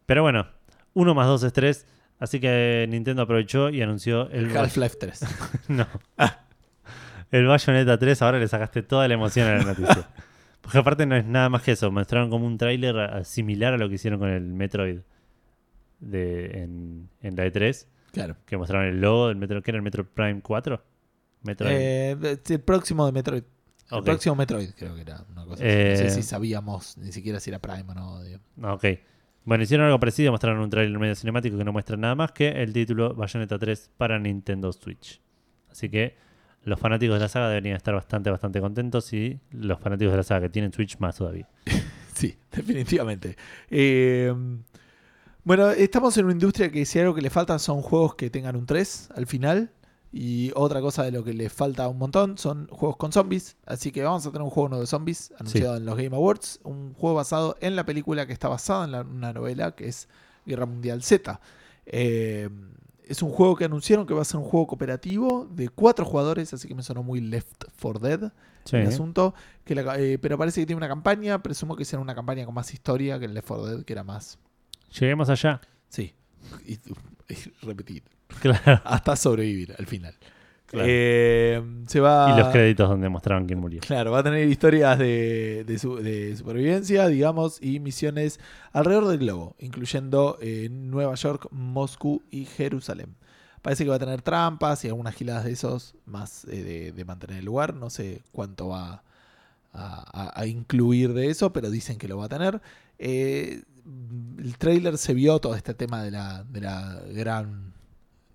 Pero 0.05 0.21
bueno, 0.21 0.47
uno 0.93 1.15
más 1.15 1.25
dos 1.25 1.41
es 1.41 1.51
tres, 1.51 1.87
así 2.19 2.39
que 2.39 2.85
Nintendo 2.89 3.23
aprovechó 3.23 3.69
y 3.71 3.81
anunció 3.81 4.29
el, 4.29 4.55
Half-Life 4.55 4.97
3. 4.99 5.19
no. 5.69 5.87
el 7.31 7.47
Bayonetta 7.47 7.97
3, 7.97 8.21
ahora 8.21 8.37
le 8.39 8.47
sacaste 8.47 8.83
toda 8.83 9.07
la 9.07 9.15
emoción 9.15 9.47
a 9.47 9.57
la 9.57 9.63
noticia. 9.63 10.07
Porque 10.65 10.77
aparte 10.79 11.05
no 11.05 11.15
es 11.15 11.25
nada 11.25 11.47
más 11.49 11.61
que 11.61 11.71
eso, 11.71 11.91
mostraron 11.91 12.29
como 12.29 12.45
un 12.45 12.57
tráiler 12.57 13.23
similar 13.23 13.73
a 13.73 13.77
lo 13.77 13.87
que 13.87 13.95
hicieron 13.95 14.19
con 14.19 14.29
el 14.29 14.41
Metroid 14.43 14.99
de, 15.99 16.63
en, 16.63 17.09
en 17.21 17.35
la 17.35 17.45
E3, 17.45 17.85
claro. 18.11 18.35
que 18.45 18.57
mostraron 18.57 18.87
el 18.87 18.99
logo 18.99 19.27
del 19.29 19.37
Metro, 19.37 19.61
¿qué 19.61 19.71
era 19.71 19.77
el 19.77 19.83
Metro 19.83 20.05
Prime 20.05 20.41
4? 20.41 20.83
Metroid. 21.43 21.71
Eh, 21.73 22.39
el 22.49 22.59
próximo 22.61 23.05
de 23.05 23.11
Metroid. 23.11 23.43
El 23.91 24.03
próximo 24.03 24.35
Metroid, 24.35 24.71
creo 24.75 24.95
que 24.95 25.01
era 25.01 25.23
una 25.31 25.45
cosa 25.45 25.63
así. 25.63 25.71
Eh, 25.71 25.89
No 25.91 25.97
sé 25.97 26.09
si 26.09 26.23
sabíamos 26.23 26.97
ni 26.97 27.11
siquiera 27.11 27.39
si 27.39 27.51
era 27.51 27.59
Prime 27.59 27.85
o 27.87 27.93
no. 27.93 28.19
Ah, 28.63 28.73
Ok. 28.73 28.85
Bueno, 29.43 29.63
hicieron 29.63 29.85
algo 29.85 29.99
parecido, 29.99 30.31
mostraron 30.31 30.59
un 30.59 30.71
trailer 30.71 30.97
medio 30.97 31.13
cinemático 31.13 31.55
que 31.55 31.63
no 31.63 31.71
muestra 31.71 31.95
nada 31.97 32.15
más 32.15 32.31
que 32.31 32.47
el 32.49 32.73
título 32.73 33.13
Bayonetta 33.13 33.59
3 33.59 33.91
para 33.95 34.17
Nintendo 34.17 34.73
Switch. 34.73 35.21
Así 35.69 35.87
que 35.87 36.17
los 36.65 36.79
fanáticos 36.79 37.15
de 37.15 37.19
la 37.21 37.29
saga 37.29 37.47
deberían 37.49 37.77
estar 37.77 37.93
bastante, 37.95 38.29
bastante 38.29 38.59
contentos 38.59 39.13
y 39.13 39.39
los 39.51 39.79
fanáticos 39.79 40.11
de 40.11 40.17
la 40.17 40.23
saga 40.23 40.41
que 40.41 40.49
tienen 40.49 40.73
Switch 40.73 40.97
más 40.99 41.15
todavía. 41.15 41.47
Sí, 42.15 42.33
definitivamente. 42.49 43.35
Eh, 43.69 44.33
bueno, 45.43 45.69
estamos 45.71 46.17
en 46.17 46.23
una 46.25 46.31
industria 46.33 46.71
que 46.71 46.85
si 46.85 46.97
algo 46.99 47.13
que 47.13 47.21
le 47.21 47.29
falta 47.29 47.59
son 47.59 47.81
juegos 47.81 48.15
que 48.15 48.29
tengan 48.29 48.55
un 48.55 48.65
3 48.65 49.09
al 49.15 49.27
final. 49.27 49.71
Y 50.13 50.49
otra 50.55 50.79
cosa 50.79 51.03
de 51.03 51.11
lo 51.11 51.25
que 51.25 51.33
le 51.33 51.49
falta 51.49 51.89
un 51.89 51.97
montón 51.97 52.37
son 52.37 52.67
juegos 52.67 52.95
con 52.95 53.11
zombies. 53.11 53.57
Así 53.65 53.91
que 53.91 54.01
vamos 54.01 54.25
a 54.25 54.31
tener 54.31 54.43
un 54.43 54.49
juego 54.49 54.69
nuevo 54.69 54.81
de 54.81 54.87
zombies 54.87 55.33
anunciado 55.37 55.75
en 55.75 55.85
los 55.85 55.97
Game 55.97 56.15
Awards. 56.15 56.61
Un 56.63 56.93
juego 56.93 57.17
basado 57.17 57.57
en 57.59 57.75
la 57.75 57.85
película 57.85 58.25
que 58.25 58.31
está 58.31 58.47
basada 58.47 58.85
en 58.85 58.91
la- 58.93 59.01
una 59.01 59.33
novela 59.33 59.75
que 59.75 59.89
es 59.89 60.07
Guerra 60.45 60.65
Mundial 60.65 61.03
Z. 61.03 61.41
Eh, 61.85 62.49
es 63.07 63.21
un 63.21 63.29
juego 63.31 63.55
que 63.55 63.65
anunciaron 63.65 64.05
que 64.05 64.13
va 64.13 64.21
a 64.21 64.25
ser 64.25 64.37
un 64.37 64.45
juego 64.45 64.67
cooperativo 64.67 65.47
de 65.51 65.69
cuatro 65.69 66.05
jugadores, 66.05 66.53
así 66.53 66.67
que 66.67 66.75
me 66.75 66.83
sonó 66.83 67.03
muy 67.03 67.21
Left 67.21 67.65
4 67.81 67.99
Dead 67.99 68.31
el 68.81 68.87
asunto. 68.87 69.33
Que 69.63 69.75
la- 69.75 69.97
eh, 69.99 70.17
pero 70.17 70.37
parece 70.37 70.61
que 70.61 70.65
tiene 70.65 70.77
una 70.77 70.87
campaña. 70.87 71.41
Presumo 71.43 71.75
que 71.75 71.85
será 71.85 72.01
una 72.01 72.15
campaña 72.15 72.45
con 72.45 72.53
más 72.55 72.73
historia 72.73 73.19
que 73.19 73.25
el 73.25 73.33
Left 73.33 73.47
4 73.47 73.65
Dead, 73.67 73.83
que 73.85 73.93
era 73.93 74.03
más. 74.03 74.39
Lleguemos 74.99 75.29
allá. 75.29 75.61
Sí. 75.89 76.13
Y, 76.65 76.73
y 76.73 77.35
repetir. 77.61 78.03
Claro. 78.41 78.81
Hasta 78.85 79.15
sobrevivir 79.15 79.75
al 79.77 79.85
final. 79.85 80.15
Claro. 80.67 80.87
Eh, 80.89 81.61
se 81.87 81.99
va. 81.99 82.31
Y 82.33 82.37
los 82.39 82.49
créditos 82.49 82.89
donde 82.89 83.07
mostraron 83.07 83.45
quién 83.45 83.59
murió. 83.59 83.81
Claro, 83.81 84.11
va 84.11 84.19
a 84.19 84.23
tener 84.23 84.47
historias 84.49 84.97
de, 84.97 85.63
de 85.65 85.79
su- 85.79 85.97
de 85.97 86.35
supervivencia, 86.35 87.07
digamos, 87.07 87.61
y 87.61 87.79
misiones 87.79 88.39
alrededor 88.73 89.07
del 89.07 89.19
globo, 89.19 89.55
incluyendo 89.59 90.37
eh, 90.41 90.69
Nueva 90.71 91.13
York, 91.15 91.47
Moscú 91.51 92.23
y 92.31 92.45
Jerusalén. 92.45 93.15
Parece 93.61 93.83
que 93.83 93.89
va 93.91 93.95
a 93.97 93.99
tener 93.99 94.21
trampas 94.21 94.83
y 94.85 94.87
algunas 94.89 95.15
giladas 95.15 95.43
de 95.45 95.51
esos, 95.51 95.95
más 96.05 96.45
eh, 96.45 96.63
de, 96.63 96.91
de 96.91 97.05
mantener 97.05 97.37
el 97.37 97.45
lugar. 97.45 97.73
No 97.75 97.89
sé 97.89 98.21
cuánto 98.31 98.67
va 98.69 99.03
a, 99.71 100.31
a- 100.33 100.39
a 100.39 100.45
incluir 100.47 101.13
de 101.13 101.29
eso, 101.29 101.53
pero 101.53 101.69
dicen 101.69 101.97
que 101.97 102.07
lo 102.07 102.17
va 102.17 102.25
a 102.25 102.29
tener. 102.29 102.61
El 102.97 104.57
trailer 104.57 104.97
se 104.97 105.13
vio 105.13 105.39
todo 105.39 105.55
este 105.55 105.73
tema 105.73 106.01
de 106.03 106.11
la, 106.11 106.43
de 106.43 106.61
la 106.61 107.01
gran 107.13 107.73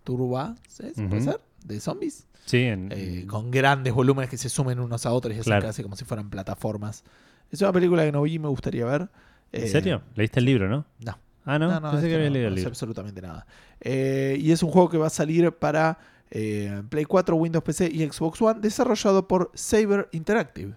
turba, 0.04 0.54
¿sí? 0.68 0.84
¿Se 0.94 1.02
puede 1.08 1.22
Ujú. 1.22 1.30
ser? 1.32 1.40
De 1.64 1.80
zombies. 1.80 2.26
Sí, 2.46 2.62
en, 2.64 2.88
eh, 2.92 3.26
con 3.28 3.50
grandes 3.50 3.92
volúmenes 3.92 4.28
que 4.30 4.36
se 4.36 4.48
sumen 4.48 4.80
unos 4.80 5.06
a 5.06 5.12
otros 5.12 5.32
y 5.34 5.38
hacen 5.38 5.44
Claro. 5.50 5.66
casi 5.66 5.82
como 5.82 5.94
si 5.96 6.04
fueran 6.04 6.30
plataformas. 6.30 7.04
Es 7.50 7.60
una 7.60 7.72
película 7.72 8.04
que 8.04 8.12
no 8.12 8.22
vi 8.22 8.34
y 8.34 8.38
me 8.38 8.48
gustaría 8.48 8.84
ver. 8.84 9.08
¿En 9.52 9.64
Eh, 9.64 9.68
serio? 9.68 10.02
¿Leíste 10.14 10.40
el 10.40 10.46
libro, 10.46 10.68
no? 10.68 10.84
No. 11.04 11.18
Ah, 11.44 11.58
no, 11.58 11.68
No, 11.68 11.80
no, 11.80 11.90
pensé 11.92 11.96
este 12.06 12.08
que 12.08 12.14
había 12.16 12.28
no, 12.28 12.34
leído 12.34 12.48
no 12.48 12.48
el 12.48 12.54
sé 12.54 12.60
libro. 12.60 12.70
absolutamente 12.70 13.22
nada. 13.22 13.46
Eh, 13.80 14.36
y 14.40 14.52
es 14.52 14.62
un 14.62 14.70
juego 14.70 14.88
que 14.88 14.98
va 14.98 15.06
a 15.06 15.10
salir 15.10 15.50
para 15.52 15.98
Play 16.30 17.04
4, 17.06 17.34
Windows 17.36 17.64
PC 17.64 17.88
y 17.92 18.06
Xbox 18.08 18.40
One, 18.40 18.60
desarrollado 18.60 19.26
por 19.26 19.50
Saber 19.54 20.08
Interactive. 20.12 20.74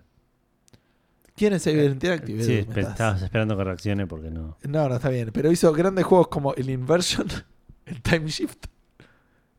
¿Quién 1.35 1.53
es 1.53 1.63
Saber 1.63 1.91
Interactive? 1.91 2.43
Sí, 2.43 2.65
estabas 2.75 3.21
esperando 3.21 3.57
que 3.57 3.63
reaccione 3.63 4.05
porque 4.07 4.29
no. 4.31 4.57
No, 4.63 4.89
no 4.89 4.95
está 4.95 5.09
bien. 5.09 5.31
Pero 5.33 5.51
hizo 5.51 5.71
grandes 5.73 6.05
juegos 6.05 6.27
como 6.27 6.53
el 6.55 6.69
Inversion, 6.69 7.27
el 7.85 8.01
Time 8.01 8.27
Shift 8.29 8.65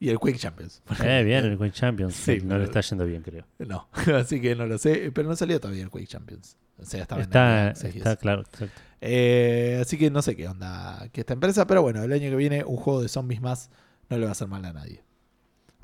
y 0.00 0.08
el 0.10 0.18
Quake 0.18 0.38
Champions. 0.38 0.82
Eh, 1.04 1.22
bien, 1.24 1.44
el 1.44 1.56
Quake 1.58 1.72
Champions. 1.72 2.14
Sí, 2.14 2.38
no 2.42 2.48
pero- 2.48 2.58
le 2.58 2.64
está 2.64 2.80
yendo 2.80 3.04
bien, 3.06 3.22
creo. 3.22 3.46
No, 3.58 3.88
así 4.16 4.40
que 4.40 4.54
no 4.54 4.66
lo 4.66 4.78
sé. 4.78 5.10
Pero 5.12 5.28
no 5.28 5.36
salió 5.36 5.60
todavía 5.60 5.82
el 5.82 5.90
Quake 5.90 6.06
Champions. 6.06 6.56
O 6.78 6.84
sea, 6.84 7.02
Está, 7.02 7.20
está 7.20 7.70
eso. 7.70 8.16
claro. 8.18 8.42
exacto. 8.42 8.80
Eh, 9.00 9.78
así 9.80 9.96
que 9.96 10.10
no 10.10 10.22
sé 10.22 10.34
qué 10.34 10.48
onda 10.48 11.08
que 11.12 11.20
esta 11.20 11.34
empresa. 11.34 11.66
Pero 11.66 11.82
bueno, 11.82 12.02
el 12.02 12.12
año 12.12 12.30
que 12.30 12.36
viene 12.36 12.64
un 12.64 12.76
juego 12.76 13.00
de 13.02 13.08
zombies 13.08 13.40
más 13.40 13.70
no 14.08 14.16
le 14.18 14.24
va 14.24 14.30
a 14.30 14.32
hacer 14.32 14.48
mal 14.48 14.64
a 14.64 14.72
nadie. 14.72 15.02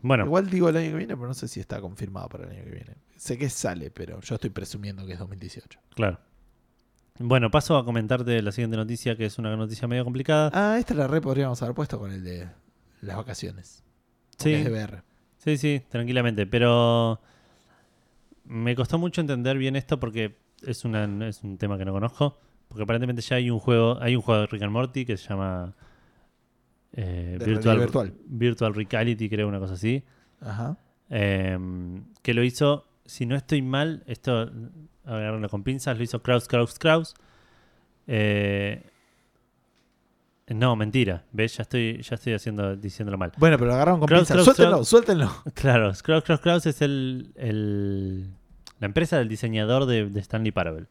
Bueno, 0.03 0.25
Igual 0.25 0.49
digo 0.51 0.69
el 0.71 0.77
año 0.79 0.91
que 0.93 0.97
viene, 0.97 1.15
pero 1.15 1.29
no 1.29 1.35
sé 1.35 1.47
si 1.47 1.61
está 1.61 1.81
confirmado 1.81 2.29
para 2.29 2.45
el 2.45 2.51
año 2.51 2.65
que 2.65 2.71
viene. 2.71 2.97
Sé 3.17 3.37
que 3.37 3.51
sale, 3.51 3.91
pero 3.91 4.21
yo 4.21 4.35
estoy 4.35 4.49
presumiendo 4.51 5.05
que 5.07 5.13
es 5.13 5.19
2018. 5.19 5.79
claro. 5.95 6.19
Bueno, 7.23 7.51
paso 7.51 7.77
a 7.77 7.85
comentarte 7.85 8.41
la 8.41 8.51
siguiente 8.51 8.79
noticia, 8.79 9.15
que 9.15 9.27
es 9.27 9.39
una 9.39 9.55
noticia 9.55 9.87
medio 9.87 10.05
complicada. 10.05 10.51
Ah, 10.55 10.79
esta 10.79 10.95
la 10.95 11.07
re 11.07 11.21
podríamos 11.21 11.61
haber 11.63 11.75
puesto 11.75 11.99
con 11.99 12.11
el 12.13 12.25
de 12.25 12.49
las 13.03 13.17
vacaciones. 13.19 13.85
Sí. 14.41 14.55
Es 14.55 14.65
de 14.65 14.71
VR. 14.71 15.03
Sí, 15.39 15.57
sí, 15.57 15.83
tranquilamente. 15.89 16.47
Pero 16.47 17.21
me 18.45 18.75
costó 18.75 18.99
mucho 18.99 19.21
entender 19.21 19.57
bien 19.59 19.77
esto 19.77 20.01
porque 20.01 20.37
es, 20.67 20.85
una, 20.85 21.29
es 21.29 21.43
un 21.43 21.59
tema 21.59 21.79
que 21.79 21.85
no 21.85 21.93
conozco. 21.93 22.39
Porque 22.69 22.85
aparentemente 22.85 23.23
ya 23.23 23.37
hay 23.37 23.51
un 23.51 23.59
juego, 23.59 24.01
hay 24.01 24.15
un 24.15 24.23
juego 24.23 24.43
de 24.43 24.47
Rick 24.47 24.63
and 24.63 24.73
Morty 24.73 25.05
que 25.05 25.17
se 25.17 25.29
llama 25.29 25.75
eh, 26.93 27.39
Virtual, 27.45 27.79
virtual. 27.79 28.15
Virtual 28.27 28.75
Reality, 28.75 29.29
creo, 29.29 29.49
una 29.49 29.59
cosa 29.59 29.75
así. 29.75 30.05
Ajá. 30.41 30.77
Eh, 31.09 31.59
que 32.23 32.35
lo 32.35 32.45
hizo, 32.45 32.87
si 33.05 33.27
no 33.27 33.35
estoy 33.35 33.63
mal, 33.63 34.05
esto 34.07 34.51
agarrarlo 35.05 35.49
con 35.49 35.65
pinzas, 35.65 35.97
lo 35.97 36.05
hizo 36.05 36.23
Kraus, 36.23 36.47
Kraus, 36.47 36.79
Kraus. 36.79 37.15
Eh, 38.07 38.85
no, 40.55 40.77
mentira. 40.77 41.25
¿Ves? 41.33 41.57
Ya 41.57 41.63
estoy, 41.63 42.03
ya 42.03 42.15
estoy 42.17 42.33
haciendo, 42.35 42.77
diciéndolo 42.77 43.17
mal. 43.19 43.33
Bueno, 43.39 43.57
pero 43.57 43.69
lo 43.69 43.75
agarraron 43.75 44.01
con 44.01 44.07
Kraus, 44.09 44.29
pinzas. 44.29 44.57
Kraus, 44.57 44.57
Suéltenlo, 44.57 44.71
Kraus. 44.77 44.89
suéltenlo. 44.89 45.31
Claro, 45.55 45.93
Kraus, 46.03 46.23
Kraus, 46.25 46.41
Kraus 46.41 46.67
es 46.67 46.83
el, 46.83 47.33
el- 47.37 48.31
la 48.79 48.87
empresa 48.87 49.19
del 49.19 49.29
diseñador 49.29 49.87
de, 49.87 50.09
de 50.09 50.21
Stanley 50.21 50.53
Parable, 50.53 50.87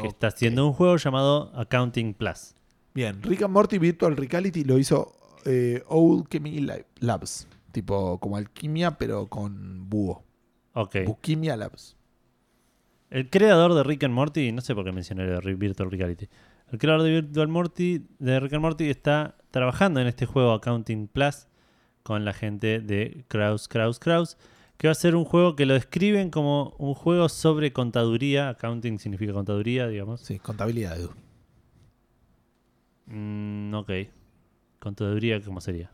que 0.00 0.06
está 0.08 0.28
haciendo 0.28 0.66
un 0.66 0.72
juego 0.72 0.96
llamado 0.96 1.52
Accounting 1.54 2.14
Plus. 2.14 2.54
Bien, 2.94 3.22
Rick 3.22 3.42
and 3.42 3.52
Morty 3.52 3.78
Virtual 3.78 4.16
Reality 4.16 4.64
lo 4.64 4.78
hizo 4.78 5.12
eh, 5.44 5.82
Old 5.88 6.28
Chemie 6.28 6.60
Lab- 6.60 6.86
Labs. 7.00 7.46
Tipo 7.72 8.18
como 8.18 8.36
alquimia, 8.38 8.92
pero 8.98 9.26
con 9.28 9.88
búho. 9.90 10.24
Ok. 10.72 10.96
Buquimia 11.06 11.56
Labs. 11.56 11.96
El 13.10 13.28
creador 13.30 13.74
de 13.74 13.82
Rick 13.84 14.04
and 14.04 14.14
Morty, 14.14 14.52
no 14.52 14.60
sé 14.62 14.74
por 14.74 14.84
qué 14.84 14.92
mencioné 14.92 15.24
de 15.26 15.38
Ri- 15.40 15.56
Virtual 15.56 15.90
Reality. 15.90 16.28
El 16.70 16.78
creador 16.78 17.02
de 17.02 17.10
Virtual 17.10 17.48
Morty, 17.48 18.06
de 18.18 18.40
Rick 18.40 18.52
and 18.52 18.62
Morty, 18.62 18.90
está 18.90 19.36
trabajando 19.50 20.00
en 20.00 20.06
este 20.06 20.26
juego 20.26 20.52
Accounting 20.52 21.08
Plus 21.08 21.48
con 22.02 22.24
la 22.24 22.34
gente 22.34 22.80
de 22.80 23.24
Kraus, 23.28 23.68
Kraus, 23.68 23.98
Kraus, 23.98 24.36
que 24.76 24.88
va 24.88 24.92
a 24.92 24.94
ser 24.94 25.16
un 25.16 25.24
juego 25.24 25.56
que 25.56 25.64
lo 25.64 25.74
describen 25.74 26.30
como 26.30 26.74
un 26.78 26.94
juego 26.94 27.30
sobre 27.30 27.72
contaduría. 27.72 28.50
Accounting 28.50 28.98
significa 28.98 29.32
contaduría, 29.32 29.88
digamos. 29.88 30.20
Sí, 30.20 30.38
contabilidad, 30.38 30.98
Edu. 30.98 31.10
Mm, 33.06 33.74
ok. 33.74 33.90
Contaduría, 34.78 35.42
¿cómo 35.42 35.62
sería? 35.62 35.90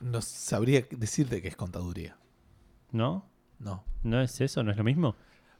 No 0.00 0.22
sabría 0.22 0.86
decirte 0.90 1.42
que 1.42 1.48
es 1.48 1.56
contaduría. 1.56 2.16
¿No? 2.90 3.28
No. 3.58 3.84
¿No 4.02 4.20
es 4.22 4.40
eso? 4.40 4.62
¿No 4.62 4.70
es 4.70 4.78
lo 4.78 4.84
mismo? 4.84 5.14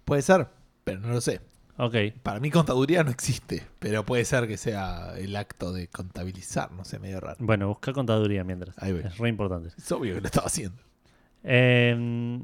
Puede 0.06 0.22
ser, 0.22 0.48
pero 0.82 1.00
no 1.00 1.08
lo 1.08 1.20
sé. 1.20 1.40
Ok. 1.82 1.94
Para 2.22 2.40
mí 2.40 2.50
contaduría 2.50 3.02
no 3.02 3.10
existe, 3.10 3.62
pero 3.78 4.04
puede 4.04 4.24
ser 4.26 4.46
que 4.46 4.58
sea 4.58 5.14
el 5.16 5.34
acto 5.34 5.72
de 5.72 5.88
contabilizar, 5.88 6.70
no 6.72 6.84
sé, 6.84 6.98
medio 6.98 7.20
raro. 7.20 7.38
Bueno, 7.40 7.68
busca 7.68 7.94
contaduría 7.94 8.44
mientras. 8.44 8.76
Ahí 8.82 8.92
voy. 8.92 9.02
Es 9.02 9.16
re 9.16 9.30
importante. 9.30 9.68
Es 9.68 9.90
obvio 9.90 10.14
que 10.14 10.20
lo 10.20 10.26
estaba 10.26 10.46
haciendo. 10.46 10.76
Eh, 11.42 12.42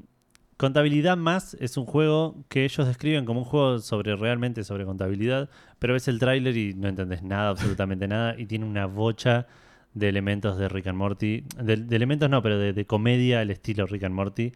contabilidad 0.56 1.18
más 1.18 1.54
es 1.60 1.76
un 1.76 1.84
juego 1.84 2.44
que 2.48 2.64
ellos 2.64 2.86
describen 2.86 3.26
como 3.26 3.40
un 3.40 3.44
juego 3.44 3.78
sobre 3.80 4.16
realmente 4.16 4.64
sobre 4.64 4.86
contabilidad, 4.86 5.50
pero 5.78 5.92
ves 5.92 6.08
el 6.08 6.18
tráiler 6.18 6.56
y 6.56 6.72
no 6.72 6.88
entendés 6.88 7.22
nada, 7.22 7.50
absolutamente 7.50 8.08
nada, 8.08 8.34
y 8.38 8.46
tiene 8.46 8.64
una 8.64 8.86
bocha 8.86 9.46
de 9.92 10.08
elementos 10.08 10.56
de 10.56 10.70
Rick 10.70 10.86
and 10.86 10.96
Morty, 10.98 11.44
de, 11.62 11.76
de 11.76 11.96
elementos 11.96 12.30
no, 12.30 12.42
pero 12.42 12.58
de, 12.58 12.72
de 12.72 12.86
comedia 12.86 13.40
al 13.40 13.50
estilo 13.50 13.86
Rick 13.86 14.04
and 14.04 14.14
Morty, 14.14 14.52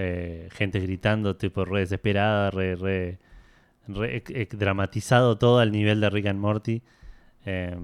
Eh, 0.00 0.48
gente 0.52 0.78
gritando, 0.78 1.34
tipo 1.34 1.64
re 1.64 1.80
desesperada, 1.80 2.50
re, 2.50 2.76
re, 2.76 3.18
re 3.88 4.22
dramatizado 4.52 5.38
todo 5.38 5.58
al 5.58 5.72
nivel 5.72 6.00
de 6.00 6.10
Rick 6.10 6.26
and 6.26 6.40
Morty. 6.40 6.82
Eh, 7.44 7.76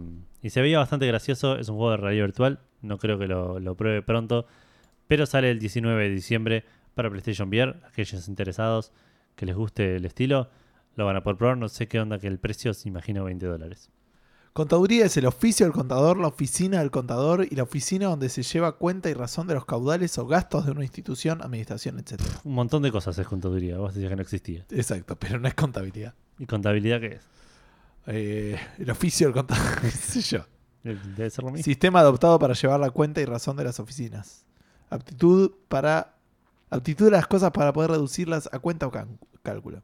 y 0.43 0.51
se 0.51 0.61
veía 0.61 0.79
bastante 0.79 1.07
gracioso, 1.07 1.57
es 1.57 1.69
un 1.69 1.77
juego 1.77 1.93
de 1.93 1.97
realidad 1.97 2.27
virtual, 2.27 2.61
no 2.83 2.99
creo 2.99 3.19
que 3.19 3.27
lo, 3.27 3.59
lo 3.61 3.75
pruebe 3.77 4.03
pronto, 4.03 4.47
pero 5.09 5.27
sale 5.27 5.51
el 5.51 5.59
19 5.59 6.03
de 6.03 6.11
diciembre 6.11 6.65
para 6.95 7.11
PlayStation 7.11 7.49
VR. 7.49 7.77
Aquellos 7.87 8.29
interesados 8.29 8.93
que 9.37 9.47
les 9.47 9.57
guste 9.57 9.97
el 9.97 10.05
estilo 10.05 10.51
lo 10.97 11.07
van 11.07 11.17
a 11.17 11.23
poder 11.23 11.37
probar. 11.37 11.57
No 11.57 11.69
sé 11.69 11.89
qué 11.89 12.01
onda 12.01 12.19
que 12.19 12.27
el 12.27 12.39
precio 12.39 12.75
se 12.75 12.89
imagina 12.89 13.23
20 13.23 13.47
dólares. 13.47 13.91
Contaduría 14.55 15.05
es 15.05 15.17
el 15.17 15.27
oficio 15.27 15.67
del 15.67 15.73
contador, 15.73 16.17
la 16.17 16.29
oficina 16.29 16.79
del 16.79 16.93
contador 16.93 17.45
y 17.51 17.57
la 17.57 17.65
oficina 17.65 18.07
donde 18.07 18.29
se 18.29 18.45
lleva 18.45 18.77
cuenta 18.77 19.11
y 19.11 19.13
razón 19.13 19.49
de 19.49 19.55
los 19.55 19.65
caudales 19.65 20.17
o 20.17 20.29
gastos 20.29 20.65
de 20.65 20.71
una 20.71 20.85
institución, 20.85 21.43
administración, 21.43 21.99
etc. 21.99 22.23
Un 22.45 22.55
montón 22.55 22.85
de 22.85 22.93
cosas 22.93 23.19
es 23.19 23.27
contaduría. 23.27 23.79
Vos 23.79 23.95
decías 23.95 24.11
que 24.11 24.15
no 24.15 24.23
existía. 24.23 24.65
Exacto, 24.71 25.17
pero 25.19 25.41
no 25.41 25.49
es 25.49 25.55
contabilidad. 25.55 26.15
¿Y 26.39 26.47
contabilidad 26.47 27.01
qué 27.01 27.15
es? 27.15 27.23
Eh, 28.07 28.57
el 28.79 28.91
oficio 28.93 29.27
del 29.27 29.35
contador, 29.35 29.81
qué 29.81 29.91
sé 29.91 30.21
yo. 30.21 30.47
Debe 30.85 31.31
ser 31.31 31.43
lo 31.43 31.51
mismo. 31.51 31.65
Sistema 31.65 31.99
adoptado 31.99 32.39
para 32.39 32.55
llevar 32.55 32.79
la 32.79 32.91
cuenta 32.91 33.21
y 33.21 33.25
razón 33.25 33.57
de 33.57 33.65
las 33.65 33.81
oficinas. 33.81 34.47
Aptitud 34.89 35.51
para 35.67 36.15
aptitud 36.71 37.07
de 37.07 37.11
las 37.11 37.27
cosas 37.27 37.51
para 37.51 37.73
poder 37.73 37.91
reducirlas 37.91 38.49
a 38.53 38.61
cuenta 38.61 38.87
o 38.87 38.93
cálculo. 39.43 39.83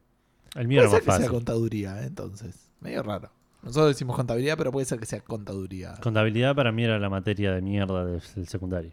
El 0.55 0.69
mío 0.69 0.79
era 0.79 0.89
más 0.89 1.03
fácil. 1.03 1.29
contaduría, 1.29 2.03
entonces. 2.05 2.69
Medio 2.79 3.03
raro. 3.03 3.31
Nosotros 3.63 3.89
decimos 3.89 4.15
contabilidad, 4.15 4.57
pero 4.57 4.71
puede 4.71 4.85
ser 4.85 4.99
que 4.99 5.05
sea 5.05 5.21
contaduría. 5.21 5.93
Contabilidad 6.01 6.55
para 6.55 6.71
mí 6.71 6.83
era 6.83 6.97
la 6.97 7.09
materia 7.09 7.51
de 7.53 7.61
mierda 7.61 8.05
del, 8.05 8.21
secundario. 8.47 8.91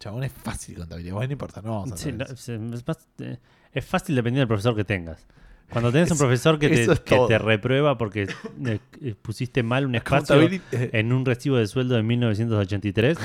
Chabón, 0.00 0.24
es 0.24 0.32
fácil 0.32 0.76
contabilidad. 0.78 1.14
Bueno, 1.14 1.28
no 1.28 1.32
importa, 1.32 1.62
no 1.62 1.70
vamos 1.70 1.92
a 1.92 1.96
Sí, 1.96 2.12
no, 2.12 2.24
es, 2.24 2.86
más- 2.86 3.08
eh, 3.20 3.38
es 3.72 3.84
fácil 3.84 4.16
dependiendo 4.16 4.40
del 4.40 4.48
profesor 4.48 4.74
que 4.74 4.84
tengas. 4.84 5.24
Cuando 5.70 5.92
tenés 5.92 6.10
un 6.10 6.14
Eso- 6.16 6.24
profesor 6.24 6.58
que, 6.58 6.68
te, 6.68 6.86
que 7.04 7.20
te 7.28 7.38
reprueba 7.38 7.96
porque 7.96 8.22
eh, 8.66 8.78
eh, 9.00 9.14
pusiste 9.20 9.62
mal 9.62 9.86
un 9.86 9.94
espacio 9.94 10.36
en 10.72 11.12
un 11.12 11.24
recibo 11.24 11.56
de 11.56 11.66
sueldo 11.68 11.94
de 11.94 12.02
1983, 12.02 13.16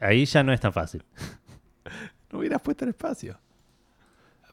ahí 0.00 0.26
ya 0.26 0.42
no 0.42 0.52
es 0.52 0.60
tan 0.60 0.72
fácil. 0.74 1.02
no 2.30 2.38
hubieras 2.38 2.60
puesto 2.60 2.84
el 2.84 2.90
espacio. 2.90 3.38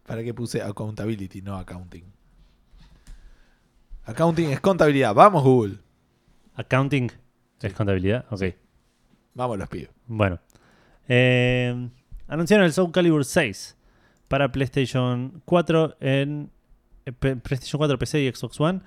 ¿Para 0.06 0.24
qué 0.24 0.34
puse 0.34 0.62
accountability, 0.62 1.42
no 1.42 1.58
accounting? 1.58 2.04
Accounting 4.06 4.50
es 4.52 4.60
contabilidad. 4.60 5.14
Vamos, 5.14 5.44
Google. 5.44 5.78
Accounting 6.56 7.12
es 7.62 7.74
contabilidad. 7.74 8.26
Ok. 8.30 8.44
Vamos, 9.34 9.58
los 9.58 9.70
pibes. 9.70 9.90
Bueno. 10.08 10.40
Eh, 11.08 11.90
anunciaron 12.28 12.66
el 12.66 12.74
Soul 12.74 12.92
Calibur 12.92 13.26
6 13.26 13.78
para 14.28 14.52
PlayStation 14.52 15.42
4 15.46 15.98
en 16.00 16.52
eh, 17.06 17.12
PlayStation 17.12 17.78
4, 17.80 17.98
PC 17.98 18.22
y 18.24 18.32
Xbox 18.34 18.60
One, 18.60 18.82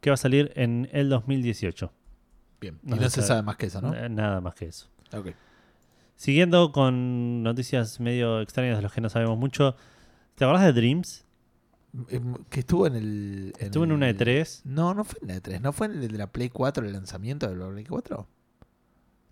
que 0.00 0.10
va 0.10 0.14
a 0.14 0.18
salir 0.18 0.52
en 0.54 0.88
el 0.92 1.08
2018. 1.08 1.92
Bien. 2.60 2.78
Y 2.84 2.90
no 2.90 2.96
se 2.96 3.02
se 3.02 3.10
sabe. 3.16 3.26
sabe 3.26 3.42
más 3.42 3.56
que 3.56 3.66
eso, 3.66 3.80
¿no? 3.80 3.94
Eh, 3.94 4.08
Nada 4.08 4.40
más 4.40 4.54
que 4.54 4.66
eso. 4.66 4.88
Ok. 5.12 5.28
Siguiendo 6.16 6.72
con 6.72 7.42
noticias 7.42 7.98
medio 7.98 8.40
extrañas 8.40 8.76
de 8.76 8.82
los 8.82 8.92
que 8.92 9.00
no 9.00 9.08
sabemos 9.08 9.36
mucho. 9.38 9.76
¿Te 10.36 10.44
acordás 10.44 10.64
de 10.64 10.72
Dreams? 10.72 11.24
Em, 12.08 12.34
Que 12.48 12.60
estuvo 12.60 12.86
en 12.86 12.96
el. 12.96 13.52
Estuvo 13.58 13.84
en 13.84 13.92
una 13.92 14.08
el- 14.08 14.16
E3. 14.16 14.62
No, 14.64 14.94
no 14.94 15.04
fue 15.04 15.18
en 15.22 15.28
la 15.28 15.34
E3. 15.36 15.60
¿No 15.60 15.72
fue 15.72 15.86
en 15.88 15.92
el 16.02 16.08
de 16.08 16.18
la 16.18 16.26
Play 16.28 16.48
4, 16.48 16.86
el 16.86 16.92
lanzamiento 16.92 17.48
de 17.48 17.56
la 17.56 17.68
Play 17.68 17.84
4? 17.84 18.26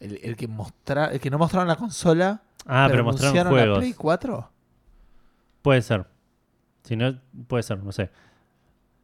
El, 0.00 0.18
el 0.22 0.36
que 0.36 0.46
mostra, 0.48 1.06
el 1.06 1.20
que 1.20 1.30
no 1.30 1.38
mostraron 1.38 1.68
la 1.68 1.76
consola. 1.76 2.42
Ah, 2.66 2.86
pero, 2.90 3.04
mostraron 3.04 3.36
anunciaron 3.38 3.54
la 3.54 3.60
juegos. 3.62 3.78
Play 3.78 3.92
4. 3.94 4.50
Puede 5.62 5.82
ser. 5.82 6.06
Si 6.84 6.96
no, 6.96 7.18
puede 7.46 7.62
ser, 7.62 7.82
no 7.82 7.92
sé. 7.92 8.10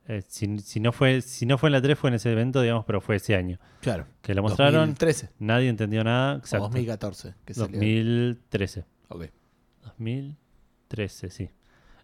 Eh, 0.09 0.23
si, 0.27 0.59
si 0.61 0.79
no 0.81 0.93
fue, 0.93 1.21
si 1.21 1.47
no 1.47 1.59
fue 1.59 1.69
en 1.69 1.73
la 1.73 1.83
3, 1.83 1.99
fue 1.99 2.09
en 2.11 2.15
ese 2.15 2.31
evento, 2.31 2.63
digamos, 2.63 2.85
pero 2.85 3.01
fue 3.01 3.17
ese 3.17 3.35
año. 3.35 3.59
Claro. 3.81 4.07
Que 4.23 4.35
lo 4.35 4.43
mostraron, 4.43 4.75
2013 4.81 5.31
nadie 5.41 5.69
entendió 5.69 6.05
nada. 6.05 6.35
o 6.35 6.39
Exacto. 6.39 6.65
2014. 6.65 7.35
Que 7.45 7.55
salió. 7.55 7.73
2013. 7.79 8.85
Ok. 9.09 9.25
2013, 9.83 11.31
sí. 11.31 11.51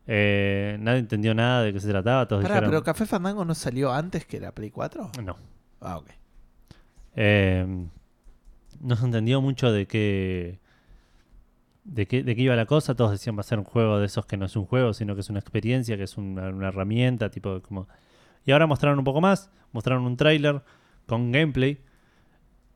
Eh, 0.06 0.76
nadie 0.80 0.98
entendió 0.98 1.34
nada 1.34 1.62
de 1.62 1.72
qué 1.72 1.80
se 1.80 1.88
trataba. 1.88 2.26
Todos 2.26 2.42
Pará, 2.42 2.54
dijeron, 2.54 2.70
pero 2.70 2.82
Café 2.82 3.06
Fandango 3.06 3.44
no 3.44 3.54
salió 3.54 3.92
antes 3.92 4.26
que 4.26 4.40
la 4.40 4.52
Play 4.52 4.70
4? 4.70 5.12
No. 5.22 5.36
Ah, 5.80 5.98
ok. 5.98 6.10
Eh, 7.14 7.86
no 8.80 8.96
se 8.96 9.04
entendió 9.04 9.40
mucho 9.40 9.70
de 9.70 9.86
qué, 9.86 10.58
de 11.84 12.06
qué 12.06 12.22
de 12.22 12.34
qué 12.34 12.42
iba 12.42 12.56
la 12.56 12.66
cosa. 12.66 12.94
Todos 12.94 13.12
decían 13.12 13.36
va 13.36 13.40
a 13.40 13.44
ser 13.44 13.58
un 13.58 13.64
juego 13.64 13.98
de 13.98 14.06
esos 14.06 14.26
que 14.26 14.36
no 14.36 14.46
es 14.46 14.56
un 14.56 14.66
juego, 14.66 14.92
sino 14.92 15.14
que 15.14 15.20
es 15.20 15.30
una 15.30 15.38
experiencia, 15.38 15.96
que 15.96 16.04
es 16.04 16.16
una, 16.16 16.48
una 16.48 16.68
herramienta, 16.68 17.30
tipo 17.30 17.60
como. 17.62 17.86
Y 18.44 18.52
ahora 18.52 18.66
mostraron 18.66 18.98
un 18.98 19.04
poco 19.04 19.20
más, 19.20 19.50
mostraron 19.72 20.04
un 20.04 20.16
tráiler 20.16 20.62
con 21.06 21.30
gameplay. 21.30 21.80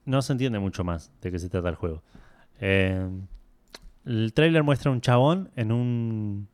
No 0.04 0.22
se 0.22 0.32
entiende 0.32 0.60
mucho 0.60 0.84
más 0.84 1.10
de 1.20 1.32
qué 1.32 1.38
se 1.40 1.48
trata 1.48 1.68
el 1.68 1.74
juego. 1.74 2.02
Eh, 2.60 3.08
el 4.04 4.32
tráiler 4.32 4.62
muestra 4.62 4.92
un 4.92 5.00
chabón 5.00 5.50
en 5.56 5.72
un 5.72 6.48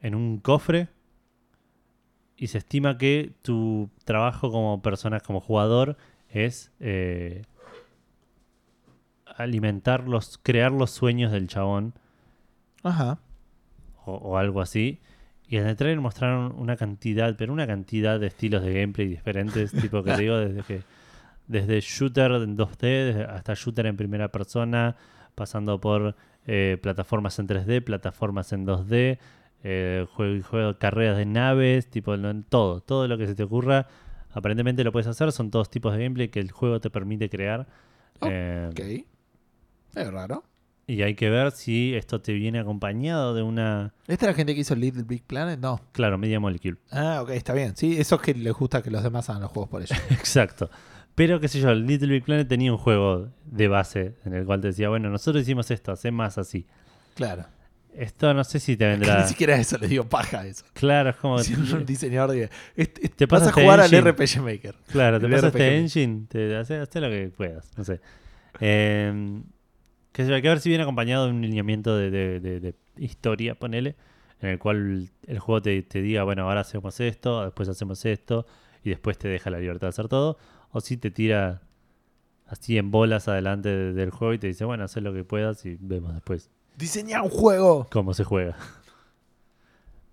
en 0.00 0.14
un 0.14 0.38
cofre 0.38 0.88
y 2.36 2.48
se 2.48 2.58
estima 2.58 2.98
que 2.98 3.32
tu 3.42 3.90
trabajo 4.04 4.50
como 4.50 4.82
persona, 4.82 5.20
como 5.20 5.40
jugador, 5.40 5.96
es 6.28 6.70
eh, 6.80 7.42
alimentar 9.24 10.08
los, 10.08 10.38
crear 10.38 10.72
los 10.72 10.90
sueños 10.90 11.32
del 11.32 11.48
chabón 11.48 11.94
Ajá. 12.82 13.18
o, 14.04 14.12
o 14.14 14.36
algo 14.38 14.60
así. 14.60 15.00
Y 15.48 15.58
en 15.58 15.66
el 15.66 15.76
trailer 15.76 16.00
mostraron 16.00 16.52
una 16.58 16.76
cantidad, 16.76 17.34
pero 17.36 17.52
una 17.52 17.66
cantidad 17.66 18.18
de 18.18 18.26
estilos 18.26 18.62
de 18.62 18.74
gameplay 18.80 19.06
diferentes, 19.06 19.72
tipo 19.80 20.02
que 20.02 20.12
te 20.14 20.22
digo, 20.22 20.36
desde 20.36 20.62
que 20.62 20.82
desde 21.46 21.80
shooter 21.80 22.32
en 22.32 22.56
2D 22.56 22.78
desde- 22.80 23.24
hasta 23.24 23.54
shooter 23.54 23.86
en 23.86 23.96
primera 23.96 24.28
persona, 24.32 24.96
pasando 25.36 25.80
por 25.80 26.16
eh, 26.46 26.78
plataformas 26.82 27.38
en 27.38 27.46
3D, 27.46 27.84
plataformas 27.84 28.52
en 28.52 28.66
2D, 28.66 29.18
eh, 29.64 30.06
juego, 30.14 30.42
juego 30.44 30.78
carreras 30.78 31.16
de 31.16 31.26
naves, 31.26 31.88
tipo 31.90 32.16
no, 32.16 32.42
todo, 32.44 32.80
todo 32.80 33.08
lo 33.08 33.18
que 33.18 33.26
se 33.26 33.34
te 33.34 33.42
ocurra, 33.42 33.88
aparentemente 34.32 34.84
lo 34.84 34.92
puedes 34.92 35.06
hacer, 35.06 35.32
son 35.32 35.50
todos 35.50 35.70
tipos 35.70 35.92
de 35.96 36.02
gameplay 36.04 36.28
que 36.28 36.40
el 36.40 36.50
juego 36.52 36.80
te 36.80 36.90
permite 36.90 37.28
crear. 37.28 37.66
Oh, 38.20 38.28
Eh, 38.30 38.68
Ok. 38.70 38.80
Es 39.96 40.12
raro. 40.12 40.44
y 40.86 41.02
hay 41.02 41.14
que 41.14 41.30
ver 41.30 41.50
si 41.52 41.94
esto 41.94 42.20
te 42.20 42.32
viene 42.34 42.58
acompañado 42.60 43.34
de 43.34 43.42
una, 43.42 43.92
¿Esta 44.06 44.26
es 44.26 44.32
la 44.32 44.34
gente 44.34 44.54
que 44.54 44.60
hizo 44.60 44.74
Little 44.76 45.02
Big 45.04 45.22
Planet? 45.24 45.58
No. 45.58 45.80
claro, 45.92 46.16
Media 46.18 46.38
Molecule. 46.38 46.76
Ah, 46.90 47.20
ok, 47.22 47.30
está 47.30 47.54
bien. 47.54 47.74
Sí, 47.76 47.98
eso 47.98 48.16
es 48.16 48.20
que 48.20 48.34
les 48.34 48.52
gusta 48.52 48.82
que 48.82 48.90
los 48.90 49.02
demás 49.02 49.28
hagan 49.30 49.42
los 49.42 49.50
juegos 49.50 49.70
por 49.70 49.82
ellos. 49.82 49.98
Exacto. 50.10 50.70
Pero, 51.14 51.40
qué 51.40 51.48
sé 51.48 51.60
yo, 51.60 51.74
Little 51.74 52.08
Big 52.12 52.24
Planet 52.24 52.46
tenía 52.46 52.70
un 52.70 52.76
juego 52.78 53.30
de 53.46 53.68
base 53.68 54.16
en 54.26 54.34
el 54.34 54.44
cual 54.44 54.60
te 54.60 54.66
decía, 54.68 54.90
bueno, 54.90 55.08
nosotros 55.08 55.42
hicimos 55.42 55.70
esto, 55.70 55.90
hacé 55.92 56.10
más 56.10 56.36
así. 56.36 56.66
claro. 57.14 57.46
Esto 57.96 58.34
no 58.34 58.44
sé 58.44 58.60
si 58.60 58.76
te 58.76 58.84
Que 58.84 58.90
vendrá. 58.90 59.22
Ni 59.22 59.28
siquiera 59.28 59.56
eso, 59.56 59.78
les 59.78 59.88
digo 59.88 60.04
paja 60.08 60.46
eso. 60.46 60.64
Claro, 60.74 61.10
es 61.10 61.16
como. 61.16 61.38
Si 61.42 61.54
un 61.54 61.86
diseñador 61.86 62.30
de... 62.36 62.50
este- 62.76 63.08
Te 63.08 63.26
vas 63.26 63.40
pasa 63.40 63.50
a 63.50 63.52
jugar 63.62 63.80
al. 63.80 63.90
RPG 63.90 64.40
Maker. 64.42 64.74
Claro, 64.92 65.18
te 65.18 65.26
el 65.26 65.32
pasa 65.32 65.48
RPG. 65.48 65.56
este 65.60 65.78
engine, 65.78 66.26
te 66.28 66.56
hace, 66.56 66.76
hace 66.76 67.00
lo 67.00 67.08
que 67.08 67.28
puedas, 67.34 67.70
no 67.76 67.84
sé. 67.84 68.00
Eh, 68.60 69.40
sé 70.14 70.26
yo, 70.28 70.34
hay 70.34 70.42
que 70.42 70.48
ver 70.48 70.60
si 70.60 70.68
viene 70.68 70.82
acompañado 70.82 71.26
de 71.26 71.30
un 71.32 71.40
lineamiento 71.42 71.96
de, 71.96 72.10
de- 72.10 72.40
de- 72.40 72.60
de 72.60 72.74
historia, 72.98 73.54
ponele, 73.54 73.96
en 74.40 74.50
el 74.50 74.58
cual 74.58 75.10
el 75.26 75.38
juego 75.38 75.62
te, 75.62 75.82
te 75.82 76.00
diga, 76.02 76.22
bueno, 76.24 76.42
ahora 76.44 76.60
hacemos 76.60 77.00
esto, 77.00 77.44
después 77.44 77.68
hacemos 77.68 78.04
esto, 78.04 78.46
y 78.84 78.90
después 78.90 79.18
te 79.18 79.28
deja 79.28 79.50
la 79.50 79.58
libertad 79.58 79.86
de 79.86 79.90
hacer 79.90 80.08
todo, 80.08 80.38
o 80.70 80.80
si 80.80 80.96
te 80.96 81.10
tira 81.10 81.62
así 82.46 82.78
en 82.78 82.90
bolas 82.90 83.28
adelante 83.28 83.68
de- 83.68 83.92
del 83.92 84.10
juego 84.10 84.34
y 84.34 84.38
te 84.38 84.46
dice, 84.46 84.64
bueno, 84.64 84.84
haz 84.84 84.96
lo 84.96 85.12
que 85.12 85.24
puedas 85.24 85.64
y 85.66 85.76
vemos 85.80 86.14
después 86.14 86.50
Diseñar 86.76 87.22
un 87.22 87.30
juego. 87.30 87.86
cómo 87.90 88.14
se 88.14 88.24
juega. 88.24 88.56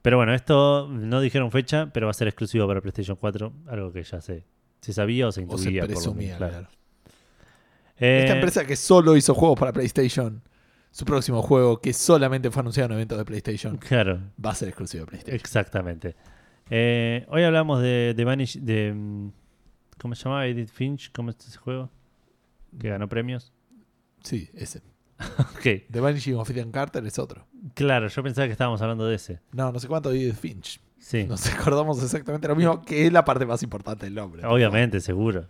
Pero 0.01 0.17
bueno, 0.17 0.33
esto 0.33 0.87
no 0.89 1.21
dijeron 1.21 1.51
fecha, 1.51 1.89
pero 1.93 2.07
va 2.07 2.11
a 2.11 2.13
ser 2.13 2.27
exclusivo 2.27 2.67
para 2.67 2.81
PlayStation 2.81 3.15
4, 3.15 3.53
algo 3.67 3.91
que 3.93 4.03
ya 4.03 4.19
se, 4.21 4.43
se 4.81 4.91
sabía 4.93 5.27
o 5.27 5.31
se 5.31 5.45
O 5.47 5.57
se 5.57 5.69
intuía. 5.69 5.81
por 5.83 5.89
lo 5.89 5.95
presumía, 5.95 6.33
menos, 6.39 6.49
claro. 6.51 6.67
Eh, 7.97 8.19
Esta 8.23 8.35
empresa 8.35 8.65
que 8.65 8.75
solo 8.75 9.15
hizo 9.15 9.33
juegos 9.33 9.57
para 9.59 9.71
PlayStation, 9.71 10.41
su 10.91 11.05
próximo 11.05 11.41
juego 11.41 11.79
que 11.79 11.93
solamente 11.93 12.51
fue 12.51 12.61
anunciado 12.61 12.87
en 12.89 12.93
eventos 12.95 13.17
de 13.17 13.23
PlayStation, 13.25 13.77
Claro, 13.77 14.19
va 14.43 14.51
a 14.51 14.55
ser 14.55 14.67
exclusivo 14.69 15.01
de 15.05 15.07
PlayStation. 15.11 15.35
exactamente. 15.39 16.15
Eh, 16.69 17.25
hoy 17.29 17.43
hablamos 17.43 17.81
de, 17.81 18.13
de 18.15 18.25
Vanish, 18.25 18.59
de... 18.59 18.93
mm, 18.93 19.29
¿Cómo 19.99 20.15
se 20.15 20.23
llamaba? 20.23 20.47
Edith 20.47 20.69
Finch, 20.71 21.11
¿cómo 21.13 21.29
es 21.29 21.37
ese 21.47 21.57
juego? 21.57 21.89
Que 22.77 22.89
ganó 22.89 23.07
premios. 23.07 23.53
Sí, 24.23 24.49
ese. 24.53 24.81
Ok, 25.55 25.85
The 25.91 25.99
Vanishing 25.99 26.35
of 26.35 26.49
Ethan 26.49 26.71
Carter 26.71 27.05
es 27.05 27.17
otro. 27.19 27.45
claro, 27.73 28.07
yo 28.07 28.23
pensaba 28.23 28.47
que 28.47 28.51
estábamos 28.53 28.81
hablando 28.81 29.05
de 29.05 29.15
ese. 29.15 29.39
No, 29.51 29.71
no 29.71 29.79
sé 29.79 29.87
cuánto 29.87 30.09
de 30.09 30.33
Finch. 30.33 30.79
Sí, 30.99 31.25
Nos 31.25 31.45
acordamos 31.53 32.01
exactamente 32.01 32.47
lo 32.47 32.55
mismo, 32.55 32.81
que 32.81 33.05
es 33.05 33.11
la 33.13 33.25
parte 33.25 33.45
más 33.45 33.61
importante 33.63 34.05
del 34.05 34.15
nombre. 34.15 34.45
obviamente, 34.45 34.99
seguro. 35.01 35.47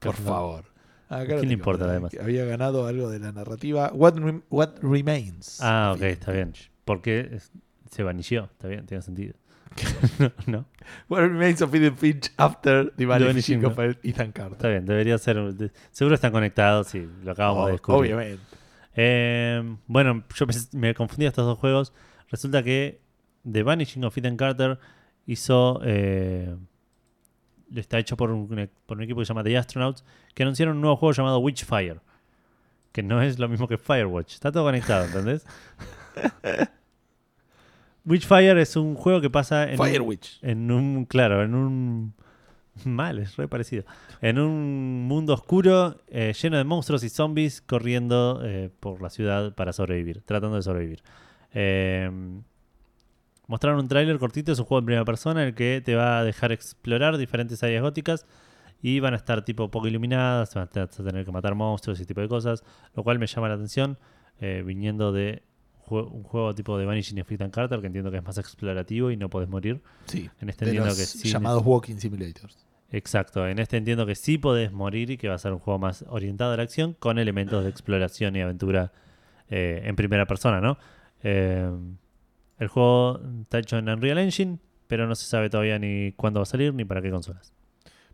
Por 0.00 0.14
favor. 0.14 0.64
Acá 1.08 1.20
¿A 1.20 1.20
lo 1.22 1.36
quién 1.38 1.48
le 1.48 1.54
importa, 1.54 1.84
además? 1.84 2.12
Había 2.20 2.44
ganado 2.46 2.86
algo 2.86 3.08
de 3.10 3.18
la 3.20 3.30
narrativa. 3.30 3.90
What, 3.94 4.14
What 4.50 4.70
Remains. 4.82 5.58
Ah, 5.62 5.92
ok, 5.94 6.02
está 6.02 6.32
bien. 6.32 6.52
Porque 6.84 7.38
se 7.90 8.02
vanició, 8.02 8.44
está 8.52 8.68
bien, 8.68 8.86
tiene 8.86 9.02
sentido. 9.02 9.34
no, 10.18 10.32
no, 10.46 10.64
What 11.08 11.20
Remains 11.20 11.60
of 11.62 11.74
Edith 11.74 11.96
Finch 11.96 12.32
after 12.38 12.92
the 12.96 13.04
Vanishing 13.06 13.64
of 13.64 13.78
Ethan 14.02 14.32
Carter. 14.32 14.52
está 14.56 14.68
bien, 14.68 14.86
debería 14.86 15.18
ser... 15.18 15.36
Seguro 15.90 16.14
están 16.14 16.32
conectados 16.32 16.94
y 16.94 17.06
lo 17.22 17.32
acabamos 17.32 17.64
Oh, 17.64 17.66
de 17.66 17.72
descubrir. 17.72 18.14
Obviamente. 18.14 18.42
Eh, 18.96 19.76
bueno, 19.86 20.24
yo 20.34 20.46
me 20.72 20.94
confundí 20.94 21.26
estos 21.26 21.44
dos 21.46 21.58
juegos. 21.58 21.92
Resulta 22.30 22.62
que 22.62 23.00
The 23.50 23.62
Vanishing 23.62 24.04
of 24.04 24.16
Ethan 24.18 24.36
Carter 24.36 24.78
hizo. 25.26 25.80
eh, 25.84 26.56
está 27.74 27.98
hecho 27.98 28.16
por 28.16 28.30
un, 28.30 28.70
por 28.86 28.96
un 28.96 29.02
equipo 29.04 29.20
que 29.20 29.26
se 29.26 29.30
llama 29.30 29.44
The 29.44 29.56
Astronauts, 29.58 30.04
que 30.34 30.42
anunciaron 30.44 30.76
un 30.76 30.80
nuevo 30.82 30.96
juego 30.96 31.12
llamado 31.12 31.38
Witchfire. 31.40 32.00
Que 32.92 33.02
no 33.02 33.20
es 33.20 33.38
lo 33.38 33.48
mismo 33.48 33.68
que 33.68 33.76
Firewatch. 33.76 34.32
Está 34.34 34.50
todo 34.50 34.64
conectado, 34.64 35.04
¿entendés? 35.04 35.44
Witchfire 38.04 38.60
es 38.62 38.76
un 38.76 38.94
juego 38.94 39.20
que 39.20 39.30
pasa 39.30 39.68
en. 39.70 39.76
Fire 39.76 40.00
un- 40.00 40.08
Witch. 40.08 40.38
en 40.42 40.70
un, 40.70 41.04
claro, 41.06 41.42
en 41.42 41.54
un... 41.54 42.14
Mal, 42.84 43.18
es 43.18 43.36
re 43.36 43.48
parecido. 43.48 43.84
En 44.20 44.38
un 44.38 45.06
mundo 45.06 45.34
oscuro, 45.34 45.96
eh, 46.08 46.32
lleno 46.40 46.58
de 46.58 46.64
monstruos 46.64 47.02
y 47.04 47.08
zombies 47.08 47.60
corriendo 47.60 48.40
eh, 48.44 48.70
por 48.80 49.00
la 49.00 49.10
ciudad 49.10 49.54
para 49.54 49.72
sobrevivir, 49.72 50.22
tratando 50.22 50.56
de 50.56 50.62
sobrevivir. 50.62 51.02
Eh, 51.52 52.10
mostraron 53.46 53.80
un 53.80 53.88
tráiler 53.88 54.18
cortito, 54.18 54.52
es 54.52 54.58
un 54.58 54.66
juego 54.66 54.80
en 54.80 54.86
primera 54.86 55.04
persona 55.04 55.42
en 55.42 55.48
el 55.48 55.54
que 55.54 55.80
te 55.84 55.94
va 55.94 56.18
a 56.18 56.24
dejar 56.24 56.52
explorar 56.52 57.16
diferentes 57.16 57.62
áreas 57.62 57.82
góticas 57.82 58.26
y 58.82 59.00
van 59.00 59.14
a 59.14 59.16
estar 59.16 59.44
tipo 59.44 59.70
poco 59.70 59.88
iluminadas, 59.88 60.54
van 60.54 60.68
a 60.74 60.86
tener 60.86 61.24
que 61.24 61.32
matar 61.32 61.54
monstruos 61.54 61.98
y 61.98 62.02
ese 62.02 62.08
tipo 62.08 62.20
de 62.20 62.28
cosas, 62.28 62.62
lo 62.94 63.02
cual 63.02 63.18
me 63.18 63.26
llama 63.26 63.48
la 63.48 63.54
atención, 63.54 63.98
eh, 64.40 64.62
viniendo 64.64 65.12
de 65.12 65.42
un 65.90 66.22
juego 66.22 66.54
tipo 66.54 66.76
de 66.78 66.84
Vanishing 66.84 67.20
of 67.20 67.30
Ethan 67.30 67.50
Carter, 67.50 67.80
que 67.80 67.86
entiendo 67.86 68.10
que 68.10 68.18
es 68.18 68.24
más 68.24 68.38
explorativo 68.38 69.10
y 69.10 69.16
no 69.16 69.28
podés 69.30 69.48
morir. 69.48 69.82
Sí. 70.06 70.30
En 70.40 70.48
este 70.48 70.64
De 70.64 70.72
entiendo 70.72 70.88
los 70.88 70.98
que 70.98 71.06
sí. 71.06 71.28
llamados 71.28 71.62
Walking 71.64 71.96
Simulators. 71.96 72.66
Exacto, 72.90 73.46
en 73.46 73.58
este 73.58 73.76
entiendo 73.76 74.06
que 74.06 74.14
sí 74.14 74.38
podés 74.38 74.72
morir 74.72 75.10
y 75.10 75.16
que 75.16 75.28
va 75.28 75.34
a 75.34 75.38
ser 75.38 75.52
un 75.52 75.58
juego 75.58 75.78
más 75.78 76.04
orientado 76.08 76.52
a 76.52 76.56
la 76.56 76.62
acción 76.62 76.94
con 76.94 77.18
elementos 77.18 77.64
de 77.64 77.70
exploración 77.70 78.36
y 78.36 78.40
aventura 78.40 78.92
eh, 79.50 79.82
en 79.84 79.96
primera 79.96 80.26
persona, 80.26 80.60
¿no? 80.60 80.78
Eh, 81.22 81.68
el 82.58 82.68
juego 82.68 83.20
está 83.42 83.58
hecho 83.58 83.76
en 83.78 83.88
Unreal 83.88 84.18
Engine, 84.18 84.58
pero 84.86 85.06
no 85.06 85.14
se 85.14 85.26
sabe 85.26 85.50
todavía 85.50 85.78
ni 85.78 86.12
cuándo 86.12 86.40
va 86.40 86.44
a 86.44 86.46
salir 86.46 86.72
ni 86.74 86.84
para 86.84 87.02
qué 87.02 87.10
consolas. 87.10 87.52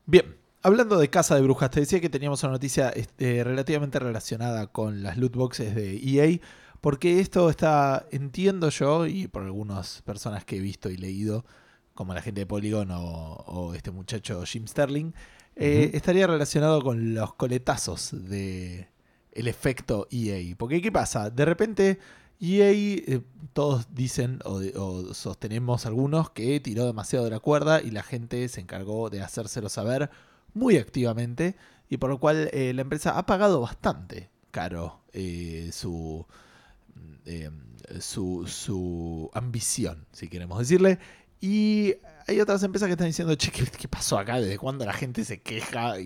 Bien, 0.06 0.36
hablando 0.62 0.98
de 0.98 1.10
Casa 1.10 1.34
de 1.34 1.42
Brujas, 1.42 1.70
te 1.70 1.80
decía 1.80 2.00
que 2.00 2.08
teníamos 2.08 2.42
una 2.42 2.52
noticia 2.52 2.88
este, 2.90 3.44
relativamente 3.44 3.98
relacionada 3.98 4.68
con 4.68 5.02
las 5.02 5.16
loot 5.16 5.36
boxes 5.36 5.74
de 5.74 5.96
EA, 5.96 6.38
porque 6.82 7.20
esto 7.20 7.48
está, 7.48 8.06
entiendo 8.10 8.68
yo, 8.68 9.06
y 9.06 9.28
por 9.28 9.44
algunas 9.44 10.02
personas 10.02 10.44
que 10.44 10.56
he 10.56 10.60
visto 10.60 10.90
y 10.90 10.98
leído, 10.98 11.46
como 11.94 12.12
la 12.12 12.20
gente 12.20 12.40
de 12.40 12.46
Polygon 12.46 12.90
o, 12.90 12.98
o 13.00 13.74
este 13.74 13.90
muchacho 13.90 14.44
Jim 14.44 14.66
Sterling, 14.66 15.12
eh, 15.54 15.90
estaría 15.94 16.26
relacionado 16.26 16.82
con 16.82 17.14
los 17.14 17.34
coletazos 17.34 18.10
de 18.12 18.88
el 19.32 19.46
efecto 19.48 20.08
EA. 20.10 20.56
Porque 20.56 20.82
¿qué 20.82 20.90
pasa? 20.90 21.30
De 21.30 21.44
repente 21.44 21.98
EA, 22.40 22.72
eh, 22.72 23.22
todos 23.52 23.94
dicen 23.94 24.40
o, 24.44 25.14
sostenemos 25.14 25.86
algunos 25.86 26.30
que 26.30 26.58
tiró 26.60 26.86
demasiado 26.86 27.26
de 27.26 27.30
la 27.30 27.40
cuerda 27.40 27.80
y 27.80 27.92
la 27.92 28.02
gente 28.02 28.48
se 28.48 28.60
encargó 28.60 29.10
de 29.10 29.22
hacérselo 29.22 29.68
saber 29.68 30.10
muy 30.54 30.78
activamente 30.78 31.54
y 31.88 31.98
por 31.98 32.10
lo 32.10 32.18
cual 32.18 32.50
eh, 32.52 32.72
la 32.74 32.82
empresa 32.82 33.16
ha 33.16 33.26
pagado 33.26 33.60
bastante 33.60 34.30
caro 34.50 35.00
su, 35.70 36.26
eh, 37.26 37.50
su, 38.00 38.46
su 38.46 39.30
ambición, 39.34 40.06
si 40.12 40.28
queremos 40.28 40.58
decirle. 40.58 40.98
Y 41.40 41.94
hay 42.26 42.40
otras 42.40 42.62
empresas 42.62 42.86
que 42.86 42.92
están 42.92 43.08
diciendo, 43.08 43.34
che, 43.34 43.50
¿qué, 43.50 43.88
pasó 43.88 44.18
acá? 44.18 44.40
¿Desde 44.40 44.58
cuándo 44.58 44.84
la 44.84 44.92
gente 44.92 45.24
se 45.24 45.42
queja? 45.42 45.98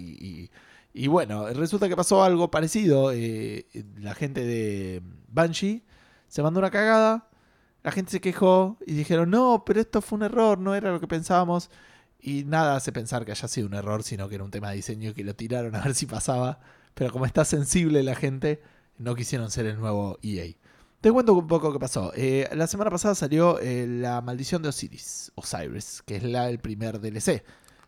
Y 0.99 1.09
bueno, 1.09 1.47
resulta 1.51 1.91
que 1.91 1.97
pasó 1.97 2.23
algo 2.25 2.51
parecido. 2.51 3.13
eh, 3.13 3.67
la 3.99 4.15
gente 4.15 4.43
de 4.45 5.03
Banshee 5.29 5.85
Se 6.29 6.43
mandó 6.43 6.59
una 6.61 6.71
cagada, 6.71 7.29
la 7.83 7.93
gente 7.93 8.13
se 8.13 8.21
quejó 8.23 8.79
y 8.87 8.95
dijeron, 8.95 9.31
no, 9.31 9.63
pero 9.67 9.81
esto 9.81 10.01
fue 10.01 10.17
un 10.17 10.25
error, 10.25 10.59
no 10.59 10.75
era 10.75 10.91
lo 10.91 10.99
que 10.99 11.07
pensábamos. 11.07 11.71
Y 12.19 12.45
nada 12.45 12.77
hace 12.77 12.93
pensar 12.93 13.25
que 13.27 13.33
haya 13.33 13.47
sido 13.47 13.67
un 13.69 13.75
error, 13.75 14.03
sino 14.03 14.29
que 14.29 14.37
era 14.37 14.45
un 14.45 14.51
tema 14.51 14.71
de 14.71 14.77
diseño 14.77 15.15
que 15.15 15.23
lo 15.23 15.37
tiraron 15.37 15.75
a 15.77 15.83
ver 15.83 15.95
si 15.95 16.07
pasaba. 16.07 16.61
Pero 16.95 17.13
como 17.13 17.27
está 17.27 17.45
sensible 17.45 18.03
la 18.03 18.15
gente, 18.15 18.63
no 18.99 19.15
quisieron 19.15 19.51
ser 19.51 19.67
el 19.67 19.79
nuevo 19.79 20.19
EA. 20.23 20.55
Te 21.07 21.13
cuento 21.13 21.35
un 21.35 21.47
poco 21.47 21.73
qué 21.73 21.79
pasó. 21.79 22.13
Eh, 22.17 22.49
la 22.53 22.67
semana 22.67 22.91
pasada 22.91 23.15
salió 23.15 23.61
eh, 23.61 23.87
La 23.89 24.21
Maldición 24.23 24.61
de 24.61 24.71
Osiris, 24.71 25.31
Osiris, 25.37 26.03
que 26.05 26.17
es 26.17 26.25
la, 26.25 26.51
el 26.51 26.59
primer 26.59 26.99
DLC 26.99 27.45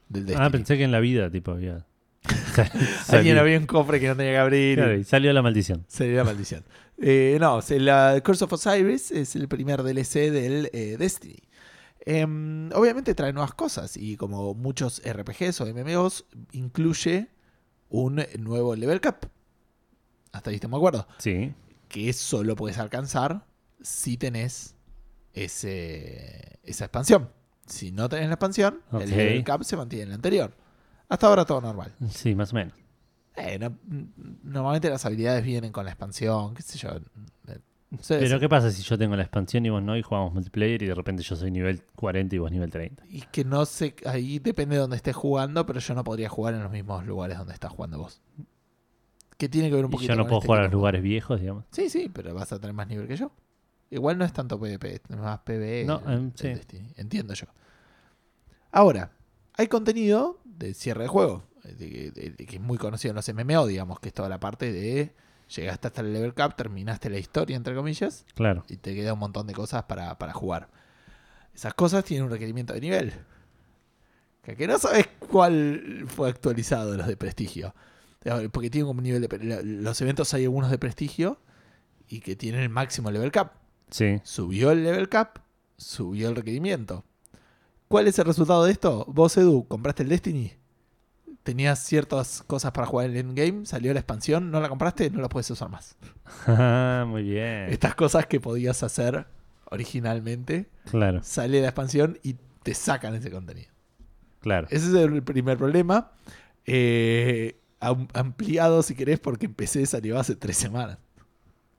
del 0.09 0.25
Destiny. 0.25 0.37
Ah, 0.47 0.51
pensé 0.51 0.77
que 0.79 0.85
en 0.85 0.93
la 0.93 1.01
vida, 1.01 1.29
tipo, 1.29 1.51
había. 1.51 1.85
Alguien 2.57 3.35
salió- 3.35 3.41
había 3.41 3.59
un 3.59 3.67
cofre 3.67 3.99
que 3.99 4.07
no 4.07 4.15
tenía 4.17 4.31
que 4.35 4.39
abrir. 4.39 4.73
y- 4.75 4.77
Claro, 4.77 4.95
y 4.99 5.03
salió 5.03 5.33
la 5.33 5.43
maldición. 5.43 5.85
Sería 5.89 6.19
la 6.19 6.25
maldición. 6.27 6.63
Eh, 6.97 7.39
no, 7.41 7.59
la 7.81 8.21
Curse 8.25 8.45
of 8.45 8.53
Osiris 8.53 9.11
es 9.11 9.35
el 9.35 9.49
primer 9.49 9.83
DLC 9.83 10.31
del 10.31 10.71
Destiny. 10.97 11.39
Em, 12.07 12.71
obviamente 12.73 13.17
trae 13.17 13.33
nuevas 13.33 13.53
cosas 13.55 13.97
y 13.97 14.17
como 14.17 14.55
muchos 14.55 15.03
RPGs 15.05 15.61
o 15.61 15.67
MMOs, 15.67 16.25
incluye 16.53 17.27
un 17.89 18.25
nuevo 18.39 18.77
level 18.77 19.01
cap. 19.01 19.25
Hasta 20.31 20.51
ahí 20.51 20.55
estamos 20.55 20.79
de 20.79 20.87
acuerdo. 20.87 21.09
Sí. 21.19 21.53
Que 21.89 22.13
solo 22.13 22.55
puedes 22.57 22.79
alcanzar 22.79 23.47
si 23.81 24.17
tenés 24.17 24.75
ese, 25.33 26.59
esa 26.63 26.85
expansión. 26.85 27.31
Si 27.67 27.93
no 27.93 28.09
tenés 28.09 28.29
la 28.29 28.35
expansión, 28.35 28.81
el 28.93 29.11
level 29.11 29.45
cap 29.45 29.63
se 29.63 29.77
mantiene 29.77 30.05
en 30.05 30.09
el 30.11 30.15
anterior. 30.17 30.55
Hasta 31.09 31.27
ahora 31.27 31.45
todo 31.45 31.61
normal. 31.61 31.95
Sí, 32.11 32.35
más 32.35 32.53
o 32.53 32.57
menos. 32.57 32.75
Eh, 33.37 33.59
no- 33.59 33.79
normalmente 34.43 34.91
las 34.91 35.05
habilidades 35.07 35.45
vienen 35.45 35.71
con 35.73 35.85
la 35.85 35.93
expansión, 35.93 36.55
qué 36.55 36.63
sé 36.63 36.79
yo. 36.79 36.91
Pero. 37.45 38.39
¿qué 38.41 38.49
pasa 38.51 38.71
si 38.71 38.83
yo 38.83 38.99
tengo 38.99 39.17
la 39.17 39.23
expansión 39.23 39.65
y 39.65 39.71
vos 39.71 39.83
no 39.83 39.97
y 39.97 40.03
jugamos 40.03 40.35
multiplayer 40.35 40.83
y 40.83 40.87
de 40.87 40.95
repente 40.95 41.23
yo 41.23 41.37
soy 41.37 41.51
nivel 41.51 41.83
40 41.97 42.35
y 42.35 42.39
vos 42.39 42.51
nivel 42.51 42.71
30? 42.71 43.05
Y 43.09 43.23
que 43.23 43.45
no 43.45 43.65
sé, 43.65 43.95
ahí 44.05 44.39
depende 44.41 44.75
de 44.75 44.81
dónde 44.83 44.97
estés 44.97 45.17
jugando, 45.17 45.65
pero 45.65 45.81
yo 45.81 45.95
no 45.95 46.05
podría 46.05 46.29
jugar 46.29 46.55
en 46.55 46.63
los 46.63 46.71
mismos 46.73 47.07
lugares 47.07 47.39
donde 47.39 47.55
estás 47.55 47.71
jugando 47.73 47.99
vos. 47.99 48.21
Que 49.39 49.49
tiene 49.49 49.69
que 49.71 49.77
ver 49.77 49.85
un 49.87 49.91
Y 49.91 49.93
poquito 49.93 50.13
yo 50.13 50.17
no 50.17 50.25
con 50.25 50.29
puedo 50.29 50.39
este 50.41 50.47
jugar 50.49 50.61
a 50.61 50.65
los 50.65 50.73
lugares 50.73 51.03
viejos, 51.03 51.41
digamos. 51.41 51.65
Sí, 51.71 51.89
sí, 51.89 52.11
pero 52.13 52.35
vas 52.35 52.53
a 52.53 52.59
tener 52.59 52.75
más 52.75 52.87
nivel 52.89 53.07
que 53.09 53.17
yo. 53.17 53.31
Igual 53.91 54.19
no 54.19 54.25
es 54.27 54.33
tanto 54.35 54.59
PvP, 54.61 54.97
es 55.09 55.17
más 55.17 55.39
PvE. 55.41 55.85
No, 55.87 56.03
el- 56.07 56.13
em, 56.13 56.25
el 56.27 56.33
sí. 56.35 56.49
Destiny, 56.49 56.93
entiendo 56.97 57.33
yo. 57.35 57.47
Ahora, 58.71 59.13
hay 59.55 59.67
contenido 59.69 60.41
de 60.45 60.75
cierre 60.75 61.03
de 61.05 61.09
juego, 61.09 61.45
eh, 61.65 61.73
de- 61.75 62.11
de- 62.11 62.31
de 62.31 62.47
que 62.47 62.57
es 62.57 62.63
muy 62.63 62.77
conocido 62.79 63.13
en 63.13 63.17
los 63.17 63.29
MMO, 63.29 63.67
digamos, 63.67 63.99
que 64.01 64.09
es 64.09 64.15
toda 64.15 64.29
la 64.29 64.39
parte 64.41 64.73
de 64.73 65.15
llegaste 65.55 65.87
hasta 65.87 66.03
el 66.03 66.13
level 66.13 66.35
cap, 66.35 66.57
terminaste 66.57 67.09
la 67.09 67.19
historia, 67.19 67.57
entre 67.57 67.75
comillas, 67.75 68.27
Claro. 68.35 68.65
y 68.69 68.77
te 68.77 68.95
queda 68.95 69.15
un 69.15 69.19
montón 69.21 69.47
de 69.47 69.55
cosas 69.55 69.85
para, 69.85 70.19
para 70.19 70.35
jugar. 70.35 70.69
Esas 71.55 71.73
cosas 71.73 72.05
tienen 72.05 72.25
un 72.27 72.31
requerimiento 72.31 72.75
de 72.75 72.81
nivel. 72.83 73.13
Que, 74.43 74.57
que 74.57 74.67
no 74.67 74.79
sabes 74.79 75.09
cuál 75.31 76.05
fue 76.07 76.29
actualizado 76.29 76.93
de 76.93 76.99
los 76.99 77.07
de 77.07 77.17
prestigio. 77.17 77.75
Porque 78.53 78.71
tienen 78.71 78.87
como 78.87 78.99
un 78.99 79.05
nivel 79.05 79.23
de... 79.23 79.63
Los 79.65 80.01
eventos 80.01 80.33
hay 80.35 80.45
algunos 80.45 80.71
de 80.71 80.79
prestigio 80.79 81.39
y 82.09 82.21
que 82.21 82.37
tienen 82.37 82.61
el 82.63 82.69
máximo 82.69 83.11
level 83.11 83.31
cap. 83.31 83.53
Sí. 83.91 84.21
Subió 84.25 84.71
el 84.71 84.83
level 84.85 85.09
cap, 85.09 85.39
subió 85.77 86.29
el 86.29 86.37
requerimiento. 86.37 87.05
¿Cuál 87.89 88.07
es 88.09 88.19
el 88.19 88.27
resultado 88.27 88.65
de 88.65 88.73
esto? 88.73 89.07
Vos, 89.09 89.37
Edu, 89.37 89.67
compraste 89.67 90.03
el 90.03 90.09
Destiny. 90.11 90.53
Tenías 91.43 91.79
ciertas 91.79 92.43
cosas 92.47 92.73
para 92.73 92.87
jugar 92.87 93.07
en 93.07 93.13
el 93.13 93.19
endgame, 93.29 93.65
salió 93.65 93.95
la 93.95 94.01
expansión, 94.01 94.51
no 94.51 94.61
la 94.61 94.69
compraste, 94.69 95.09
no 95.09 95.23
la 95.23 95.31
puedes 95.31 95.51
usar 95.51 95.71
más. 95.71 95.97
Muy 97.09 97.23
bien. 97.23 97.71
Estas 97.71 97.95
cosas 97.95 98.27
que 98.27 98.41
podías 98.41 98.83
hacer 98.83 99.27
originalmente, 99.71 100.69
Claro, 100.91 101.23
sale 101.23 101.61
la 101.63 101.69
expansión 101.69 102.19
y 102.23 102.37
te 102.63 102.75
sacan 102.75 103.15
ese 103.15 103.31
contenido. 103.31 103.71
claro. 104.41 104.67
Ese 104.71 104.89
es 104.89 104.95
el 104.95 105.23
primer 105.23 105.57
problema. 105.57 106.13
Eh, 106.67 107.59
ampliado, 107.81 108.83
si 108.83 108.95
querés, 108.95 109.21
porque 109.21 109.47
empecé 109.47 109.87
salió 109.87 110.19
hace 110.19 110.37
tres 110.37 110.57
semanas. 110.57 110.99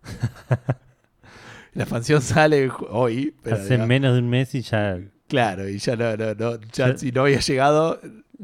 la 1.73 1.83
expansión 1.83 2.21
sale 2.21 2.69
hoy, 2.89 3.35
pero 3.43 3.57
Hace 3.57 3.77
digamos, 3.77 3.87
menos 3.87 4.13
de 4.13 4.19
un 4.19 4.29
mes 4.29 4.53
y 4.55 4.61
ya. 4.61 4.99
claro, 5.27 5.67
y 5.69 5.77
ya 5.79 5.95
no, 5.95 6.15
no, 6.17 6.33
no, 6.35 6.59
ya 6.73 6.97
si 6.97 7.11
no 7.11 7.21
había 7.21 7.39
llegado, 7.39 7.99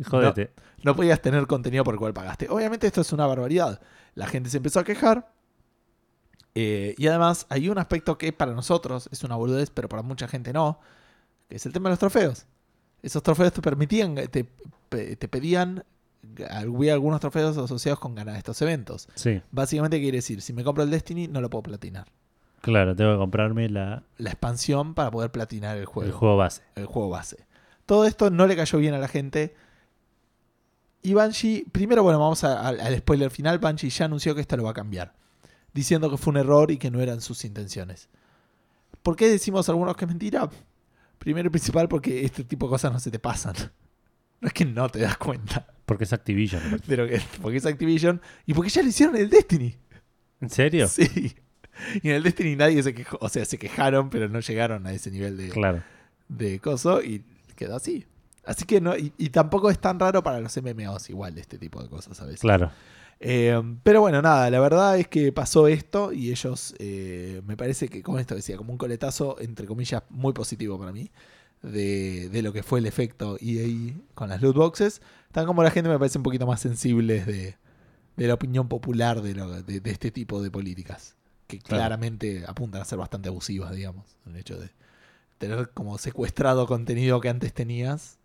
Jódete. 0.06 0.52
no 0.84 0.96
podías 0.96 1.22
tener 1.22 1.46
contenido 1.48 1.84
por 1.84 1.94
el 1.96 2.00
cual 2.00 2.14
pagaste. 2.14 2.48
Obviamente 2.50 2.88
esto 2.88 3.02
es 3.02 3.12
una 3.14 3.26
barbaridad. 3.26 3.82
La 4.16 4.28
gente 4.28 4.50
se 4.50 4.58
empezó 4.58 4.80
a 4.80 4.84
quejar. 4.84 5.32
eh, 6.56 6.96
y 6.98 7.08
además 7.08 7.46
hay 7.50 7.70
un 7.70 7.78
aspecto 7.78 8.18
que 8.18 8.32
para 8.34 8.54
nosotros 8.54 9.10
es 9.12 9.24
una 9.24 9.36
boludez, 9.36 9.70
pero 9.72 9.90
para 9.90 10.04
mucha 10.04 10.28
gente 10.28 10.54
no, 10.54 10.80
que 11.50 11.58
es 11.58 11.66
el 11.66 11.74
tema 11.74 11.90
de 11.90 11.94
los 11.94 12.00
trofeos. 12.00 12.46
Esos 13.04 13.24
trofeos 13.24 13.54
te 13.54 13.62
permitían, 13.62 14.16
te, 14.16 14.46
te 14.90 15.28
pedían, 15.28 15.84
había 16.50 16.94
algunos 16.94 17.20
trofeos 17.20 17.58
asociados 17.58 18.00
con 18.00 18.16
ganar 18.16 18.36
estos 18.38 18.62
eventos. 18.62 19.08
Sí, 19.16 19.42
Básicamente 19.52 20.00
quiere 20.00 20.18
decir, 20.18 20.42
si 20.42 20.54
me 20.54 20.64
compro 20.64 20.84
el 20.84 20.90
Destiny 20.90 21.28
no 21.28 21.42
lo 21.42 21.50
puedo 21.50 21.64
platinar. 21.64 22.08
claro, 22.62 22.96
tengo 22.96 23.12
que 23.14 23.18
comprarme 23.18 23.70
la, 23.70 24.04
La 24.18 24.30
expansión 24.32 24.94
para 24.94 25.12
poder 25.12 25.32
platinar 25.32 25.78
el 25.78 25.86
juego. 25.86 26.08
el 26.10 26.14
juego 26.16 26.38
base. 26.38 26.62
el 26.76 26.86
juego 26.86 27.10
base. 27.10 27.46
Todo 27.86 28.06
esto 28.06 28.30
no 28.32 28.48
le 28.48 28.56
cayó 28.56 28.80
bien 28.80 28.94
a 28.96 28.98
la 29.00 29.08
gente. 29.08 29.56
Y 31.02 31.14
Banshee, 31.14 31.66
primero, 31.72 32.02
bueno, 32.02 32.20
vamos 32.20 32.44
a- 32.44 32.68
al 32.68 32.98
spoiler 32.98 33.30
final. 33.30 33.60
Banshee 33.60 33.90
ya 33.90 34.06
anunció 34.06 34.34
que 34.34 34.42
esto 34.42 34.58
lo 34.58 34.64
va 34.64 34.72
a 34.72 34.74
cambiar, 34.74 35.14
diciendo 35.74 36.10
que 36.10 36.18
fue 36.18 36.32
un 36.32 36.38
error 36.38 36.72
y 36.72 36.78
que 36.78 36.90
no 36.90 37.00
eran 37.02 37.22
sus 37.22 37.46
intenciones. 37.46 38.10
¿Por 39.04 39.16
qué 39.16 39.30
decimos 39.30 39.70
algunos 39.70 39.96
que 39.96 40.06
es 40.06 40.10
mentira? 40.10 40.50
Primero 41.20 41.48
y 41.48 41.52
principal, 41.52 41.88
porque 41.88 42.26
este 42.26 42.44
tipo 42.44 42.66
de 42.66 42.72
cosas 42.72 42.92
no 42.92 43.00
se 43.00 43.12
te 43.12 43.20
pasan. 43.20 43.54
No 44.42 44.48
es 44.50 44.54
que 44.54 44.66
no 44.66 44.90
te 44.90 45.00
das 45.00 45.18
cuenta, 45.18 45.66
Porque 45.86 46.04
es 46.06 46.14
Activision. 46.14 46.62
pero 46.88 47.08
que, 47.08 47.22
porque 47.42 47.58
es 47.58 47.66
Activision 47.66 48.22
y 48.46 48.54
porque 48.54 48.70
ya 48.70 48.82
lo 48.82 48.90
hicieron 48.90 49.16
en 49.16 49.24
el 49.24 49.30
Destiny. 49.30 49.76
¿En 50.42 50.50
serio? 50.50 50.88
Sí. 50.96 51.36
Y 52.02 52.10
en 52.10 52.16
el 52.16 52.24
Destiny 52.24 52.56
nadie 52.56 52.82
se 52.82 52.94
quejó, 52.94 53.18
o 53.20 53.28
sea, 53.28 53.44
se 53.44 53.58
quejaron, 53.58 54.10
pero 54.10 54.30
no 54.30 54.40
llegaron 54.40 54.88
a 54.88 54.94
ese 54.94 55.12
nivel 55.12 55.36
de, 55.36 55.50
Claro. 55.50 55.84
de 56.30 56.60
coso 56.60 57.04
y 57.04 57.26
quedó 57.58 57.76
así. 57.76 58.06
Así 58.46 58.64
que 58.64 58.80
no, 58.80 58.96
y, 58.96 59.12
y 59.18 59.28
tampoco 59.30 59.70
es 59.70 59.78
tan 59.80 60.00
raro 60.00 60.24
para 60.24 60.40
los 60.40 60.56
MMOs 60.56 61.10
igual 61.10 61.38
este 61.38 61.58
tipo 61.58 61.84
de 61.84 61.90
cosas 61.90 62.18
a 62.22 62.26
veces. 62.26 62.40
Claro. 62.40 62.72
Eh, 63.20 63.60
pero 63.84 64.00
bueno, 64.02 64.22
nada, 64.22 64.50
la 64.50 64.60
verdad 64.62 64.98
es 64.98 65.08
que 65.10 65.34
pasó 65.34 65.68
esto 65.68 66.14
y 66.14 66.32
ellos, 66.32 66.76
eh, 66.80 67.42
me 67.46 67.58
parece 67.58 67.90
que 67.90 68.02
como 68.02 68.20
esto 68.20 68.36
decía, 68.36 68.56
como 68.56 68.72
un 68.72 68.78
coletazo, 68.78 69.36
entre 69.42 69.66
comillas, 69.68 70.02
muy 70.10 70.32
positivo 70.32 70.80
para 70.80 70.92
mí, 70.94 71.12
de, 71.62 72.30
de 72.30 72.42
lo 72.42 72.54
que 72.54 72.64
fue 72.64 72.80
el 72.80 72.86
efecto 72.86 73.38
EA 73.42 73.94
con 74.14 74.30
las 74.30 74.42
loot 74.42 74.56
boxes. 74.56 75.02
Tan 75.32 75.46
como 75.46 75.64
la 75.64 75.72
gente 75.72 75.90
me 75.90 75.98
parece 76.00 76.18
un 76.18 76.24
poquito 76.24 76.46
más 76.48 76.60
sensibles 76.62 77.26
de, 77.26 77.58
de 78.18 78.28
la 78.28 78.34
opinión 78.36 78.68
popular 78.68 79.22
de, 79.22 79.34
lo- 79.36 79.62
de, 79.64 79.80
de 79.80 79.92
este 79.92 80.12
tipo 80.12 80.42
de 80.42 80.52
políticas, 80.52 81.16
que 81.48 81.60
Claro. 81.60 81.82
claramente 81.82 82.44
apuntan 82.48 82.82
a 82.82 82.86
ser 82.86 82.98
bastante 82.98 83.30
abusivas, 83.30 83.72
digamos, 83.76 84.18
el 84.26 84.36
hecho 84.38 84.58
de 84.60 84.70
tener 85.38 85.70
como 85.72 85.98
secuestrado 85.98 86.66
contenido 86.68 87.20
que 87.20 87.30
antes 87.30 87.54
tenías 87.54 88.18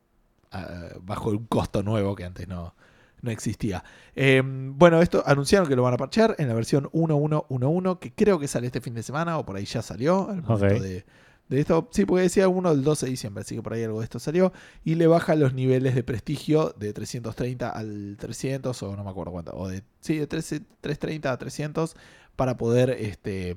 ah, 0.52 0.90
bajo 1.02 1.30
un 1.30 1.46
costo 1.46 1.82
nuevo 1.82 2.14
que 2.14 2.24
antes 2.24 2.46
no, 2.46 2.74
no 3.22 3.30
existía. 3.32 3.82
Eh, 4.14 4.42
bueno, 4.44 5.02
esto 5.02 5.22
anunciaron 5.26 5.68
que 5.68 5.74
lo 5.76 5.82
van 5.82 5.94
a 5.94 5.96
parchear 5.96 6.36
en 6.38 6.46
la 6.48 6.54
versión 6.54 6.88
1111, 6.92 7.98
que 8.00 8.12
creo 8.12 8.38
que 8.38 8.46
sale 8.48 8.66
este 8.68 8.80
fin 8.80 8.94
de 8.94 9.02
semana 9.02 9.38
o 9.38 9.44
por 9.44 9.56
ahí 9.56 9.64
ya 9.64 9.82
salió. 9.82 10.30
Al 10.30 10.42
momento 10.42 10.82
de, 10.82 11.04
de 11.50 11.60
esto, 11.60 11.88
sí, 11.92 12.06
porque 12.06 12.22
decía 12.22 12.48
uno 12.48 12.70
del 12.70 12.82
12 12.82 13.04
de 13.06 13.10
diciembre, 13.10 13.42
así 13.42 13.56
que 13.56 13.62
por 13.62 13.74
ahí 13.74 13.82
algo 13.84 13.98
de 14.00 14.04
esto 14.04 14.18
salió. 14.18 14.52
Y 14.84 14.94
le 14.94 15.06
baja 15.06 15.34
los 15.34 15.52
niveles 15.52 15.94
de 15.94 16.02
prestigio 16.02 16.74
de 16.78 16.92
330 16.94 17.68
al 17.68 18.16
300, 18.18 18.82
o 18.82 18.96
no 18.96 19.04
me 19.04 19.10
acuerdo 19.10 19.32
cuánto, 19.32 19.52
o 19.56 19.68
de, 19.68 19.82
sí, 20.00 20.16
de 20.16 20.26
13 20.26 20.60
330 20.80 21.32
a 21.32 21.36
300 21.36 21.96
para 22.36 22.56
poder 22.56 22.90
este, 22.90 23.56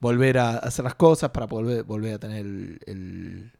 volver 0.00 0.38
a 0.38 0.56
hacer 0.58 0.84
las 0.84 0.94
cosas, 0.94 1.30
para 1.30 1.46
volver, 1.46 1.84
volver 1.84 2.14
a 2.14 2.18
tener 2.18 2.38
el, 2.46 2.80
el- 2.86 3.52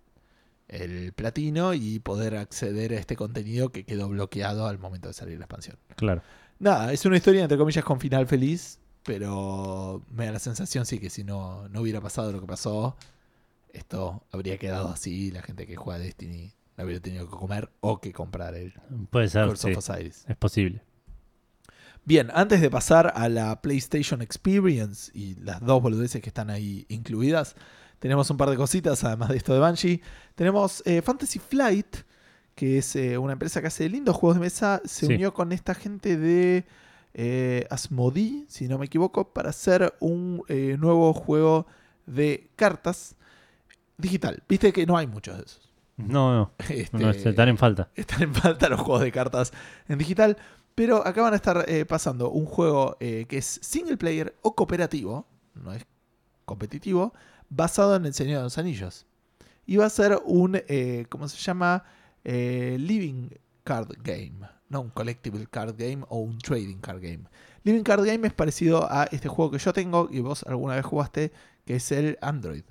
el 0.68 1.12
platino 1.12 1.74
y 1.74 1.98
poder 1.98 2.36
acceder 2.36 2.92
a 2.94 2.98
este 2.98 3.16
contenido 3.16 3.68
que 3.70 3.84
quedó 3.84 4.08
bloqueado 4.08 4.66
al 4.66 4.78
momento 4.78 5.08
de 5.08 5.14
salir 5.14 5.38
la 5.38 5.44
expansión. 5.44 5.76
Claro. 5.96 6.22
Nada, 6.58 6.92
es 6.92 7.04
una 7.04 7.16
historia 7.18 7.42
entre 7.42 7.58
comillas 7.58 7.84
con 7.84 8.00
final 8.00 8.26
feliz, 8.26 8.78
pero 9.04 10.02
me 10.10 10.24
da 10.24 10.32
la 10.32 10.38
sensación 10.38 10.86
sí 10.86 10.98
que 10.98 11.10
si 11.10 11.22
no, 11.22 11.68
no 11.68 11.82
hubiera 11.82 12.00
pasado 12.00 12.32
lo 12.32 12.40
que 12.40 12.46
pasó, 12.46 12.96
esto 13.74 14.24
habría 14.32 14.58
quedado 14.58 14.88
así, 14.88 15.30
la 15.30 15.42
gente 15.42 15.66
que 15.66 15.76
juega 15.76 15.98
Destiny 15.98 16.54
no 16.76 16.82
habría 16.82 17.00
tenido 17.00 17.28
que 17.28 17.36
comer 17.36 17.70
o 17.80 18.00
que 18.00 18.12
comprar 18.12 18.54
el 18.54 18.72
Puede 19.10 19.28
ser, 19.28 19.46
Curse 19.46 19.68
sí. 19.68 19.72
of 19.72 19.78
Osiris. 19.78 20.24
Es 20.28 20.36
posible. 20.36 20.82
Bien, 22.04 22.30
antes 22.34 22.60
de 22.60 22.70
pasar 22.70 23.12
a 23.16 23.28
la 23.28 23.62
PlayStation 23.62 24.20
Experience 24.20 25.10
y 25.14 25.36
las 25.36 25.60
dos 25.60 25.80
boludeces 25.82 26.20
que 26.20 26.28
están 26.28 26.50
ahí 26.50 26.84
incluidas, 26.88 27.56
tenemos 27.98 28.28
un 28.30 28.36
par 28.36 28.50
de 28.50 28.56
cositas, 28.56 29.02
además 29.04 29.30
de 29.30 29.38
esto 29.38 29.54
de 29.54 29.60
Banshee. 29.60 30.02
Tenemos 30.34 30.82
eh, 30.84 31.00
Fantasy 31.00 31.38
Flight, 31.38 31.96
que 32.54 32.78
es 32.78 32.94
eh, 32.96 33.16
una 33.16 33.32
empresa 33.32 33.60
que 33.62 33.68
hace 33.68 33.88
lindos 33.88 34.16
juegos 34.16 34.36
de 34.36 34.40
mesa. 34.42 34.82
Se 34.84 35.06
Sí. 35.06 35.14
unió 35.14 35.32
con 35.32 35.52
esta 35.52 35.74
gente 35.74 36.18
de 36.18 36.66
eh, 37.14 37.66
Asmodee, 37.70 38.44
si 38.48 38.68
no 38.68 38.76
me 38.78 38.86
equivoco, 38.86 39.32
para 39.32 39.48
hacer 39.50 39.94
un 40.00 40.42
eh, 40.48 40.76
nuevo 40.78 41.14
juego 41.14 41.66
de 42.06 42.50
cartas 42.56 43.16
digital. 43.96 44.42
Viste 44.48 44.72
que 44.72 44.86
no 44.86 44.96
hay 44.96 45.06
muchos 45.06 45.36
de 45.36 45.44
esos. 45.44 45.74
No, 45.96 46.34
no, 46.34 46.52
Este, 46.68 46.98
no, 46.98 47.10
están 47.10 47.48
en 47.48 47.58
falta. 47.58 47.90
están 47.94 48.22
en 48.22 48.34
falta 48.34 48.68
los 48.68 48.80
juegos 48.80 49.02
de 49.02 49.12
cartas 49.12 49.52
en 49.88 49.98
digital. 49.98 50.36
Pero 50.74 51.06
acá 51.06 51.22
van 51.22 51.34
a 51.34 51.36
estar 51.36 51.64
eh, 51.68 51.84
pasando 51.84 52.30
un 52.30 52.46
juego 52.46 52.96
eh, 52.98 53.26
que 53.28 53.38
es 53.38 53.60
single 53.62 53.96
player 53.96 54.34
o 54.42 54.56
cooperativo, 54.56 55.26
no 55.54 55.72
es 55.72 55.86
competitivo, 56.44 57.14
basado 57.48 57.94
en 57.94 58.06
el 58.06 58.14
Señor 58.14 58.38
de 58.38 58.42
los 58.44 58.58
Anillos. 58.58 59.06
Y 59.66 59.76
va 59.76 59.86
a 59.86 59.90
ser 59.90 60.18
un, 60.24 60.60
eh, 60.66 61.06
¿cómo 61.08 61.28
se 61.28 61.38
llama? 61.38 61.84
Living 62.24 63.28
card 63.62 63.92
game. 64.02 64.40
No 64.68 64.80
un 64.80 64.90
collectible 64.90 65.46
card 65.46 65.76
game 65.78 66.04
o 66.08 66.18
un 66.18 66.38
trading 66.38 66.78
card 66.78 67.00
game. 67.00 67.24
Living 67.62 67.82
card 67.82 68.04
game 68.04 68.26
es 68.26 68.32
parecido 68.32 68.90
a 68.90 69.04
este 69.04 69.28
juego 69.28 69.52
que 69.52 69.58
yo 69.58 69.72
tengo 69.72 70.08
y 70.10 70.20
vos 70.20 70.42
alguna 70.42 70.74
vez 70.74 70.84
jugaste, 70.84 71.32
que 71.64 71.76
es 71.76 71.92
el 71.92 72.18
Android. 72.20 72.64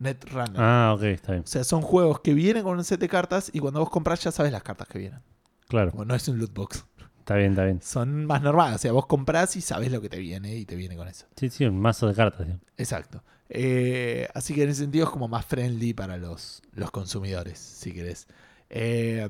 Netrunner. 0.00 0.56
Ah, 0.56 0.92
ok, 0.96 1.02
está 1.04 1.32
bien. 1.32 1.44
O 1.44 1.46
sea, 1.46 1.62
son 1.62 1.82
juegos 1.82 2.20
que 2.20 2.34
vienen 2.34 2.64
con 2.64 2.76
un 2.76 2.84
set 2.84 2.98
de 2.98 3.08
cartas 3.08 3.50
y 3.54 3.60
cuando 3.60 3.78
vos 3.80 3.90
compras 3.90 4.22
ya 4.24 4.32
sabes 4.32 4.50
las 4.50 4.62
cartas 4.64 4.88
que 4.88 4.98
vienen. 4.98 5.20
Claro, 5.68 5.92
Como 5.92 6.04
no 6.04 6.14
es 6.16 6.26
un 6.26 6.38
loot 6.38 6.52
box. 6.52 6.84
está 7.20 7.36
bien, 7.36 7.50
está 7.52 7.64
bien. 7.64 7.80
Son 7.80 8.24
más 8.26 8.42
normales. 8.42 8.74
O 8.76 8.78
sea, 8.78 8.92
vos 8.92 9.06
compras 9.06 9.54
y 9.56 9.60
sabes 9.60 9.92
lo 9.92 10.00
que 10.00 10.08
te 10.08 10.18
viene 10.18 10.56
y 10.56 10.64
te 10.64 10.74
viene 10.74 10.96
con 10.96 11.06
eso. 11.06 11.26
Sí, 11.36 11.48
sí, 11.50 11.64
un 11.64 11.78
mazo 11.80 12.08
de 12.08 12.14
cartas. 12.14 12.48
Exacto. 12.76 13.22
Eh, 13.48 14.26
así 14.34 14.54
que 14.54 14.62
en 14.64 14.70
ese 14.70 14.80
sentido 14.82 15.04
es 15.04 15.10
como 15.10 15.28
más 15.28 15.44
friendly 15.44 15.92
para 15.94 16.16
los, 16.16 16.62
los 16.72 16.90
consumidores, 16.90 17.58
si 17.58 17.92
querés. 17.92 18.26
Eh, 18.70 19.28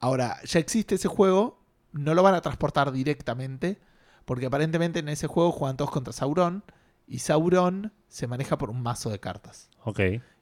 ahora, 0.00 0.38
ya 0.44 0.58
existe 0.58 0.96
ese 0.96 1.08
juego. 1.08 1.60
No 1.92 2.14
lo 2.14 2.22
van 2.22 2.34
a 2.34 2.40
transportar 2.40 2.90
directamente. 2.92 3.78
Porque 4.24 4.46
aparentemente 4.46 4.98
en 5.00 5.08
ese 5.08 5.26
juego 5.26 5.52
juegan 5.52 5.76
todos 5.76 5.90
contra 5.90 6.12
Sauron. 6.12 6.64
Y 7.06 7.18
Sauron 7.18 7.92
se 8.08 8.26
maneja 8.26 8.56
por 8.58 8.70
un 8.70 8.82
mazo 8.82 9.10
de 9.10 9.20
cartas. 9.20 9.68
Ok, 9.84 10.00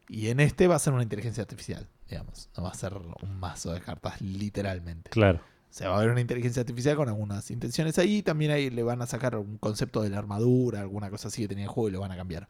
Y 0.08 0.28
en 0.28 0.40
este 0.40 0.66
va 0.68 0.76
a 0.76 0.78
ser 0.78 0.92
una 0.92 1.02
inteligencia 1.02 1.42
artificial, 1.42 1.88
digamos. 2.08 2.48
No 2.56 2.64
va 2.64 2.70
a 2.70 2.74
ser 2.74 2.94
un 2.94 3.40
mazo 3.40 3.72
de 3.72 3.80
cartas, 3.80 4.20
literalmente. 4.20 5.10
claro. 5.10 5.40
O 5.70 5.74
sea, 5.74 5.88
va 5.88 5.94
a 5.94 5.98
haber 6.00 6.10
una 6.10 6.20
inteligencia 6.20 6.60
artificial 6.60 6.96
con 6.96 7.08
algunas 7.08 7.50
intenciones 7.50 7.98
ahí. 7.98 8.20
También 8.20 8.50
ahí 8.50 8.68
le 8.68 8.82
van 8.82 9.00
a 9.00 9.06
sacar 9.06 9.36
un 9.36 9.56
concepto 9.56 10.02
de 10.02 10.10
la 10.10 10.18
armadura, 10.18 10.80
alguna 10.82 11.08
cosa 11.08 11.28
así 11.28 11.40
que 11.40 11.48
tenía 11.48 11.64
el 11.64 11.70
juego 11.70 11.88
y 11.88 11.92
lo 11.92 12.00
van 12.00 12.12
a 12.12 12.16
cambiar. 12.16 12.46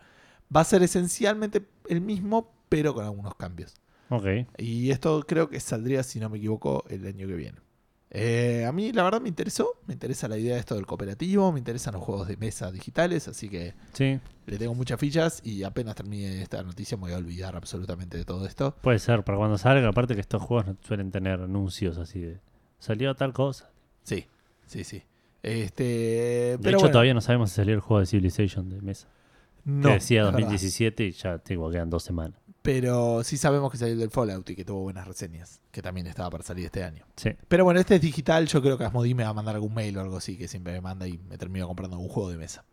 Va 0.54 0.62
a 0.62 0.64
ser 0.64 0.82
esencialmente 0.82 1.64
el 1.88 2.00
mismo, 2.00 2.52
pero 2.68 2.92
con 2.94 3.04
algunos 3.04 3.36
cambios. 3.36 3.74
Ok. 4.08 4.26
Y 4.58 4.90
esto 4.90 5.24
creo 5.24 5.48
que 5.48 5.60
saldría, 5.60 6.02
si 6.02 6.18
no 6.18 6.30
me 6.30 6.38
equivoco, 6.38 6.84
el 6.88 7.06
año 7.06 7.28
que 7.28 7.34
viene. 7.34 7.58
Eh, 8.14 8.66
a 8.68 8.72
mí 8.72 8.92
la 8.92 9.04
verdad 9.04 9.22
me 9.22 9.30
interesó, 9.30 9.70
me 9.86 9.94
interesa 9.94 10.28
la 10.28 10.36
idea 10.36 10.52
de 10.54 10.60
esto 10.60 10.74
del 10.74 10.84
cooperativo, 10.84 11.50
me 11.50 11.58
interesan 11.58 11.94
los 11.94 12.02
juegos 12.02 12.28
de 12.28 12.36
mesa 12.36 12.70
digitales, 12.70 13.26
así 13.26 13.48
que 13.48 13.72
Sí, 13.94 14.20
le 14.44 14.58
tengo 14.58 14.74
muchas 14.74 15.00
fichas 15.00 15.40
y 15.42 15.62
apenas 15.62 15.94
termine 15.94 16.42
esta 16.42 16.62
noticia 16.62 16.98
me 16.98 17.04
voy 17.04 17.12
a 17.12 17.16
olvidar 17.16 17.56
absolutamente 17.56 18.18
de 18.18 18.26
todo 18.26 18.44
esto. 18.46 18.76
puede 18.82 18.98
ser 18.98 19.24
para 19.24 19.38
cuando 19.38 19.56
salga. 19.56 19.88
Aparte 19.88 20.14
que 20.14 20.20
estos 20.20 20.42
juegos 20.42 20.76
suelen 20.82 21.10
tener 21.10 21.40
anuncios 21.40 21.96
así 21.96 22.20
de 22.20 22.40
salió 22.78 23.14
tal 23.14 23.32
cosa. 23.32 23.70
Sí, 24.02 24.26
sí, 24.66 24.84
sí. 24.84 25.02
Este, 25.42 25.82
De 25.82 26.58
pero 26.58 26.70
hecho, 26.76 26.78
bueno, 26.80 26.92
todavía 26.92 27.14
no 27.14 27.20
sabemos 27.22 27.48
si 27.50 27.56
salió 27.56 27.74
el 27.74 27.80
juego 27.80 28.00
de 28.00 28.06
Civilization 28.06 28.68
de 28.68 28.82
mesa. 28.82 29.08
no, 29.64 29.88
que 29.88 29.94
decía 29.94 30.20
es 30.20 30.26
verdad. 30.26 30.38
2017 30.40 31.04
y 31.06 31.12
ya 31.12 31.38
tengo, 31.38 31.70
quedan 31.70 31.88
dos 31.88 32.02
semanas. 32.02 32.38
Pero 32.62 33.24
sí 33.24 33.36
sabemos 33.36 33.72
que 33.72 33.78
salió 33.78 33.94
el 33.94 33.98
del 34.00 34.10
Fallout 34.10 34.48
y 34.50 34.54
que 34.56 34.64
tuvo 34.64 34.82
buenas 34.82 35.06
reseñas, 35.06 35.60
que 35.72 35.82
también 35.82 36.06
estaba 36.06 36.30
para 36.30 36.44
salir 36.44 36.66
este 36.66 36.84
año. 36.84 37.04
Sí, 37.16 37.30
Pero 37.48 37.64
bueno, 37.64 37.80
este 37.80 37.96
es 37.96 38.00
digital, 38.00 38.46
yo 38.46 38.62
creo 38.62 38.78
que 38.78 38.84
Asmodee 38.84 39.14
me 39.14 39.24
va 39.24 39.30
a 39.30 39.34
mandar 39.34 39.56
algún 39.56 39.74
mail 39.74 39.96
o 39.98 40.00
algo 40.00 40.16
así, 40.18 40.36
que 40.38 40.46
siempre 40.46 40.72
me 40.72 40.80
manda 40.80 41.08
y 41.08 41.18
me 41.18 41.36
termino 41.38 41.66
comprando 41.66 41.98
un 41.98 42.08
juego 42.08 42.30
de 42.30 42.36
mesa. 42.38 42.64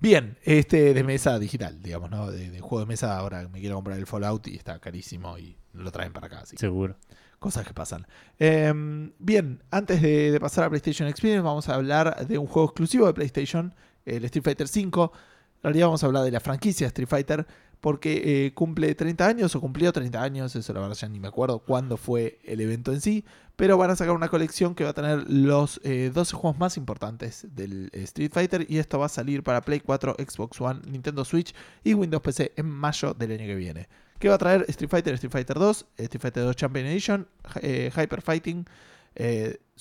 Bien, 0.00 0.36
este 0.42 0.94
de 0.94 1.04
mesa 1.04 1.38
digital, 1.38 1.80
digamos, 1.82 2.10
¿no? 2.10 2.30
De, 2.30 2.50
de 2.50 2.60
juego 2.60 2.80
de 2.80 2.86
mesa, 2.86 3.16
ahora 3.18 3.46
me 3.48 3.60
quiero 3.60 3.76
comprar 3.76 3.98
el 3.98 4.06
Fallout 4.06 4.48
y 4.48 4.56
está 4.56 4.78
carísimo 4.80 5.38
y 5.38 5.56
lo 5.74 5.92
traen 5.92 6.12
para 6.12 6.26
acá, 6.26 6.40
así 6.40 6.56
que 6.56 6.60
seguro. 6.60 6.96
cosas 7.38 7.66
que 7.66 7.74
pasan. 7.74 8.06
Eh, 8.38 8.72
bien, 9.18 9.62
antes 9.70 10.00
de, 10.02 10.32
de 10.32 10.40
pasar 10.40 10.64
a 10.64 10.70
PlayStation 10.70 11.06
Experience, 11.08 11.42
vamos 11.42 11.68
a 11.68 11.74
hablar 11.74 12.26
de 12.26 12.38
un 12.38 12.46
juego 12.46 12.68
exclusivo 12.68 13.06
de 13.06 13.14
PlayStation, 13.14 13.74
el 14.06 14.24
Street 14.24 14.42
Fighter 14.42 14.66
V. 14.66 14.80
En 15.04 15.62
realidad 15.62 15.86
vamos 15.86 16.02
a 16.02 16.06
hablar 16.06 16.24
de 16.24 16.30
la 16.32 16.40
franquicia 16.40 16.88
Street 16.88 17.08
Fighter, 17.08 17.46
porque 17.82 18.46
eh, 18.46 18.54
cumple 18.54 18.94
30 18.94 19.26
años 19.26 19.56
o 19.56 19.60
cumplió 19.60 19.92
30 19.92 20.22
años, 20.22 20.54
eso 20.54 20.72
la 20.72 20.78
verdad 20.78 20.94
ya 20.94 21.08
ni 21.08 21.18
me 21.18 21.26
acuerdo 21.26 21.58
cuándo 21.58 21.96
fue 21.96 22.38
el 22.44 22.60
evento 22.60 22.92
en 22.92 23.00
sí, 23.00 23.24
pero 23.56 23.76
van 23.76 23.90
a 23.90 23.96
sacar 23.96 24.14
una 24.14 24.28
colección 24.28 24.76
que 24.76 24.84
va 24.84 24.90
a 24.90 24.92
tener 24.92 25.28
los 25.28 25.80
eh, 25.82 26.12
12 26.14 26.36
juegos 26.36 26.60
más 26.60 26.76
importantes 26.76 27.44
del 27.56 27.90
eh, 27.92 28.04
Street 28.04 28.30
Fighter 28.32 28.66
y 28.68 28.78
esto 28.78 29.00
va 29.00 29.06
a 29.06 29.08
salir 29.08 29.42
para 29.42 29.62
Play 29.62 29.80
4, 29.80 30.14
Xbox 30.16 30.60
One, 30.60 30.80
Nintendo 30.86 31.24
Switch 31.24 31.52
y 31.82 31.94
Windows 31.94 32.22
PC 32.22 32.52
en 32.54 32.66
mayo 32.66 33.14
del 33.14 33.32
año 33.32 33.46
que 33.46 33.56
viene. 33.56 33.88
¿Qué 34.20 34.28
va 34.28 34.36
a 34.36 34.38
traer 34.38 34.64
Street 34.68 34.88
Fighter, 34.88 35.14
Street 35.14 35.32
Fighter 35.32 35.58
2, 35.58 35.86
Street 35.98 36.22
Fighter 36.22 36.44
2 36.44 36.54
Champion 36.54 36.86
Edition, 36.86 37.26
eh, 37.62 37.90
Hyper 37.96 38.22
Fighting, 38.22 38.64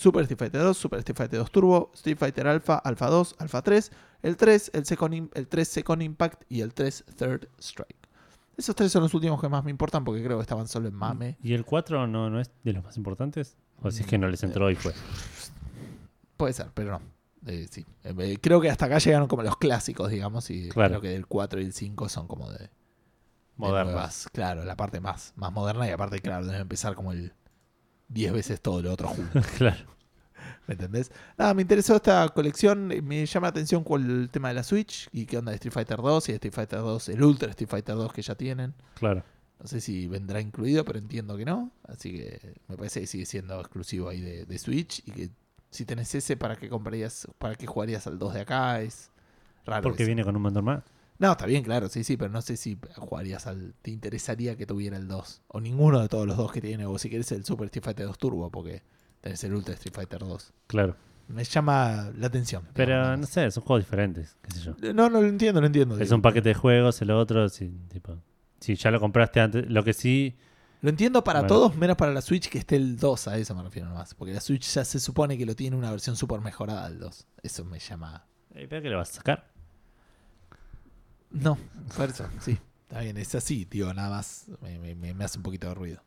Super 0.01 0.23
Street 0.23 0.39
Fighter 0.39 0.61
2, 0.63 0.77
Super 0.77 0.99
Street 0.99 1.15
Fighter 1.17 1.39
2 1.39 1.51
Turbo, 1.51 1.91
Street 1.93 2.17
Fighter 2.17 2.47
Alpha, 2.47 2.75
Alpha 2.77 3.07
2, 3.07 3.35
Alpha 3.37 3.61
3, 3.61 3.91
el 4.23 4.35
3, 4.35 4.71
el, 4.73 4.85
Second 4.85 5.13
Im- 5.13 5.29
el 5.35 5.47
3 5.47 5.67
Second 5.67 6.01
Impact 6.01 6.43
y 6.49 6.61
el 6.61 6.73
3 6.73 7.03
Third 7.15 7.47
Strike. 7.59 7.95
Esos 8.57 8.75
tres 8.75 8.91
son 8.91 9.03
los 9.03 9.13
últimos 9.13 9.39
que 9.39 9.47
más 9.49 9.63
me 9.63 9.71
importan 9.71 10.03
porque 10.03 10.23
creo 10.23 10.37
que 10.37 10.41
estaban 10.41 10.67
solo 10.67 10.87
en 10.87 10.93
mame. 10.95 11.37
¿Y 11.41 11.53
el 11.53 11.65
4 11.65 12.05
no, 12.07 12.29
no 12.29 12.39
es 12.39 12.51
de 12.63 12.73
los 12.73 12.83
más 12.83 12.97
importantes? 12.97 13.55
O 13.81 13.89
si 13.91 14.01
es 14.01 14.07
que 14.07 14.17
no 14.17 14.27
les 14.27 14.43
entró 14.43 14.69
y 14.69 14.75
fue. 14.75 14.93
Puede 16.37 16.53
ser, 16.53 16.67
pero 16.73 16.91
no. 16.91 17.01
Eh, 17.47 17.67
sí. 17.69 17.85
Eh, 18.03 18.37
creo 18.41 18.61
que 18.61 18.69
hasta 18.69 18.85
acá 18.85 18.97
llegaron 18.99 19.27
como 19.27 19.43
los 19.43 19.57
clásicos, 19.57 20.09
digamos, 20.11 20.49
y 20.49 20.69
Claro. 20.69 20.89
creo 20.89 21.01
que 21.01 21.09
del 21.09 21.27
4 21.27 21.61
y 21.61 21.65
el 21.65 21.73
5 21.73 22.09
son 22.09 22.27
como 22.27 22.51
de, 22.51 22.57
de 22.59 22.69
Modernas. 23.57 23.85
nuevas. 23.93 24.29
Claro, 24.31 24.63
la 24.65 24.75
parte 24.75 24.99
más, 24.99 25.33
más 25.35 25.51
moderna 25.51 25.87
y 25.87 25.91
aparte, 25.91 26.19
claro, 26.19 26.45
debe 26.45 26.59
empezar 26.59 26.93
como 26.95 27.11
el 27.13 27.33
10 28.13 28.33
veces 28.33 28.61
todo 28.61 28.81
lo 28.81 28.91
otro 28.91 29.07
junto. 29.07 29.41
claro. 29.57 29.91
¿Me 30.67 30.73
entendés? 30.73 31.11
Nada, 31.37 31.53
me 31.53 31.63
interesó 31.63 31.95
esta 31.95 32.27
colección. 32.29 32.87
Me 32.87 33.25
llama 33.25 33.47
la 33.47 33.49
atención 33.49 33.83
con 33.83 34.09
el 34.09 34.29
tema 34.29 34.49
de 34.49 34.53
la 34.55 34.63
Switch 34.63 35.09
y 35.11 35.25
qué 35.25 35.37
onda 35.37 35.51
de 35.51 35.55
Street 35.55 35.73
Fighter 35.73 35.97
2 35.97 36.29
y 36.29 36.31
Street 36.33 36.53
Fighter 36.53 36.79
2, 36.79 37.09
el 37.09 37.23
Ultra 37.23 37.49
Street 37.49 37.69
Fighter 37.69 37.95
2 37.95 38.13
que 38.13 38.21
ya 38.21 38.35
tienen. 38.35 38.73
Claro. 38.95 39.23
No 39.59 39.67
sé 39.67 39.81
si 39.81 40.07
vendrá 40.07 40.39
incluido, 40.39 40.85
pero 40.85 40.99
entiendo 40.99 41.37
que 41.37 41.45
no. 41.45 41.71
Así 41.83 42.13
que 42.13 42.55
me 42.67 42.77
parece 42.77 43.01
que 43.01 43.07
sigue 43.07 43.25
siendo 43.25 43.59
exclusivo 43.59 44.09
ahí 44.09 44.21
de, 44.21 44.45
de 44.45 44.57
Switch 44.57 44.99
y 45.05 45.11
que 45.11 45.29
si 45.69 45.85
tenés 45.85 46.13
ese, 46.13 46.37
¿para 46.37 46.55
qué 46.55 46.69
comprarías, 46.69 47.27
para 47.37 47.55
qué 47.55 47.65
jugarías 47.65 48.05
al 48.07 48.19
2 48.19 48.33
de 48.33 48.41
acá? 48.41 48.81
Es 48.81 49.11
raro. 49.65 49.83
Porque 49.83 50.03
eso. 50.03 50.07
viene 50.07 50.23
con 50.23 50.35
un 50.35 50.41
montón 50.41 50.65
más. 50.65 50.83
No, 51.21 51.33
está 51.33 51.45
bien, 51.45 51.63
claro, 51.63 51.87
sí, 51.87 52.03
sí, 52.03 52.17
pero 52.17 52.31
no 52.31 52.41
sé 52.41 52.57
si 52.57 52.79
jugarías 52.95 53.45
al. 53.45 53.75
Te 53.83 53.91
interesaría 53.91 54.57
que 54.57 54.65
tuviera 54.65 54.97
el 54.97 55.07
2. 55.07 55.41
O 55.49 55.61
ninguno 55.61 56.01
de 56.01 56.09
todos 56.09 56.25
los 56.25 56.35
dos 56.35 56.51
que 56.51 56.61
tiene. 56.61 56.87
O 56.87 56.97
si 56.97 57.11
querés 57.11 57.31
el 57.31 57.45
Super 57.45 57.65
Street 57.67 57.83
Fighter 57.83 58.07
2 58.07 58.17
Turbo, 58.17 58.49
porque 58.49 58.81
tenés 59.21 59.43
el 59.43 59.53
Ultra 59.53 59.75
Street 59.75 59.93
Fighter 59.93 60.19
2. 60.19 60.51
Claro. 60.65 60.95
Me 61.27 61.43
llama 61.43 62.11
la 62.17 62.25
atención. 62.25 62.67
Pero 62.73 63.15
no 63.15 63.25
sé, 63.27 63.51
son 63.51 63.63
juegos 63.63 63.85
diferentes, 63.85 64.35
qué 64.41 64.51
sé 64.51 64.61
yo. 64.61 64.75
No, 64.93 65.09
no 65.11 65.21
lo 65.21 65.27
entiendo, 65.27 65.61
lo 65.61 65.67
entiendo. 65.67 65.93
Es 65.95 66.01
digo. 66.09 66.15
un 66.15 66.21
paquete 66.23 66.49
de 66.49 66.55
juegos, 66.55 66.99
el 67.03 67.11
otro, 67.11 67.47
sí, 67.49 67.71
tipo. 67.87 68.17
Si 68.59 68.75
ya 68.75 68.89
lo 68.89 68.99
compraste 68.99 69.39
antes, 69.39 69.69
lo 69.69 69.83
que 69.83 69.93
sí, 69.93 70.35
Lo 70.81 70.89
entiendo 70.89 71.23
para 71.23 71.41
Bueno. 71.41 71.53
todos, 71.55 71.75
menos 71.75 71.95
para 71.97 72.11
la 72.11 72.21
Switch 72.21 72.49
que 72.49 72.57
esté 72.57 72.75
el 72.77 72.97
2, 72.97 73.27
a 73.27 73.37
eso 73.37 73.53
me 73.53 73.61
refiero 73.61 73.87
nomás. 73.87 74.15
Porque 74.15 74.33
la 74.33 74.41
Switch 74.41 74.73
ya 74.73 74.83
se 74.83 74.99
supone 74.99 75.37
que 75.37 75.45
lo 75.45 75.55
tiene 75.55 75.75
una 75.77 75.91
versión 75.91 76.15
súper 76.15 76.41
mejorada 76.41 76.89
del 76.89 76.97
2. 76.97 77.27
Eso 77.43 77.63
me 77.63 77.77
llama. 77.77 78.25
¿pero 78.51 78.81
qué 78.81 78.89
le 78.89 78.95
vas 78.95 79.11
a 79.11 79.13
sacar? 79.13 79.50
No, 81.31 81.57
por 81.95 82.09
eso, 82.09 82.27
sí. 82.39 82.57
Está 82.87 83.01
bien, 83.01 83.17
es 83.17 83.33
así, 83.35 83.65
tío, 83.65 83.93
nada 83.93 84.09
más. 84.09 84.47
Me, 84.61 84.77
me- 84.95 85.13
me- 85.13 85.23
hace 85.23 85.37
un 85.37 85.43
poquito 85.43 85.67
de 85.69 85.75
ruido. 85.75 86.01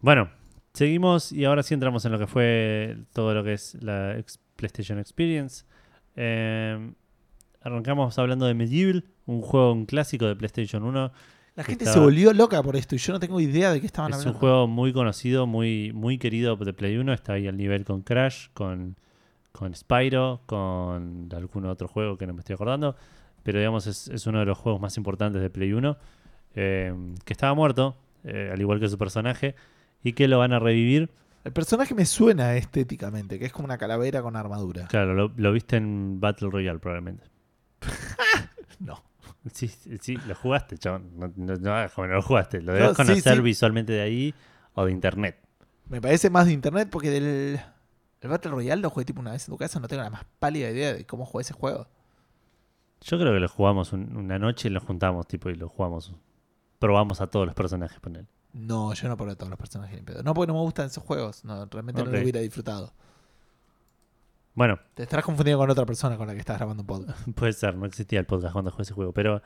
Bueno, 0.00 0.30
seguimos 0.72 1.32
y 1.32 1.44
ahora 1.44 1.62
sí 1.62 1.74
entramos 1.74 2.04
en 2.04 2.12
lo 2.12 2.18
que 2.18 2.26
fue 2.26 2.96
todo 3.12 3.34
lo 3.34 3.44
que 3.44 3.52
es 3.54 3.76
la 3.82 4.16
ex- 4.18 4.38
PlayStation 4.56 4.98
Experience. 4.98 5.64
Eh, 6.16 6.92
arrancamos 7.60 8.18
hablando 8.18 8.46
de 8.46 8.54
Medieval, 8.54 9.04
un 9.26 9.42
juego, 9.42 9.72
un 9.72 9.86
clásico 9.86 10.26
de 10.26 10.34
PlayStation 10.36 10.82
1. 10.82 11.12
La 11.54 11.64
gente 11.64 11.84
se 11.84 11.98
volvió 11.98 12.32
loca 12.32 12.62
por 12.62 12.76
esto 12.76 12.94
y 12.94 12.98
yo 12.98 13.12
no 13.12 13.20
tengo 13.20 13.38
idea 13.38 13.70
de 13.72 13.80
qué 13.80 13.86
estaban 13.86 14.10
Es 14.12 14.16
un 14.16 14.20
hablando. 14.20 14.38
juego 14.40 14.66
muy 14.66 14.92
conocido, 14.94 15.46
muy, 15.46 15.92
muy 15.92 16.16
querido 16.16 16.56
de 16.56 16.72
Play 16.72 16.96
1. 16.96 17.12
Está 17.12 17.34
ahí 17.34 17.46
al 17.46 17.58
nivel 17.58 17.84
con 17.84 18.00
Crash, 18.00 18.46
con, 18.54 18.96
con 19.52 19.74
Spyro, 19.74 20.40
con 20.46 21.28
algún 21.36 21.66
otro 21.66 21.88
juego 21.88 22.16
que 22.16 22.26
no 22.26 22.32
me 22.32 22.40
estoy 22.40 22.54
acordando. 22.54 22.96
Pero 23.42 23.58
digamos, 23.58 23.86
es, 23.86 24.08
es 24.08 24.26
uno 24.26 24.38
de 24.40 24.44
los 24.46 24.58
juegos 24.58 24.80
más 24.80 24.96
importantes 24.96 25.40
de 25.42 25.50
Play 25.50 25.72
1. 25.72 25.96
eh, 26.54 26.94
que 27.24 27.32
estaba 27.32 27.54
muerto, 27.54 27.96
eh, 28.24 28.50
al 28.52 28.60
igual 28.60 28.78
que 28.78 28.88
su 28.88 28.98
personaje, 28.98 29.54
y 30.02 30.12
que 30.12 30.28
lo 30.28 30.38
van 30.38 30.52
a 30.52 30.58
revivir. 30.58 31.10
El 31.44 31.52
personaje 31.52 31.94
me 31.94 32.06
suena 32.06 32.54
estéticamente, 32.56 33.38
que 33.38 33.46
es 33.46 33.52
como 33.52 33.64
una 33.64 33.78
calavera 33.78 34.22
con 34.22 34.36
armadura. 34.36 34.86
Claro, 34.88 35.14
lo, 35.14 35.32
lo 35.36 35.52
viste 35.52 35.76
en 35.76 36.20
Battle 36.20 36.50
Royale 36.50 36.78
probablemente. 36.78 37.24
No. 38.78 39.02
Sí, 39.52 39.68
sí, 39.68 40.16
lo 40.26 40.34
jugaste, 40.34 40.76
chabón. 40.78 41.10
No, 41.16 41.32
no, 41.36 41.56
no, 41.56 42.06
lo 42.06 42.22
jugaste. 42.22 42.60
Lo 42.60 42.72
debes 42.72 42.90
sí, 42.90 42.96
conocer 42.96 43.36
sí. 43.36 43.40
visualmente 43.42 43.92
de 43.92 44.00
ahí 44.00 44.34
o 44.74 44.84
de 44.84 44.92
internet. 44.92 45.36
Me 45.88 46.00
parece 46.00 46.30
más 46.30 46.46
de 46.46 46.52
internet 46.52 46.88
porque 46.90 47.10
del. 47.10 47.60
El 48.20 48.28
Battle 48.30 48.52
Royale 48.52 48.80
lo 48.80 48.90
jugué 48.90 49.04
tipo 49.04 49.20
una 49.20 49.32
vez 49.32 49.48
en 49.48 49.52
tu 49.52 49.58
casa, 49.58 49.80
no 49.80 49.88
tengo 49.88 50.02
la 50.02 50.10
más 50.10 50.24
pálida 50.38 50.70
idea 50.70 50.94
de 50.94 51.04
cómo 51.06 51.26
jugué 51.26 51.42
ese 51.42 51.54
juego. 51.54 51.88
Yo 53.04 53.18
creo 53.18 53.32
que 53.32 53.40
lo 53.40 53.48
jugamos 53.48 53.92
un- 53.92 54.16
una 54.16 54.38
noche 54.38 54.68
y 54.68 54.70
lo 54.70 54.80
juntamos, 54.80 55.26
tipo, 55.26 55.50
y 55.50 55.54
lo 55.56 55.68
jugamos. 55.68 56.12
Probamos 56.78 57.20
a 57.20 57.26
todos 57.28 57.46
los 57.46 57.54
personajes, 57.54 57.98
poner. 58.00 58.26
No, 58.52 58.92
yo 58.92 59.08
no 59.08 59.16
probé 59.16 59.34
todos 59.36 59.50
los 59.50 59.58
personajes 59.58 59.96
ni 59.96 60.02
pedo. 60.02 60.22
No, 60.22 60.34
porque 60.34 60.48
no 60.52 60.54
me 60.58 60.60
gustan 60.64 60.86
esos 60.86 61.02
juegos. 61.02 61.44
No, 61.44 61.64
realmente 61.66 62.02
no 62.02 62.08
Ok. 62.08 62.14
lo 62.16 62.22
hubiera 62.22 62.40
disfrutado. 62.40 62.92
Bueno, 64.54 64.78
Te 64.94 65.04
estarás 65.04 65.24
confundiendo 65.24 65.58
con 65.58 65.70
otra 65.70 65.86
persona 65.86 66.16
con 66.18 66.26
la 66.26 66.34
que 66.34 66.40
estás 66.40 66.58
grabando 66.58 66.82
un 66.82 66.86
podcast. 66.86 67.18
puede 67.34 67.52
ser, 67.54 67.74
no 67.76 67.86
existía 67.86 68.20
el 68.20 68.26
podcast 68.26 68.52
cuando 68.52 68.70
jugué 68.70 68.82
ese 68.82 68.92
juego. 68.92 69.12
Pero 69.12 69.40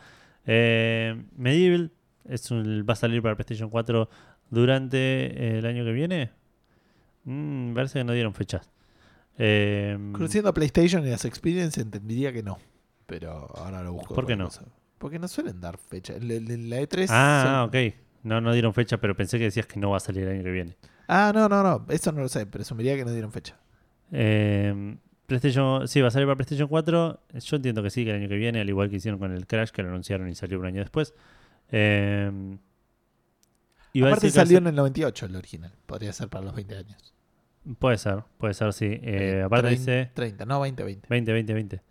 eh, 0.47 1.25
Medieval 1.37 1.93
es 2.25 2.51
un- 2.51 2.85
va 2.89 2.95
a 2.95 2.97
salir 2.97 3.23
para 3.23 3.37
PlayStation 3.37 3.71
4 3.71 4.09
durante 4.51 4.97
eh, 4.99 5.59
el 5.59 5.67
año 5.67 5.85
que 5.85 5.93
viene. 5.93 6.33
Mm, 7.25 7.75
parece 7.75 8.01
que 8.01 8.05
no 8.05 8.13
dieron 8.13 8.35
fechas. 8.35 8.69
Eh, 9.39 9.97
Conociendo 10.13 10.49
a 10.51 10.55
PlayStation 10.55 11.07
y 11.07 11.11
las 11.11 11.25
Experience, 11.25 11.81
entendería 11.81 12.33
que 12.33 12.43
no. 12.43 12.59
Pero 13.07 13.51
ahora 13.57 13.83
lo 13.83 13.93
busco. 13.95 14.15
¿Por 14.15 14.27
qué 14.27 14.37
no? 14.37 14.47
cosa. 14.47 14.65
Porque 14.99 15.19
no 15.19 15.29
suelen 15.29 15.61
dar 15.61 15.79
fecha. 15.79 16.15
El- 16.15 16.29
La 16.71 16.81
E3. 16.81 17.07
ah, 17.11 17.69
suele- 17.71 17.91
ok. 17.93 17.95
No, 18.25 18.41
no 18.41 18.53
dieron 18.53 18.75
fecha, 18.75 18.99
pero 18.99 19.15
pensé 19.17 19.39
que 19.39 19.45
decías 19.45 19.67
que 19.67 19.79
no 19.79 19.91
va 19.91 19.99
a 19.99 20.01
salir 20.01 20.25
el 20.25 20.31
año 20.31 20.43
que 20.43 20.51
viene. 20.51 20.77
Ah, 21.07 21.31
no, 21.35 21.49
no, 21.49 21.63
no. 21.63 21.87
Eso 21.89 22.11
no 22.13 22.23
lo 22.23 22.29
sé. 22.29 22.47
Presumiría 22.47 22.97
que 22.97 23.05
no 23.05 23.13
dieron 23.13 23.31
fecha. 23.31 23.57
Eh, 24.11 24.97
PlayStation, 25.27 25.87
sí, 25.87 26.01
va 26.01 26.09
a 26.09 26.11
salir 26.11 26.27
para 26.27 26.37
PlayStation 26.37 26.69
4. 26.69 27.21
Yo 27.35 27.57
entiendo 27.57 27.83
que 27.83 27.91
sí, 27.91 28.05
que 28.05 28.11
el 28.11 28.17
año 28.17 28.29
que 28.29 28.37
viene, 28.37 28.61
al 28.61 28.69
igual 28.69 28.91
que 28.91 28.97
hicieron 28.97 29.21
con 29.21 29.33
el 29.33 29.47
Crash, 29.47 29.71
que 29.71 29.83
lo 29.83 29.89
anunciaron 29.91 30.29
y 30.29 30.35
salió 30.35 30.59
un 30.59 30.67
año 30.67 30.81
después. 30.81 31.15
Eh, 31.71 32.59
iba 33.93 34.07
a 34.09 34.11
Aparte 34.11 34.27
decir 34.27 34.41
salió 34.41 34.59
en 34.59 34.67
el 34.69 34.75
98 34.75 35.27
el 35.27 35.37
original. 35.37 35.73
Podría 35.87 36.13
ser 36.13 36.29
para 36.29 36.45
los 36.45 36.55
20 36.55 36.77
años. 36.77 37.15
Puede 37.79 37.99
ser, 37.99 38.23
puede 38.39 38.55
ser, 38.55 38.73
sí. 38.73 38.87
Eh, 38.87 39.01
Eh, 39.39 39.43
aparte 39.43 39.69
trein- 39.69 39.79
dice 39.79 40.11
30, 40.15 40.47
no 40.47 40.61
20, 40.61 40.83
20. 40.85 41.07
20, 41.09 41.33
20, 41.33 41.55
20. 41.55 41.83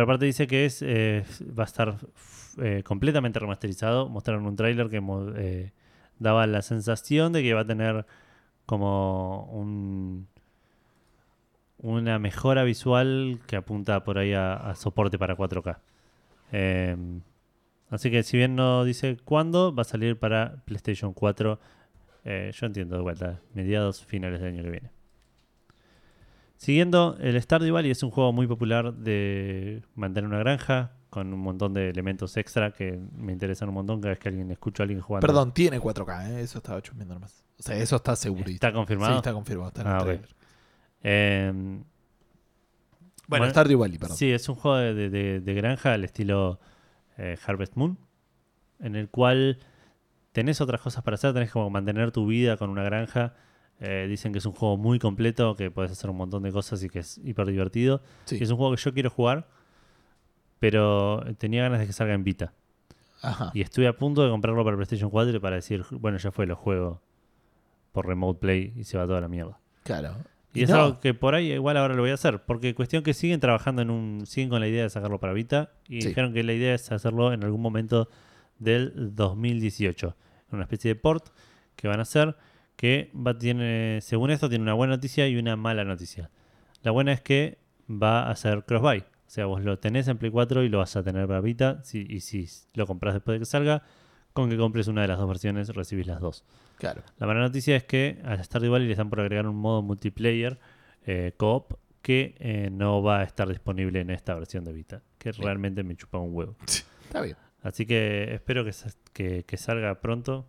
Pero 0.00 0.12
aparte 0.12 0.24
dice 0.24 0.46
que 0.46 0.64
es 0.64 0.80
eh, 0.80 1.26
va 1.46 1.64
a 1.64 1.66
estar 1.66 1.98
eh, 2.56 2.82
completamente 2.82 3.38
remasterizado. 3.38 4.08
Mostraron 4.08 4.46
un 4.46 4.56
tráiler 4.56 4.88
que 4.88 5.02
eh, 5.36 5.72
daba 6.18 6.46
la 6.46 6.62
sensación 6.62 7.34
de 7.34 7.42
que 7.42 7.52
va 7.52 7.60
a 7.60 7.66
tener 7.66 8.06
como 8.64 9.44
un 9.52 10.26
una 11.76 12.18
mejora 12.18 12.64
visual 12.64 13.40
que 13.46 13.56
apunta 13.56 14.02
por 14.02 14.16
ahí 14.16 14.32
a, 14.32 14.72
soporte 14.74 15.18
para 15.18 15.36
4K. 15.36 15.80
Eh, 16.52 16.96
así 17.90 18.10
que 18.10 18.22
si 18.22 18.38
bien 18.38 18.56
no 18.56 18.84
dice 18.84 19.18
cuándo, 19.22 19.74
va 19.74 19.82
a 19.82 19.84
salir 19.84 20.18
para 20.18 20.62
PlayStation 20.64 21.12
4. 21.12 21.60
eh, 22.24 22.52
yo 22.54 22.66
entiendo 22.66 22.96
de 22.96 23.02
vuelta, 23.02 23.42
mediados, 23.52 24.02
finales 24.02 24.40
del 24.40 24.54
año 24.54 24.62
que 24.62 24.70
viene. 24.70 24.99
Siguiendo, 26.60 27.16
el 27.20 27.40
Stardew 27.40 27.72
Valley 27.72 27.90
es 27.90 28.02
un 28.02 28.10
juego 28.10 28.34
muy 28.34 28.46
popular 28.46 28.92
de 28.92 29.82
mantener 29.94 30.28
una 30.28 30.38
granja 30.40 30.92
con 31.08 31.32
un 31.32 31.40
montón 31.40 31.72
de 31.72 31.88
elementos 31.88 32.36
extra 32.36 32.70
que 32.72 33.00
me 33.16 33.32
interesan 33.32 33.70
un 33.70 33.76
montón 33.76 33.98
cada 34.02 34.10
vez 34.10 34.18
que 34.18 34.28
alguien 34.28 34.50
escucho 34.50 34.82
a 34.82 34.84
alguien 34.84 35.00
jugando. 35.00 35.26
Perdón, 35.26 35.54
tiene 35.54 35.80
4K, 35.80 36.28
¿eh? 36.32 36.40
eso 36.42 36.58
estaba 36.58 36.82
chumbiendo 36.82 37.14
nomás. 37.14 37.46
O 37.58 37.62
sea, 37.62 37.76
eso 37.76 37.96
está 37.96 38.14
seguro. 38.14 38.44
¿Está 38.50 38.74
confirmado? 38.74 39.10
Sí, 39.12 39.16
está 39.16 39.32
confirmado. 39.32 39.68
Está 39.68 39.80
en 39.80 39.88
Ah. 39.88 40.18
Eh, 41.02 41.50
Bueno, 41.54 41.84
Bueno, 43.26 43.50
Stardew 43.50 43.78
Valley, 43.78 43.96
perdón. 43.98 44.16
sí, 44.18 44.30
es 44.30 44.46
un 44.50 44.56
juego 44.56 44.76
de, 44.76 44.92
de- 44.92 45.08
de- 45.08 45.40
de 45.40 45.54
granja 45.54 45.94
al 45.94 46.04
estilo 46.04 46.60
eh, 47.16 47.38
Harvest 47.46 47.74
Moon, 47.76 47.96
en 48.80 48.96
el 48.96 49.08
cual 49.08 49.60
tenés 50.32 50.60
otras 50.60 50.82
cosas 50.82 51.02
para 51.04 51.14
hacer, 51.14 51.32
tenés 51.32 51.50
como 51.52 51.70
mantener 51.70 52.12
tu 52.12 52.26
vida 52.26 52.58
con 52.58 52.68
una 52.68 52.82
granja. 52.82 53.32
Eh, 53.80 54.06
dicen 54.08 54.32
que 54.32 54.38
es 54.38 54.46
un 54.46 54.52
juego 54.52 54.76
muy 54.76 54.98
completo, 54.98 55.56
que 55.56 55.70
puedes 55.70 55.90
hacer 55.92 56.10
un 56.10 56.16
montón 56.18 56.42
de 56.42 56.52
cosas 56.52 56.82
y 56.82 56.90
que 56.90 56.98
es 56.98 57.18
hiper 57.24 57.46
divertido. 57.46 58.02
Sí. 58.26 58.36
Es 58.40 58.50
un 58.50 58.56
juego 58.58 58.74
que 58.76 58.82
yo 58.82 58.92
quiero 58.92 59.08
jugar, 59.10 59.48
pero 60.58 61.22
tenía 61.38 61.62
ganas 61.62 61.80
de 61.80 61.86
que 61.86 61.92
salga 61.92 62.14
en 62.14 62.24
Vita. 62.24 62.52
Ajá. 63.22 63.50
Y 63.54 63.62
estuve 63.62 63.86
a 63.86 63.96
punto 63.96 64.22
de 64.22 64.30
comprarlo 64.30 64.64
para 64.64 64.76
PlayStation 64.76 65.10
4 65.10 65.40
para 65.40 65.56
decir, 65.56 65.84
bueno, 65.92 66.18
ya 66.18 66.30
fue, 66.30 66.46
lo 66.46 66.56
juego 66.56 67.00
por 67.92 68.06
Remote 68.06 68.38
Play 68.40 68.72
y 68.76 68.84
se 68.84 68.98
va 68.98 69.06
toda 69.06 69.20
la 69.20 69.28
mierda. 69.28 69.58
Claro. 69.82 70.16
Y 70.52 70.64
es 70.64 70.70
no, 70.70 70.76
algo 70.76 71.00
que 71.00 71.14
por 71.14 71.34
ahí 71.34 71.52
igual 71.52 71.76
ahora 71.76 71.94
lo 71.94 72.02
voy 72.02 72.10
a 72.10 72.14
hacer, 72.14 72.42
porque 72.44 72.74
cuestión 72.74 73.02
que 73.02 73.14
siguen 73.14 73.40
trabajando 73.40 73.82
en 73.82 73.90
un, 73.90 74.26
siguen 74.26 74.48
con 74.50 74.60
la 74.60 74.66
idea 74.68 74.82
de 74.82 74.90
sacarlo 74.90 75.20
para 75.20 75.32
Vita 75.32 75.70
y 75.88 76.02
Sí. 76.02 76.08
dijeron 76.08 76.32
que 76.32 76.42
la 76.42 76.52
idea 76.52 76.74
es 76.74 76.90
hacerlo 76.90 77.32
en 77.32 77.44
algún 77.44 77.62
momento 77.62 78.08
del 78.58 79.14
2018, 79.14 80.16
una 80.50 80.62
especie 80.62 80.88
de 80.90 80.94
port 80.96 81.28
que 81.76 81.88
van 81.88 82.00
a 82.00 82.02
hacer 82.02 82.36
que 82.80 83.10
va 83.14 83.36
tiene, 83.36 83.98
según 84.00 84.30
esto 84.30 84.48
tiene 84.48 84.62
una 84.62 84.72
buena 84.72 84.94
noticia 84.94 85.28
y 85.28 85.36
una 85.36 85.54
mala 85.54 85.84
noticia. 85.84 86.30
La 86.82 86.92
buena 86.92 87.12
es 87.12 87.20
que 87.20 87.58
va 87.90 88.30
a 88.30 88.36
ser 88.36 88.64
cross-buy, 88.64 89.00
o 89.00 89.04
sea, 89.26 89.44
vos 89.44 89.62
lo 89.62 89.78
tenés 89.78 90.08
en 90.08 90.16
Play 90.16 90.30
4 90.30 90.62
y 90.62 90.70
lo 90.70 90.78
vas 90.78 90.96
a 90.96 91.02
tener 91.02 91.26
para 91.26 91.42
Vita 91.42 91.82
si- 91.84 92.06
y 92.08 92.20
si 92.20 92.48
lo 92.72 92.86
compras 92.86 93.12
después 93.12 93.34
de 93.34 93.40
que 93.40 93.44
salga, 93.44 93.82
con 94.32 94.48
que 94.48 94.56
compres 94.56 94.88
una 94.88 95.02
de 95.02 95.08
las 95.08 95.18
dos 95.18 95.28
versiones 95.28 95.68
recibís 95.74 96.06
las 96.06 96.20
dos. 96.20 96.42
Claro. 96.78 97.02
La 97.18 97.26
mala 97.26 97.40
noticia 97.40 97.76
es 97.76 97.84
que 97.84 98.18
a 98.24 98.42
Stardew 98.42 98.72
Valley 98.72 98.86
le 98.86 98.94
están 98.94 99.10
por 99.10 99.20
agregar 99.20 99.46
un 99.46 99.56
modo 99.56 99.82
multiplayer 99.82 100.58
eh, 101.04 101.34
co-op 101.36 101.74
que 102.00 102.34
eh, 102.38 102.70
no 102.72 103.02
va 103.02 103.20
a 103.20 103.24
estar 103.24 103.46
disponible 103.46 104.00
en 104.00 104.08
esta 104.08 104.34
versión 104.34 104.64
de 104.64 104.72
Vita, 104.72 105.02
que 105.18 105.32
realmente 105.32 105.82
me 105.82 105.96
chupa 105.96 106.16
un 106.16 106.34
huevo. 106.34 106.56
Está 107.04 107.20
bien. 107.20 107.36
Así 107.62 107.84
que 107.84 108.32
espero 108.32 108.64
que- 109.12 109.44
que 109.44 109.56
salga 109.58 110.00
pronto, 110.00 110.46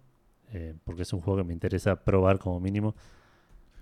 eh, 0.52 0.76
porque 0.84 1.04
es 1.04 1.14
un 1.14 1.22
juego 1.22 1.38
que 1.40 1.44
me 1.46 1.54
interesa 1.54 1.96
probar 2.04 2.40
como 2.40 2.60
mínimo. 2.60 2.96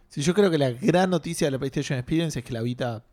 Sí, 0.10 0.22
yo 0.22 0.34
creo 0.34 0.50
que 0.50 0.58
la 0.58 0.72
gran 0.72 1.10
noticia 1.10 1.48
de 1.48 1.52
la 1.52 1.60
PlayStation 1.60 1.98
Experience 2.00 2.40
es 2.40 2.46
que 2.46 2.54
la 2.54 2.62
Vita 2.62 3.04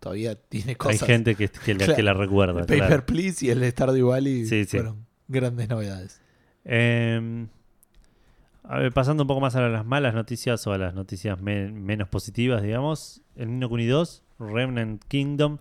todavía 0.00 0.34
tiene 0.34 0.76
cosas. 0.76 1.02
Hay 1.02 1.06
gente 1.08 1.34
que, 1.34 1.48
que 1.48 1.74
la, 1.74 1.78
Claro. 1.84 1.96
que 1.96 2.02
la 2.02 2.14
recuerda. 2.14 2.60
El 2.60 2.66
Paper 2.66 2.86
claro. 2.86 3.06
Please 3.06 3.44
y 3.46 3.50
el 3.50 3.62
Stardew 3.70 4.08
Valley 4.08 4.46
Sí, 4.46 4.64
sí. 4.64 4.76
fueron 4.78 5.06
grandes 5.28 5.68
novedades. 5.68 6.20
Eh, 6.64 7.46
a 8.64 8.78
ver, 8.78 8.92
pasando 8.92 9.22
un 9.22 9.26
poco 9.26 9.40
más 9.40 9.56
a 9.56 9.66
las 9.68 9.84
malas 9.86 10.14
noticias 10.14 10.66
o 10.66 10.72
a 10.72 10.78
las 10.78 10.94
noticias 10.94 11.40
me- 11.40 11.70
menos 11.72 12.08
positivas, 12.08 12.62
digamos. 12.62 13.22
El 13.36 13.48
Nino 13.48 13.68
Kuni 13.68 13.86
2, 13.86 14.22
Remnant 14.38 15.02
Kingdom, 15.08 15.58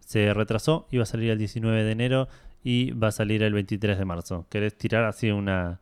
se 0.00 0.34
retrasó, 0.34 0.86
iba 0.90 1.04
a 1.04 1.06
salir 1.06 1.30
el 1.30 1.38
19 1.38 1.84
de 1.84 1.90
enero 1.92 2.28
y 2.62 2.90
va 2.92 3.08
a 3.08 3.12
salir 3.12 3.42
el 3.42 3.54
23 3.54 3.98
de 3.98 4.04
marzo. 4.04 4.46
¿Querés 4.50 4.76
tirar 4.76 5.04
así 5.04 5.30
una... 5.30 5.80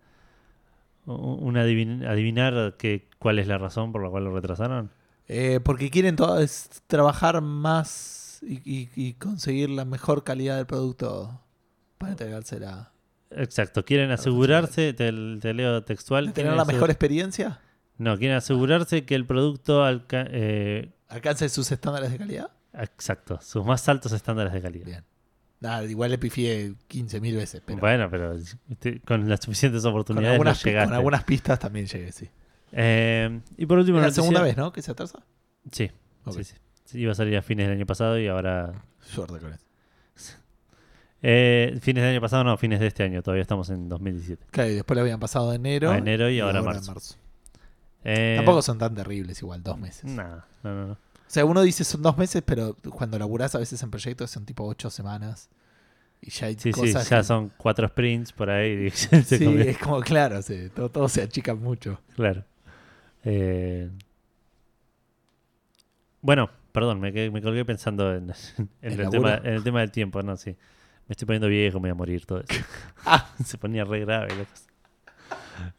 una 1.16 1.64
adivin- 1.64 2.06
adivinar 2.06 2.76
que, 2.78 3.08
cuál 3.18 3.38
es 3.38 3.46
la 3.46 3.58
razón 3.58 3.92
por 3.92 4.02
la 4.02 4.10
cual 4.10 4.24
lo 4.24 4.34
retrasaron? 4.34 4.90
Eh, 5.26 5.60
porque 5.62 5.90
quieren 5.90 6.16
todos 6.16 6.68
trabajar 6.86 7.40
más 7.42 8.40
y, 8.42 8.56
y- 8.64 8.88
y 8.94 9.14
conseguir 9.14 9.70
la 9.70 9.84
mejor 9.84 10.24
calidad 10.24 10.56
del 10.56 10.66
producto 10.66 11.40
para 11.98 12.12
entregársela. 12.12 12.92
Exacto, 13.30 13.84
quieren 13.84 14.10
asegurarse, 14.10 14.94
te, 14.94 15.12
te 15.40 15.54
leo 15.54 15.82
textual. 15.84 16.26
¿De 16.26 16.32
quieren 16.32 16.52
tener 16.52 16.56
la 16.56 16.64
mejor 16.72 16.88
experiencia? 16.90 17.60
No, 17.98 18.16
quieren 18.16 18.36
asegurarse 18.38 19.04
que 19.04 19.14
el 19.14 19.26
producto 19.26 19.84
alca- 19.84 20.26
eh, 20.30 20.92
¿Alcance 21.08 21.48
sus 21.48 21.70
estándares 21.72 22.10
de 22.10 22.18
calidad? 22.18 22.50
Exacto, 22.72 23.38
sus 23.42 23.64
más 23.66 23.86
altos 23.88 24.12
estándares 24.12 24.52
de 24.52 24.62
calidad. 24.62 24.86
Bien. 24.86 25.04
Nada, 25.60 25.82
igual 25.84 26.10
le 26.12 26.18
pifié 26.18 26.74
15.000 26.88 27.36
veces, 27.36 27.62
pero 27.64 27.80
Bueno, 27.80 28.08
pero 28.10 28.34
este, 28.70 29.00
con 29.00 29.28
las 29.28 29.40
suficientes 29.40 29.82
con, 29.82 29.90
oportunidades 29.90 30.32
algunas, 30.34 30.58
no 30.58 30.62
pi- 30.62 30.68
llegaste. 30.70 30.88
con 30.88 30.94
algunas 30.96 31.24
pistas 31.24 31.58
también 31.58 31.86
llegué, 31.86 32.12
sí. 32.12 32.28
Eh, 32.72 33.40
y 33.56 33.66
por 33.66 33.78
último, 33.78 33.98
Es 33.98 34.02
la 34.02 34.06
noticia- 34.08 34.22
segunda 34.22 34.42
vez, 34.42 34.56
¿no? 34.56 34.70
Que 34.72 34.82
se 34.82 34.92
atrasa. 34.92 35.18
Sí, 35.72 35.90
sí, 36.30 36.44
sí. 36.44 36.98
Iba 37.00 37.12
a 37.12 37.14
salir 37.14 37.36
a 37.36 37.42
fines 37.42 37.66
del 37.66 37.76
año 37.76 37.86
pasado 37.86 38.18
y 38.20 38.28
ahora. 38.28 38.72
Suerte 39.00 39.38
con 39.40 39.52
eso. 39.52 39.64
Eh, 41.20 41.76
fines 41.82 42.02
del 42.04 42.12
año 42.12 42.20
pasado, 42.20 42.44
no, 42.44 42.56
fines 42.56 42.78
de 42.78 42.86
este 42.86 43.02
año. 43.02 43.22
Todavía 43.22 43.42
estamos 43.42 43.68
en 43.70 43.88
2017. 43.88 44.46
Claro, 44.50 44.70
y 44.70 44.74
después 44.74 44.94
lo 44.96 45.00
habían 45.02 45.18
pasado 45.18 45.50
de 45.50 45.56
enero. 45.56 45.90
A 45.90 45.98
enero 45.98 46.30
y 46.30 46.38
ahora 46.40 46.60
en 46.60 46.64
marzo. 46.64 46.94
Eh, 48.04 48.34
Tampoco 48.36 48.62
son 48.62 48.78
tan 48.78 48.94
terribles, 48.94 49.42
igual, 49.42 49.62
dos 49.62 49.76
meses. 49.78 50.04
nah, 50.04 50.38
no, 50.62 50.74
no, 50.74 50.86
no. 50.88 50.98
O 51.28 51.30
sea, 51.30 51.44
uno 51.44 51.60
dice 51.62 51.84
son 51.84 52.00
dos 52.02 52.16
meses, 52.16 52.42
pero 52.44 52.74
cuando 52.90 53.18
laburás 53.18 53.54
a 53.54 53.58
veces 53.58 53.82
en 53.82 53.90
proyectos 53.90 54.30
son 54.30 54.44
tipo 54.46 54.64
ocho 54.64 54.88
semanas. 54.90 55.50
Y 56.20 56.30
ya 56.30 56.46
hay 56.48 56.54
Sí, 56.54 56.72
sí, 56.72 56.80
cosas. 56.80 57.08
ya 57.08 57.18
que- 57.18 57.24
son 57.24 57.52
cuatro 57.56 57.86
sprints 57.86 58.32
por 58.32 58.50
ahí. 58.50 58.86
y 58.86 58.90
se 58.90 59.22
Sí, 59.22 59.44
es 59.60 59.78
como, 59.78 60.00
claro, 60.00 60.40
sí, 60.42 60.68
todo, 60.74 60.88
todo 60.90 61.08
se 61.08 61.22
achica 61.22 61.54
mucho. 61.54 62.00
Claro. 62.16 62.44
Eh, 63.24 63.90
bueno, 66.20 66.50
perdón, 66.72 67.00
me, 67.00 67.12
me 67.30 67.42
colgué 67.42 67.64
pensando 67.64 68.14
en, 68.14 68.30
en 68.82 69.00
¿El 69.00 69.10
tema, 69.10 69.34
en 69.36 69.54
el 69.54 69.62
tema 69.62 69.80
del 69.80 69.90
tiempo, 69.92 70.22
¿no? 70.22 70.36
Sí. 70.36 70.50
Me 71.06 71.12
estoy 71.12 71.26
poniendo 71.26 71.48
viejo, 71.48 71.78
me 71.78 71.88
voy 71.88 71.90
a 71.90 71.94
morir 71.94 72.26
todo 72.26 72.40
eso. 72.40 72.60
Ah. 73.04 73.30
Se 73.44 73.56
ponía 73.56 73.84
re 73.84 74.00
grave. 74.00 74.46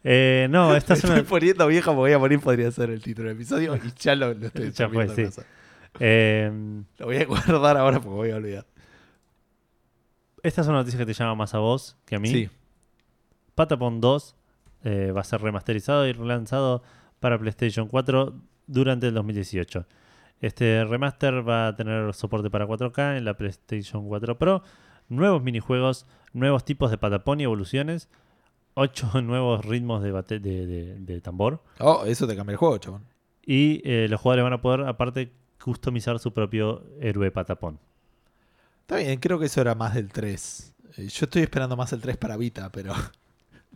Eh, 0.04 0.46
no, 0.50 0.74
esta 0.76 0.94
es 0.94 1.04
una... 1.04 1.14
estoy 1.16 1.28
poniendo 1.28 1.66
vieja, 1.66 1.90
me 1.92 1.96
voy 1.98 2.12
a 2.12 2.18
morir, 2.18 2.40
podría 2.40 2.70
ser 2.70 2.90
el 2.90 3.02
título 3.02 3.28
del 3.28 3.36
episodio. 3.36 3.76
Y 3.76 3.92
ya 3.98 4.14
lo, 4.14 4.34
lo 4.34 4.46
estoy 4.46 4.70
Ya 4.74 4.88
fue, 4.88 5.08
sí. 5.08 5.40
eh, 5.98 6.50
Lo 6.98 7.06
voy 7.06 7.16
a 7.16 7.24
guardar 7.26 7.76
ahora 7.76 8.00
porque 8.00 8.14
voy 8.16 8.30
a 8.30 8.36
olvidar. 8.36 8.66
esta 10.42 10.60
es 10.62 10.66
una 10.68 10.78
noticia 10.78 10.98
que 10.98 11.06
te 11.06 11.12
llama 11.12 11.34
más 11.34 11.54
a 11.54 11.58
vos 11.58 11.96
que 12.04 12.16
a 12.16 12.18
mí. 12.18 12.28
Sí. 12.28 12.48
Patapon 13.54 14.00
2 14.00 14.36
eh, 14.84 15.12
va 15.14 15.20
a 15.20 15.24
ser 15.24 15.42
remasterizado 15.42 16.06
y 16.06 16.12
relanzado 16.12 16.82
para 17.20 17.38
PlayStation 17.38 17.88
4 17.88 18.34
durante 18.66 19.08
el 19.08 19.14
2018. 19.14 19.86
Este 20.40 20.84
remaster 20.84 21.46
va 21.46 21.66
a 21.68 21.76
tener 21.76 22.14
soporte 22.14 22.48
para 22.48 22.66
4K 22.66 23.18
en 23.18 23.26
la 23.26 23.34
PlayStation 23.34 24.08
4 24.08 24.38
Pro, 24.38 24.62
nuevos 25.10 25.42
minijuegos, 25.42 26.06
nuevos 26.32 26.64
tipos 26.64 26.90
de 26.90 26.96
patapón 26.96 27.40
y 27.40 27.44
evoluciones, 27.44 28.08
8 28.74 29.20
nuevos 29.22 29.64
ritmos 29.64 30.02
de, 30.02 30.12
bate- 30.12 30.40
de- 30.40 30.66
de- 30.66 30.94
de 31.00 31.20
tambor 31.20 31.62
Oh, 31.78 32.04
eso 32.06 32.26
te 32.26 32.36
cambia 32.36 32.52
el 32.52 32.58
juego, 32.58 32.78
chabón. 32.78 33.04
y 33.44 33.80
eh, 33.84 34.06
los 34.08 34.20
jugadores 34.20 34.44
van 34.44 34.52
a 34.52 34.60
poder 34.62 34.80
aparte 34.86 35.32
customizar 35.62 36.18
su 36.18 36.32
propio 36.32 36.84
héroe 37.00 37.30
patapón. 37.30 37.78
Está 38.82 38.96
bien, 38.96 39.20
creo 39.20 39.38
que 39.38 39.46
eso 39.46 39.60
era 39.60 39.74
más 39.74 39.94
del 39.94 40.10
3. 40.10 40.74
Eh, 40.96 41.06
Yo 41.08 41.24
estoy 41.26 41.42
esperando 41.42 41.76
más 41.76 41.92
el 41.92 42.00
3 42.00 42.16
para 42.16 42.36
Vita, 42.36 42.70
pero. 42.72 42.92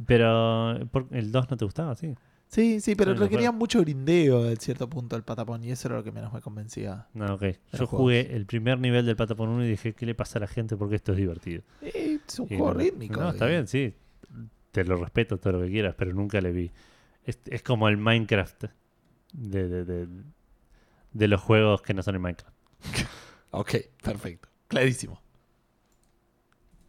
Pero 0.06 0.78
¿por- 0.90 1.06
el 1.12 1.30
2 1.30 1.50
no 1.50 1.56
te 1.56 1.64
gustaba, 1.64 1.94
sí. 1.94 2.14
Sí, 2.48 2.80
sí, 2.80 2.94
pero 2.96 3.14
requería 3.14 3.50
mucho 3.52 3.80
grindeo 3.80 4.48
en 4.48 4.56
cierto 4.58 4.88
punto 4.88 5.14
el 5.16 5.22
patapón 5.22 5.62
y 5.64 5.70
eso 5.70 5.88
era 5.88 5.96
lo 5.98 6.04
que 6.04 6.10
menos 6.12 6.32
me 6.32 6.40
convencía. 6.40 7.06
No, 7.14 7.34
ok. 7.34 7.42
Yo 7.42 7.56
juegos. 7.86 7.88
jugué 7.90 8.34
el 8.34 8.44
primer 8.46 8.78
nivel 8.80 9.06
del 9.06 9.16
patapón 9.16 9.48
1 9.50 9.64
y 9.64 9.68
dije, 9.70 9.92
¿qué 9.94 10.04
le 10.06 10.14
pasa 10.14 10.38
a 10.38 10.40
la 10.40 10.46
gente? 10.46 10.76
Porque 10.76 10.96
esto 10.96 11.12
es 11.12 11.18
divertido. 11.18 11.62
Eh, 11.80 12.18
es 12.26 12.38
un 12.38 12.46
Y 12.46 12.56
juego 12.56 12.72
no- 12.74 12.78
rítmico. 12.80 13.20
No, 13.20 13.30
está 13.30 13.46
bien, 13.46 13.66
sí. 13.68 13.94
Te 14.74 14.82
lo 14.82 14.96
respeto 14.96 15.38
todo 15.38 15.52
lo 15.52 15.60
que 15.60 15.70
quieras, 15.70 15.94
pero 15.96 16.12
nunca 16.12 16.40
le 16.40 16.50
vi. 16.50 16.72
Es, 17.22 17.38
es 17.46 17.62
como 17.62 17.88
el 17.88 17.96
Minecraft 17.96 18.64
de, 19.32 19.68
de, 19.68 19.84
de, 19.84 20.08
de 21.12 21.28
los 21.28 21.40
juegos 21.40 21.80
que 21.80 21.94
no 21.94 22.02
son 22.02 22.16
el 22.16 22.20
Minecraft. 22.20 22.56
Ok, 23.56 23.72
perfecto. 24.02 24.48
Clarísimo. 24.66 25.22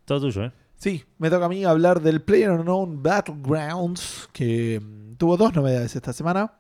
Todo 0.04 0.22
tuyo, 0.22 0.46
¿eh? 0.46 0.52
Sí, 0.78 1.04
me 1.20 1.30
toca 1.30 1.46
a 1.46 1.50
mí 1.50 1.64
hablar 1.64 2.02
del 2.02 2.24
PlayerUnknown 2.24 3.04
Battlegrounds, 3.04 4.30
que 4.34 4.82
mm, 4.82 5.18
tuvo 5.18 5.38
dos 5.38 5.54
novedades 5.54 5.96
esta 5.96 6.12
semana. 6.12 6.54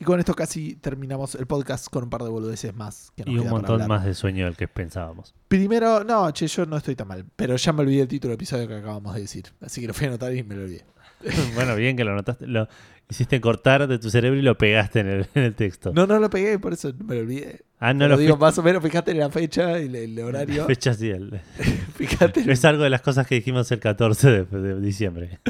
Y 0.00 0.04
con 0.04 0.20
esto 0.20 0.34
casi 0.34 0.76
terminamos 0.76 1.34
el 1.34 1.46
podcast 1.46 1.88
con 1.88 2.04
un 2.04 2.10
par 2.10 2.22
de 2.22 2.28
boludeces 2.28 2.72
más. 2.74 3.10
Que 3.16 3.24
nos 3.24 3.34
Y 3.34 3.38
un 3.38 3.48
montón 3.50 3.86
más 3.88 4.04
de 4.04 4.14
sueño 4.14 4.44
del 4.44 4.56
que 4.56 4.68
pensábamos. 4.68 5.34
Primero, 5.48 6.04
no, 6.04 6.30
che, 6.30 6.46
yo 6.46 6.66
no 6.66 6.76
estoy 6.76 6.94
tan 6.94 7.08
mal. 7.08 7.24
Pero 7.34 7.56
ya 7.56 7.72
me 7.72 7.80
olvidé 7.82 8.02
el 8.02 8.08
título 8.08 8.30
del 8.30 8.36
episodio 8.36 8.68
que 8.68 8.76
acabamos 8.76 9.14
de 9.16 9.22
decir. 9.22 9.46
Así 9.60 9.80
que 9.80 9.88
lo 9.88 9.94
fui 9.94 10.06
a 10.06 10.10
anotar 10.10 10.32
y 10.34 10.44
me 10.44 10.54
lo 10.54 10.62
olvidé. 10.62 10.84
bueno, 11.56 11.74
bien 11.74 11.96
que 11.96 12.04
lo 12.04 12.14
notaste. 12.14 12.46
Lo 12.46 12.68
hiciste 13.10 13.40
cortar 13.40 13.88
de 13.88 13.98
tu 13.98 14.08
cerebro 14.08 14.38
y 14.38 14.42
lo 14.42 14.56
pegaste 14.56 15.00
en 15.00 15.08
el, 15.08 15.26
en 15.34 15.42
el 15.42 15.54
texto. 15.56 15.92
No, 15.92 16.06
no 16.06 16.20
lo 16.20 16.30
pegué, 16.30 16.60
por 16.60 16.72
eso 16.74 16.92
me 17.04 17.16
lo 17.16 17.20
olvidé. 17.22 17.64
ah, 17.80 17.92
no 17.92 18.00
Pero 18.04 18.14
lo 18.14 18.18
digo, 18.18 18.36
más 18.36 18.56
o 18.56 18.62
menos, 18.62 18.80
fíjate 18.84 19.10
en 19.10 19.18
la 19.18 19.30
fecha 19.30 19.80
y 19.80 19.86
el, 19.86 19.96
el 19.96 20.18
horario. 20.20 20.64
Fecha 20.68 20.94
sí, 20.94 21.10
el- 21.10 21.40
fíjate. 21.96 22.50
Es 22.52 22.64
algo 22.64 22.84
de 22.84 22.90
las 22.90 23.02
cosas 23.02 23.26
que 23.26 23.34
dijimos 23.34 23.72
el 23.72 23.80
14 23.80 24.30
de, 24.30 24.44
de 24.44 24.80
diciembre. 24.80 25.40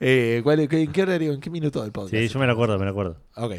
Eh, 0.00 0.40
¿cuál- 0.42 0.66
qué- 0.66 0.82
¿En 0.82 0.90
qué 0.90 1.02
horario? 1.02 1.32
¿En 1.32 1.40
qué 1.40 1.48
minuto 1.48 1.80
del 1.80 1.92
podcast? 1.92 2.14
Sí, 2.16 2.26
yo 2.26 2.40
me 2.40 2.46
lo 2.46 2.52
acuerdo, 2.54 2.76
me 2.76 2.86
lo 2.86 2.90
acuerdo. 2.90 3.20
Ok. 3.36 3.54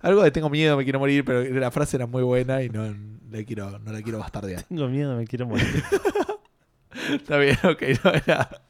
Algo 0.00 0.22
de 0.22 0.30
tengo 0.30 0.50
miedo, 0.50 0.76
me 0.76 0.84
quiero 0.84 0.98
morir, 0.98 1.24
pero 1.24 1.42
la 1.42 1.70
frase 1.70 1.96
era 1.96 2.06
muy 2.06 2.22
buena 2.22 2.62
y 2.62 2.68
no, 2.68 2.94
la 3.30 3.44
quiero, 3.44 3.78
no 3.78 3.92
la 3.92 4.02
quiero 4.02 4.18
bastardear. 4.18 4.62
Tengo 4.64 4.88
miedo, 4.88 5.16
me 5.16 5.26
quiero 5.26 5.46
morir. 5.46 5.66
Está 7.12 7.38
bien, 7.38 7.56
ok, 7.64 7.82
no 8.04 8.12
era. 8.12 8.62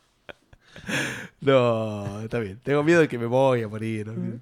No, 1.40 2.20
está 2.22 2.38
bien. 2.38 2.58
Tengo 2.62 2.82
miedo 2.82 3.00
de 3.00 3.08
que 3.08 3.18
me 3.18 3.26
voy 3.26 3.62
a 3.62 3.68
morir. 3.68 4.06
¿no? 4.06 4.40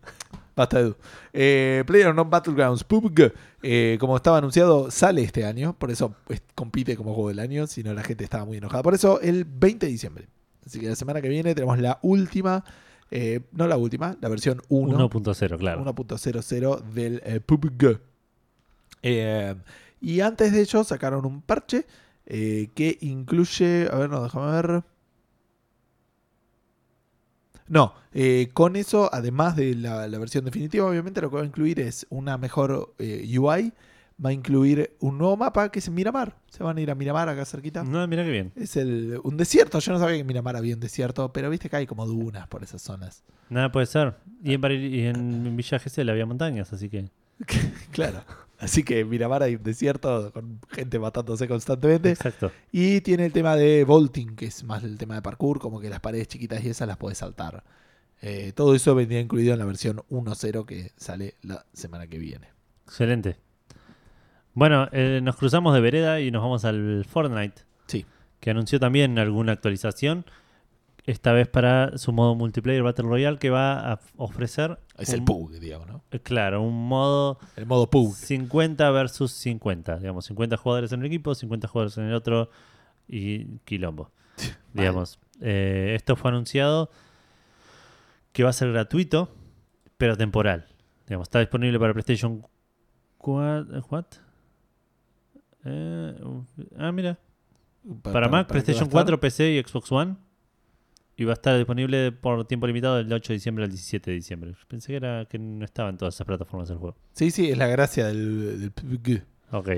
Basta, 0.54 0.80
Edu. 0.80 0.96
Eh, 1.32 1.82
PlayerUnknown 1.86 2.30
Battlegrounds 2.30 2.84
PUBG, 2.84 3.32
eh, 3.62 3.96
como 3.98 4.16
estaba 4.16 4.38
anunciado, 4.38 4.90
sale 4.90 5.22
este 5.22 5.44
año. 5.44 5.76
Por 5.78 5.90
eso 5.90 6.14
pues, 6.24 6.42
compite 6.54 6.96
como 6.96 7.14
juego 7.14 7.30
del 7.30 7.40
año. 7.40 7.66
Si 7.66 7.82
no, 7.82 7.92
la 7.94 8.02
gente 8.02 8.24
estaba 8.24 8.44
muy 8.44 8.58
enojada. 8.58 8.82
Por 8.82 8.94
eso, 8.94 9.20
el 9.20 9.44
20 9.44 9.86
de 9.86 9.92
diciembre. 9.92 10.28
Así 10.64 10.78
que 10.78 10.88
la 10.88 10.96
semana 10.96 11.20
que 11.20 11.28
viene 11.28 11.54
tenemos 11.54 11.78
la 11.78 11.98
última. 12.02 12.64
Eh, 13.12 13.40
no 13.52 13.66
la 13.66 13.76
última, 13.76 14.16
la 14.20 14.28
versión 14.28 14.62
1. 14.68 15.08
1.0, 15.08 15.58
claro. 15.58 15.84
1.00 15.84 16.82
del 16.82 17.22
eh, 17.24 17.40
PUBG. 17.40 18.00
Eh, 19.02 19.54
y 20.00 20.20
antes 20.20 20.52
de 20.52 20.60
ello 20.60 20.82
sacaron 20.84 21.26
un 21.26 21.42
parche 21.42 21.86
que 22.24 22.98
incluye, 23.02 23.88
a 23.92 23.96
ver, 23.96 24.08
no, 24.08 24.22
déjame 24.22 24.50
ver. 24.52 24.84
No, 27.72 27.94
eh, 28.12 28.50
con 28.52 28.76
eso, 28.76 29.08
además 29.12 29.56
de 29.56 29.74
la, 29.74 30.06
la 30.06 30.18
versión 30.18 30.44
definitiva, 30.44 30.86
obviamente 30.86 31.20
lo 31.22 31.30
que 31.30 31.36
va 31.36 31.42
a 31.42 31.46
incluir 31.46 31.80
es 31.80 32.06
una 32.10 32.36
mejor 32.36 32.94
eh, 32.98 33.26
UI. 33.38 33.72
Va 34.24 34.30
a 34.30 34.32
incluir 34.32 34.96
un 35.00 35.18
nuevo 35.18 35.36
mapa 35.36 35.70
que 35.70 35.78
es 35.78 35.88
Miramar. 35.90 36.36
Se 36.48 36.62
van 36.62 36.76
a 36.78 36.80
ir 36.80 36.90
a 36.90 36.94
Miramar 36.94 37.28
acá 37.28 37.44
cerquita. 37.44 37.82
No, 37.84 38.06
mira 38.06 38.24
qué 38.24 38.30
bien. 38.30 38.52
Es 38.56 38.76
el, 38.76 39.18
un 39.24 39.36
desierto. 39.36 39.78
Yo 39.78 39.92
no 39.92 39.98
sabía 39.98 40.14
que 40.16 40.20
en 40.20 40.26
Miramar 40.26 40.56
había 40.56 40.74
un 40.74 40.80
desierto, 40.80 41.32
pero 41.32 41.50
viste 41.50 41.68
que 41.68 41.76
hay 41.76 41.86
como 41.86 42.06
dunas 42.06 42.46
por 42.48 42.62
esas 42.62 42.82
zonas. 42.82 43.24
Nada 43.48 43.70
puede 43.72 43.86
ser. 43.86 44.14
Y 44.42 44.54
en, 44.54 44.60
Baril- 44.62 44.90
y 44.90 45.06
en 45.06 45.56
Villa 45.56 45.78
Gesell 45.78 46.08
había 46.10 46.26
montañas, 46.26 46.72
así 46.72 46.88
que. 46.88 47.08
Claro. 47.92 48.22
Así 48.58 48.84
que 48.84 49.04
Miramar 49.04 49.42
hay 49.42 49.56
un 49.56 49.62
desierto 49.64 50.30
con 50.32 50.60
gente 50.70 50.98
matándose 51.00 51.48
constantemente. 51.48 52.10
Exacto. 52.10 52.52
Y 52.70 53.00
tiene 53.00 53.26
el 53.26 53.32
tema 53.32 53.56
de 53.56 53.84
vaulting, 53.84 54.36
que 54.36 54.46
es 54.46 54.62
más 54.62 54.84
el 54.84 54.98
tema 54.98 55.16
de 55.16 55.22
parkour, 55.22 55.58
como 55.58 55.80
que 55.80 55.90
las 55.90 55.98
paredes 55.98 56.28
chiquitas 56.28 56.62
y 56.64 56.68
esas 56.68 56.86
las 56.86 56.96
puedes 56.96 57.18
saltar. 57.18 57.64
Eh, 58.20 58.52
todo 58.54 58.76
eso 58.76 58.94
vendría 58.94 59.18
incluido 59.18 59.52
en 59.52 59.58
la 59.58 59.64
versión 59.64 59.96
1.0 60.10 60.64
que 60.64 60.92
sale 60.96 61.34
la 61.42 61.66
semana 61.72 62.06
que 62.06 62.18
viene. 62.18 62.50
Excelente. 62.86 63.36
Bueno, 64.54 64.88
eh, 64.92 65.20
nos 65.22 65.36
cruzamos 65.36 65.74
de 65.74 65.80
vereda 65.80 66.20
y 66.20 66.30
nos 66.30 66.42
vamos 66.42 66.64
al 66.64 67.04
Fortnite. 67.08 67.62
Sí. 67.86 68.04
Que 68.40 68.50
anunció 68.50 68.78
también 68.80 69.18
alguna 69.18 69.52
actualización. 69.52 70.24
Esta 71.04 71.32
vez 71.32 71.48
para 71.48 71.98
su 71.98 72.12
modo 72.12 72.34
multiplayer 72.36 72.82
Battle 72.82 73.06
Royale 73.06 73.38
que 73.38 73.50
va 73.50 73.92
a 73.92 74.00
ofrecer. 74.16 74.78
Es 74.98 75.08
un- 75.08 75.14
el 75.16 75.24
PUG, 75.24 75.50
digamos, 75.58 75.88
¿no? 75.88 76.04
eh, 76.12 76.20
Claro, 76.20 76.62
un 76.62 76.86
modo 76.86 77.38
El 77.56 77.66
modo 77.66 77.88
PUG. 77.90 78.14
50 78.14 78.88
versus 78.92 79.32
50. 79.32 79.96
Digamos, 79.98 80.26
50 80.26 80.56
jugadores 80.56 80.92
en 80.92 81.00
un 81.00 81.06
equipo, 81.06 81.34
50 81.34 81.66
jugadores 81.66 81.98
en 81.98 82.04
el 82.04 82.14
otro 82.14 82.50
y 83.08 83.58
quilombo. 83.64 84.10
digamos. 84.74 85.18
Eh, 85.40 85.94
esto 85.96 86.14
fue 86.14 86.30
anunciado 86.30 86.88
que 88.32 88.44
va 88.44 88.50
a 88.50 88.52
ser 88.52 88.70
gratuito, 88.70 89.28
pero 89.98 90.16
temporal. 90.16 90.66
Digamos, 91.08 91.26
está 91.26 91.40
disponible 91.40 91.78
para 91.80 91.92
PlayStation 91.94 92.46
4. 93.18 93.82
¿What? 93.90 94.04
Eh, 95.64 96.14
ah, 96.78 96.92
mira. 96.92 97.18
Para, 98.02 98.28
Mac, 98.28 98.46
PlayStation 98.48 98.84
estar? 98.84 98.92
4, 99.02 99.20
PC 99.20 99.52
y 99.52 99.62
Xbox 99.62 99.90
One. 99.92 100.16
Y 101.16 101.24
va 101.24 101.32
a 101.32 101.34
estar 101.34 101.56
disponible 101.56 102.10
por 102.10 102.44
tiempo 102.46 102.66
limitado 102.66 102.96
del 102.96 103.12
8 103.12 103.32
de 103.32 103.34
diciembre 103.34 103.64
al 103.64 103.70
17 103.70 104.10
de 104.10 104.14
diciembre. 104.16 104.54
Pensé 104.66 104.88
que 104.88 104.96
era 104.96 105.26
que 105.26 105.38
no 105.38 105.64
estaba 105.64 105.90
en 105.90 105.96
todas 105.98 106.14
esas 106.14 106.26
plataformas 106.26 106.70
el 106.70 106.78
juego. 106.78 106.96
Sí, 107.12 107.30
sí, 107.30 107.50
es 107.50 107.58
la 107.58 107.66
gracia 107.66 108.06
del, 108.06 108.72
del. 108.72 109.22
Ok. 109.50 109.68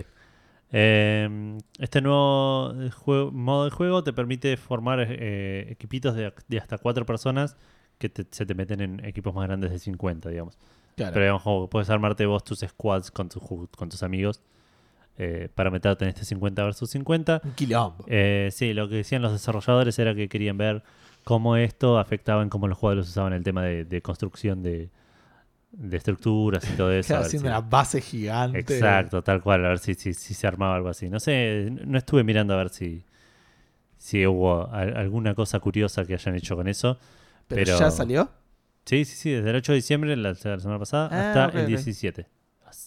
Eh, 0.76 1.58
este 1.78 2.00
nuevo 2.00 2.72
eh, 2.80 2.90
juego- 2.90 3.30
modo 3.32 3.64
de 3.64 3.70
juego 3.70 4.02
te 4.04 4.12
permite 4.12 4.56
formar 4.56 5.04
eh, 5.08 5.66
equipitos 5.70 6.14
de, 6.16 6.32
de 6.48 6.58
hasta 6.58 6.78
cuatro 6.78 7.04
personas 7.06 7.56
que 7.98 8.08
te- 8.08 8.26
se 8.30 8.44
te 8.46 8.54
meten 8.54 8.80
en 8.80 9.04
equipos 9.04 9.34
más 9.34 9.46
grandes 9.46 9.70
de 9.70 9.78
50, 9.78 10.30
digamos. 10.30 10.58
Claro. 10.96 11.12
Pero 11.14 11.24
digamos, 11.38 11.68
puedes 11.70 11.90
armarte 11.90 12.26
vos 12.26 12.44
tus 12.44 12.60
squads 12.60 13.10
con 13.10 13.28
tus 13.28 14.02
amigos 14.02 14.40
eh, 15.18 15.48
para 15.54 15.70
meterte 15.70 16.04
en 16.04 16.08
este 16.10 16.24
50 16.24 16.62
versus 16.64 16.90
50. 16.90 17.40
un 17.44 17.52
quilombo. 17.52 18.04
Eh, 18.08 18.48
sí, 18.52 18.72
lo 18.74 18.88
que 18.88 18.96
decían 18.96 19.22
los 19.22 19.32
desarrolladores 19.32 19.98
era 19.98 20.14
que 20.14 20.28
querían 20.28 20.58
ver 20.58 20.82
cómo 21.24 21.56
esto 21.56 21.98
afectaba 21.98 22.42
en 22.42 22.48
cómo 22.50 22.68
los 22.68 22.76
jugadores 22.78 23.08
usaban 23.08 23.32
el 23.32 23.42
tema 23.44 23.62
de, 23.62 23.84
de 23.84 24.02
construcción 24.02 24.62
de, 24.62 24.90
de 25.72 25.96
estructuras 25.96 26.68
y 26.68 26.76
todo 26.76 26.92
eso. 26.92 27.08
Claro, 27.08 27.22
haciendo 27.26 27.48
si- 27.48 27.52
una 27.52 27.60
base 27.60 28.00
gigante. 28.00 28.58
Exacto, 28.58 29.22
tal 29.22 29.40
cual, 29.42 29.64
a 29.64 29.68
ver 29.70 29.78
si, 29.78 29.94
si, 29.94 30.14
si 30.14 30.34
se 30.34 30.46
armaba 30.46 30.76
algo 30.76 30.88
así. 30.88 31.08
No 31.08 31.20
sé, 31.20 31.68
no 31.84 31.96
estuve 31.96 32.24
mirando 32.24 32.54
a 32.54 32.58
ver 32.58 32.68
si, 32.70 33.04
si 33.96 34.26
hubo 34.26 34.68
al- 34.70 34.96
alguna 34.96 35.34
cosa 35.34 35.60
curiosa 35.60 36.04
que 36.04 36.14
hayan 36.14 36.34
hecho 36.34 36.56
con 36.56 36.68
eso. 36.68 36.98
Pero, 37.48 37.64
pero- 37.64 37.78
ya 37.78 37.90
salió. 37.90 38.28
Sí, 38.84 39.06
sí, 39.06 39.16
sí, 39.16 39.30
desde 39.30 39.48
el 39.48 39.56
8 39.56 39.72
de 39.72 39.76
diciembre, 39.76 40.14
la, 40.16 40.30
la 40.30 40.34
semana 40.60 40.78
pasada, 40.78 41.08
Ah, 41.10 41.28
hasta 41.44 41.58
el 41.58 41.62
ok. 41.64 41.68
17. 41.68 42.26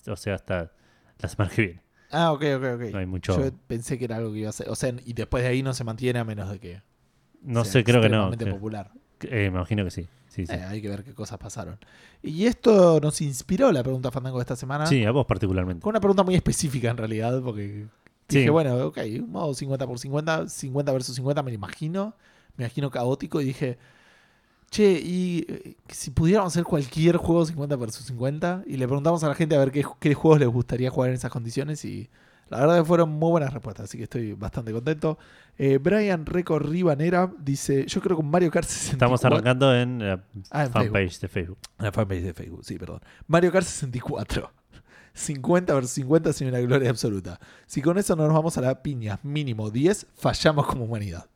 O 0.09 0.15
sea, 0.15 0.35
hasta 0.35 0.71
la 1.19 1.27
semana 1.29 1.51
que 1.55 1.61
viene. 1.63 1.81
Ah, 2.11 2.31
ok, 2.31 2.43
ok, 2.57 2.63
ok. 2.75 2.81
No 2.93 2.99
hay 2.99 3.05
mucho. 3.05 3.37
Yo 3.37 3.51
pensé 3.67 3.97
que 3.97 4.05
era 4.05 4.17
algo 4.17 4.31
que 4.31 4.39
iba 4.39 4.49
a 4.49 4.53
ser. 4.53 4.69
O 4.69 4.75
sea, 4.75 4.93
y 5.05 5.13
después 5.13 5.43
de 5.43 5.49
ahí 5.49 5.61
no 5.63 5.73
se 5.73 5.83
mantiene 5.83 6.19
a 6.19 6.23
menos 6.23 6.49
de 6.49 6.59
que. 6.59 6.81
no 7.41 7.63
sea 7.63 7.73
sé, 7.73 7.83
creo 7.83 8.01
que 8.01 8.09
no. 8.09 8.31
popular. 8.31 8.91
eh, 9.21 9.49
me 9.51 9.57
imagino 9.57 9.83
que 9.83 9.91
sí. 9.91 10.07
Sí, 10.27 10.45
sí. 10.45 10.53
Eh, 10.53 10.63
hay 10.63 10.81
que 10.81 10.89
ver 10.89 11.03
qué 11.03 11.13
cosas 11.13 11.37
pasaron. 11.39 11.77
Y 12.21 12.45
esto 12.45 12.99
nos 13.01 13.21
inspiró 13.21 13.71
la 13.71 13.81
pregunta 13.81 14.11
Fandango 14.11 14.37
de 14.37 14.43
esta 14.43 14.55
semana. 14.55 14.85
Sí, 14.85 15.03
a 15.03 15.11
vos 15.11 15.25
particularmente. 15.25 15.81
Con 15.81 15.91
una 15.91 15.99
pregunta 15.99 16.23
muy 16.23 16.35
específica 16.35 16.89
en 16.91 16.97
realidad, 16.97 17.41
porque 17.41 17.87
Sí. 18.29 18.39
dije, 18.39 18.49
bueno, 18.51 18.75
ok, 18.87 18.99
un 19.21 19.31
modo 19.31 19.53
50 19.53 19.87
por 19.87 19.97
50, 19.99 20.47
50 20.49 20.91
versus 20.91 21.15
50, 21.15 21.41
me 21.43 21.51
lo 21.51 21.55
imagino, 21.55 22.13
me 22.55 22.65
imagino 22.65 22.91
caótico, 22.91 23.41
y 23.41 23.45
dije, 23.45 23.77
che, 24.69 24.99
y 25.03 25.45
eh, 25.47 25.75
si 25.89 26.11
pudiéramos 26.11 26.53
hacer 26.53 26.63
cualquier 26.63 27.17
juego 27.17 27.45
50 27.45 27.75
versus 27.75 28.05
50, 28.05 28.63
y 28.65 28.77
le 28.77 28.87
preguntamos 28.87 29.23
a 29.23 29.29
la 29.29 29.35
gente 29.35 29.55
a 29.55 29.59
ver 29.59 29.71
qué, 29.71 29.85
qué 29.99 30.13
juegos 30.13 30.39
les 30.39 30.49
gustaría 30.49 30.89
jugar 30.89 31.09
en 31.09 31.15
esas 31.15 31.31
condiciones, 31.31 31.83
y 31.85 32.09
la 32.49 32.59
verdad 32.59 32.77
que 32.77 32.85
fueron 32.85 33.09
muy 33.09 33.31
buenas 33.31 33.53
respuestas, 33.53 33.85
así 33.85 33.97
que 33.97 34.05
estoy 34.05 34.33
bastante 34.33 34.71
contento. 34.71 35.17
Eh, 35.57 35.79
Brian 35.79 36.25
Reco 36.25 36.59
Ribanera 36.59 37.31
dice, 37.39 37.85
yo 37.87 38.01
creo 38.01 38.17
que 38.17 38.23
Mario 38.23 38.51
Kart 38.51 38.67
64. 38.67 38.95
Estamos 38.95 39.25
arrancando 39.25 39.75
en 39.75 39.99
la 39.99 40.23
Ah, 40.51 40.65
en 40.65 40.71
fanpage 40.71 41.19
de 41.19 41.27
Facebook. 41.27 41.57
La 41.79 41.91
fanpage 41.91 42.23
de 42.23 42.33
Facebook, 42.33 42.63
sí, 42.63 42.77
perdón. 42.77 43.01
Mario 43.27 43.51
Kart 43.51 43.65
64. 43.65 44.51
50 45.13 45.73
versus 45.73 45.91
50 45.91 46.31
sin 46.31 46.47
una 46.47 46.59
gloria 46.59 46.89
absoluta. 46.89 47.39
Si 47.65 47.81
con 47.81 47.97
eso 47.97 48.15
no 48.15 48.25
nos 48.25 48.33
vamos 48.33 48.57
a 48.57 48.61
la 48.61 48.83
piña, 48.83 49.19
mínimo 49.23 49.71
10, 49.71 50.07
fallamos 50.15 50.67
como 50.67 50.85
humanidad. 50.85 51.27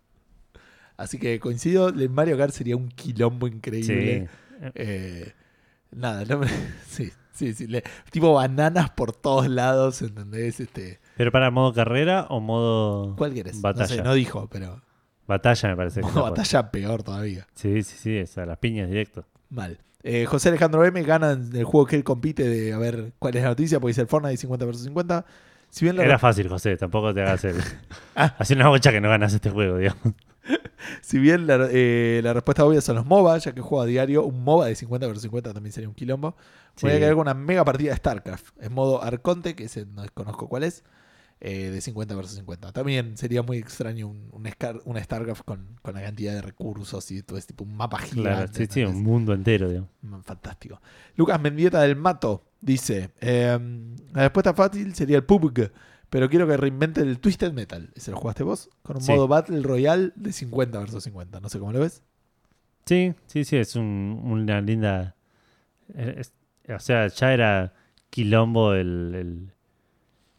Así 1.02 1.18
que 1.20 1.40
coincido, 1.40 1.90
el 1.90 2.10
Mario 2.10 2.38
Kart 2.38 2.54
sería 2.54 2.76
un 2.78 2.90
quilombo 2.90 3.48
increíble. 3.48 4.28
Sí. 4.62 4.70
Eh, 4.76 5.34
nada, 5.92 6.24
no 6.26 6.40
me- 6.40 6.48
sí, 6.88 7.12
sí, 7.34 7.54
sí. 7.54 7.68
le- 7.68 7.84
tipo 8.12 8.34
bananas 8.34 8.90
por 8.92 9.12
todos 9.14 9.48
lados, 9.50 10.02
¿entendés? 10.02 10.60
Este, 10.60 11.00
Pero 11.18 11.32
para 11.32 11.50
modo 11.52 11.74
carrera 11.74 12.28
o 12.30 12.40
modo 12.40 13.16
¿Cuál 13.16 13.34
quieres? 13.34 13.56
No 13.56 13.62
Batalla. 13.62 13.88
sé, 13.88 14.02
no 14.04 14.14
dijo, 14.14 14.48
pero 14.50 14.82
batalla 15.28 15.70
me 15.70 15.76
parece. 15.78 16.02
modo 16.02 16.24
batalla 16.24 16.72
peor 16.72 17.04
todavía. 17.04 17.48
Sí, 17.56 17.82
sí, 17.84 17.96
sí, 17.98 18.18
esa, 18.18 18.46
las 18.46 18.58
piñas 18.58 18.90
directo. 18.90 19.26
Mal. 19.50 19.80
Eh, 20.04 20.26
José 20.26 20.50
Alejandro 20.50 20.84
M 20.84 21.02
gana 21.04 21.32
en 21.34 21.56
el 21.56 21.64
juego 21.64 21.86
que 21.86 21.96
él 21.96 22.04
compite 22.04 22.48
de 22.48 22.74
a 22.74 22.78
ver 22.78 23.14
cuál 23.20 23.36
es 23.36 23.44
la 23.44 23.50
noticia, 23.50 23.80
porque 23.80 23.92
dice 23.92 24.02
el 24.02 24.08
Fortnite 24.08 24.38
50 24.38 24.66
vs 24.66 24.84
50. 24.84 25.26
Si 25.70 25.86
bien 25.86 25.96
la, 25.96 26.04
Era 26.04 26.20
fácil, 26.20 26.50
José, 26.50 26.76
tampoco 26.76 27.14
te 27.14 27.22
hagas 27.22 27.46
el... 27.46 27.56
Ah. 28.16 28.36
Una 28.52 28.68
bocha 28.70 28.92
que 28.92 29.00
no 29.00 29.10
ganas 29.10 29.34
este 29.34 29.50
juego, 29.52 29.78
digamos. 29.78 30.02
si 31.02 31.20
bien 31.20 31.48
la, 31.48 31.68
eh, 31.72 32.22
la 32.24 32.34
respuesta 32.34 32.66
obvia 32.66 32.82
son 32.82 32.96
los 32.96 33.06
MOBA, 33.06 33.38
ya 33.38 33.54
que 33.54 33.62
juego 33.62 33.82
a 33.82 33.86
diario, 33.86 34.24
un 34.26 34.44
MOBA 34.44 34.68
de 34.68 34.76
50 34.76 35.08
vs 35.08 35.22
50 35.22 35.54
también 35.54 35.74
sería 35.74 35.90
un 35.90 35.96
quilombo. 35.96 36.36
Voy 36.82 36.92
a 36.92 36.96
Sí. 36.96 37.00
quedar 37.00 37.14
con 37.14 37.22
una 37.22 37.34
mega 37.34 37.64
partida 37.66 37.92
de 37.92 37.98
StarCraft 37.98 38.48
en 38.62 38.74
modo 38.74 39.04
Arconte, 39.04 39.56
que 39.56 39.66
ese 39.66 39.86
no 39.86 40.04
conozco 40.14 40.48
cuál 40.48 40.64
es, 40.64 40.84
eh, 41.42 41.70
de 41.72 41.82
50 41.82 42.16
vs 42.16 42.32
50. 42.36 42.72
También 42.72 43.18
sería 43.18 43.42
muy 43.44 43.58
extraño 43.58 44.08
un, 44.08 44.30
un, 44.32 44.46
Scar- 44.48 44.82
un 44.86 44.98
StarCraft 45.02 45.44
con, 45.44 45.78
con 45.82 45.94
la 45.96 46.02
cantidad 46.02 46.34
de 46.34 46.42
recursos 46.42 47.10
y 47.12 47.22
todo 47.24 47.38
ese 47.38 47.48
tipo, 47.48 47.64
un 47.64 47.76
mapa 47.76 47.98
gigante. 48.00 48.22
Claro, 48.22 48.50
sí, 48.54 48.68
sí, 48.70 48.84
un 48.84 49.04
mundo 49.04 49.34
entero, 49.34 49.68
digamos. 49.70 49.90
Mm, 50.02 50.20
Fantástico. 50.22 50.82
Lucas 51.16 51.40
Mendieta 51.42 51.82
del 51.82 51.96
Mato 51.96 52.44
dice: 52.62 53.12
eh, 53.20 53.58
La 54.14 54.24
respuesta 54.24 54.54
fácil 54.54 54.94
sería 54.96 55.18
el 55.18 55.24
PUBG, 55.24 55.72
pero 56.12 56.30
quiero 56.30 56.46
que 56.48 56.56
reinvente 56.58 57.02
el 57.02 57.20
Twisted 57.20 57.54
Metal. 57.54 57.90
¿Ese 57.96 58.12
lo 58.12 58.18
jugaste 58.18 58.44
vos? 58.44 58.70
Con 58.84 58.98
un 58.98 59.02
Sí. 59.02 59.12
modo 59.12 59.28
Battle 59.28 59.62
Royale 59.64 60.12
de 60.16 60.32
50 60.32 60.78
versus 60.78 61.04
50. 61.06 61.40
No 61.40 61.50
sé 61.50 61.58
cómo 61.58 61.72
lo 61.72 61.80
ves. 61.80 62.04
Sí, 62.86 63.16
sí, 63.26 63.44
sí, 63.46 63.58
es 63.58 63.76
un- 63.76 64.22
una 64.24 64.62
linda... 64.62 65.16
es- 65.96 66.34
o 66.70 66.80
sea, 66.80 67.08
ya 67.08 67.34
era 67.34 67.74
quilombo 68.12 68.74
el, 68.74 69.14
el, 69.16 69.52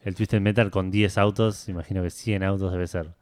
el 0.01 0.15
Twisted 0.15 0.39
Metal 0.41 0.71
con 0.71 0.89
10 0.91 1.17
autos. 1.17 1.67
Imagino 1.69 2.01
que 2.03 2.09
100 2.09 2.43
autos 2.43 2.71
debe 2.71 2.87
ser 2.87 3.13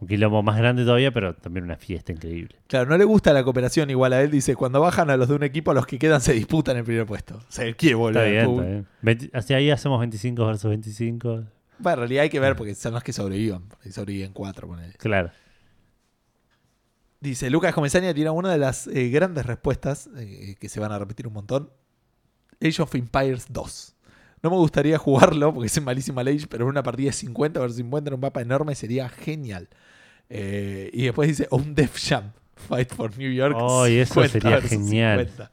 un 0.00 0.08
quilombo 0.08 0.42
más 0.42 0.56
grande 0.56 0.84
todavía, 0.84 1.12
pero 1.12 1.34
también 1.34 1.64
una 1.64 1.76
fiesta 1.76 2.12
increíble. 2.12 2.56
Claro, 2.66 2.88
no 2.88 2.96
le 2.96 3.04
gusta 3.04 3.32
la 3.34 3.44
cooperación 3.44 3.90
igual 3.90 4.12
a 4.14 4.22
él. 4.22 4.30
Dice: 4.30 4.56
Cuando 4.56 4.80
bajan 4.80 5.10
a 5.10 5.16
los 5.18 5.28
de 5.28 5.34
un 5.34 5.42
equipo, 5.42 5.74
los 5.74 5.86
que 5.86 5.98
quedan 5.98 6.20
se 6.22 6.32
disputan 6.32 6.76
el 6.78 6.84
primer 6.84 7.04
puesto. 7.06 7.36
O 7.36 7.44
sea, 7.50 7.70
quiere 7.74 7.94
volver 7.96 8.26
Está 8.34 8.46
bien, 8.46 8.86
está 9.04 9.16
bien. 9.26 9.30
Hacia 9.34 9.56
ahí 9.58 9.70
hacemos 9.70 10.00
25 10.00 10.46
versus 10.46 10.68
25. 10.70 11.44
Bueno, 11.80 11.94
en 11.94 11.98
realidad 12.00 12.22
hay 12.24 12.30
que 12.30 12.40
ver 12.40 12.56
porque 12.56 12.74
son 12.74 12.94
los 12.94 13.02
que 13.02 13.12
sobrevivan. 13.12 13.64
Sobreviven 13.90 14.32
cuatro, 14.32 14.68
ponele. 14.68 14.94
Claro. 14.94 15.30
Dice, 17.20 17.50
Lucas 17.50 17.74
Comesaña 17.74 18.14
tiene 18.14 18.30
una 18.30 18.50
de 18.50 18.58
las 18.58 18.86
eh, 18.86 19.08
grandes 19.10 19.44
respuestas 19.44 20.08
eh, 20.16 20.56
que 20.58 20.68
se 20.68 20.80
van 20.80 20.92
a 20.92 20.98
repetir 20.98 21.26
un 21.26 21.34
montón. 21.34 21.70
Age 22.62 22.82
of 22.82 22.94
Empires 22.94 23.46
2. 23.50 23.96
No 24.42 24.50
me 24.50 24.56
gustaría 24.56 24.96
jugarlo 24.96 25.52
porque 25.52 25.66
es 25.66 25.82
malísima 25.82 26.22
Age, 26.22 26.46
pero 26.48 26.64
en 26.64 26.70
una 26.70 26.82
partida 26.82 27.08
de 27.08 27.12
50 27.12 27.60
vs 27.60 27.76
50 27.76 28.08
en 28.08 28.14
un 28.14 28.20
mapa 28.20 28.40
enorme 28.40 28.74
sería 28.74 29.08
genial. 29.08 29.68
Eh, 30.30 30.90
y 30.92 31.04
después 31.04 31.28
dice, 31.28 31.46
un 31.50 31.74
Def 31.74 31.98
Jam. 31.98 32.32
Fight 32.68 32.92
for 32.94 33.16
New 33.16 33.32
York. 33.32 33.56
Oh, 33.58 33.86
y 33.88 33.96
eso 33.96 34.14
50 34.14 34.32
sería 34.32 34.50
versus 34.50 34.70
genial. 34.70 35.20
50. 35.20 35.52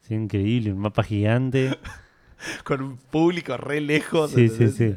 Sí, 0.00 0.14
increíble, 0.14 0.72
un 0.72 0.78
mapa 0.78 1.02
gigante. 1.02 1.78
Con 2.64 2.82
un 2.82 2.96
público 2.96 3.56
re 3.56 3.80
lejos. 3.80 4.30
Sí, 4.30 4.48
sí, 4.48 4.68
sí. 4.68 4.96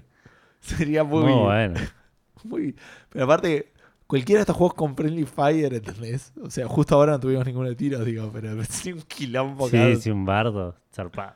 Sería 0.77 1.03
muy, 1.03 1.23
Muy 1.23 1.43
bueno. 1.43 1.79
muy... 2.43 2.75
Pero 3.09 3.25
aparte, 3.25 3.71
cualquiera 4.07 4.39
de 4.39 4.41
estos 4.43 4.55
juegos 4.55 4.73
con 4.75 4.95
Friendly 4.95 5.25
Fire, 5.25 5.73
¿entendés? 5.73 6.33
O 6.41 6.49
sea, 6.49 6.67
justo 6.67 6.95
ahora 6.95 7.13
no 7.13 7.19
tuvimos 7.19 7.45
ninguno 7.45 7.69
de 7.69 7.75
tiros, 7.75 8.05
digo, 8.05 8.29
pero 8.33 8.63
sería 8.69 8.95
un 8.95 9.01
quilombo 9.03 9.69
cada- 9.69 9.95
Sí, 9.95 10.01
sí, 10.01 10.11
un 10.11 10.25
bardo. 10.25 10.75
Zarpado. 10.93 11.33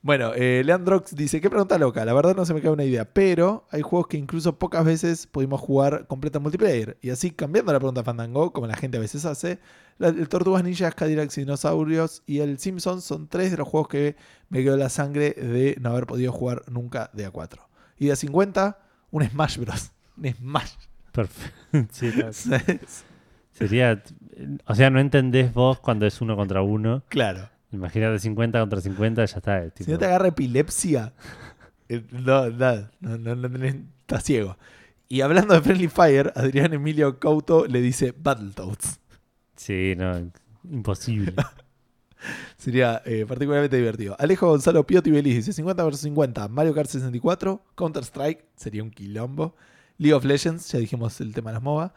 Bueno, 0.00 0.30
eh, 0.36 0.62
Leandrox 0.64 1.16
dice, 1.16 1.40
qué 1.40 1.50
pregunta 1.50 1.76
loca, 1.76 2.04
la 2.04 2.14
verdad 2.14 2.36
no 2.36 2.46
se 2.46 2.54
me 2.54 2.60
cae 2.62 2.70
una 2.70 2.84
idea, 2.84 3.04
pero 3.04 3.66
hay 3.72 3.82
juegos 3.82 4.06
que 4.06 4.16
incluso 4.16 4.56
pocas 4.56 4.84
veces 4.84 5.26
pudimos 5.26 5.60
jugar 5.60 6.06
completa 6.06 6.38
multiplayer. 6.38 6.96
Y 7.02 7.10
así, 7.10 7.32
cambiando 7.32 7.72
la 7.72 7.80
pregunta 7.80 8.04
Fandango, 8.04 8.52
como 8.52 8.68
la 8.68 8.76
gente 8.76 8.96
a 8.96 9.00
veces 9.00 9.24
hace, 9.24 9.58
la- 9.98 10.08
el 10.08 10.28
Tortugas 10.28 10.62
Ninjas, 10.62 10.94
Cadillacs 10.94 11.36
y 11.38 11.40
Dinosaurios 11.40 12.22
y 12.26 12.38
el 12.38 12.58
Simpsons 12.60 13.02
son 13.02 13.26
tres 13.26 13.50
de 13.50 13.56
los 13.56 13.66
juegos 13.66 13.88
que 13.88 14.14
me 14.50 14.62
quedó 14.62 14.76
la 14.76 14.88
sangre 14.88 15.32
de 15.32 15.76
no 15.80 15.90
haber 15.90 16.06
podido 16.06 16.30
jugar 16.30 16.62
nunca 16.70 17.10
de 17.12 17.28
A4. 17.30 17.58
Y 17.98 18.06
de 18.06 18.12
A50, 18.12 18.76
un 19.10 19.24
Smash 19.28 19.58
Bros. 19.58 19.92
Un 20.16 20.32
Smash. 20.34 20.72
Perfecto. 21.12 21.56
Sí, 21.92 22.10
sería. 23.52 24.02
O 24.66 24.74
sea, 24.74 24.88
no 24.90 25.00
entendés 25.00 25.52
vos 25.52 25.80
cuando 25.80 26.06
es 26.06 26.20
uno 26.20 26.36
contra 26.36 26.62
uno. 26.62 27.02
claro. 27.08 27.48
Imagínate 27.70 28.18
50 28.18 28.60
contra 28.60 28.80
50, 28.80 29.24
ya 29.26 29.36
está. 29.36 29.62
es 29.62 29.72
Si 29.84 29.90
no 29.90 29.98
te 29.98 30.06
agarra 30.06 30.28
epilepsia, 30.28 31.12
eh, 31.90 32.02
no, 32.12 32.48
no, 32.48 32.88
no, 33.00 33.18
no 33.36 33.48
tenés- 33.50 33.84
estás 34.00 34.24
ciego. 34.24 34.56
Y 35.06 35.20
hablando 35.20 35.52
de 35.52 35.60
Friendly 35.60 35.88
Fire, 35.88 36.32
Adrián 36.34 36.72
Emilio 36.72 37.18
Couto 37.20 37.66
le 37.66 37.82
dice 37.82 38.14
Battletoads. 38.18 39.00
Sí, 39.56 39.92
no, 39.98 40.30
imposible. 40.70 41.34
Sería 42.56 43.02
eh, 43.04 43.24
particularmente 43.26 43.76
divertido. 43.76 44.16
Alejo 44.18 44.48
Gonzalo 44.48 44.86
Piotti 44.86 45.10
Belis 45.10 45.36
dice 45.36 45.52
50 45.52 45.84
vs 45.84 46.00
50, 46.00 46.48
Mario 46.48 46.74
Kart 46.74 46.88
64, 46.88 47.62
Counter 47.74 48.04
Strike, 48.04 48.44
sería 48.56 48.82
un 48.82 48.90
quilombo. 48.90 49.54
League 49.98 50.14
of 50.14 50.24
Legends, 50.24 50.70
ya 50.70 50.78
dijimos 50.78 51.20
el 51.20 51.34
tema 51.34 51.50
de 51.50 51.54
las 51.54 51.62
MOBA. 51.62 51.92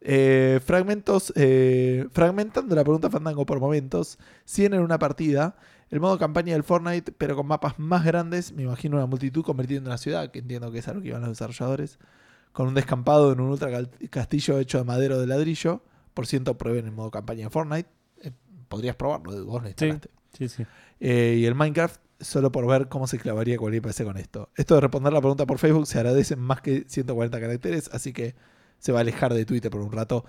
Eh, 0.00 0.60
fragmentos, 0.64 1.32
eh, 1.36 2.06
fragmentando 2.12 2.74
la 2.74 2.82
pregunta 2.82 3.10
Fandango 3.10 3.46
por 3.46 3.60
momentos, 3.60 4.18
100 4.46 4.74
en 4.74 4.80
una 4.80 4.98
partida, 4.98 5.56
el 5.90 6.00
modo 6.00 6.18
campaña 6.18 6.54
del 6.54 6.64
Fortnite, 6.64 7.12
pero 7.12 7.36
con 7.36 7.46
mapas 7.46 7.78
más 7.78 8.04
grandes, 8.04 8.52
me 8.52 8.62
imagino 8.62 8.96
una 8.96 9.06
multitud 9.06 9.44
convertida 9.44 9.78
en 9.78 9.86
una 9.86 9.98
ciudad, 9.98 10.30
que 10.30 10.40
entiendo 10.40 10.72
que 10.72 10.78
es 10.78 10.88
algo 10.88 11.02
que 11.02 11.08
iban 11.08 11.20
los 11.20 11.30
desarrolladores, 11.30 11.98
con 12.52 12.68
un 12.68 12.74
descampado 12.74 13.32
en 13.32 13.40
un 13.40 13.50
ultra 13.50 13.70
castillo 14.10 14.58
hecho 14.58 14.78
de 14.78 14.84
madero 14.84 15.18
de 15.18 15.26
ladrillo. 15.26 15.82
Por 16.14 16.26
ciento, 16.26 16.58
prueben 16.58 16.86
el 16.86 16.92
modo 16.92 17.10
campaña 17.10 17.44
de 17.44 17.50
Fortnite. 17.50 17.88
Podrías 18.72 18.96
probarlo, 18.96 19.44
vos 19.44 19.62
lo 19.62 19.68
instalaste. 19.68 20.08
Sí, 20.32 20.48
sí. 20.48 20.64
Eh, 20.98 21.36
y 21.40 21.44
el 21.44 21.54
Minecraft, 21.54 22.00
solo 22.20 22.50
por 22.50 22.66
ver 22.66 22.88
cómo 22.88 23.06
se 23.06 23.18
clavaría 23.18 23.58
cualquier 23.58 23.82
PC 23.82 24.04
con 24.04 24.16
esto. 24.16 24.48
Esto 24.56 24.76
de 24.76 24.80
responder 24.80 25.12
la 25.12 25.20
pregunta 25.20 25.44
por 25.44 25.58
Facebook 25.58 25.86
se 25.86 25.98
agradece 25.98 26.36
más 26.36 26.62
que 26.62 26.84
140 26.88 27.38
caracteres, 27.38 27.90
así 27.92 28.14
que 28.14 28.34
se 28.78 28.92
va 28.92 29.00
a 29.00 29.02
alejar 29.02 29.34
de 29.34 29.44
Twitter 29.44 29.70
por 29.70 29.82
un 29.82 29.92
rato. 29.92 30.24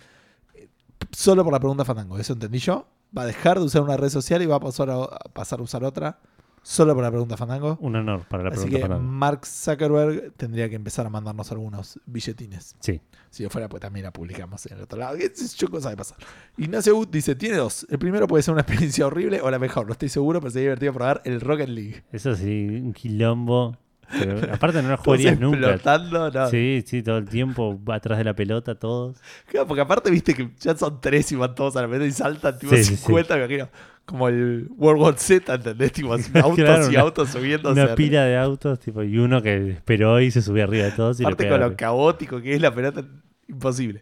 Eh, 0.55 0.67
Solo 1.11 1.45
por 1.45 1.53
la 1.53 1.59
pregunta 1.59 1.85
Fandango, 1.85 2.19
eso 2.19 2.33
entendí 2.33 2.59
yo. 2.59 2.85
Va 3.17 3.21
a 3.21 3.25
dejar 3.25 3.59
de 3.59 3.65
usar 3.65 3.81
una 3.81 3.95
red 3.95 4.09
social 4.09 4.41
y 4.41 4.45
va 4.45 4.57
a 4.57 4.59
pasar 4.59 4.89
a, 4.89 4.95
a 5.03 5.19
pasar 5.33 5.59
a 5.59 5.63
usar 5.63 5.85
otra. 5.85 6.19
Solo 6.65 6.93
por 6.95 7.03
la 7.03 7.11
pregunta 7.11 7.35
Fandango. 7.35 7.77
Un 7.81 7.95
honor 7.97 8.21
para 8.29 8.43
la 8.43 8.49
Así 8.49 8.59
pregunta. 8.59 8.77
que 8.77 8.81
Fernando. 8.83 9.03
Mark 9.11 9.45
Zuckerberg 9.45 10.31
tendría 10.37 10.69
que 10.69 10.75
empezar 10.75 11.05
a 11.05 11.09
mandarnos 11.09 11.51
algunos 11.51 11.99
billetines. 12.05 12.75
Sí. 12.79 13.01
Si 13.29 13.43
yo 13.43 13.49
fuera, 13.49 13.67
pues 13.67 13.81
también 13.81 14.05
la 14.05 14.11
publicamos 14.13 14.65
en 14.67 14.77
el 14.77 14.83
otro 14.83 14.97
lado. 14.97 15.17
¿Qué 15.17 15.29
sé 15.35 15.57
yo 15.57 15.69
cosa 15.69 15.89
de 15.89 15.97
pasar? 15.97 16.17
Ignacio 16.57 16.95
Wood 16.95 17.09
dice: 17.09 17.35
Tiene 17.35 17.57
dos. 17.57 17.85
El 17.89 17.99
primero 17.99 18.27
puede 18.27 18.43
ser 18.43 18.53
una 18.53 18.61
experiencia 18.61 19.05
horrible 19.05 19.41
o 19.41 19.51
la 19.51 19.59
mejor. 19.59 19.87
No 19.87 19.91
estoy 19.91 20.07
seguro, 20.09 20.39
pero 20.39 20.51
sería 20.51 20.67
divertido 20.69 20.93
probar 20.93 21.21
el 21.25 21.41
Rocket 21.41 21.67
League. 21.69 22.03
Eso 22.13 22.33
sí, 22.35 22.65
un 22.81 22.93
quilombo. 22.93 23.77
Pero 24.19 24.53
aparte 24.53 24.81
no 24.83 24.89
lo 24.89 24.97
jugarías 25.03 25.39
nunca. 25.39 25.79
no. 26.11 26.49
Sí, 26.49 26.83
sí, 26.85 27.01
todo 27.01 27.17
el 27.17 27.27
tiempo 27.27 27.79
va 27.83 27.95
atrás 27.95 28.19
de 28.19 28.23
la 28.25 28.35
pelota 28.35 28.75
todos. 28.75 29.17
Claro, 29.47 29.65
porque 29.67 29.81
aparte, 29.81 30.11
viste 30.11 30.33
que 30.35 30.51
ya 30.59 30.77
son 30.77 31.01
tres 31.01 31.31
y 31.31 31.35
van 31.35 31.55
todos 31.55 31.75
a 31.77 31.81
la 31.81 31.87
meta 31.87 32.05
y 32.05 32.11
saltan 32.11 32.57
tipo 32.59 32.75
Sí, 32.75 32.83
sí, 32.83 32.95
50, 32.97 33.35
me 33.35 33.39
imagino. 33.45 33.69
Como 34.05 34.27
el 34.27 34.67
World 34.77 35.01
War 35.01 35.17
Z, 35.17 35.53
¿entendés? 35.55 35.91
Tipo, 35.93 36.13
autos 36.13 36.29
Claro, 36.55 36.85
y 36.85 36.89
una- 36.89 37.01
autos 37.01 37.29
subiéndose. 37.29 37.81
Una 37.81 37.95
pila 37.95 38.25
de 38.25 38.37
autos, 38.37 38.79
tipo, 38.79 39.01
y 39.03 39.17
uno 39.17 39.41
que 39.41 39.71
esperó 39.71 40.19
y 40.19 40.29
se 40.31 40.41
subió 40.41 40.65
arriba 40.65 40.85
de 40.85 40.91
todos 40.91 41.19
y 41.19 41.23
Aparte 41.23 41.47
con 41.49 41.59
lo 41.59 41.75
caótico 41.77 42.41
que 42.41 42.53
es 42.53 42.61
la 42.61 42.73
pelota, 42.73 43.03
imposible. 43.47 44.01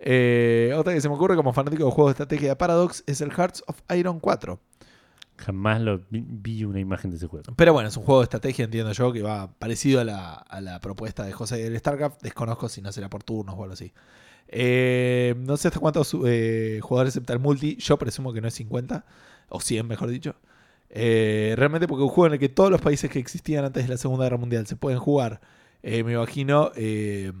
Eh, 0.00 0.72
otra 0.76 0.92
que 0.94 1.00
se 1.00 1.08
me 1.08 1.14
ocurre 1.16 1.34
como 1.34 1.52
fanático 1.52 1.84
de 1.84 1.90
juegos 1.90 2.10
de 2.10 2.22
estrategia 2.22 2.48
de 2.50 2.56
Paradox 2.56 3.02
es 3.06 3.20
el 3.20 3.32
Hearts 3.32 3.64
of 3.66 3.80
Iron 3.96 4.20
4. 4.20 4.60
Jamás 5.38 5.80
lo 5.80 5.98
vi, 6.10 6.22
vi 6.26 6.64
una 6.64 6.80
imagen 6.80 7.10
de 7.10 7.16
ese 7.16 7.26
juego. 7.26 7.52
Pero 7.56 7.72
bueno, 7.72 7.88
es 7.88 7.96
un 7.96 8.02
juego 8.02 8.20
de 8.20 8.24
estrategia, 8.24 8.64
entiendo 8.64 8.92
yo, 8.92 9.12
que 9.12 9.22
va 9.22 9.52
parecido 9.58 10.00
a 10.00 10.04
la, 10.04 10.34
a 10.34 10.60
la 10.60 10.80
propuesta 10.80 11.24
de 11.24 11.32
José 11.32 11.56
del 11.58 11.78
StarCraft. 11.78 12.22
Desconozco 12.22 12.68
si 12.68 12.82
no 12.82 12.92
será 12.92 13.08
por 13.08 13.22
turnos 13.22 13.54
o 13.56 13.62
algo 13.62 13.72
así. 13.72 13.92
Eh, 14.48 15.34
no 15.38 15.56
sé 15.56 15.68
hasta 15.68 15.78
cuántos 15.80 16.16
eh, 16.26 16.80
jugadores 16.82 17.12
acepta 17.14 17.32
el 17.32 17.38
multi. 17.38 17.76
Yo 17.76 17.96
presumo 17.98 18.32
que 18.32 18.40
no 18.40 18.48
es 18.48 18.54
50, 18.54 19.04
o 19.48 19.60
100 19.60 19.86
mejor 19.86 20.08
dicho. 20.10 20.36
Eh, 20.90 21.54
realmente 21.56 21.86
porque 21.86 22.02
un 22.02 22.08
juego 22.08 22.28
en 22.28 22.32
el 22.34 22.38
que 22.38 22.48
todos 22.48 22.70
los 22.70 22.80
países 22.80 23.10
que 23.10 23.18
existían 23.18 23.64
antes 23.64 23.84
de 23.84 23.90
la 23.90 23.98
Segunda 23.98 24.24
Guerra 24.24 24.38
Mundial 24.38 24.66
se 24.66 24.76
pueden 24.76 24.98
jugar, 24.98 25.40
eh, 25.82 26.02
me 26.04 26.14
imagino... 26.14 26.70
eh, 26.76 27.32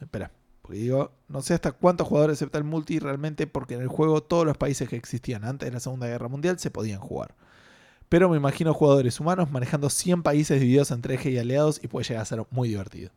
espera, 0.00 0.30
porque 0.62 0.78
digo, 0.78 1.12
no 1.28 1.42
sé 1.42 1.54
hasta 1.54 1.72
cuántos 1.72 2.06
jugadores 2.08 2.38
acepta 2.38 2.58
el 2.58 2.64
multi 2.64 2.98
realmente 2.98 3.46
porque 3.46 3.74
en 3.74 3.80
el 3.80 3.88
juego 3.88 4.22
todos 4.22 4.44
los 4.46 4.56
países 4.56 4.88
que 4.88 4.96
existían 4.96 5.44
antes 5.44 5.68
de 5.68 5.72
la 5.72 5.80
Segunda 5.80 6.06
Guerra 6.06 6.28
Mundial 6.28 6.58
se 6.58 6.70
podían 6.70 7.00
jugar. 7.00 7.34
Pero 8.08 8.28
me 8.28 8.36
imagino 8.36 8.74
jugadores 8.74 9.18
humanos 9.20 9.50
manejando 9.50 9.88
100 9.90 10.22
países 10.22 10.60
divididos 10.60 10.90
entre 10.90 11.14
eje 11.14 11.30
y 11.30 11.38
aliados 11.38 11.80
y 11.82 11.88
puede 11.88 12.06
llegar 12.06 12.22
a 12.22 12.26
ser 12.26 12.42
muy 12.50 12.68
divertido. 12.68 13.10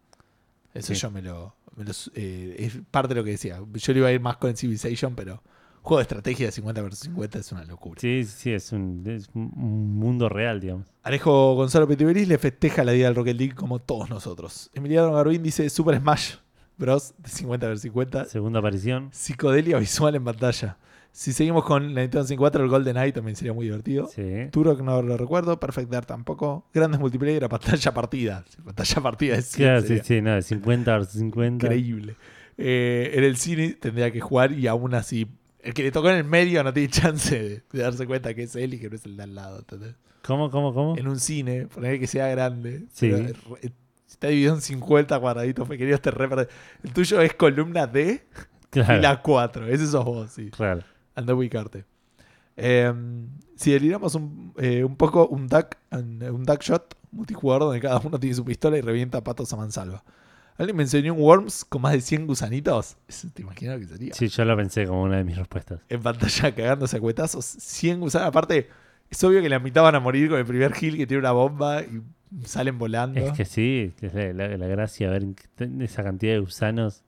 Eso 0.73 0.93
Sí. 0.93 0.99
yo 0.99 1.11
me 1.11 1.21
lo... 1.21 1.55
me 1.75 1.83
lo 1.83 1.91
es 1.91 2.79
parte 2.89 3.09
de 3.09 3.15
lo 3.19 3.23
que 3.23 3.31
decía. 3.31 3.59
Yo 3.73 3.93
le 3.93 3.99
iba 3.99 4.07
a 4.07 4.11
ir 4.13 4.21
más 4.21 4.37
con 4.37 4.55
Civilization, 4.55 5.15
pero 5.15 5.43
juego 5.87 5.97
de 5.99 6.03
estrategia 6.03 6.45
de 6.47 6.51
50 6.51 6.81
versus 6.81 6.99
50 6.99 7.39
es 7.39 7.51
una 7.51 7.63
locura. 7.63 7.99
Sí, 7.99 8.23
sí, 8.25 8.51
es 8.51 8.71
un, 8.71 9.03
es 9.07 9.29
un- 9.33 9.51
un 9.55 9.95
mundo 9.95 10.29
real, 10.29 10.59
digamos. 10.59 10.87
Alejo 11.03 11.55
Gonzalo 11.55 11.87
Petiberis 11.87 12.27
le 12.27 12.37
festeja 12.37 12.83
la 12.83 12.91
día 12.91 13.05
del 13.05 13.15
Rocket 13.15 13.37
League 13.37 13.55
como 13.55 13.79
todos 13.79 14.09
nosotros. 14.09 14.69
Emiliano 14.73 15.13
Garbín 15.13 15.41
dice 15.43 15.69
Super 15.69 15.97
Smash 15.99 16.35
Bros. 16.77 17.13
de 17.17 17.29
50 17.29 17.69
vs 17.69 17.81
50. 17.81 18.25
Segunda 18.25 18.59
aparición. 18.59 19.09
Psicodelia 19.11 19.77
visual 19.79 20.15
en 20.15 20.23
pantalla. 20.23 20.77
Si 21.11 21.33
seguimos 21.33 21.63
con 21.63 21.95
la 21.95 22.01
Nintendo 22.01 22.23
64, 22.25 22.63
el 22.63 22.69
Golden 22.69 22.95
Eye 22.97 23.11
también 23.11 23.35
sería 23.35 23.51
muy 23.51 23.65
divertido. 23.65 24.07
Sí. 24.07 24.49
Turok 24.51 24.81
no 24.81 25.01
lo 25.01 25.17
recuerdo. 25.17 25.59
Perfect 25.59 25.89
Dark 25.89 26.05
tampoco. 26.05 26.67
Grandes 26.71 26.99
multiplayer 26.99 27.43
a 27.45 27.49
pantalla 27.49 27.91
partida. 27.91 28.45
Pantalla 28.63 29.01
partida 29.01 29.35
es 29.35 29.55
Claro, 29.55 29.81
sí, 29.81 29.97
sí, 30.03 30.21
no, 30.21 30.35
de 30.35 30.43
50 30.43 30.91
versus 30.91 31.13
50. 31.19 31.65
increíble. 31.65 32.15
Eh, 32.59 33.11
en 33.15 33.23
el 33.23 33.37
cine 33.37 33.69
tendría 33.79 34.11
que 34.11 34.19
jugar 34.19 34.51
y 34.51 34.67
aún 34.67 34.93
así. 34.93 35.27
El 35.59 35.73
que 35.73 35.83
le 35.83 35.91
tocó 35.91 36.09
en 36.09 36.17
el 36.17 36.23
medio 36.23 36.63
no 36.63 36.73
tiene 36.73 36.89
chance 36.91 37.37
de, 37.37 37.63
de 37.71 37.81
darse 37.81 38.05
cuenta 38.05 38.33
que 38.33 38.43
es 38.43 38.55
él 38.55 38.73
y 38.73 38.79
que 38.79 38.89
no 38.89 38.95
es 38.95 39.05
el 39.05 39.17
de 39.17 39.23
al 39.23 39.35
lado. 39.35 39.59
¿entendés? 39.59 39.95
¿Cómo, 40.23 40.51
cómo, 40.51 40.73
cómo? 40.73 40.97
en 40.97 41.07
un 41.07 41.19
cine, 41.19 41.67
poner 41.67 41.99
que 41.99 42.07
sea 42.07 42.27
grande. 42.27 42.85
Sí. 42.91 43.09
pero, 43.11 43.57
eh, 43.61 43.71
Está 44.07 44.29
dividido 44.29 44.55
en 44.55 44.61
50 44.61 45.19
cuadraditos 45.19 45.67
pequeños, 45.67 46.01
te 46.01 46.11
re. 46.11 46.47
El 46.81 46.93
tuyo 46.93 47.21
es 47.21 47.33
columna 47.33 47.85
D 47.85 48.25
y 48.73 48.79
la 48.79 49.21
4. 49.21 49.67
Ese 49.67 49.85
sos 49.85 50.05
vos, 50.05 50.31
sí. 50.31 50.49
claro. 50.49 50.81
Anda 51.13 51.33
a 51.33 51.35
ubicarte. 51.35 51.85
Eh, 52.55 52.91
si 53.55 53.71
deliramos 53.71 54.15
un, 54.15 54.53
eh, 54.57 54.83
un 54.83 54.95
poco 54.95 55.27
un 55.27 55.47
duck, 55.47 55.75
un, 55.91 56.23
un 56.23 56.43
duck 56.45 56.61
shot 56.61 56.95
multijugador 57.11 57.63
donde 57.63 57.81
cada 57.81 57.99
uno 57.99 58.19
tiene 58.19 58.35
su 58.35 58.45
pistola 58.45 58.77
y 58.77 58.81
revienta 58.81 59.23
patos 59.23 59.51
a 59.53 59.57
mansalva. 59.57 60.03
¿Alguien 60.57 60.75
me 60.75 60.83
enseñó 60.83 61.13
un 61.13 61.21
Worms 61.21 61.65
con 61.65 61.81
más 61.83 61.93
de 61.93 62.01
100 62.01 62.25
gusanitos? 62.27 62.97
Eso 63.07 63.27
¿Te 63.33 63.43
imaginas 63.43 63.75
lo 63.75 63.81
que 63.87 63.93
sería? 63.93 64.13
Sí, 64.13 64.27
yo 64.27 64.43
lo 64.45 64.57
pensé 64.57 64.87
como 64.87 65.03
una 65.03 65.17
de 65.17 65.23
mis 65.23 65.37
respuestas. 65.37 65.81
En 65.89 66.01
pantalla 66.01 66.53
cagándose 66.55 66.97
a 66.97 66.99
cuetazos. 66.99 67.45
100 67.45 67.99
gusanos. 67.99 68.27
Aparte, 68.27 68.69
es 69.09 69.23
obvio 69.23 69.41
que 69.41 69.49
la 69.49 69.59
mitad 69.59 69.83
van 69.83 69.95
a 69.95 69.99
morir 69.99 70.29
con 70.29 70.39
el 70.39 70.45
primer 70.45 70.73
heal 70.73 70.97
que 70.97 71.05
tiene 71.05 71.19
una 71.19 71.31
bomba 71.31 71.81
y 71.83 72.01
salen 72.45 72.77
volando. 72.79 73.19
Es 73.19 73.31
que 73.33 73.45
sí, 73.45 73.93
es 74.01 74.13
la, 74.13 74.33
la- 74.33 74.57
la 74.57 74.67
gracia 74.67 75.09
ver 75.11 75.23
esa 75.79 76.03
cantidad 76.03 76.33
de 76.33 76.39
gusanos 76.39 77.03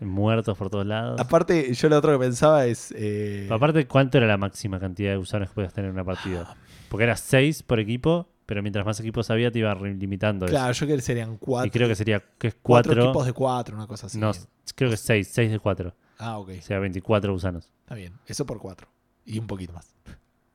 muertos 0.00 0.58
por 0.58 0.70
todos 0.70 0.86
lados. 0.86 1.20
Aparte, 1.20 1.72
yo 1.72 1.88
lo 1.88 1.96
otro 1.98 2.12
que 2.12 2.18
pensaba 2.18 2.66
es. 2.66 2.92
eh, 2.96 3.48
Aparte, 3.50 3.86
¿cuánto 3.86 4.18
era 4.18 4.26
la 4.26 4.36
máxima 4.36 4.78
cantidad 4.80 5.12
de 5.12 5.16
gusanos 5.16 5.48
que 5.48 5.54
podías 5.54 5.72
tener 5.72 5.88
en 5.88 5.94
una 5.94 6.04
partida? 6.04 6.56
Porque 6.88 7.04
era 7.04 7.16
6 7.16 7.62
por 7.62 7.80
equipo, 7.80 8.28
pero 8.46 8.62
mientras 8.62 8.84
más 8.84 9.00
equipos 9.00 9.30
había 9.30 9.50
te 9.50 9.58
iba 9.58 9.74
limitando. 9.74 10.46
eso. 10.46 10.52
claro, 10.54 10.72
yo 10.72 10.86
creo 10.86 10.96
que 10.96 11.02
serían 11.02 11.36
cuatro, 11.38 11.66
y 11.66 11.70
creo 11.70 11.88
que 11.88 11.94
sería 11.94 12.22
que 12.38 12.48
es 12.48 12.56
cuatro 12.60 12.92
4. 12.92 13.04
equipos 13.04 13.26
de 13.26 13.32
cuatro, 13.32 13.76
una 13.76 13.86
cosa 13.86 14.06
así. 14.06 14.18
No, 14.18 14.32
creo 14.74 14.90
que 14.90 14.94
es 14.94 15.00
6, 15.00 15.28
6 15.32 15.52
de 15.52 15.58
4. 15.58 15.94
Ah, 16.18 16.38
ok. 16.38 16.50
O 16.58 16.62
sea, 16.62 16.78
24 16.78 17.32
gusanos. 17.32 17.70
Está 17.80 17.94
bien. 17.94 18.14
Eso 18.26 18.46
por 18.46 18.58
cuatro. 18.58 18.88
Y 19.24 19.38
un 19.38 19.46
poquito 19.46 19.72
más. 19.72 19.94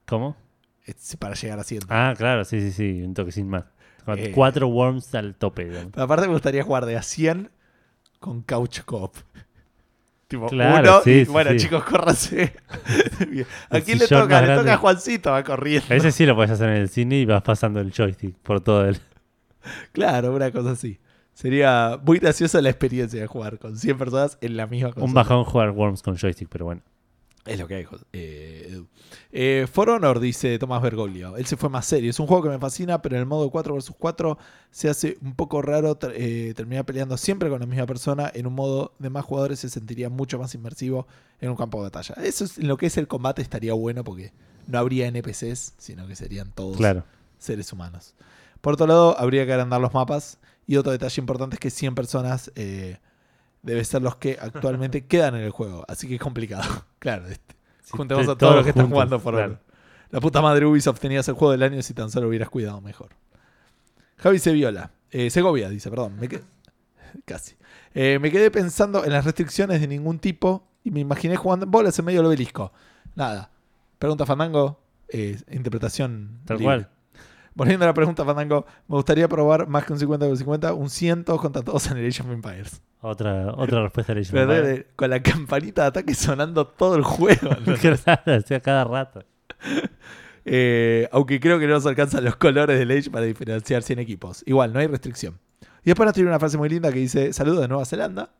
¿Cómo? 0.06 0.36
Es 0.86 1.16
para 1.18 1.36
llegar 1.36 1.60
a 1.60 1.64
100. 1.64 1.84
Ah, 1.90 2.14
claro, 2.18 2.46
sí, 2.46 2.62
sí, 2.62 2.72
sí, 2.72 3.02
un 3.02 3.14
toque 3.14 3.32
sin 3.32 3.48
más. 3.48 3.66
Eh. 4.08 4.32
4 4.34 4.68
worms 4.68 5.14
al 5.14 5.36
tope, 5.36 5.66
digamos. 5.66 5.98
Aparte, 5.98 6.28
me 6.28 6.34
gustaría 6.34 6.64
jugar 6.64 6.86
de 6.86 6.98
a 6.98 7.04
100 7.04 7.52
con 8.20 8.42
couch 8.42 8.82
coop. 8.82 9.16
Tipo, 10.30 10.46
Claro, 10.46 10.92
uno 10.92 11.02
sí, 11.04 11.10
y 11.12 11.26
sí, 11.26 11.32
bueno, 11.32 11.50
sí. 11.52 11.58
chicos, 11.58 11.84
córranse. 11.86 12.54
¿A 13.72 13.82
quién 13.82 13.98
le 13.98 14.08
toca? 14.08 14.42
Le 14.44 14.56
toca 14.56 14.74
a 14.76 14.78
Juancito, 14.78 15.32
va 15.32 15.44
corriendo. 15.44 15.92
Ese 15.94 16.12
sí 16.12 16.24
lo 16.28 16.36
puedes 16.36 16.52
hacer 16.52 16.70
en 16.70 16.76
el 16.76 16.88
cine 16.88 17.18
y 17.18 17.26
vas 17.26 17.42
pasando 17.42 17.80
el 17.80 17.92
joystick 17.92 18.36
por 18.38 18.62
todo 18.62 18.86
el. 18.86 18.98
Claro, 19.92 20.34
una 20.34 20.52
cosa 20.52 20.72
así. 20.72 21.00
Sería 21.34 22.00
muy 22.06 22.20
graciosa 22.20 22.62
la 22.62 22.70
experiencia 22.70 23.20
de 23.20 23.26
jugar 23.26 23.58
con 23.58 23.76
100 23.76 23.98
personas 23.98 24.38
en 24.42 24.56
la 24.56 24.68
misma 24.68 24.92
cosa. 24.92 25.04
Un 25.06 25.14
bajón 25.14 25.44
jugar 25.46 25.72
worms 25.72 26.04
con 26.04 26.16
joystick, 26.16 26.48
pero 26.48 26.66
bueno. 26.66 26.82
Es 27.46 27.58
lo 27.58 27.68
que 27.68 27.76
hay, 27.76 27.88
eh, 28.14 28.68
Edu. 28.70 28.88
Eh, 29.32 29.66
For 29.72 29.90
Honor, 29.90 30.20
dice 30.20 30.60
Tomás 30.60 30.82
Bergoglio. 30.82 31.36
Él 31.38 31.46
se 31.46 31.58
fue 31.58 31.70
más 31.70 31.86
serio. 31.86 32.10
Es 32.10 32.20
un 32.20 32.28
juego 32.28 32.44
que 32.44 32.50
me 32.50 32.60
fascina, 32.60 33.02
pero 33.02 33.16
en 33.16 33.22
el 33.22 33.26
modo 33.26 33.50
4 33.50 33.74
vs 33.76 33.92
4 33.98 34.38
se 34.72 34.90
hace 34.90 35.18
un 35.22 35.34
poco 35.36 35.62
raro 35.62 35.98
eh, 36.14 36.54
terminar 36.56 36.86
peleando 36.86 37.18
siempre 37.18 37.50
con 37.50 37.60
la 37.60 37.66
misma 37.66 37.86
persona. 37.86 38.30
En 38.36 38.46
un 38.46 38.54
modo 38.54 38.94
de 39.00 39.10
más 39.10 39.26
jugadores 39.26 39.60
se 39.60 39.70
sentiría 39.70 40.10
mucho 40.10 40.38
más 40.38 40.54
inmersivo 40.54 41.08
en 41.40 41.50
un 41.50 41.56
campo 41.56 41.78
de 41.80 41.84
batalla. 41.90 42.16
Eso 42.24 42.44
es 42.46 42.58
en 42.60 42.68
lo 42.68 42.78
que 42.78 42.86
es 42.88 42.98
el 42.98 43.08
combate 43.08 43.42
estaría 43.42 43.74
bueno 43.74 44.04
porque 44.04 44.32
no 44.68 44.78
habría 44.78 45.08
NPCs, 45.08 45.74
sino 45.78 46.06
que 46.08 46.16
serían 46.16 46.52
todos 46.52 46.78
Claro. 46.78 47.04
seres 47.40 47.72
humanos. 47.74 48.14
Por 48.62 48.74
otro 48.74 48.86
lado, 48.86 49.18
habría 49.18 49.46
que 49.46 49.54
agrandar 49.54 49.80
los 49.82 49.94
mapas. 49.94 50.38
Y 50.68 50.76
otro 50.76 50.92
detalle 50.92 51.20
importante 51.22 51.56
es 51.56 51.60
que 51.60 51.70
100 51.72 51.96
personas 51.96 52.52
debe 53.62 53.84
ser 53.84 54.02
los 54.02 54.16
que 54.16 54.38
actualmente 54.40 55.06
quedan 55.08 55.36
en 55.36 55.42
el 55.44 55.52
juego. 55.52 55.86
Así 55.88 56.08
que 56.08 56.16
es 56.16 56.22
complicado. 56.22 56.86
claro, 57.00 57.28
este, 57.28 57.56
Sí, 57.84 57.92
juntemos 57.98 58.26
te- 58.26 58.32
a 58.32 58.36
todos 58.36 58.56
los 58.56 58.64
que 58.64 58.70
están 58.72 58.90
jugando 58.90 59.20
por 59.20 59.34
claro. 59.34 59.60
La 60.12 60.20
puta 60.20 60.42
madre 60.42 60.66
Ubisoft 60.66 61.00
tenías 61.00 61.28
el 61.28 61.36
juego 61.36 61.52
del 61.52 61.64
año 61.64 61.82
si 61.82 61.94
tan 61.94 62.10
solo 62.10 62.28
hubieras 62.28 62.50
cuidado 62.50 62.82
mejor. 62.82 63.10
Javi 64.18 64.40
Seviola. 64.40 64.92
Eh, 65.12 65.30
Segovia, 65.30 65.70
dice, 65.70 65.90
perdón. 65.90 66.18
Me 66.20 66.28
Casi. 67.26 67.56
Eh, 67.94 68.20
me 68.20 68.32
quedé 68.32 68.52
pensando 68.52 69.04
en 69.06 69.12
las 69.12 69.26
restricciones 69.26 69.82
de 69.82 69.88
ningún 69.88 70.20
tipo 70.20 70.68
y 70.84 70.92
me 70.92 71.00
imaginé 71.00 71.36
jugando 71.36 71.66
en 71.66 71.72
bolas 71.72 71.98
en 72.00 72.06
medio 72.06 72.20
del 72.20 72.28
obelisco. 72.28 72.72
Nada. 73.16 73.50
Pregunta 73.98 74.26
Fandango. 74.26 74.80
eh, 75.10 75.40
interpretación. 75.52 76.42
Tal 76.46 76.58
libre. 76.58 76.66
cual. 76.66 76.90
Volviendo 77.56 77.86
a 77.86 77.88
la 77.88 77.94
pregunta, 77.94 78.24
Fandango, 78.24 78.66
me 78.88 78.96
gustaría 78.96 79.28
probar 79.28 79.68
más 79.68 79.84
que 79.86 79.94
un 79.94 80.00
50 80.00 80.28
por 80.28 80.38
50, 80.38 80.74
un 80.74 80.90
100 80.90 81.24
contra 81.24 81.62
todos 81.62 81.90
en 81.92 81.98
Age 81.98 82.22
of 82.22 82.30
Empires. 82.30 82.82
Otra, 83.02 83.54
otra 83.56 83.82
respuesta 83.84 84.14
de 84.14 84.26
Pero 84.32 84.46
Legend 84.48 84.66
de- 84.68 84.74
de- 84.74 84.88
con 84.96 85.10
la 85.10 85.22
campanita 85.24 85.84
de 85.84 85.88
ataque 85.88 86.14
sonando 86.14 86.68
todo 86.68 86.96
el 86.96 87.04
juego. 87.04 87.50
cada 88.64 88.84
rato. 88.84 89.24
Eh, 90.52 91.08
aunque 91.12 91.40
creo 91.40 91.60
que 91.60 91.68
no 91.68 91.74
nos 91.74 91.86
alcanzan 91.86 92.24
los 92.24 92.36
colores 92.38 92.80
del 92.80 92.90
Age 92.90 93.12
para 93.12 93.26
diferenciar 93.26 93.84
100 93.84 94.00
equipos. 94.00 94.42
Igual, 94.48 94.74
no 94.74 94.80
hay 94.80 94.88
restricción. 94.88 95.38
Y 95.84 95.88
después 95.92 96.06
nos 96.08 96.14
tiene 96.16 96.30
una 96.30 96.40
frase 96.40 96.58
muy 96.58 96.70
linda 96.70 96.92
que 96.92 96.98
dice: 97.00 97.34
Saludos 97.34 97.62
de 97.62 97.68
Nueva 97.68 97.86
Zelanda. 97.86 98.32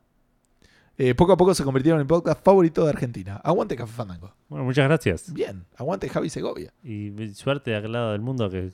Eh, 0.98 1.14
poco 1.14 1.34
a 1.34 1.38
poco 1.38 1.54
se 1.54 1.64
convirtieron 1.64 2.00
en 2.00 2.02
el 2.02 2.08
podcast 2.08 2.44
favorito 2.44 2.84
de 2.84 2.90
Argentina. 2.90 3.36
Aguante 3.44 3.76
Café 3.76 3.94
Fandango. 3.94 4.34
Bueno, 4.48 4.66
muchas 4.66 4.86
gracias. 4.86 5.32
Bien, 5.34 5.66
aguante 5.78 6.10
Javi 6.10 6.30
Segovia. 6.30 6.74
Y 6.84 7.12
suerte 7.36 7.72
de 7.72 7.78
aquel 7.78 7.92
lado 7.92 8.12
del 8.14 8.22
mundo 8.22 8.50
que. 8.50 8.72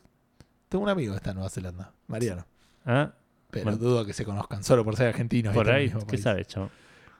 Tengo 0.75 0.83
un 0.83 0.89
amigo 0.89 1.13
que 1.13 1.17
está 1.19 1.29
en 1.29 1.35
Nueva 1.37 1.49
Zelanda, 1.49 1.93
Mariano. 2.07 2.45
Ah, 2.85 3.13
Pero 3.49 3.63
Bueno. 3.63 3.77
dudo 3.77 4.05
que 4.05 4.11
se 4.11 4.25
conozcan 4.25 4.61
solo 4.61 4.83
por 4.83 4.97
ser 4.97 5.07
argentinos. 5.07 5.53
por 5.53 5.69
el 5.69 5.73
ahí, 5.73 5.89
¿qué 5.89 6.05
país. 6.05 6.21
sabe, 6.21 6.43
chavo? 6.43 6.65
No 6.65 6.71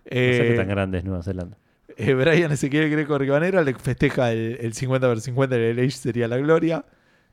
Eh, 0.04 0.38
sé 0.38 0.48
qué 0.50 0.56
tan 0.58 0.68
grande 0.68 0.98
es 0.98 1.06
Nueva 1.06 1.24
Zelanda. 1.24 1.58
Eh, 1.96 2.14
Brian 2.16 2.52
Ezequiel 2.52 2.90
Greco 2.90 3.18
Ribanera 3.18 3.62
le 3.64 3.74
festeja 3.76 4.34
el, 4.34 4.58
el 4.60 4.74
50 4.74 5.08
vs 5.08 5.24
50 5.24 5.56
en 5.56 5.62
el 5.62 5.80
Age 5.80 5.92
sería 5.92 6.28
la 6.28 6.36
gloria. 6.36 6.84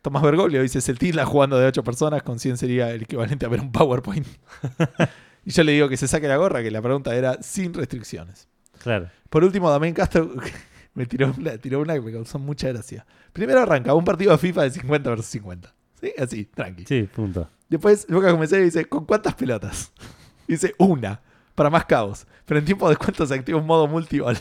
Tomás 0.00 0.22
Bergoglio 0.22 0.62
dice 0.62 0.80
Celtila 0.80 1.24
jugando 1.26 1.58
de 1.58 1.66
8 1.66 1.82
personas 1.82 2.22
con 2.22 2.38
100 2.38 2.56
sería 2.56 2.90
el 2.92 3.02
equivalente 3.02 3.44
a 3.44 3.48
ver 3.48 3.58
un 3.60 3.72
PowerPoint. 3.72 4.24
y 5.44 5.50
yo 5.50 5.64
le 5.64 5.72
digo 5.72 5.88
que 5.88 5.96
se 5.96 6.06
saque 6.06 6.28
la 6.28 6.36
gorra, 6.36 6.62
que 6.62 6.70
la 6.70 6.80
pregunta 6.82 7.16
era 7.16 7.42
sin 7.42 7.74
restricciones. 7.74 8.46
Claro. 8.80 9.08
Por 9.28 9.42
último, 9.42 9.68
Damián 9.70 9.94
Castro 9.94 10.30
me 10.94 11.04
tiró 11.06 11.34
una, 11.36 11.58
tiró 11.58 11.80
una 11.80 11.94
que 11.94 12.00
me 12.00 12.12
causó 12.12 12.38
mucha 12.38 12.68
gracia. 12.68 13.04
Primero 13.32 13.60
arranca 13.60 13.92
un 13.94 14.04
partido 14.04 14.30
de 14.30 14.38
FIFA 14.38 14.62
de 14.62 14.70
50 14.70 15.10
vs 15.16 15.26
50. 15.26 15.74
¿Sí? 16.02 16.12
Así, 16.18 16.44
tranqui. 16.46 16.84
Sí, 16.84 17.04
punto. 17.04 17.48
Después 17.68 18.06
Lucas 18.08 18.32
Comisario 18.32 18.64
dice, 18.64 18.84
¿con 18.84 19.06
cuántas 19.06 19.34
pelotas? 19.34 19.92
Dice, 20.46 20.74
una, 20.76 21.20
para 21.54 21.70
más 21.70 21.86
caos. 21.86 22.26
Pero 22.44 22.58
en 22.58 22.66
tiempo 22.66 22.86
de 22.86 22.96
descuento 22.96 23.24
se 23.24 23.34
activa 23.34 23.58
un 23.58 23.66
modo 23.66 23.86
multiball. 23.86 24.36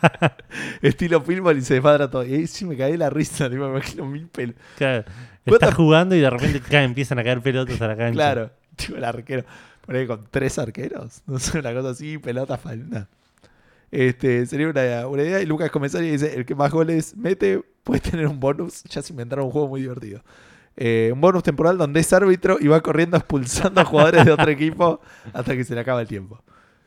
Estilo 0.82 1.22
pinball 1.22 1.56
y 1.56 1.62
se 1.62 1.74
desmadra 1.74 2.10
todo. 2.10 2.26
Y 2.26 2.34
ahí 2.34 2.46
sí 2.46 2.64
me 2.64 2.76
caí 2.76 2.96
la 2.96 3.08
risa, 3.08 3.48
tipo, 3.48 3.64
me 3.64 3.70
imagino 3.70 4.04
mil 4.04 4.26
pelotas. 4.26 4.62
Claro. 4.76 5.04
Estás 5.46 5.74
jugando 5.74 6.14
y 6.16 6.20
de 6.20 6.28
repente 6.28 6.60
empiezan 6.82 7.18
a 7.20 7.24
caer 7.24 7.40
pelotas 7.40 7.80
a 7.80 7.86
la 7.86 7.96
cancha. 7.96 8.12
Claro, 8.12 8.50
tipo 8.74 8.96
el 8.96 9.04
arquero. 9.04 9.44
Por 9.86 9.94
ahí 9.94 10.06
con 10.06 10.26
tres 10.30 10.58
arqueros. 10.58 11.22
No 11.26 11.38
sé, 11.38 11.60
una 11.60 11.72
cosa 11.72 11.90
así, 11.90 12.18
pelota 12.18 12.58
falta. 12.58 13.08
Este, 13.90 14.44
sería 14.46 14.68
una, 14.68 15.06
una 15.06 15.22
idea. 15.22 15.40
Y 15.40 15.46
Lucas 15.46 15.70
Comisario 15.70 16.10
dice, 16.10 16.34
el 16.34 16.44
que 16.44 16.54
más 16.54 16.72
goles 16.72 17.16
mete 17.16 17.62
puede 17.84 18.00
tener 18.00 18.26
un 18.26 18.40
bonus. 18.40 18.82
Ya 18.84 19.00
se 19.00 19.12
inventaron 19.12 19.46
un 19.46 19.52
juego 19.52 19.68
muy 19.68 19.80
divertido. 19.80 20.22
Eh, 20.76 21.10
un 21.12 21.20
bonus 21.20 21.42
temporal 21.42 21.78
donde 21.78 22.00
es 22.00 22.12
árbitro 22.12 22.58
y 22.60 22.68
va 22.68 22.80
corriendo 22.82 23.16
expulsando 23.18 23.80
a 23.80 23.84
jugadores 23.84 24.24
de 24.24 24.32
otro 24.32 24.50
equipo 24.50 25.00
hasta 25.32 25.56
que 25.56 25.64
se 25.64 25.74
le 25.74 25.80
acaba 25.80 26.00
el 26.02 26.08
tiempo. 26.08 26.42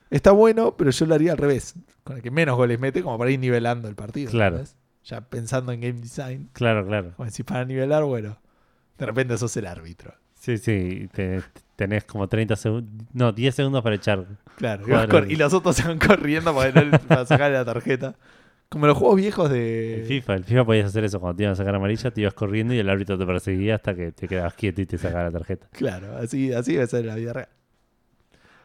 Está 0.10 0.32
bueno, 0.32 0.76
pero 0.78 0.92
yo 0.92 1.06
lo 1.06 1.16
haría 1.16 1.32
al 1.32 1.38
revés. 1.38 1.76
Con 2.04 2.18
el 2.18 2.22
que 2.24 2.32
menos 2.32 2.56
goles 2.56 2.80
mete, 2.80 3.04
como 3.04 3.18
para 3.18 3.32
ir 3.32 3.40
nivelando 3.40 3.88
el 3.88 3.96
partido. 3.96 4.32
Claro. 4.32 4.64
Ya 5.06 5.22
pensando 5.22 5.72
en 5.72 5.82
game 5.82 6.00
design. 6.02 6.50
Claro, 6.54 6.86
claro. 6.86 7.14
Como 7.16 7.30
si 7.30 7.44
para 7.44 7.66
nivelar, 7.66 8.04
bueno, 8.04 8.38
de 8.98 9.06
repente 9.06 9.38
sos 9.38 9.56
el 9.58 9.66
árbitro. 9.68 10.14
Sí, 10.36 10.58
sí. 10.58 11.10
te- 11.14 11.42
tenés 11.76 12.06
como 12.06 12.28
30 12.28 12.56
segundos. 12.56 13.08
No, 13.14 13.32
10 13.32 13.54
segundos 13.56 13.82
para 13.84 13.96
echar. 13.96 14.26
Claro, 14.58 14.84
y, 15.28 15.36
los 15.36 15.54
otros 15.54 15.76
se 15.76 15.88
van 15.88 16.00
corriendo 16.00 16.54
para, 16.56 16.82
no- 16.84 17.00
para 17.00 17.26
sacarle 17.26 17.58
la 17.58 17.66
tarjeta. 17.66 18.16
Como 18.70 18.86
los 18.86 18.96
juegos 18.96 19.18
viejos 19.18 19.50
El 19.50 19.56
de. 19.56 20.06
FIFA, 20.08 20.36
el 20.36 20.44
FIFA 20.44 20.66
podías 20.66 20.86
hacer 20.86 21.04
eso 21.04 21.20
cuando 21.20 21.38
te 21.38 21.44
iban 21.44 21.54
a 21.54 21.56
sacar 21.56 21.74
amarilla, 21.74 22.12
te 22.12 22.22
ibas 22.22 22.36
corriendo 22.36 22.74
y 22.74 22.78
el 22.78 22.88
árbitro 22.88 23.18
te 23.18 23.26
perseguía 23.26 23.76
hasta 23.76 23.96
que 23.96 24.12
te 24.12 24.28
quedabas 24.28 24.54
quieto 24.54 24.82
y 24.82 24.86
te 24.86 24.98
sacaba 25.00 25.24
la 25.24 25.32
tarjeta. 25.32 25.68
Claro, 25.72 26.16
así, 26.18 26.54
así 26.54 26.74
debe 26.74 26.86
ser 26.86 27.02
en 27.02 27.08
la 27.08 27.16
vida 27.16 27.34
real. 27.34 27.50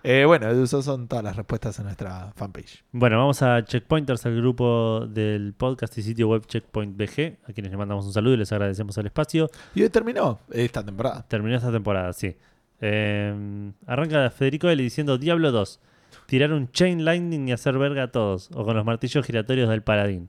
Eh, 0.06 0.26
bueno, 0.26 0.51
esas 0.51 0.85
son 0.85 1.09
todas 1.09 1.24
las 1.24 1.35
respuestas 1.35 1.78
en 1.78 1.86
nuestra 1.86 2.31
fanpage. 2.36 2.85
Bueno, 2.93 3.16
vamos 3.16 3.40
a 3.40 3.64
Checkpointers, 3.64 4.26
al 4.26 4.36
grupo 4.36 5.06
del 5.09 5.55
podcast 5.55 5.97
y 5.97 6.02
sitio 6.02 6.28
web 6.28 6.44
Checkpoint 6.47 6.94
BG, 6.94 7.39
a 7.48 7.55
quienes 7.55 7.70
les 7.70 7.78
mandamos 7.78 8.05
un 8.05 8.12
saludo 8.12 8.35
y 8.35 8.36
les 8.36 8.52
agradecemos 8.52 8.98
el 8.98 9.06
espacio. 9.06 9.51
Y 9.74 9.82
hoy 9.82 9.89
terminó 9.89 10.40
esta 10.51 10.85
temporada. 10.85 11.24
Terminó 11.26 11.56
esta 11.56 11.72
temporada, 11.72 12.12
sí. 12.12 12.36
Eh, 12.82 13.72
arranca 13.86 14.28
Federico 14.28 14.68
L 14.68 14.82
diciendo 14.82 15.16
Diablo 15.16 15.51
2. 15.51 15.81
Tirar 16.26 16.52
un 16.52 16.70
chain 16.72 17.05
lightning 17.05 17.48
y 17.48 17.52
hacer 17.52 17.76
verga 17.78 18.05
a 18.05 18.10
todos. 18.12 18.51
O 18.55 18.64
con 18.64 18.76
los 18.76 18.84
martillos 18.84 19.24
giratorios 19.26 19.68
del 19.68 19.82
paladín. 19.82 20.28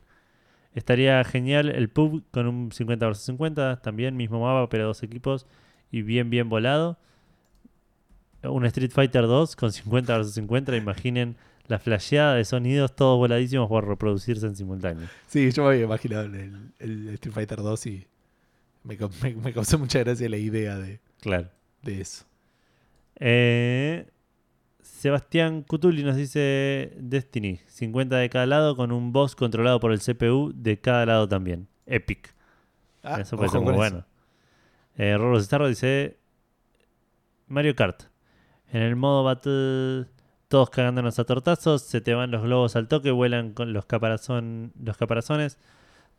Estaría 0.73 1.23
genial 1.23 1.69
el 1.69 1.89
pub 1.89 2.23
con 2.31 2.47
un 2.47 2.71
50 2.71 3.07
vs 3.07 3.19
50. 3.19 3.81
También 3.81 4.17
mismo 4.17 4.41
mapa, 4.41 4.67
pero 4.69 4.85
dos 4.87 5.01
equipos. 5.03 5.45
Y 5.91 6.01
bien, 6.01 6.29
bien 6.29 6.49
volado. 6.49 6.97
Un 8.43 8.65
Street 8.65 8.91
Fighter 8.91 9.23
2 9.23 9.55
con 9.55 9.71
50 9.71 10.17
vs 10.17 10.33
50. 10.33 10.75
Imaginen 10.75 11.35
la 11.67 11.79
flasheada 11.79 12.35
de 12.35 12.45
sonidos 12.45 12.95
todos 12.95 13.17
voladísimos 13.17 13.67
por 13.69 13.87
reproducirse 13.87 14.45
en 14.45 14.55
simultáneo. 14.55 15.07
Sí, 15.27 15.49
yo 15.51 15.63
me 15.63 15.69
había 15.69 15.85
imaginado 15.85 16.25
el, 16.25 16.71
el 16.79 17.07
Street 17.09 17.33
Fighter 17.33 17.57
2 17.59 17.85
y 17.87 18.05
me, 18.83 18.97
me- 19.23 19.33
me 19.35 19.53
causó 19.53 19.79
mucha 19.79 19.99
gracia 19.99 20.29
la 20.29 20.37
idea 20.37 20.77
de, 20.77 20.99
Claro. 21.21 21.49
de 21.81 22.01
eso. 22.01 22.25
Eh, 23.19 24.05
Sebastián 24.85 25.63
Cutuli 25.63 26.03
nos 26.03 26.15
dice 26.15 26.93
Destiny, 26.97 27.59
50 27.65 28.17
de 28.17 28.29
cada 28.29 28.45
lado 28.45 28.75
con 28.75 28.91
un 28.91 29.11
boss 29.11 29.35
controlado 29.35 29.79
por 29.79 29.91
el 29.91 29.99
CPU 29.99 30.53
de 30.55 30.79
cada 30.79 31.07
lado 31.07 31.27
también. 31.27 31.67
Epic. 31.87 32.35
Ah, 33.01 33.19
eso 33.19 33.35
ser 33.35 33.61
muy 33.61 33.69
eso. 33.69 33.73
bueno. 33.73 34.05
Eh, 34.95 35.17
Rorro 35.17 35.41
Starro 35.41 35.67
dice 35.67 36.19
Mario 37.47 37.75
Kart. 37.75 38.03
En 38.71 38.83
el 38.83 38.95
modo 38.95 39.23
battle, 39.23 40.05
todos 40.49 40.69
cagándonos 40.69 41.17
a 41.17 41.23
tortazos, 41.23 41.81
se 41.81 41.99
te 41.99 42.13
van 42.13 42.29
los 42.29 42.43
globos 42.43 42.75
al 42.75 42.87
toque, 42.87 43.09
vuelan 43.09 43.53
con 43.53 43.73
los, 43.73 43.85
caparazón, 43.85 44.71
los 44.79 44.97
caparazones, 44.97 45.57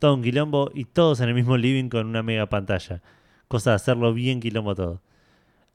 todo 0.00 0.14
un 0.14 0.22
quilombo 0.22 0.72
y 0.74 0.86
todos 0.86 1.20
en 1.20 1.28
el 1.28 1.34
mismo 1.36 1.56
living 1.56 1.88
con 1.88 2.06
una 2.08 2.24
mega 2.24 2.46
pantalla. 2.46 3.00
Cosa 3.46 3.70
de 3.70 3.76
hacerlo 3.76 4.12
bien 4.12 4.40
quilombo 4.40 4.74
todo. 4.74 5.02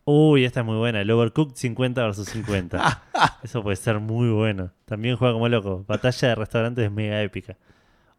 Uy, 0.05 0.45
esta 0.45 0.61
es 0.61 0.65
muy 0.65 0.77
buena. 0.77 1.01
El 1.01 1.11
Overcooked 1.11 1.55
50 1.55 2.07
vs 2.07 2.25
50. 2.29 3.03
Eso 3.43 3.61
puede 3.61 3.75
ser 3.75 3.99
muy 3.99 4.29
bueno. 4.29 4.71
También 4.85 5.15
juega 5.15 5.33
como 5.33 5.47
loco. 5.47 5.85
Batalla 5.87 6.29
de 6.29 6.35
restaurantes 6.35 6.85
es 6.85 6.91
mega 6.91 7.21
épica. 7.21 7.57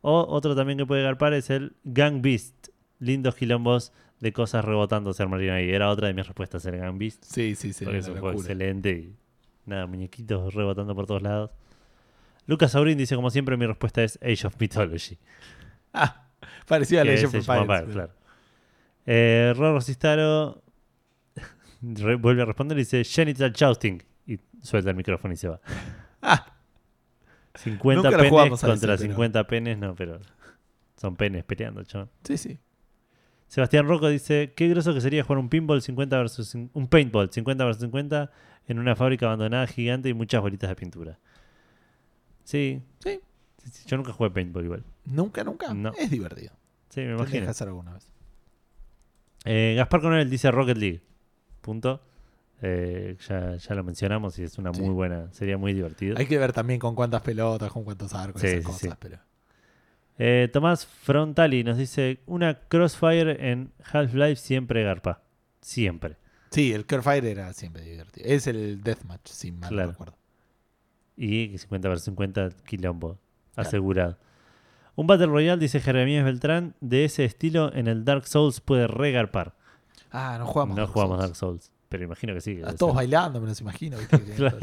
O 0.01 0.27
otro 0.29 0.55
también 0.55 0.79
que 0.79 0.87
puede 0.87 1.03
garpar 1.03 1.33
es 1.33 1.51
el 1.51 1.75
Gang 1.85 2.23
Beast. 2.23 2.69
Lindos 2.99 3.35
quilombos 3.35 3.93
de 4.21 4.33
cosas 4.33 4.65
rebotando 4.65 5.13
se 5.13 5.23
armarían 5.23 5.57
ahí. 5.57 5.71
Era 5.71 5.91
otra 5.91 6.07
de 6.07 6.15
mis 6.15 6.27
respuestas, 6.27 6.65
el 6.67 6.79
Gang 6.79 6.99
Beast. 6.99 7.25
Sí, 7.25 7.55
sí, 7.57 7.73
sí. 7.73 7.85
porque 7.85 7.99
es 7.99 8.09
un 8.09 8.19
juego 8.19 8.39
excelente 8.39 8.91
y 8.91 9.17
nada, 9.67 9.87
muñequitos 9.87 10.55
rebotando 10.55 10.95
por 10.95 11.07
todos 11.07 11.23
lados. 11.23 11.51
Lucas 12.47 12.75
Aurín 12.75 12.99
dice, 12.99 13.17
como 13.17 13.31
siempre, 13.31 13.57
mi 13.57 13.67
respuesta 13.67 14.03
es 14.03 14.19
Age 14.23 14.47
of 14.47 14.57
Mythology. 14.59 15.19
Ah, 15.93 16.29
parecido 16.67 17.01
a 17.03 17.05
Age 17.05 17.27
of 17.27 17.35
Empires, 17.35 17.93
claro. 17.93 18.13
Eh, 19.07 19.53
Rorro 19.57 19.81
Cistaro 19.81 20.63
re- 21.83 22.17
vuelve 22.17 22.43
a 22.43 22.45
responder 22.47 22.79
y 22.79 22.83
dice 22.83 23.05
Genital 23.05 23.53
Jousting. 23.53 24.03
Y 24.27 24.39
suelta 24.63 24.91
el 24.91 24.97
micrófono 24.97 25.35
y 25.35 25.37
se 25.37 25.49
va. 25.49 25.61
Ah, 26.25 26.47
50 27.57 27.97
Nunca 28.11 28.11
lo 28.23 28.31
penes 28.31 28.61
contra 28.61 28.95
ese, 28.95 29.05
pero- 29.05 29.15
50 29.15 29.47
penes, 29.49 29.77
no, 29.79 29.95
pero 29.97 30.21
son 30.97 31.17
penes 31.17 31.43
peleando, 31.45 31.83
chaval. 31.83 32.09
sí, 32.25 32.37
sí. 32.39 32.59
Sebastián 33.49 33.87
Rocco 33.87 34.09
dice, 34.09 34.55
qué 34.57 34.69
groso 34.69 34.95
que 34.95 35.01
sería 35.03 35.25
jugar 35.25 35.39
un 35.39 35.49
pinball 35.51 35.83
50 35.83 36.17
versus 36.17 36.55
un 36.55 36.87
paintball 36.89 37.31
50 37.31 37.65
versus 37.65 37.83
50 37.83 38.31
en 38.69 38.79
una 38.79 38.97
fábrica 38.97 39.27
abandonada 39.27 39.67
gigante 39.67 40.09
y 40.09 40.15
muchas 40.15 40.41
bolitas 40.41 40.71
de 40.71 40.77
pintura. 40.77 41.19
Sí. 42.45 42.81
Sí. 43.01 43.21
Sí, 43.59 43.71
sí, 43.71 43.85
Yo 43.89 43.97
nunca 43.99 44.13
jugué 44.13 44.31
paintball 44.31 44.65
igual. 44.65 44.85
Nunca, 45.05 45.45
nunca. 45.45 45.75
No. 45.75 45.93
Es 45.99 46.11
divertido. 46.11 46.53
Sí, 46.89 47.01
me 47.03 47.13
imagino. 47.15 47.51
hacer 47.51 47.69
alguna 47.69 47.93
vez. 47.95 48.09
Eh, 49.45 49.75
Gaspar 49.77 50.01
Conel 50.01 50.31
dice 50.31 50.51
Rocket 50.51 50.79
League. 50.79 51.03
Punto. 51.63 52.03
Eh, 52.61 53.17
ya, 53.29 53.57
ya 53.57 53.75
lo 53.75 53.83
mencionamos 53.83 54.39
y 54.39 54.45
es 54.45 54.57
una 54.59 54.73
Sí. 54.75 54.83
muy 54.83 54.91
buena, 54.91 55.33
sería 55.33 55.57
muy 55.59 55.73
divertido. 55.73 56.17
Hay 56.19 56.27
que 56.27 56.39
ver 56.39 56.53
también 56.53 56.79
con 56.79 56.95
cuántas 56.95 57.23
pelotas, 57.23 57.73
con 57.73 57.83
cuántos 57.83 58.13
arcos, 58.15 58.41
Sí, 58.43 58.49
esas 58.49 58.65
cosas, 58.67 58.81
sí. 58.81 58.89
pero. 59.01 59.19
Eh, 60.19 60.49
Tomás 60.53 60.87
Frontali 60.87 61.65
nos 61.65 61.79
dice, 61.79 62.21
una 62.27 62.55
Crossfire 62.69 63.51
en 63.51 63.73
Half-Life 63.93 64.37
siempre 64.37 64.85
garpa. 64.85 65.23
Siempre. 65.61 66.17
Sí, 66.51 66.73
el 66.73 66.87
Curfire 66.87 67.31
era 67.31 67.53
siempre 67.55 67.83
divertido. 67.83 68.27
Es 68.29 68.47
el 68.47 68.83
Deathmatch, 68.83 69.27
si 69.31 69.51
mal 69.53 69.71
Claro. 69.71 69.91
recuerdo. 69.93 70.17
Y 71.17 71.57
50 71.57 71.89
vs 71.89 72.03
50 72.05 72.51
quilombo. 72.67 73.19
Asegurado. 73.57 74.19
Un 74.95 75.07
Battle 75.07 75.27
Royale, 75.27 75.61
dice 75.61 75.81
Jeremías 75.81 76.25
Beltrán, 76.25 76.75
de 76.81 77.05
ese 77.07 77.25
estilo 77.25 77.73
en 77.75 77.87
el 77.89 78.05
Dark 78.05 78.27
Souls 78.27 78.61
puede 78.61 78.87
regarpar. 78.87 79.55
Ah, 80.13 80.37
no 80.39 80.47
jugamos. 80.47 80.77
no 80.77 80.83
Dark 80.83 80.93
jugamos 80.93 81.17
Souls. 81.17 81.27
Dark 81.29 81.37
Souls, 81.37 81.73
pero 81.89 82.05
imagino 82.05 82.35
que 82.35 82.41
sí. 82.41 82.57
que 82.57 82.63
A 82.63 82.67
debe 82.67 82.79
todos 82.79 82.93
ser. 82.93 82.97
bailando, 82.97 83.41
me 83.41 83.49
los 83.49 83.61
imagino. 83.61 83.97
Claro. 84.37 84.59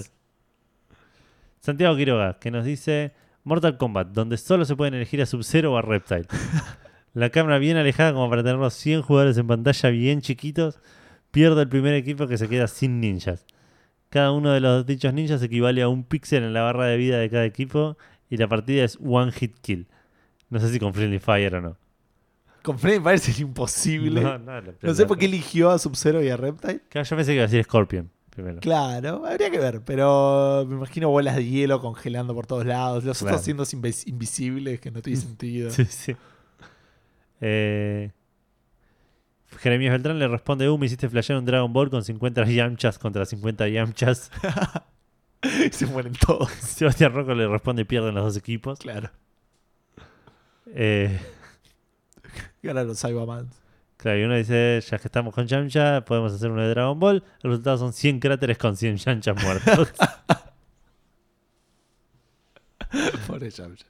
Santiago 1.59 1.95
Quiroga, 1.97 2.39
que 2.39 2.51
nos 2.51 2.63
dice 2.65 3.13
Mortal 3.43 3.77
Kombat, 3.77 4.09
donde 4.09 4.37
solo 4.37 4.63
se 4.65 4.75
pueden 4.75 4.93
elegir 4.93 5.21
a 5.21 5.25
Sub-Zero 5.25 5.73
o 5.73 5.77
a 5.77 5.81
Reptile. 5.81 6.25
La 7.13 7.29
cámara 7.31 7.57
bien 7.57 7.75
alejada 7.77 8.13
como 8.13 8.29
para 8.29 8.43
tener 8.43 8.57
los 8.59 8.73
100 8.75 9.01
jugadores 9.01 9.37
en 9.37 9.47
pantalla 9.47 9.89
bien 9.89 10.21
chiquitos, 10.21 10.79
pierde 11.31 11.63
el 11.63 11.67
primer 11.69 11.93
equipo 11.95 12.27
que 12.27 12.37
se 12.37 12.47
queda 12.47 12.67
sin 12.67 13.01
ninjas. 13.01 13.45
Cada 14.09 14.31
uno 14.31 14.51
de 14.51 14.59
los 14.59 14.85
dichos 14.85 15.13
ninjas 15.13 15.41
equivale 15.43 15.81
a 15.81 15.89
un 15.89 16.03
píxel 16.03 16.43
en 16.43 16.53
la 16.53 16.61
barra 16.61 16.85
de 16.85 16.97
vida 16.97 17.17
de 17.17 17.29
cada 17.29 17.45
equipo 17.45 17.97
y 18.29 18.37
la 18.37 18.47
partida 18.47 18.83
es 18.83 18.97
one 19.03 19.31
hit 19.31 19.55
kill. 19.61 19.87
No 20.49 20.59
sé 20.59 20.69
si 20.69 20.79
con 20.79 20.93
Friendly 20.93 21.19
Fire 21.19 21.55
o 21.55 21.61
no. 21.61 21.77
Con 22.69 22.77
Freddy 22.77 22.99
Fire 22.99 23.15
es 23.15 23.39
imposible. 23.39 24.21
No, 24.21 24.37
No, 24.37 24.61
no, 24.61 24.73
lo- 24.79 24.93
sé 24.93 25.07
por 25.07 25.17
qué 25.17 25.25
eligió 25.25 25.71
a 25.71 25.79
Sub-Zero 25.79 26.21
y 26.23 26.29
a 26.29 26.37
Reptile. 26.37 26.81
Claro, 26.87 27.07
Yo 27.09 27.15
pensé 27.15 27.31
que 27.31 27.35
iba 27.37 27.43
a 27.45 27.47
decir 27.47 27.63
Scorpion 27.63 28.11
primero. 28.29 28.59
Claro, 28.59 29.25
habría 29.25 29.49
que 29.49 29.57
ver, 29.57 29.81
pero 29.83 30.65
me 30.69 30.75
imagino 30.75 31.09
bolas 31.09 31.35
de 31.35 31.45
hielo 31.45 31.81
congelando 31.81 32.35
por 32.35 32.45
todos 32.45 32.67
lados, 32.67 33.03
los 33.03 33.17
Claro. 33.17 33.37
otros 33.37 33.43
siendo 33.43 33.63
invis- 33.63 34.07
invisibles, 34.07 34.79
que 34.79 34.91
no 34.91 35.01
tiene 35.01 35.19
sentido. 35.21 35.71
Sí, 35.71 35.85
sí. 35.85 36.15
Eh, 37.41 38.11
Jeremías 39.57 39.91
Beltrán 39.93 40.19
le 40.19 40.27
responde, 40.27 40.69
uh, 40.69 40.77
me 40.77 40.85
hiciste 40.85 41.09
flashear 41.09 41.39
un 41.39 41.45
Dragon 41.45 41.73
Ball 41.73 41.89
con 41.89 42.03
50 42.03 42.45
Yamchas 42.45 42.99
contra 42.99 43.25
50 43.25 43.67
Yamchas. 43.67 44.29
Se 45.71 45.87
mueren 45.87 46.13
todos. 46.13 46.51
Sebastián 46.51 47.13
Rocco 47.15 47.33
le 47.33 47.47
responde, 47.47 47.83
pierden 47.83 48.13
los 48.13 48.25
dos 48.25 48.37
equipos. 48.37 48.77
Claro. 48.77 49.09
Eh, 50.67 51.19
Ganan 52.63 52.87
los 52.87 52.99
Cybermans. 53.01 53.61
claro, 53.97 54.19
y 54.19 54.23
uno 54.23 54.35
dice, 54.35 54.79
ya 54.85 54.97
que 54.99 55.07
estamos 55.07 55.33
con 55.33 55.45
Yamcha, 55.47 56.03
podemos 56.05 56.33
hacer 56.33 56.51
uno 56.51 56.61
de 56.61 56.69
Dragon 56.69 56.99
Ball. 56.99 57.23
El 57.43 57.49
resultado 57.51 57.77
son 57.77 57.93
100 57.93 58.19
cráteres 58.19 58.57
con 58.57 58.75
100 58.75 58.97
Yamchas 58.97 59.43
muertos. 59.43 59.93
Pobre 63.27 63.49
Yamcha. 63.49 63.85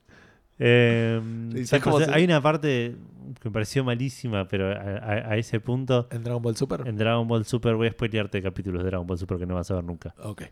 Eh, 0.59 1.21
¿Y 1.51 1.65
¿sabes 1.65 1.69
sabes 1.69 1.83
cómo 1.83 1.95
cómo 1.95 2.05
se- 2.05 2.13
Hay 2.13 2.23
una 2.25 2.41
parte 2.41 2.95
que 3.41 3.49
me 3.49 3.51
pareció 3.53 3.83
malísima, 3.83 4.47
pero 4.47 4.67
a, 4.69 4.73
a- 4.73 5.31
a 5.31 5.37
ese 5.37 5.59
punto, 5.59 6.07
¿En 6.11 6.23
Dragon 6.23 6.41
Ball 6.41 6.55
Super? 6.57 6.85
en 6.87 6.97
Dragon 6.97 7.27
Ball 7.27 7.45
Super, 7.45 7.75
voy 7.75 7.87
a 7.87 7.91
spoilearte 7.91 8.41
capítulos 8.41 8.83
de 8.83 8.89
Dragon 8.89 9.07
Ball 9.07 9.17
Super 9.17 9.37
que 9.37 9.45
no 9.45 9.55
vas 9.55 9.69
a 9.71 9.75
ver 9.75 9.83
nunca. 9.83 10.13
Ok. 10.23 10.43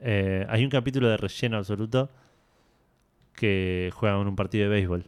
Eh, 0.00 0.46
hay 0.48 0.64
un 0.64 0.70
capítulo 0.70 1.08
de 1.08 1.16
relleno 1.16 1.56
absoluto 1.56 2.10
que 3.34 3.90
juegan 3.94 4.18
un 4.26 4.36
partido 4.36 4.64
de 4.64 4.70
béisbol 4.70 5.06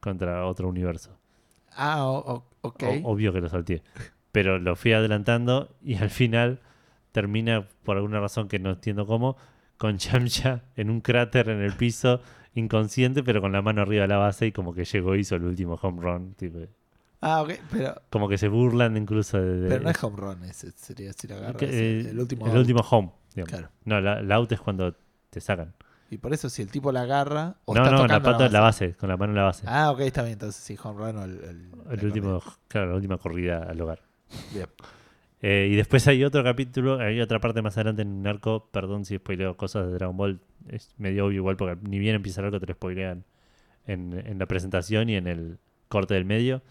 contra 0.00 0.44
otro 0.46 0.68
universo. 0.68 1.17
Ah, 1.78 2.04
o- 2.06 2.44
ok. 2.60 2.82
O- 3.04 3.12
obvio 3.12 3.32
que 3.32 3.40
lo 3.40 3.48
salteé. 3.48 3.82
Pero 4.32 4.58
lo 4.58 4.76
fui 4.76 4.92
adelantando 4.92 5.74
y 5.82 5.94
al 5.94 6.10
final 6.10 6.60
termina, 7.12 7.66
por 7.84 7.96
alguna 7.96 8.20
razón 8.20 8.48
que 8.48 8.58
no 8.58 8.70
entiendo 8.70 9.06
cómo, 9.06 9.36
con 9.78 9.96
Yamcha 9.98 10.64
en 10.76 10.90
un 10.90 11.00
cráter 11.00 11.48
en 11.48 11.62
el 11.62 11.72
piso, 11.72 12.20
inconsciente, 12.54 13.22
pero 13.22 13.40
con 13.40 13.52
la 13.52 13.62
mano 13.62 13.82
arriba 13.82 14.02
de 14.02 14.08
la 14.08 14.16
base 14.18 14.46
y 14.46 14.52
como 14.52 14.74
que 14.74 14.84
llegó 14.84 15.14
y 15.14 15.20
hizo 15.20 15.36
el 15.36 15.44
último 15.44 15.78
home 15.80 16.02
run. 16.02 16.34
tipo, 16.34 16.58
Ah, 17.20 17.42
ok, 17.42 17.50
pero, 17.70 17.94
como 18.10 18.28
que 18.28 18.38
se 18.38 18.46
burlan 18.48 18.96
incluso 18.96 19.40
de... 19.40 19.60
de- 19.60 19.68
pero 19.68 19.82
no 19.84 19.90
es 19.90 20.02
home 20.04 20.16
run, 20.16 20.44
ese 20.44 20.70
sería 20.72 21.12
si 21.12 21.26
lo 21.28 21.36
agarras. 21.36 21.56
que- 21.56 21.66
eh, 22.00 22.10
el 22.10 22.18
último. 22.20 22.44
el 22.46 22.52
out. 22.52 22.58
último 22.60 22.80
home. 22.88 23.10
digamos. 23.34 23.50
Claro. 23.50 23.68
No, 23.84 24.00
la, 24.00 24.20
la 24.22 24.34
out 24.36 24.52
es 24.52 24.60
cuando 24.60 24.94
te 25.30 25.40
sacan. 25.40 25.74
Y 26.10 26.18
por 26.18 26.32
eso, 26.32 26.48
si 26.48 26.62
el 26.62 26.70
tipo 26.70 26.90
la 26.90 27.02
agarra. 27.02 27.56
O 27.66 27.74
no, 27.74 27.82
está 27.82 27.90
no, 27.94 28.02
la 28.06 28.06
tocando 28.18 28.32
pata, 28.38 28.48
la 28.48 28.60
base, 28.60 28.94
con 28.94 29.08
la 29.10 29.16
mano 29.18 29.32
en 29.32 29.36
la 29.36 29.42
base. 29.44 29.64
Ah, 29.66 29.90
ok, 29.90 30.00
está 30.00 30.22
bien. 30.22 30.34
Entonces, 30.34 30.62
sí, 30.62 30.76
home 30.82 30.98
run 30.98 31.16
o 31.18 31.24
el. 31.24 31.30
el- 31.32 31.70
el 31.90 31.96
la 31.98 32.04
último, 32.04 32.42
claro, 32.68 32.90
la 32.90 32.96
última 32.96 33.18
corrida 33.18 33.62
al 33.64 33.80
hogar. 33.80 34.00
Bien. 34.54 34.66
Eh, 35.40 35.68
y 35.70 35.76
después 35.76 36.06
hay 36.08 36.24
otro 36.24 36.42
capítulo, 36.42 36.98
hay 36.98 37.20
otra 37.20 37.38
parte 37.40 37.62
más 37.62 37.76
adelante 37.76 38.02
en 38.02 38.22
Narco, 38.22 38.68
perdón 38.72 39.04
si 39.04 39.16
spoileo 39.18 39.56
cosas 39.56 39.86
de 39.86 39.92
Dragon 39.92 40.16
Ball, 40.16 40.40
es 40.68 40.92
medio 40.98 41.26
obvio 41.26 41.36
igual 41.36 41.56
porque 41.56 41.78
ni 41.88 41.98
bien 42.00 42.16
empieza 42.16 42.40
el 42.40 42.46
arco 42.48 42.58
te 42.58 42.66
lo 42.66 42.74
spoilean 42.74 43.24
en, 43.86 44.14
en 44.26 44.38
la 44.38 44.46
presentación 44.46 45.08
y 45.08 45.14
en 45.14 45.28
el 45.28 45.58
corte 45.88 46.14
del 46.14 46.24
medio. 46.24 46.62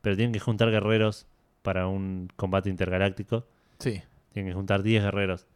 Pero 0.00 0.16
tienen 0.16 0.32
que 0.32 0.40
juntar 0.40 0.70
guerreros 0.70 1.26
para 1.62 1.86
un 1.86 2.28
combate 2.34 2.68
intergaláctico. 2.70 3.46
Sí. 3.78 4.02
Tienen 4.32 4.50
que 4.50 4.54
juntar 4.56 4.82
10 4.82 5.04
guerreros. 5.04 5.46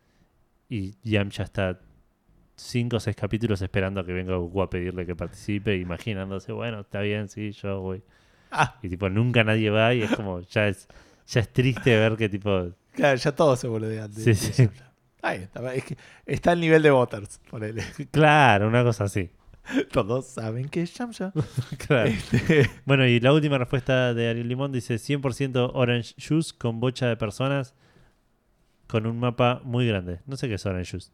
Y 0.69 0.95
Yamcha 1.03 1.43
está 1.43 1.81
5 2.57 2.97
o 2.97 3.01
6 3.01 3.15
capítulos 3.17 3.61
esperando 3.63 4.01
a 4.01 4.07
que 4.07 4.13
venga 4.13 4.35
Goku 4.37 4.63
a 4.63 4.71
pedirle 4.71 5.05
que 5.07 5.15
participe, 5.15 5.77
imaginándose, 5.77 6.53
bueno, 6.53 6.81
está 6.81 7.01
bien, 7.01 7.29
sí, 7.29 7.53
yo 7.53 7.81
voy. 7.81 8.03
Ah, 8.51 8.79
Y 8.83 8.89
tipo, 8.89 9.09
nunca 9.11 9.45
nadie 9.45 9.71
va 9.71 9.93
y 9.95 10.03
es 10.03 10.11
como, 10.17 10.41
ya 10.41 10.69
es, 10.69 10.89
ya 11.29 11.41
es 11.41 11.53
triste 11.53 11.97
ver 11.99 12.17
que 12.17 12.29
tipo, 12.29 12.71
claro, 12.95 13.17
ya 13.17 13.33
todo 13.33 13.57
se 13.57 13.69
boludean. 13.69 14.13
de- 14.13 14.23
Sí, 14.23 14.35
sí. 14.35 14.69
está, 15.23 15.75
es 15.75 15.85
que 15.85 15.97
está 16.25 16.53
al 16.53 16.61
nivel 16.61 16.83
de 16.83 16.91
Butters, 16.91 17.41
ponele. 17.51 17.83
claro, 18.11 18.69
una 18.69 18.83
cosa 18.85 19.05
así. 19.05 19.31
Todos 19.93 20.27
saben 20.29 20.69
que 20.69 20.83
es 20.83 20.95
Yamcha. 20.95 21.33
Claro. 21.89 22.09
Este, 22.09 22.71
Bueno, 22.85 23.05
y 23.07 23.19
la 23.21 23.33
última 23.33 23.59
respuesta 23.59 24.15
de 24.15 24.29
Ariel 24.31 24.49
Limón 24.49 24.71
dice 24.73 24.95
100% 24.95 25.73
Orange 25.75 26.15
Juice 26.25 26.53
con 26.57 26.79
bocha 26.79 27.09
de 27.09 27.17
personas 27.17 27.75
con 28.87 29.07
un 29.07 29.19
mapa 29.19 29.61
muy 29.65 29.87
grande. 29.87 30.21
No 30.27 30.37
sé 30.37 30.47
qué 30.49 30.55
es 30.55 30.65
Orange 30.67 30.93
Juice. 30.93 31.11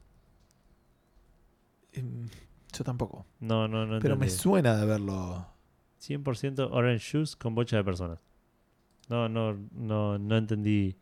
Em, 1.92 2.28
yo 2.72 2.84
tampoco. 2.84 3.26
No, 3.40 3.68
no, 3.68 3.86
no 3.86 4.00
Pero 4.00 4.16
me 4.16 4.28
suena 4.28 4.76
de 4.76 4.86
verlo. 4.86 5.46
100% 6.00 6.68
Orange 6.72 7.10
Juice 7.10 7.36
con 7.38 7.54
bocha 7.54 7.76
de 7.76 7.84
personas. 7.84 8.24
No, 9.08 9.28
no, 9.28 9.56
no, 9.72 10.18
no 10.18 10.36
entendí 10.36 10.96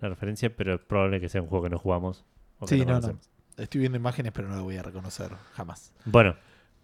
la 0.00 0.08
referencia, 0.08 0.54
pero 0.54 0.74
es 0.74 0.80
probable 0.80 1.20
que 1.20 1.28
sea 1.28 1.42
un 1.42 1.48
juego 1.48 1.64
que 1.64 1.70
no 1.70 1.78
jugamos. 1.78 2.24
o 2.58 2.66
que 2.66 2.76
Sí, 2.76 2.84
no, 2.84 3.00
no. 3.00 3.18
Estoy 3.56 3.80
viendo 3.80 3.96
imágenes, 3.96 4.32
pero 4.32 4.48
no 4.48 4.56
lo 4.56 4.64
voy 4.64 4.76
a 4.76 4.82
reconocer 4.82 5.30
jamás. 5.52 5.92
Bueno, 6.04 6.36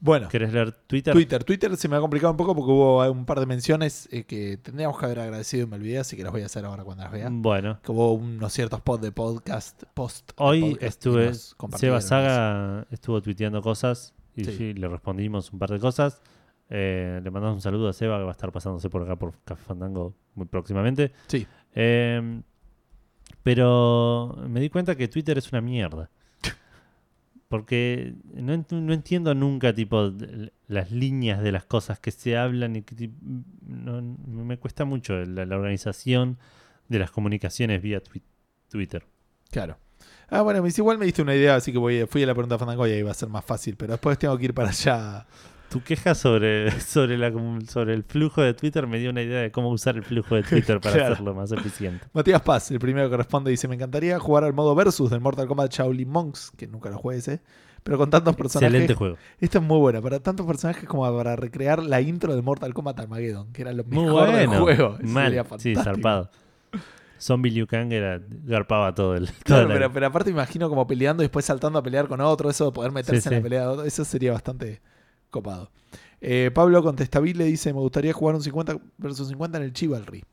Bueno, 0.02 0.28
¿querés 0.28 0.52
leer 0.52 0.72
Twitter? 0.72 1.12
Twitter. 1.12 1.44
Twitter 1.44 1.77
se 1.77 1.86
me 1.89 1.97
ha 1.97 2.01
complicado 2.01 2.31
un 2.31 2.36
poco 2.39 2.55
porque 2.55 2.70
hubo 2.72 3.10
un 3.10 3.27
par 3.27 3.39
de 3.39 3.44
menciones 3.47 4.09
eh, 4.10 4.24
que 4.24 4.56
tendríamos 4.56 4.98
que 4.98 5.05
haber 5.05 5.20
agradecido 5.20 5.64
y 5.64 5.66
me 5.68 5.77
olvidé, 5.77 5.98
así 5.98 6.16
que 6.16 6.22
las 6.22 6.32
voy 6.32 6.40
a 6.43 6.47
hacer 6.47 6.64
ahora 6.64 6.85
cuando 6.85 7.02
las 7.05 7.12
vea. 7.12 7.28
Bueno, 7.31 7.78
Que 7.82 7.93
hubo 7.93 8.14
unos 8.14 8.51
ciertos 8.52 8.81
posts 8.81 9.05
de 9.05 9.12
podcast, 9.12 9.82
post 9.93 10.32
hoy 10.36 10.60
podcast 10.72 10.82
estuve, 10.85 11.35
Seba 11.77 11.98
eso. 11.98 12.09
Saga 12.09 12.86
estuvo 12.90 13.20
tuiteando 13.20 13.60
cosas 13.60 14.14
y 14.35 14.44
Sí. 14.44 14.52
sí, 14.56 14.72
le 14.74 14.89
respondimos 14.89 15.52
un 15.52 15.59
par 15.59 15.68
de 15.70 15.78
cosas. 15.78 16.22
Eh, 16.70 17.20
le 17.22 17.31
mandamos 17.31 17.56
un 17.56 17.60
saludo 17.62 17.89
a 17.89 17.93
Seba 17.93 18.16
que 18.18 18.22
va 18.24 18.31
a 18.31 18.32
estar 18.32 18.51
pasándose 18.52 18.89
por 18.89 19.02
acá 19.02 19.16
por 19.16 19.35
Café 19.44 19.62
Fandango 19.64 20.14
muy 20.35 20.47
próximamente. 20.47 21.12
Sí. 21.27 21.47
Eh, 21.74 22.40
pero 23.43 24.36
me 24.48 24.60
di 24.60 24.70
cuenta 24.70 24.97
que 24.97 25.09
Twitter 25.09 25.36
es 25.39 25.51
una 25.52 25.60
mierda. 25.60 26.10
Porque 27.51 28.14
no, 28.32 28.55
ent- 28.55 28.70
no 28.81 28.93
entiendo 28.93 29.35
nunca 29.35 29.74
tipo 29.74 30.12
las 30.68 30.93
líneas 30.93 31.43
de 31.43 31.51
las 31.51 31.64
cosas 31.64 31.98
que 31.98 32.12
se 32.12 32.36
hablan 32.36 32.77
y 32.77 32.82
que 32.82 33.10
no- 33.66 34.01
me 34.01 34.56
cuesta 34.56 34.85
mucho 34.85 35.14
la, 35.24 35.43
organización 35.56 36.39
de 36.89 37.01
las 37.01 37.10
comunicaciones 37.10 37.82
vía 37.82 38.01
twi- 38.05 38.22
Twitter. 38.70 39.05
Claro. 39.51 39.78
Ah, 40.28 40.43
bueno, 40.43 40.64
igual 40.64 40.98
me 40.98 41.06
diste 41.06 41.22
una 41.22 41.35
idea, 41.35 41.56
así 41.56 41.72
que 41.72 41.78
voy, 41.78 42.06
fui 42.06 42.22
a 42.22 42.27
la 42.27 42.35
pregunta 42.35 42.56
Fandango 42.56 42.86
y 42.86 42.93
ahí 42.93 43.02
va 43.02 43.10
a 43.10 43.14
ser 43.14 43.28
más 43.28 43.44
fácil, 43.44 43.74
pero 43.74 43.94
después 43.94 44.16
tengo 44.16 44.39
que 44.39 44.44
ir 44.44 44.55
para 44.55 44.68
allá. 44.68 45.27
Tu 45.71 45.83
queja 45.83 46.15
sobre, 46.17 46.71
sobre, 46.81 47.17
la, 47.17 47.33
sobre 47.69 47.95
el 47.95 48.03
flujo 48.03 48.43
de 48.43 48.55
Twitter 48.55 48.87
me 48.87 48.99
dio 48.99 49.11
una 49.11 49.23
idea 49.23 49.41
de 49.41 49.51
cómo 49.53 49.71
usar 49.71 49.97
el 49.97 50.03
flujo 50.03 50.35
de 50.35 50.43
Twitter 50.43 50.81
para 50.81 50.95
Claro. 50.97 51.13
hacerlo 51.15 51.35
más 51.35 51.53
eficiente. 51.53 52.07
Matías 52.13 52.43
Paz, 52.43 52.71
el 52.73 52.79
primero 52.81 53.09
que 53.09 53.17
responde, 53.17 53.51
dice: 53.51 53.69
Me 53.69 53.77
encantaría 53.77 54.19
jugar 54.19 54.45
al 54.45 54.53
modo 54.53 54.75
versus 54.75 55.11
del 55.11 55.21
Mortal 55.21 55.47
Kombat 55.47 55.73
Shaolin 55.73 56.09
Monks, 56.09 56.51
que 56.57 56.67
nunca 56.67 56.91
lo 56.91 56.99
jugué 56.99 57.19
ese, 57.19 57.41
pero 57.85 57.99
con 57.99 58.11
tantos 58.11 58.35
personajes. 58.35 58.69
Excelente 58.73 58.95
juego. 58.95 59.17
Esta 59.39 59.59
es 59.59 59.65
muy 59.65 59.79
buena, 59.79 60.03
para 60.03 60.19
tantos 60.19 60.45
personajes 60.45 60.89
como 60.89 61.03
para 61.17 61.37
recrear 61.37 61.83
la 61.85 62.01
intro 62.01 62.35
del 62.35 62.43
Mortal 62.43 62.75
Kombat 62.75 62.99
Armageddon, 62.99 63.53
que 63.53 63.63
era 63.63 63.73
lo 63.73 63.85
Muy 63.85 64.05
mejor 64.07 64.33
del 64.33 64.49
bueno. 64.49 64.63
juego. 64.65 64.97
Eso 65.01 65.07
Mal. 65.07 65.47
Sí, 65.59 65.77
zarpado. 65.77 66.31
Zombie 67.21 67.51
Liu 67.53 67.67
Kang 67.67 67.93
era, 67.93 68.21
garpaba 68.45 68.95
todo 68.95 69.15
el. 69.15 69.27
Claro, 69.27 69.43
toda 69.45 69.63
la- 69.65 69.75
pero, 69.75 69.93
pero 69.93 70.07
aparte 70.07 70.31
imagino 70.31 70.69
como 70.69 70.87
peleando 70.87 71.23
y 71.23 71.27
después 71.27 71.45
saltando 71.45 71.79
a 71.79 71.83
pelear 71.83 72.09
con 72.09 72.21
otro, 72.23 72.49
eso 72.51 72.65
de 72.67 72.73
poder 72.73 72.91
meterse 72.93 73.21
Sí, 73.21 73.29
en 73.29 73.35
la 73.37 73.43
pelea 73.43 73.61
de 73.61 73.67
otro, 73.69 73.85
eso 73.85 74.05
sería 74.05 74.33
bastante 74.33 74.81
copado. 75.31 75.70
Eh, 76.20 76.51
Pablo 76.52 76.82
Contestabile 76.82 77.44
dice, 77.44 77.73
me 77.73 77.81
gustaría 77.81 78.12
jugar 78.12 78.35
un 78.35 78.43
50 78.43 78.77
versus 78.98 79.28
50 79.28 79.59
en 79.59 79.65
el 79.65 79.73
Chivalry. 79.73 80.24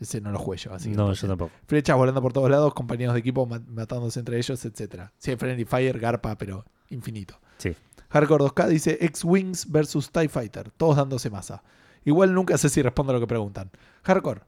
Ese 0.00 0.20
no 0.20 0.30
lo 0.30 0.38
jugué 0.38 0.58
yo, 0.58 0.72
así 0.72 0.90
que 0.90 0.96
no, 0.96 1.08
no 1.08 1.12
yo 1.14 1.26
tampoco. 1.26 1.50
Flechas 1.66 1.96
volando 1.96 2.22
por 2.22 2.32
todos 2.32 2.48
lados, 2.48 2.72
compañeros 2.72 3.14
de 3.14 3.20
equipo 3.20 3.46
ma- 3.46 3.60
matándose 3.66 4.20
entre 4.20 4.38
ellos, 4.38 4.64
etcétera. 4.64 5.12
Sí, 5.18 5.34
Friendly 5.34 5.64
Fire, 5.64 5.98
Garpa, 5.98 6.38
pero 6.38 6.64
infinito. 6.90 7.40
Sí. 7.56 7.74
Hardcore 8.10 8.44
2K 8.44 8.68
dice 8.68 8.98
X-Wings 9.00 9.70
versus 9.70 10.10
TIE 10.12 10.28
Fighter, 10.28 10.70
todos 10.70 10.96
dándose 10.96 11.30
masa. 11.30 11.64
Igual 12.04 12.32
nunca 12.32 12.56
sé 12.56 12.68
si 12.68 12.80
respondo 12.80 13.10
a 13.10 13.14
lo 13.14 13.20
que 13.20 13.26
preguntan. 13.26 13.70
Hardcore, 14.04 14.42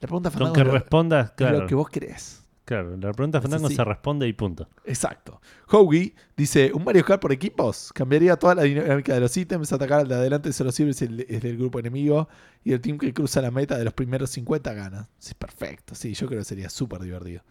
la 0.00 0.08
pregunta 0.08 0.30
Con 0.30 0.38
Fandango 0.38 0.54
que 0.54 0.64
respondas, 0.64 1.26
es 1.26 1.32
claro. 1.36 1.60
lo 1.60 1.66
que 1.66 1.74
vos 1.74 1.88
querés. 1.90 2.45
Claro, 2.66 2.96
la 2.96 3.12
pregunta 3.12 3.40
Fandango 3.40 3.70
se 3.70 3.84
responde 3.84 4.26
y 4.26 4.32
punto. 4.32 4.68
Exacto. 4.84 5.40
Hoagie 5.68 6.16
dice: 6.36 6.72
¿Un 6.74 6.82
Mario 6.82 7.04
Kart 7.04 7.22
por 7.22 7.30
equipos? 7.30 7.92
Cambiaría 7.94 8.36
toda 8.36 8.56
la 8.56 8.64
dinámica 8.64 9.14
de 9.14 9.20
los 9.20 9.36
ítems. 9.36 9.72
Atacar 9.72 10.00
al 10.00 10.08
de 10.08 10.16
adelante 10.16 10.52
solo 10.52 10.72
sirve 10.72 10.92
si 10.92 11.04
es 11.28 11.42
del 11.42 11.56
grupo 11.56 11.78
enemigo. 11.78 12.28
Y 12.64 12.72
el 12.72 12.80
team 12.80 12.98
que 12.98 13.14
cruza 13.14 13.40
la 13.40 13.52
meta 13.52 13.78
de 13.78 13.84
los 13.84 13.94
primeros 13.94 14.30
50 14.30 14.74
gana. 14.74 15.08
Sí, 15.20 15.34
perfecto. 15.34 15.94
Sí, 15.94 16.12
yo 16.14 16.26
creo 16.26 16.40
que 16.40 16.44
sería 16.44 16.68
súper 16.68 17.02
divertido. 17.02 17.44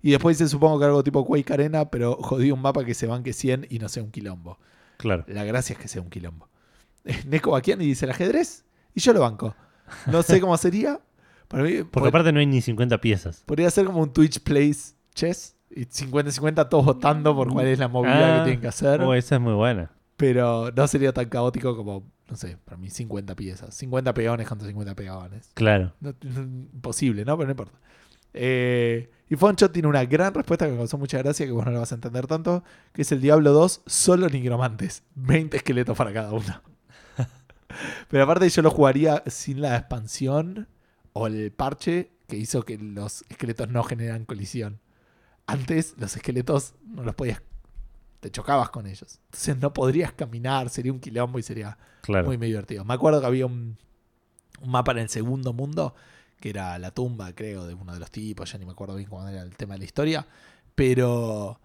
Y 0.00 0.12
después 0.12 0.38
dice: 0.38 0.48
Supongo 0.48 0.78
que 0.78 0.86
algo 0.86 1.04
tipo 1.04 1.26
Quake 1.26 1.52
Arena, 1.52 1.90
pero 1.90 2.16
jodí 2.16 2.50
un 2.50 2.62
mapa 2.62 2.86
que 2.86 2.94
se 2.94 3.06
banque 3.06 3.34
100 3.34 3.66
y 3.68 3.78
no 3.78 3.90
sea 3.90 4.02
un 4.02 4.10
quilombo. 4.10 4.58
Claro. 4.96 5.26
La 5.28 5.44
gracia 5.44 5.74
es 5.74 5.78
que 5.78 5.88
sea 5.88 6.00
un 6.00 6.08
quilombo. 6.08 6.48
Neko 7.26 7.50
Bakiani 7.50 7.84
dice: 7.84 8.06
¿El 8.06 8.12
ajedrez? 8.12 8.64
Y 8.94 9.00
yo 9.00 9.12
lo 9.12 9.20
banco. 9.20 9.54
No 10.06 10.22
sé 10.22 10.40
cómo 10.40 10.56
sería. 10.56 11.02
Para 11.48 11.62
mí, 11.64 11.82
Porque 11.90 12.08
aparte 12.08 12.32
no 12.32 12.40
hay 12.40 12.46
ni 12.46 12.60
50 12.60 13.00
piezas. 13.00 13.42
podría 13.46 13.70
ser 13.70 13.86
como 13.86 14.02
un 14.02 14.12
Twitch 14.12 14.40
Plays 14.40 14.96
Chess. 15.14 15.56
Y 15.76 15.86
50-50 15.86 16.68
todos 16.68 16.84
votando 16.84 17.34
por 17.34 17.52
cuál 17.52 17.66
es 17.66 17.78
la 17.80 17.88
movilidad 17.88 18.34
Ah, 18.34 18.38
que 18.38 18.44
tienen 18.44 18.60
que 18.60 18.68
hacer. 18.68 19.00
Oh, 19.00 19.12
esa 19.14 19.34
es 19.36 19.40
muy 19.40 19.54
buena. 19.54 19.90
Pero 20.16 20.70
no 20.70 20.86
sería 20.86 21.12
tan 21.12 21.28
caótico 21.28 21.76
como, 21.76 22.04
no 22.30 22.36
sé, 22.36 22.58
para 22.64 22.76
mí 22.76 22.90
50 22.90 23.34
piezas. 23.34 23.74
50 23.74 24.14
peones 24.14 24.46
contra 24.48 24.68
50 24.68 24.94
peones. 24.94 25.50
Claro. 25.54 25.92
No- 26.00 26.14
no- 26.22 26.42
imposible, 26.42 27.24
¿no? 27.24 27.36
Pero 27.36 27.46
no 27.48 27.50
importa. 27.52 27.78
Eh, 28.34 29.10
y 29.28 29.34
Foncho 29.36 29.70
tiene 29.72 29.88
una 29.88 30.04
gran 30.04 30.32
respuesta 30.32 30.66
que 30.66 30.72
me 30.72 30.78
causó 30.78 30.96
mucha 30.98 31.18
gracia, 31.18 31.44
que 31.46 31.52
vos 31.52 31.64
no 31.64 31.72
la 31.72 31.80
vas 31.80 31.90
a 31.90 31.96
entender 31.96 32.26
tanto, 32.28 32.62
que 32.92 33.02
es 33.02 33.10
el 33.10 33.20
Diablo 33.20 33.52
2, 33.52 33.82
solo 33.86 34.28
nigromantes. 34.28 35.02
20 35.16 35.56
esqueletos 35.56 35.96
para 35.96 36.12
cada 36.12 36.30
uno. 36.32 36.60
Pero 38.08 38.22
aparte 38.24 38.48
yo 38.48 38.62
lo 38.62 38.70
jugaría 38.70 39.22
sin 39.26 39.60
la 39.60 39.76
expansión 39.76 40.68
o 41.14 41.26
el 41.26 41.50
parche 41.52 42.10
que 42.28 42.36
hizo 42.36 42.62
que 42.64 42.76
los 42.76 43.24
esqueletos 43.30 43.68
no 43.70 43.82
generan 43.82 44.26
colisión. 44.26 44.80
Antes 45.46 45.94
los 45.98 46.14
esqueletos 46.16 46.74
no 46.84 47.02
los 47.02 47.14
podías... 47.14 47.40
Te 48.20 48.30
chocabas 48.30 48.70
con 48.70 48.86
ellos. 48.86 49.20
Entonces 49.26 49.58
no 49.58 49.72
podrías 49.74 50.12
caminar, 50.12 50.70
sería 50.70 50.92
un 50.92 51.00
quilombo 51.00 51.38
y 51.38 51.42
sería 51.42 51.76
Claro. 52.02 52.26
muy, 52.26 52.36
muy 52.38 52.46
divertido. 52.48 52.84
Me 52.84 52.94
acuerdo 52.94 53.20
que 53.20 53.26
había 53.26 53.46
un, 53.46 53.76
un 54.60 54.70
mapa 54.70 54.92
en 54.92 54.98
el 54.98 55.08
segundo 55.08 55.52
mundo, 55.52 55.94
que 56.40 56.50
era 56.50 56.78
la 56.78 56.90
tumba, 56.90 57.34
creo, 57.34 57.66
de 57.66 57.74
uno 57.74 57.92
de 57.92 58.00
los 58.00 58.10
tipos, 58.10 58.50
ya 58.52 58.58
ni 58.58 58.64
me 58.66 58.72
acuerdo 58.72 58.96
bien 58.96 59.08
cómo 59.08 59.26
era 59.28 59.42
el 59.42 59.56
tema 59.56 59.74
de 59.74 59.78
la 59.80 59.84
historia, 59.84 60.26
pero 60.74 61.60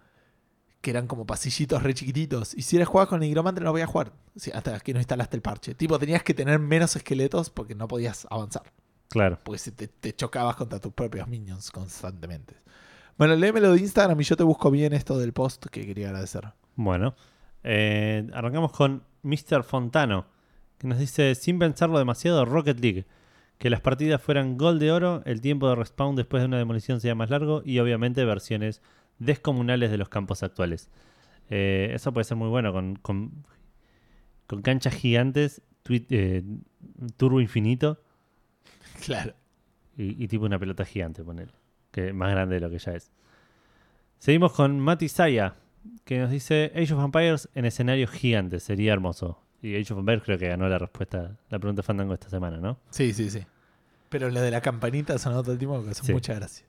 que 0.81 0.91
eran 0.91 1.07
como 1.07 1.25
pasillitos 1.25 1.81
re 1.83 1.93
chiquititos. 1.93 2.53
Y 2.53 2.61
si 2.61 2.75
eres 2.75 2.87
jugabas 2.87 3.09
con 3.09 3.21
el 3.21 3.27
nigromante 3.27 3.59
no 3.61 3.65
lo 3.65 3.71
podías 3.71 3.89
jugar, 3.89 4.13
hasta 4.53 4.79
que 4.81 4.93
no 4.93 4.99
instalaste 4.99 5.35
el 5.37 5.41
parche. 5.41 5.75
Tipo, 5.75 5.97
tenías 5.99 6.23
que 6.23 6.33
tener 6.33 6.59
menos 6.59 6.95
esqueletos 6.95 7.49
porque 7.49 7.75
no 7.75 7.87
podías 7.87 8.27
avanzar, 8.29 8.63
Claro. 9.09 9.39
porque 9.43 9.71
te, 9.71 9.87
te 9.87 10.15
chocabas 10.15 10.55
contra 10.55 10.79
tus 10.79 10.93
propios 10.93 11.27
minions 11.27 11.71
constantemente. 11.71 12.55
Bueno, 13.17 13.35
léemelo 13.35 13.73
de 13.73 13.79
Instagram 13.79 14.21
y 14.21 14.23
yo 14.23 14.37
te 14.37 14.43
busco 14.43 14.71
bien 14.71 14.93
esto 14.93 15.17
del 15.17 15.33
post 15.33 15.65
que 15.65 15.85
quería 15.85 16.07
agradecer. 16.07 16.53
Bueno. 16.75 17.15
Eh, 17.63 18.25
arrancamos 18.33 18.71
con 18.71 19.03
Mr. 19.23 19.63
Fontano, 19.63 20.27
que 20.77 20.87
nos 20.87 20.99
dice, 20.99 21.35
sin 21.35 21.59
pensarlo 21.59 21.97
demasiado, 21.97 22.45
Rocket 22.45 22.79
League. 22.79 23.05
Que 23.57 23.69
las 23.69 23.81
partidas 23.81 24.21
fueran 24.21 24.57
gol 24.57 24.79
de 24.79 24.91
oro, 24.91 25.21
el 25.25 25.41
tiempo 25.41 25.67
de 25.67 25.75
respawn 25.75 26.15
después 26.15 26.41
de 26.41 26.47
una 26.47 26.57
demolición 26.57 27.01
sea 27.01 27.13
más 27.13 27.29
largo 27.29 27.61
y 27.65 27.79
obviamente 27.79 28.23
versiones 28.23 28.81
descomunales 29.17 29.91
de 29.91 29.97
los 29.97 30.07
campos 30.07 30.43
actuales. 30.43 30.89
Eh, 31.49 31.91
eso 31.93 32.13
puede 32.13 32.23
ser 32.23 32.37
muy 32.37 32.47
bueno 32.47 32.71
con, 32.71 32.95
con, 32.95 33.45
con 34.47 34.61
canchas 34.61 34.93
gigantes, 34.93 35.61
eh, 35.89 36.43
turbo 37.17 37.41
infinito 37.41 37.99
Claro. 39.05 39.33
y, 39.97 40.23
y 40.23 40.27
tipo 40.27 40.45
una 40.45 40.59
pelota 40.59 40.85
gigante, 40.85 41.23
ponele. 41.23 41.51
Que 41.91 42.13
más 42.13 42.31
grande 42.31 42.55
de 42.55 42.61
lo 42.61 42.69
que 42.69 42.77
ya 42.79 42.91
es. 42.93 43.11
Seguimos 44.19 44.53
con 44.53 44.79
Mati 44.79 45.07
Saya, 45.09 45.55
que 46.05 46.19
nos 46.19 46.29
dice 46.29 46.71
Age 46.75 46.93
of 46.93 47.03
Empires 47.03 47.49
en 47.55 47.65
escenarios 47.65 48.09
gigantes. 48.11 48.63
Sería 48.63 48.93
hermoso. 48.93 49.41
Y 49.61 49.75
Age 49.75 49.93
of 49.93 49.99
Empires 49.99 50.23
creo 50.23 50.37
que 50.37 50.47
ganó 50.47 50.67
la 50.69 50.77
respuesta, 50.77 51.37
la 51.49 51.59
pregunta 51.59 51.81
de 51.81 51.85
Fandango 51.85 52.13
esta 52.13 52.29
semana, 52.29 52.57
¿no? 52.57 52.79
Sí, 52.91 53.13
sí, 53.13 53.29
sí. 53.29 53.41
Pero 54.09 54.29
lo 54.29 54.41
de 54.41 54.51
la 54.51 54.61
campanita 54.61 55.17
sonó 55.17 55.41
todo 55.41 55.53
el 55.53 55.57
tiempo 55.59 55.83
que 55.83 55.91
hace 55.91 56.03
Sí. 56.03 56.13
mucha 56.13 56.33
gracia. 56.33 56.65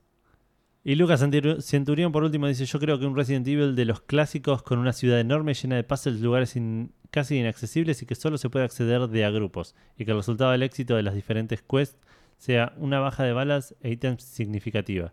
Y 0.83 0.95
Lucas 0.95 1.23
Centur- 1.23 1.61
Centurión, 1.61 2.11
por 2.13 2.23
último, 2.25 2.47
dice: 2.47 2.65
Yo 2.65 2.79
creo 2.81 2.99
que 2.99 3.05
un 3.07 3.15
Resident 3.17 3.47
Evil 3.47 3.77
de 3.77 3.85
los 3.85 4.01
clásicos 4.01 4.63
con 4.63 4.79
una 4.79 4.93
ciudad 4.95 5.21
enorme 5.21 5.53
llena 5.55 5.77
de 5.77 5.85
puzzles, 5.85 6.21
lugares 6.21 6.57
in- 6.57 6.93
casi 7.11 7.37
inaccesibles 7.37 8.01
y 8.03 8.07
que 8.07 8.15
solo 8.15 8.39
se 8.39 8.49
puede 8.49 8.65
acceder 8.65 9.09
de 9.09 9.25
a 9.25 9.31
grupos. 9.31 9.75
Y 9.99 10.05
que 10.05 10.13
el 10.13 10.17
resultado 10.19 10.53
del 10.53 10.63
éxito 10.63 10.97
de 10.97 11.03
las 11.03 11.15
diferentes 11.15 11.63
quests 11.63 11.99
sea 12.41 12.73
una 12.79 12.99
baja 13.01 13.23
de 13.23 13.33
balas 13.35 13.75
e 13.83 13.91
ítems 13.91 14.23
significativa. 14.25 15.13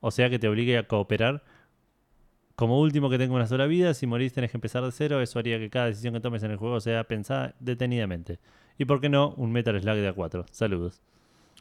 O 0.00 0.10
sea 0.10 0.28
que 0.30 0.38
te 0.38 0.46
obligue 0.46 0.76
a 0.78 0.86
cooperar. 0.86 1.42
Como 2.54 2.78
último 2.80 3.10
que 3.10 3.18
tenga 3.18 3.34
una 3.34 3.46
sola 3.46 3.66
vida, 3.66 3.92
si 3.94 4.06
morís 4.06 4.32
tenés 4.32 4.50
que 4.50 4.56
empezar 4.58 4.82
de 4.84 4.92
cero, 4.92 5.20
eso 5.20 5.38
haría 5.38 5.58
que 5.58 5.68
cada 5.68 5.86
decisión 5.86 6.14
que 6.14 6.20
tomes 6.20 6.42
en 6.42 6.50
el 6.50 6.56
juego 6.58 6.80
sea 6.80 7.04
pensada 7.04 7.54
detenidamente. 7.60 8.38
Y 8.78 8.84
por 8.84 9.00
qué 9.00 9.08
no, 9.08 9.30
un 9.36 9.52
Metal 9.52 9.78
Slug 9.80 9.96
de 9.96 10.14
A4. 10.14 10.44
Saludos. 10.50 11.00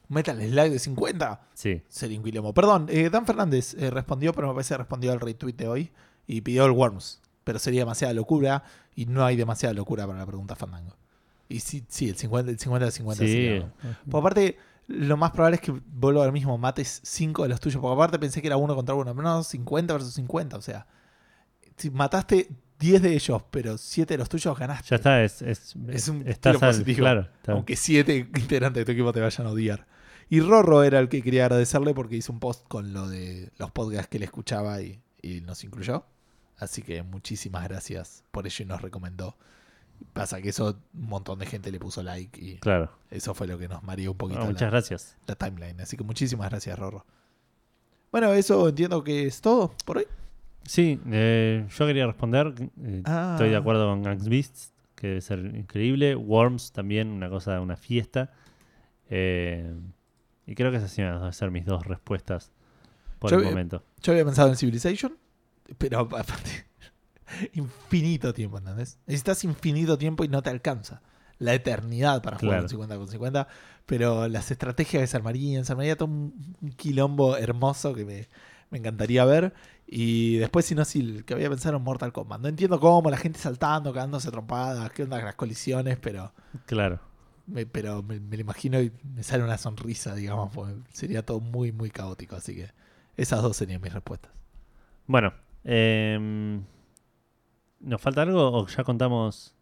Metal 0.10 0.38
Slug 0.42 0.70
de 0.70 0.80
50. 0.80 1.42
Sí, 1.54 1.82
Sería 1.88 2.18
un 2.18 2.24
quilombo. 2.24 2.54
Perdón, 2.54 2.88
eh, 2.90 3.10
Dan 3.10 3.26
Fernández 3.26 3.74
eh, 3.74 3.90
respondió, 3.90 4.34
pero 4.34 4.48
me 4.50 4.54
parece 4.54 4.74
que 4.74 4.80
respondió 4.80 5.12
al 5.14 5.20
retweet 5.22 5.54
de 5.56 5.68
hoy 5.68 5.92
y 6.28 6.42
pidió 6.42 6.66
el 6.66 6.72
Worms. 6.72 7.22
Pero 7.44 7.58
sería 7.60 7.82
demasiada 7.82 8.14
locura 8.14 8.64
y 8.96 9.06
no 9.06 9.26
hay 9.26 9.36
demasiada 9.38 9.74
locura 9.74 10.06
para 10.06 10.20
la 10.20 10.26
pregunta 10.26 10.56
Fandango. 10.56 10.96
Y 11.50 11.60
sí, 11.60 11.84
sí 11.88 12.10
el 12.10 12.16
50 12.16 12.52
el 12.52 12.60
50 12.60 12.86
de 12.86 12.92
50 12.92 13.24
sí. 13.24 13.32
sería- 13.32 13.74
Por 14.10 14.20
aparte, 14.20 14.58
lo 14.88 15.18
más 15.18 15.32
probable 15.32 15.56
es 15.56 15.62
que 15.62 15.72
vuelva 15.72 16.24
al 16.24 16.32
mismo 16.32 16.58
mates 16.58 17.02
5 17.04 17.44
de 17.44 17.50
los 17.50 17.60
tuyos. 17.60 17.82
Porque 17.82 17.94
aparte 17.96 18.20
pensé 18.20 18.42
que 18.42 18.48
era 18.48 18.58
uno 18.58 18.76
contra 18.76 18.94
uno. 18.96 19.14
No, 19.14 19.44
50 19.44 19.94
versus 19.94 20.14
50. 20.14 20.58
O 20.58 20.62
sea, 20.62 20.86
si 21.78 21.90
mataste 21.90 22.50
10 22.80 23.02
de 23.02 23.14
ellos, 23.14 23.42
pero 23.52 23.78
7 23.78 24.14
de 24.14 24.18
los 24.18 24.30
tuyos 24.30 24.58
ganaste. 24.58 24.90
Ya 24.90 24.96
está, 24.98 25.24
es, 25.24 25.42
es, 25.42 25.76
Es 25.90 26.08
un 26.08 26.28
estás 26.28 26.62
al- 26.62 26.70
positivo. 26.72 27.00
Claro, 27.00 27.28
Aunque 27.48 27.76
7 27.76 28.30
integrantes 28.38 28.82
de 28.82 28.86
tu 28.86 28.92
equipo 28.92 29.12
te 29.12 29.22
vayan 29.22 29.48
a 29.48 29.52
odiar. 29.52 29.88
Y 30.30 30.40
Rorro 30.42 30.84
era 30.84 31.00
el 31.00 31.08
que 31.10 31.22
quería 31.22 31.46
agradecerle 31.46 31.94
porque 31.94 32.16
hizo 32.16 32.32
un 32.34 32.40
post 32.40 32.68
con 32.68 32.94
lo 32.94 33.08
de 33.08 33.52
los 33.58 33.72
podcasts 33.72 34.08
que 34.08 34.18
él 34.18 34.24
escuchaba 34.24 34.82
y, 34.82 35.02
y 35.22 35.42
nos 35.42 35.64
incluyó. 35.64 36.06
Así 36.58 36.82
que 36.82 37.04
muchísimas 37.04 37.64
gracias 37.68 38.24
por 38.32 38.46
ello 38.48 38.64
y 38.64 38.68
nos 38.68 38.82
recomendó. 38.82 39.38
Pasa 40.14 40.42
que 40.42 40.50
eso 40.50 40.80
un 40.94 41.08
montón 41.10 41.40
de 41.40 41.46
gente 41.46 41.72
le 41.72 41.80
puso 41.80 42.02
like 42.04 42.40
y 42.40 42.58
claro. 42.60 42.90
eso 43.12 43.34
fue 43.34 43.48
lo 43.48 43.58
que 43.58 43.68
nos 43.68 43.84
mareó 43.84 44.12
un 44.12 44.18
poquito 44.18 44.40
Ah, 44.40 44.44
la- 44.44 44.50
muchas 44.52 44.72
gracias. 44.72 45.18
la 45.28 45.36
timeline. 45.36 45.80
Así 45.82 45.98
que 45.98 46.04
muchísimas 46.04 46.50
gracias, 46.50 46.78
Rorro. 46.80 47.06
Bueno, 48.12 48.32
eso 48.34 48.70
entiendo 48.70 49.04
que 49.04 49.28
es 49.28 49.42
todo 49.42 49.74
por 49.84 49.98
hoy. 49.98 50.08
Sí, 50.64 51.00
eh, 51.12 51.66
yo 51.70 51.86
quería 51.86 52.08
responder. 52.08 52.54
eh, 52.82 53.02
Ah. 53.06 53.32
Estoy 53.34 53.50
de 53.50 53.58
acuerdo 53.58 53.88
con 53.90 54.04
Gangs 54.04 54.30
Beasts, 54.30 54.74
que 54.96 55.08
debe 55.08 55.22
ser 55.22 55.40
increíble. 55.40 56.16
Worms 56.16 56.72
también, 56.72 57.10
una 57.10 57.30
cosa, 57.30 57.60
una 57.60 57.76
fiesta. 57.76 58.32
Eh, 59.10 59.74
y 60.48 60.56
creo 60.56 60.72
que 60.72 60.78
esas 60.78 60.96
van 60.98 61.24
a 61.24 61.32
ser 61.34 61.52
mis 61.52 61.66
dos 61.66 61.86
respuestas 61.86 62.52
por 63.20 63.32
Yo 63.32 63.40
el 63.40 63.44
momento. 63.46 63.84
Yo 64.02 64.14
había 64.14 64.24
pensado 64.26 64.50
en 64.50 64.56
Civilization, 64.56 65.18
pero 65.78 66.00
aparte, 66.16 66.66
infinito 67.54 68.34
tiempo, 68.34 68.58
¿entendés? 68.58 68.98
Necesitas 69.08 69.44
infinito 69.44 69.98
tiempo 69.98 70.24
y 70.24 70.28
no 70.28 70.42
te 70.42 70.50
alcanza. 70.50 71.02
La 71.38 71.54
eternidad 71.54 72.22
para 72.22 72.38
jugar 72.38 72.62
Claro. 72.62 72.64
un 72.64 72.70
50 72.70 72.98
con 72.98 73.08
50, 73.10 73.48
pero 73.86 74.28
las 74.28 74.52
estrategias 74.52 75.02
que 75.02 75.08
se 75.08 75.18
armarían, 75.18 75.66
se 75.66 75.74
armaría 75.74 75.98
todo 75.98 76.08
un, 76.10 76.56
un 76.62 76.70
quilombo 76.72 77.36
hermoso 77.38 77.94
que 77.94 78.06
me, 78.06 78.28
me 78.70 78.78
encantaría 78.78 79.26
ver. 79.26 79.54
Y 79.88 80.38
después, 80.38 80.66
si 80.66 80.76
no, 80.76 80.86
si 80.86 81.00
el 81.02 81.26
que 81.26 81.34
había 81.34 81.50
pensado 81.50 81.76
en 81.78 81.84
Mortal 81.84 82.14
Kombat. 82.14 82.40
No 82.42 82.48
entiendo 82.48 82.80
cómo, 82.80 83.10
la 83.12 83.18
gente 83.18 83.38
saltando, 83.40 83.94
cagándose 83.94 84.30
a 84.30 84.32
trompadas, 84.32 84.90
qué 84.92 85.04
onda 85.04 85.18
con 85.18 85.26
las 85.26 85.36
colisiones, 85.36 85.98
pero 85.98 86.34
Claro. 86.66 87.00
me, 87.48 87.66
pero 87.66 88.02
me, 88.02 88.20
me 88.20 88.38
lo 88.38 88.42
imagino 88.42 88.82
y 88.82 88.92
me 89.04 89.22
sale 89.24 89.44
una 89.44 89.58
sonrisa, 89.58 90.16
digamos, 90.16 90.52
porque 90.54 90.74
sería 90.94 91.24
todo 91.26 91.42
muy, 91.42 91.72
muy 91.74 91.92
caótico. 91.92 92.36
Así 92.38 92.56
que 92.56 92.72
esas 93.18 93.42
dos 93.42 93.58
serían 93.58 93.82
mis 93.82 93.94
respuestas. 93.94 94.32
Bueno, 95.06 95.34
em, 95.66 96.64
¿nos 97.86 98.02
falta 98.02 98.22
algo 98.24 98.42
o 98.52 98.68
ya 98.68 98.84
contamos 98.84 99.54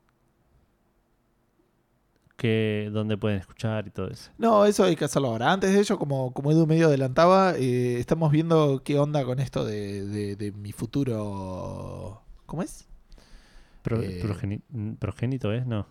que 2.36 2.90
dónde 2.92 3.18
pueden 3.18 3.38
escuchar 3.40 3.88
y 3.88 3.92
todo 3.92 4.08
eso? 4.10 4.32
No, 4.38 4.66
eso 4.66 4.84
hay 4.84 4.96
que 4.96 5.06
hacerlo 5.06 5.30
ahora. 5.30 5.52
Antes 5.54 5.72
de 5.74 5.80
ello, 5.80 5.98
como, 6.00 6.34
como 6.34 6.52
Edu 6.52 6.66
medio 6.68 6.88
adelantaba, 6.88 7.54
eh, 7.58 8.00
estamos 8.00 8.32
viendo 8.32 8.82
qué 8.84 9.00
onda 9.00 9.24
con 9.24 9.40
esto 9.40 9.64
de, 9.66 10.06
de- 10.06 10.36
de 10.36 10.52
mi 10.52 10.72
futuro. 10.72 12.22
¿Cómo 12.46 12.64
es? 12.64 12.88
Pro- 13.82 14.02
Eh, 14.02 14.22
progeni- 14.24 14.98
progénito 14.98 15.54
es, 15.54 15.66
no. 15.66 15.86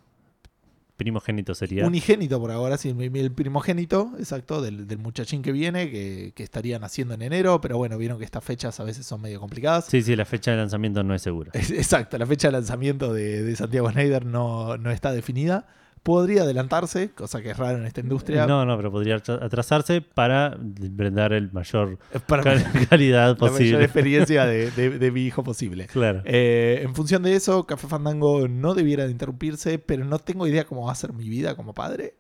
Primogénito 0.97 1.55
sería. 1.55 1.87
Unigénito 1.87 2.39
por 2.39 2.51
ahora, 2.51 2.77
sí, 2.77 2.91
el 2.91 3.33
primogénito, 3.33 4.13
exacto, 4.19 4.61
del, 4.61 4.87
del 4.87 4.99
muchachín 4.99 5.43
que 5.43 5.51
viene, 5.51 5.91
que, 5.91 6.33
que 6.35 6.43
estaría 6.43 6.79
naciendo 6.79 7.15
en 7.15 7.23
enero, 7.23 7.61
pero 7.61 7.77
bueno, 7.79 7.97
vieron 7.99 8.19
que 8.19 8.25
estas 8.25 8.45
fechas 8.45 8.79
a 8.79 8.85
veces 8.85 9.07
son 9.07 9.21
medio 9.21 9.41
complicadas. 9.41 9.87
Sí, 9.87 10.03
sí, 10.03 10.15
la 10.15 10.25
fecha 10.25 10.51
de 10.53 10.59
lanzamiento 10.59 11.03
no 11.03 11.15
es 11.15 11.23
segura. 11.23 11.51
Es- 11.55 11.71
Exacto, 11.83 12.19
la 12.19 12.27
fecha 12.27 12.49
de 12.49 12.53
lanzamiento 12.53 13.13
de, 13.13 13.43
de 13.43 13.57
Santiago 13.57 13.91
Schneider 13.91 14.25
no, 14.27 14.77
no 14.79 14.91
está 14.91 15.13
definida. 15.13 15.67
Podría 16.03 16.43
adelantarse, 16.43 17.11
cosa 17.13 17.41
que 17.43 17.51
es 17.51 17.57
raro 17.57 17.79
en 17.79 17.87
esta 17.87 18.01
industria. 18.01 18.45
No, 18.47 18.65
no, 18.67 18.77
pero 18.77 18.91
podría 18.91 19.17
atra- 19.19 19.41
atrasarse 19.41 20.01
para 20.01 20.57
brindar 20.59 21.33
el 21.33 21.53
mayor 21.53 21.99
para 22.27 22.43
cal- 22.43 22.65
calidad 22.91 23.29
la 23.41 23.47
mayor 23.47 23.51
posible. 23.51 23.85
experiencia 23.85 24.45
de, 24.47 24.71
de- 24.77 24.99
de 24.99 25.11
mi 25.13 25.23
hijo 25.23 25.45
posible. 25.45 25.87
Claro. 25.87 26.23
Eh, 26.25 26.81
en 26.83 26.95
función 26.97 27.23
de 27.23 27.37
eso, 27.37 27.67
Café 27.67 27.87
Fandango 27.87 28.49
no 28.49 28.75
debiera 28.75 29.05
de 29.05 29.13
interrumpirse, 29.13 29.79
pero 29.79 30.05
no 30.05 30.19
tengo 30.19 30.47
idea 30.49 30.65
cómo 30.65 30.87
va 30.87 30.93
a 30.93 30.97
ser 30.97 31.13
mi 31.13 31.29
vida 31.29 31.55
como 31.55 31.73
padre. 31.73 32.15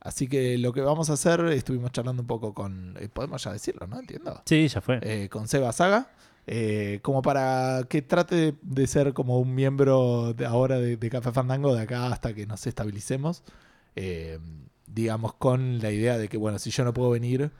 Así 0.00 0.26
que 0.26 0.56
lo 0.56 0.72
que 0.72 0.80
vamos 0.80 1.10
a 1.10 1.14
hacer, 1.14 1.40
estuvimos 1.48 1.92
charlando 1.92 2.22
un 2.22 2.28
poco 2.28 2.54
con, 2.54 2.94
eh, 2.98 3.08
podemos 3.12 3.44
ya 3.44 3.52
decirlo, 3.52 3.86
¿no? 3.88 3.98
Entiendo. 3.98 4.40
Sí, 4.46 4.68
ya 4.68 4.80
fue. 4.80 5.00
Eh, 5.02 5.28
con 5.28 5.48
Seba 5.48 5.72
Saga, 5.72 6.12
eh, 6.50 7.00
como 7.02 7.20
para 7.20 7.82
que 7.90 8.00
trate 8.00 8.54
de 8.62 8.86
ser 8.86 9.12
como 9.12 9.38
un 9.38 9.54
miembro 9.54 10.32
de 10.32 10.46
ahora 10.46 10.78
de, 10.78 10.96
de 10.96 11.10
Café 11.10 11.30
Fandango 11.30 11.74
de 11.74 11.82
acá 11.82 12.06
hasta 12.06 12.32
que 12.32 12.46
nos 12.46 12.66
estabilicemos. 12.66 13.42
Eh, 13.96 14.38
digamos, 14.86 15.34
con 15.34 15.80
la 15.80 15.90
idea 15.90 16.16
de 16.16 16.28
que, 16.28 16.38
bueno, 16.38 16.58
si 16.58 16.70
yo 16.70 16.84
no 16.84 16.94
puedo 16.94 17.10
venir, 17.10 17.50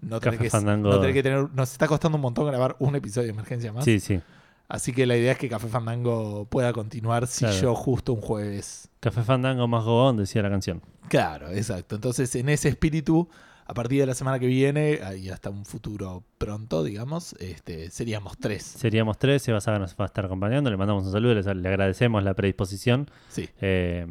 no 0.00 0.18
Café 0.18 0.38
que, 0.38 0.48
no 0.78 0.98
tener 0.98 1.12
que 1.12 1.22
tener. 1.22 1.50
Nos 1.52 1.72
está 1.72 1.86
costando 1.86 2.16
un 2.16 2.22
montón 2.22 2.46
grabar 2.46 2.76
un 2.78 2.96
episodio 2.96 3.26
de 3.26 3.32
emergencia 3.32 3.70
más. 3.70 3.84
Sí, 3.84 4.00
sí. 4.00 4.18
Así 4.66 4.92
que 4.94 5.04
la 5.04 5.16
idea 5.16 5.32
es 5.32 5.38
que 5.38 5.50
Café 5.50 5.68
Fandango 5.68 6.46
pueda 6.46 6.72
continuar 6.72 7.26
si 7.26 7.44
Claro. 7.44 7.60
yo 7.60 7.74
justo 7.74 8.14
un 8.14 8.22
jueves. 8.22 8.88
Café 9.00 9.22
Fandango 9.22 9.68
más 9.68 9.84
Gogón, 9.84 10.16
decía 10.16 10.40
la 10.40 10.48
canción. 10.48 10.80
Claro, 11.08 11.50
exacto. 11.50 11.96
Entonces, 11.96 12.34
en 12.34 12.48
ese 12.48 12.70
espíritu, 12.70 13.28
a 13.68 13.74
partir 13.74 14.00
de 14.00 14.06
la 14.06 14.14
semana 14.14 14.38
que 14.38 14.46
viene 14.46 14.98
y 15.18 15.28
hasta 15.28 15.50
un 15.50 15.64
futuro 15.66 16.24
pronto, 16.38 16.82
digamos, 16.82 17.34
este, 17.38 17.90
seríamos 17.90 18.36
tres. 18.38 18.62
Seríamos 18.64 19.18
tres, 19.18 19.46
Eva 19.46 19.60
Saga 19.60 19.78
nos 19.78 19.92
va 19.94 20.04
a 20.04 20.06
estar 20.06 20.24
acompañando, 20.24 20.70
le 20.70 20.76
mandamos 20.76 21.04
un 21.04 21.12
saludo, 21.12 21.34
le, 21.34 21.42
le 21.54 21.68
agradecemos 21.68 22.22
la 22.24 22.34
predisposición. 22.34 23.10
Sí. 23.28 23.48
Eh, 23.60 24.06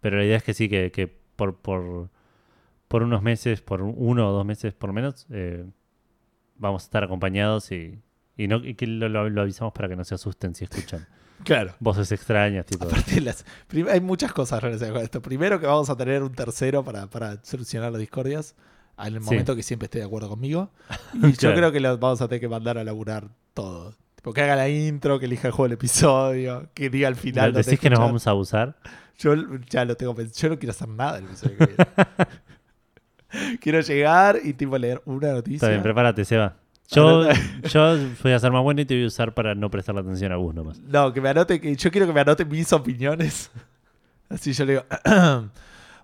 pero 0.00 0.16
la 0.18 0.24
idea 0.24 0.36
es 0.36 0.42
que 0.44 0.54
sí, 0.54 0.68
que, 0.68 0.92
que 0.92 1.08
por, 1.08 1.56
por, 1.56 2.08
por 2.88 3.02
unos 3.02 3.20
meses, 3.22 3.60
por 3.62 3.82
uno 3.82 4.28
o 4.28 4.32
dos 4.32 4.46
meses 4.46 4.72
por 4.74 4.90
lo 4.90 4.94
menos, 4.94 5.26
eh, 5.30 5.64
vamos 6.56 6.82
a 6.82 6.86
estar 6.86 7.02
acompañados 7.04 7.72
y, 7.72 7.98
y, 8.36 8.46
no, 8.46 8.64
y 8.64 8.74
que 8.74 8.86
lo, 8.86 9.08
lo- 9.08 9.28
lo 9.28 9.42
avisamos 9.42 9.72
para 9.72 9.88
que 9.88 9.96
no 9.96 10.04
se 10.04 10.14
asusten 10.14 10.54
si 10.54 10.64
escuchan 10.64 11.06
Claro. 11.44 11.74
voces 11.80 12.12
extrañas. 12.12 12.64
Tipo, 12.66 12.84
Aparte, 12.84 13.20
las, 13.20 13.44
hay 13.90 14.00
muchas 14.00 14.32
cosas 14.32 14.62
relacionadas 14.62 14.94
con 14.98 15.02
esto. 15.04 15.20
Primero, 15.20 15.58
que 15.58 15.66
vamos 15.66 15.90
a 15.90 15.96
tener 15.96 16.22
un 16.22 16.32
tercero 16.32 16.84
para, 16.84 17.08
para 17.08 17.42
solucionar 17.42 17.90
las 17.90 18.00
discordias. 18.00 18.54
En 18.98 19.14
el 19.14 19.20
Sí. 19.20 19.26
momento 19.26 19.56
que 19.56 19.62
siempre 19.62 19.86
esté 19.86 19.98
de 20.00 20.04
acuerdo 20.04 20.28
conmigo. 20.28 20.70
Y 21.14 21.32
yo 21.32 21.54
creo 21.54 21.72
que 21.72 21.80
lo 21.80 21.96
vamos 21.98 22.20
a 22.20 22.28
tener 22.28 22.40
que 22.40 22.48
mandar 22.48 22.78
a 22.78 22.84
laburar 22.84 23.28
todo. 23.54 23.92
Tipo, 24.16 24.32
que 24.32 24.42
haga 24.42 24.56
la 24.56 24.68
intro, 24.68 25.18
que 25.18 25.26
elija 25.26 25.48
el 25.48 25.52
juego 25.52 25.64
del 25.68 25.74
episodio, 25.74 26.68
que 26.74 26.88
diga 26.90 27.08
al 27.08 27.16
final. 27.16 27.52
¿Decís 27.52 27.78
que 27.80 27.90
nos 27.90 27.98
vamos 28.00 28.26
a 28.26 28.30
abusar? 28.30 28.76
Yo 29.18 29.34
ya 29.68 29.84
lo 29.84 29.96
tengo 29.96 30.14
pensado. 30.14 30.40
Yo 30.42 30.48
no 30.50 30.58
quiero 30.58 30.70
hacer 30.72 30.88
nada 30.88 31.18
el 31.18 31.24
episodio 31.24 31.58
que 31.58 31.66
viene. 31.66 31.86
quiero 33.60 33.80
llegar 33.80 34.38
y 34.42 34.52
tipo 34.54 34.78
leer 34.78 35.02
una 35.04 35.32
noticia. 35.32 35.56
Está 35.56 35.68
bien, 35.68 35.82
prepárate, 35.82 36.24
Seba. 36.24 36.56
Yo, 36.90 37.28
yo 37.72 37.96
voy 38.22 38.32
a 38.32 38.38
ser 38.38 38.52
más 38.52 38.62
bueno 38.62 38.80
y 38.80 38.84
te 38.84 38.94
voy 38.94 39.04
a 39.04 39.06
usar 39.06 39.34
para 39.34 39.54
no 39.54 39.70
prestarle 39.70 40.00
atención 40.02 40.32
a 40.32 40.36
vos 40.36 40.54
nomás. 40.54 40.78
no, 40.80 41.12
que 41.12 41.20
me 41.20 41.28
anote, 41.30 41.60
que 41.60 41.74
yo 41.74 41.90
quiero 41.90 42.06
que 42.06 42.12
me 42.12 42.20
anote 42.20 42.44
mis 42.44 42.72
opiniones. 42.72 43.50
Así 44.28 44.52
yo 44.52 44.64
le 44.64 44.72
digo, 44.72 44.84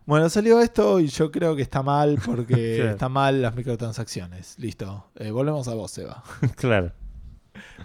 bueno, 0.07 0.29
salió 0.29 0.61
esto 0.61 0.99
y 1.01 1.07
yo 1.09 1.31
creo 1.31 1.55
que 1.55 1.63
está 1.63 1.83
mal 1.83 2.19
porque 2.25 2.75
Claro. 2.77 2.91
está 2.93 3.09
mal 3.09 3.43
las 3.43 3.55
microtransacciones. 3.55 4.59
Listo. 4.59 5.07
Eh, 5.17 5.31
volvemos 5.31 5.69
a 5.69 5.75
vos, 5.75 5.97
Eva. 5.99 6.23
claro. 6.57 6.93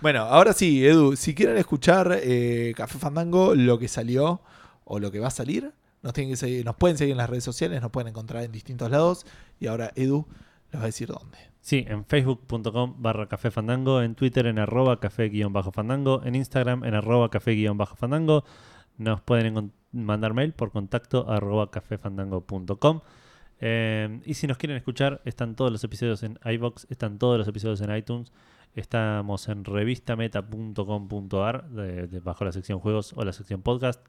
Bueno, 0.02 0.22
ahora 0.22 0.54
sí, 0.54 0.86
Edu, 0.86 1.16
si 1.16 1.34
quieren 1.36 1.58
escuchar 1.58 2.20
eh, 2.22 2.74
Café 2.76 2.98
Fandango, 2.98 3.56
lo 3.56 3.78
que 3.80 3.88
salió 3.88 4.42
o 4.86 5.00
lo 5.00 5.12
que 5.12 5.20
va 5.20 5.28
a 5.28 5.32
salir, 5.32 5.72
nos, 6.02 6.14
tienen 6.14 6.32
que 6.34 6.38
seguir, 6.38 6.64
nos 6.66 6.76
pueden 6.76 6.98
seguir 6.98 7.14
en 7.14 7.18
las 7.18 7.30
redes 7.30 7.44
sociales, 7.44 7.82
nos 7.82 7.92
pueden 7.92 8.08
encontrar 8.10 8.44
en 8.44 8.52
distintos 8.52 8.90
lados. 8.92 9.26
Y 9.60 9.68
ahora 9.68 9.92
Edu 9.96 10.26
les 10.72 10.80
va 10.80 10.84
a 10.84 10.88
decir 10.88 11.08
dónde. 11.10 11.38
Sí, 11.62 11.84
en 11.88 12.06
facebook.com 12.06 12.96
barra 13.00 13.28
café 13.28 13.50
fandango, 13.50 14.02
en 14.04 14.14
Twitter 14.14 14.46
en 14.46 14.60
arroba 14.60 15.00
café 15.00 15.30
guion 15.30 15.52
bajo 15.52 15.72
fandango, 15.72 16.22
en 16.24 16.36
Instagram 16.36 16.84
en 16.84 16.94
arroba 16.94 17.30
café 17.32 17.52
guion 17.54 17.78
bajo 17.78 17.96
fandango. 17.96 18.44
Nos 18.98 19.20
pueden 19.22 19.56
encon- 19.56 19.72
mandar 19.95 20.34
mail 20.34 20.53
por 20.53 20.72
contacto 20.72 21.30
arroba 21.30 21.72
cafefandango.com. 21.72 23.01
Eh, 23.61 24.19
y 24.26 24.34
si 24.34 24.47
nos 24.47 24.57
quieren 24.57 24.76
escuchar, 24.77 25.22
están 25.26 25.55
todos 25.55 25.72
los 25.72 25.84
episodios 25.84 26.23
en 26.23 26.38
iBox, 26.43 26.88
están 26.89 27.17
todos 27.17 27.38
los 27.38 27.47
episodios 27.47 27.81
en 27.81 27.95
iTunes, 27.95 28.31
Estamos 28.76 29.47
en 29.47 29.63
revistameta.com.ar 29.63 31.69
de- 31.69 32.07
de- 32.07 32.19
bajo 32.19 32.43
la 32.45 32.51
sección 32.51 32.80
juegos 32.80 33.13
o 33.15 33.23
la 33.23 33.31
sección 33.34 33.61
podcast. 33.61 34.05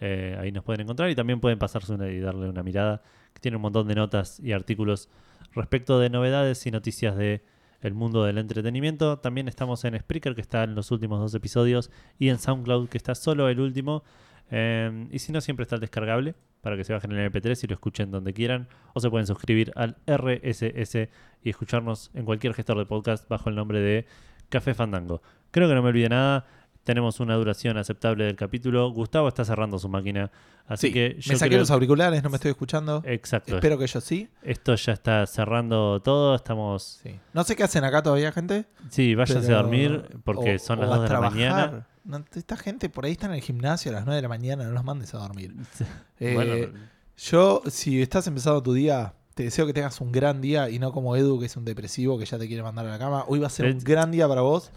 Eh, 0.00 0.36
ahí 0.40 0.52
nos 0.52 0.64
pueden 0.64 0.82
encontrar 0.82 1.10
y 1.10 1.14
también 1.14 1.40
pueden 1.40 1.58
pasarse 1.58 1.92
una 1.92 2.08
y 2.08 2.20
darle 2.20 2.48
una 2.48 2.62
mirada, 2.62 3.02
que 3.32 3.40
tiene 3.40 3.56
un 3.56 3.62
montón 3.62 3.88
de 3.88 3.94
notas 3.94 4.40
y 4.40 4.52
artículos 4.52 5.08
respecto 5.54 5.98
de 5.98 6.10
novedades 6.10 6.66
y 6.66 6.70
noticias 6.70 7.16
de 7.16 7.42
el 7.82 7.94
mundo 7.94 8.24
del 8.24 8.38
entretenimiento. 8.38 9.18
También 9.18 9.48
estamos 9.48 9.84
en 9.84 9.98
Spreaker, 9.98 10.34
que 10.34 10.40
está 10.40 10.64
en 10.64 10.74
los 10.74 10.90
últimos 10.90 11.20
dos 11.20 11.34
episodios, 11.34 11.90
y 12.18 12.28
en 12.30 12.38
SoundCloud, 12.38 12.88
que 12.88 12.98
está 12.98 13.14
solo 13.14 13.48
el 13.48 13.60
último. 13.60 14.02
Eh, 14.50 15.08
y 15.10 15.18
si 15.18 15.32
no, 15.32 15.40
siempre 15.40 15.64
está 15.64 15.76
el 15.76 15.80
descargable 15.80 16.34
para 16.60 16.76
que 16.76 16.84
se 16.84 16.92
bajen 16.92 17.12
en 17.12 17.18
el 17.18 17.30
MP3 17.30 17.64
y 17.64 17.66
lo 17.66 17.74
escuchen 17.74 18.10
donde 18.10 18.32
quieran. 18.32 18.68
O 18.94 19.00
se 19.00 19.10
pueden 19.10 19.26
suscribir 19.26 19.72
al 19.76 19.96
RSS 20.06 21.08
y 21.42 21.50
escucharnos 21.50 22.10
en 22.14 22.24
cualquier 22.24 22.54
gestor 22.54 22.78
de 22.78 22.86
podcast 22.86 23.28
bajo 23.28 23.50
el 23.50 23.56
nombre 23.56 23.80
de 23.80 24.06
Café 24.48 24.74
Fandango. 24.74 25.22
Creo 25.50 25.68
que 25.68 25.74
no 25.74 25.82
me 25.82 25.88
olvide 25.90 26.08
nada. 26.08 26.46
Tenemos 26.86 27.18
una 27.18 27.34
duración 27.34 27.76
aceptable 27.78 28.24
del 28.26 28.36
capítulo. 28.36 28.88
Gustavo 28.92 29.26
está 29.26 29.44
cerrando 29.44 29.76
su 29.76 29.88
máquina. 29.88 30.30
Así 30.68 30.86
Sí, 30.86 30.92
que 30.92 31.16
yo 31.18 31.32
me 31.32 31.38
saqué 31.38 31.48
creo- 31.50 31.58
los 31.60 31.70
auriculares, 31.72 32.22
no 32.22 32.30
me 32.30 32.36
estoy 32.36 32.52
escuchando. 32.52 33.02
Exacto. 33.04 33.56
Espero 33.56 33.76
que 33.76 33.88
yo 33.88 34.00
sí. 34.00 34.28
Esto 34.42 34.76
ya 34.76 34.92
está 34.92 35.26
cerrando 35.26 36.00
todo. 36.00 36.36
Estamos. 36.36 37.00
sí. 37.02 37.18
No 37.32 37.42
sé 37.42 37.56
qué 37.56 37.64
hacen 37.64 37.82
acá 37.82 38.04
todavía, 38.04 38.30
gente. 38.30 38.66
Sí, 38.88 39.16
váyanse 39.16 39.48
pero- 39.48 39.58
a 39.58 39.62
dormir 39.62 40.18
porque 40.22 40.54
o- 40.54 40.58
son 40.60 40.78
las 40.78 40.88
o 40.88 40.92
a 40.92 40.96
2 40.98 41.08
de 41.08 41.12
la 41.14 41.20
mañana. 41.20 41.86
No, 42.04 42.24
esta 42.32 42.56
gente 42.56 42.88
por 42.88 43.04
ahí 43.04 43.10
está 43.12 43.26
en 43.26 43.32
el 43.32 43.40
gimnasio 43.42 43.90
a 43.90 43.94
las 43.94 44.04
9 44.04 44.14
de 44.16 44.22
la 44.22 44.28
mañana, 44.28 44.62
no 44.62 44.70
los 44.70 44.84
mandes 44.84 45.12
a 45.12 45.18
dormir. 45.18 45.54
Eh, 46.20 46.34
Bueno, 46.34 46.72
Yo, 47.18 47.62
si 47.66 48.00
estás 48.00 48.26
empezando 48.28 48.62
tu 48.62 48.72
día, 48.74 49.12
te 49.34 49.42
deseo 49.42 49.66
que 49.66 49.72
tengas 49.72 50.00
un 50.00 50.12
gran 50.12 50.40
día 50.40 50.70
y 50.70 50.78
no 50.78 50.92
como 50.92 51.16
Edu, 51.16 51.40
que 51.40 51.46
es 51.46 51.56
un 51.56 51.64
depresivo 51.64 52.16
que 52.18 52.26
ya 52.26 52.38
te 52.38 52.46
quiere 52.46 52.62
mandar 52.62 52.86
a 52.86 52.90
la 52.90 52.98
cama. 53.00 53.24
Hoy 53.26 53.40
va 53.40 53.48
a 53.48 53.50
ser 53.50 53.66
un 53.66 53.78
gran 53.80 54.12
día 54.12 54.28
para 54.28 54.42
vos. 54.42 54.70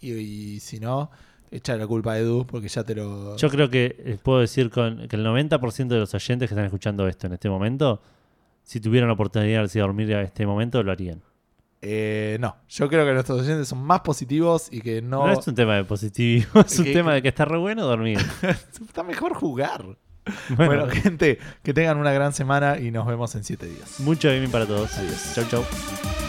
Y, 0.00 0.12
y 0.12 0.60
si 0.60 0.80
no, 0.80 1.10
echa 1.56 1.76
la 1.76 1.86
culpa 1.86 2.12
a 2.12 2.18
Edu 2.18 2.46
porque 2.46 2.68
ya 2.68 2.84
te 2.84 2.94
lo. 2.94 3.36
Yo 3.36 3.48
creo 3.48 3.70
que 3.70 3.96
eh, 3.98 4.18
puedo 4.22 4.40
decir 4.40 4.70
con, 4.70 5.06
que 5.08 5.16
el 5.16 5.24
90% 5.24 5.86
de 5.88 5.98
los 5.98 6.12
oyentes 6.14 6.48
que 6.48 6.54
están 6.54 6.64
escuchando 6.64 7.06
esto 7.08 7.26
en 7.26 7.32
este 7.34 7.48
momento, 7.48 8.00
si 8.62 8.80
tuvieran 8.80 9.08
la 9.08 9.14
oportunidad 9.14 9.58
de 9.58 9.62
irse 9.64 9.78
a 9.80 9.82
dormir 9.82 10.14
a 10.14 10.22
este 10.22 10.46
momento, 10.46 10.82
lo 10.82 10.92
harían. 10.92 11.22
Eh, 11.86 12.38
no, 12.40 12.56
yo 12.68 12.88
creo 12.88 13.04
que 13.04 13.12
nuestros 13.12 13.42
oyentes 13.42 13.68
son 13.68 13.82
más 13.82 14.00
positivos 14.00 14.68
y 14.72 14.80
que 14.80 15.02
no. 15.02 15.26
No, 15.26 15.32
es 15.38 15.46
un 15.46 15.54
tema 15.54 15.76
de 15.76 15.84
positivo, 15.84 16.60
es 16.66 16.78
un 16.78 16.84
Que- 16.86 16.92
tema 16.94 17.12
de 17.14 17.20
que 17.22 17.28
está 17.28 17.44
re 17.44 17.58
bueno 17.58 17.84
dormir. 17.84 18.18
Está 18.42 19.02
mejor 19.02 19.34
jugar. 19.34 19.84
Bueno, 20.56 20.64
bueno, 20.86 20.86
gente, 20.88 21.38
que 21.62 21.74
tengan 21.74 21.98
una 21.98 22.10
gran 22.12 22.32
semana 22.32 22.78
y 22.78 22.90
nos 22.90 23.06
vemos 23.06 23.34
en 23.34 23.44
7 23.44 23.66
días. 23.66 24.00
mucho 24.00 24.28
gaming 24.30 24.50
para 24.50 24.64
todos. 24.64 24.96
Adiós. 24.96 25.32
Chau, 25.34 25.44
chau. 25.50 26.23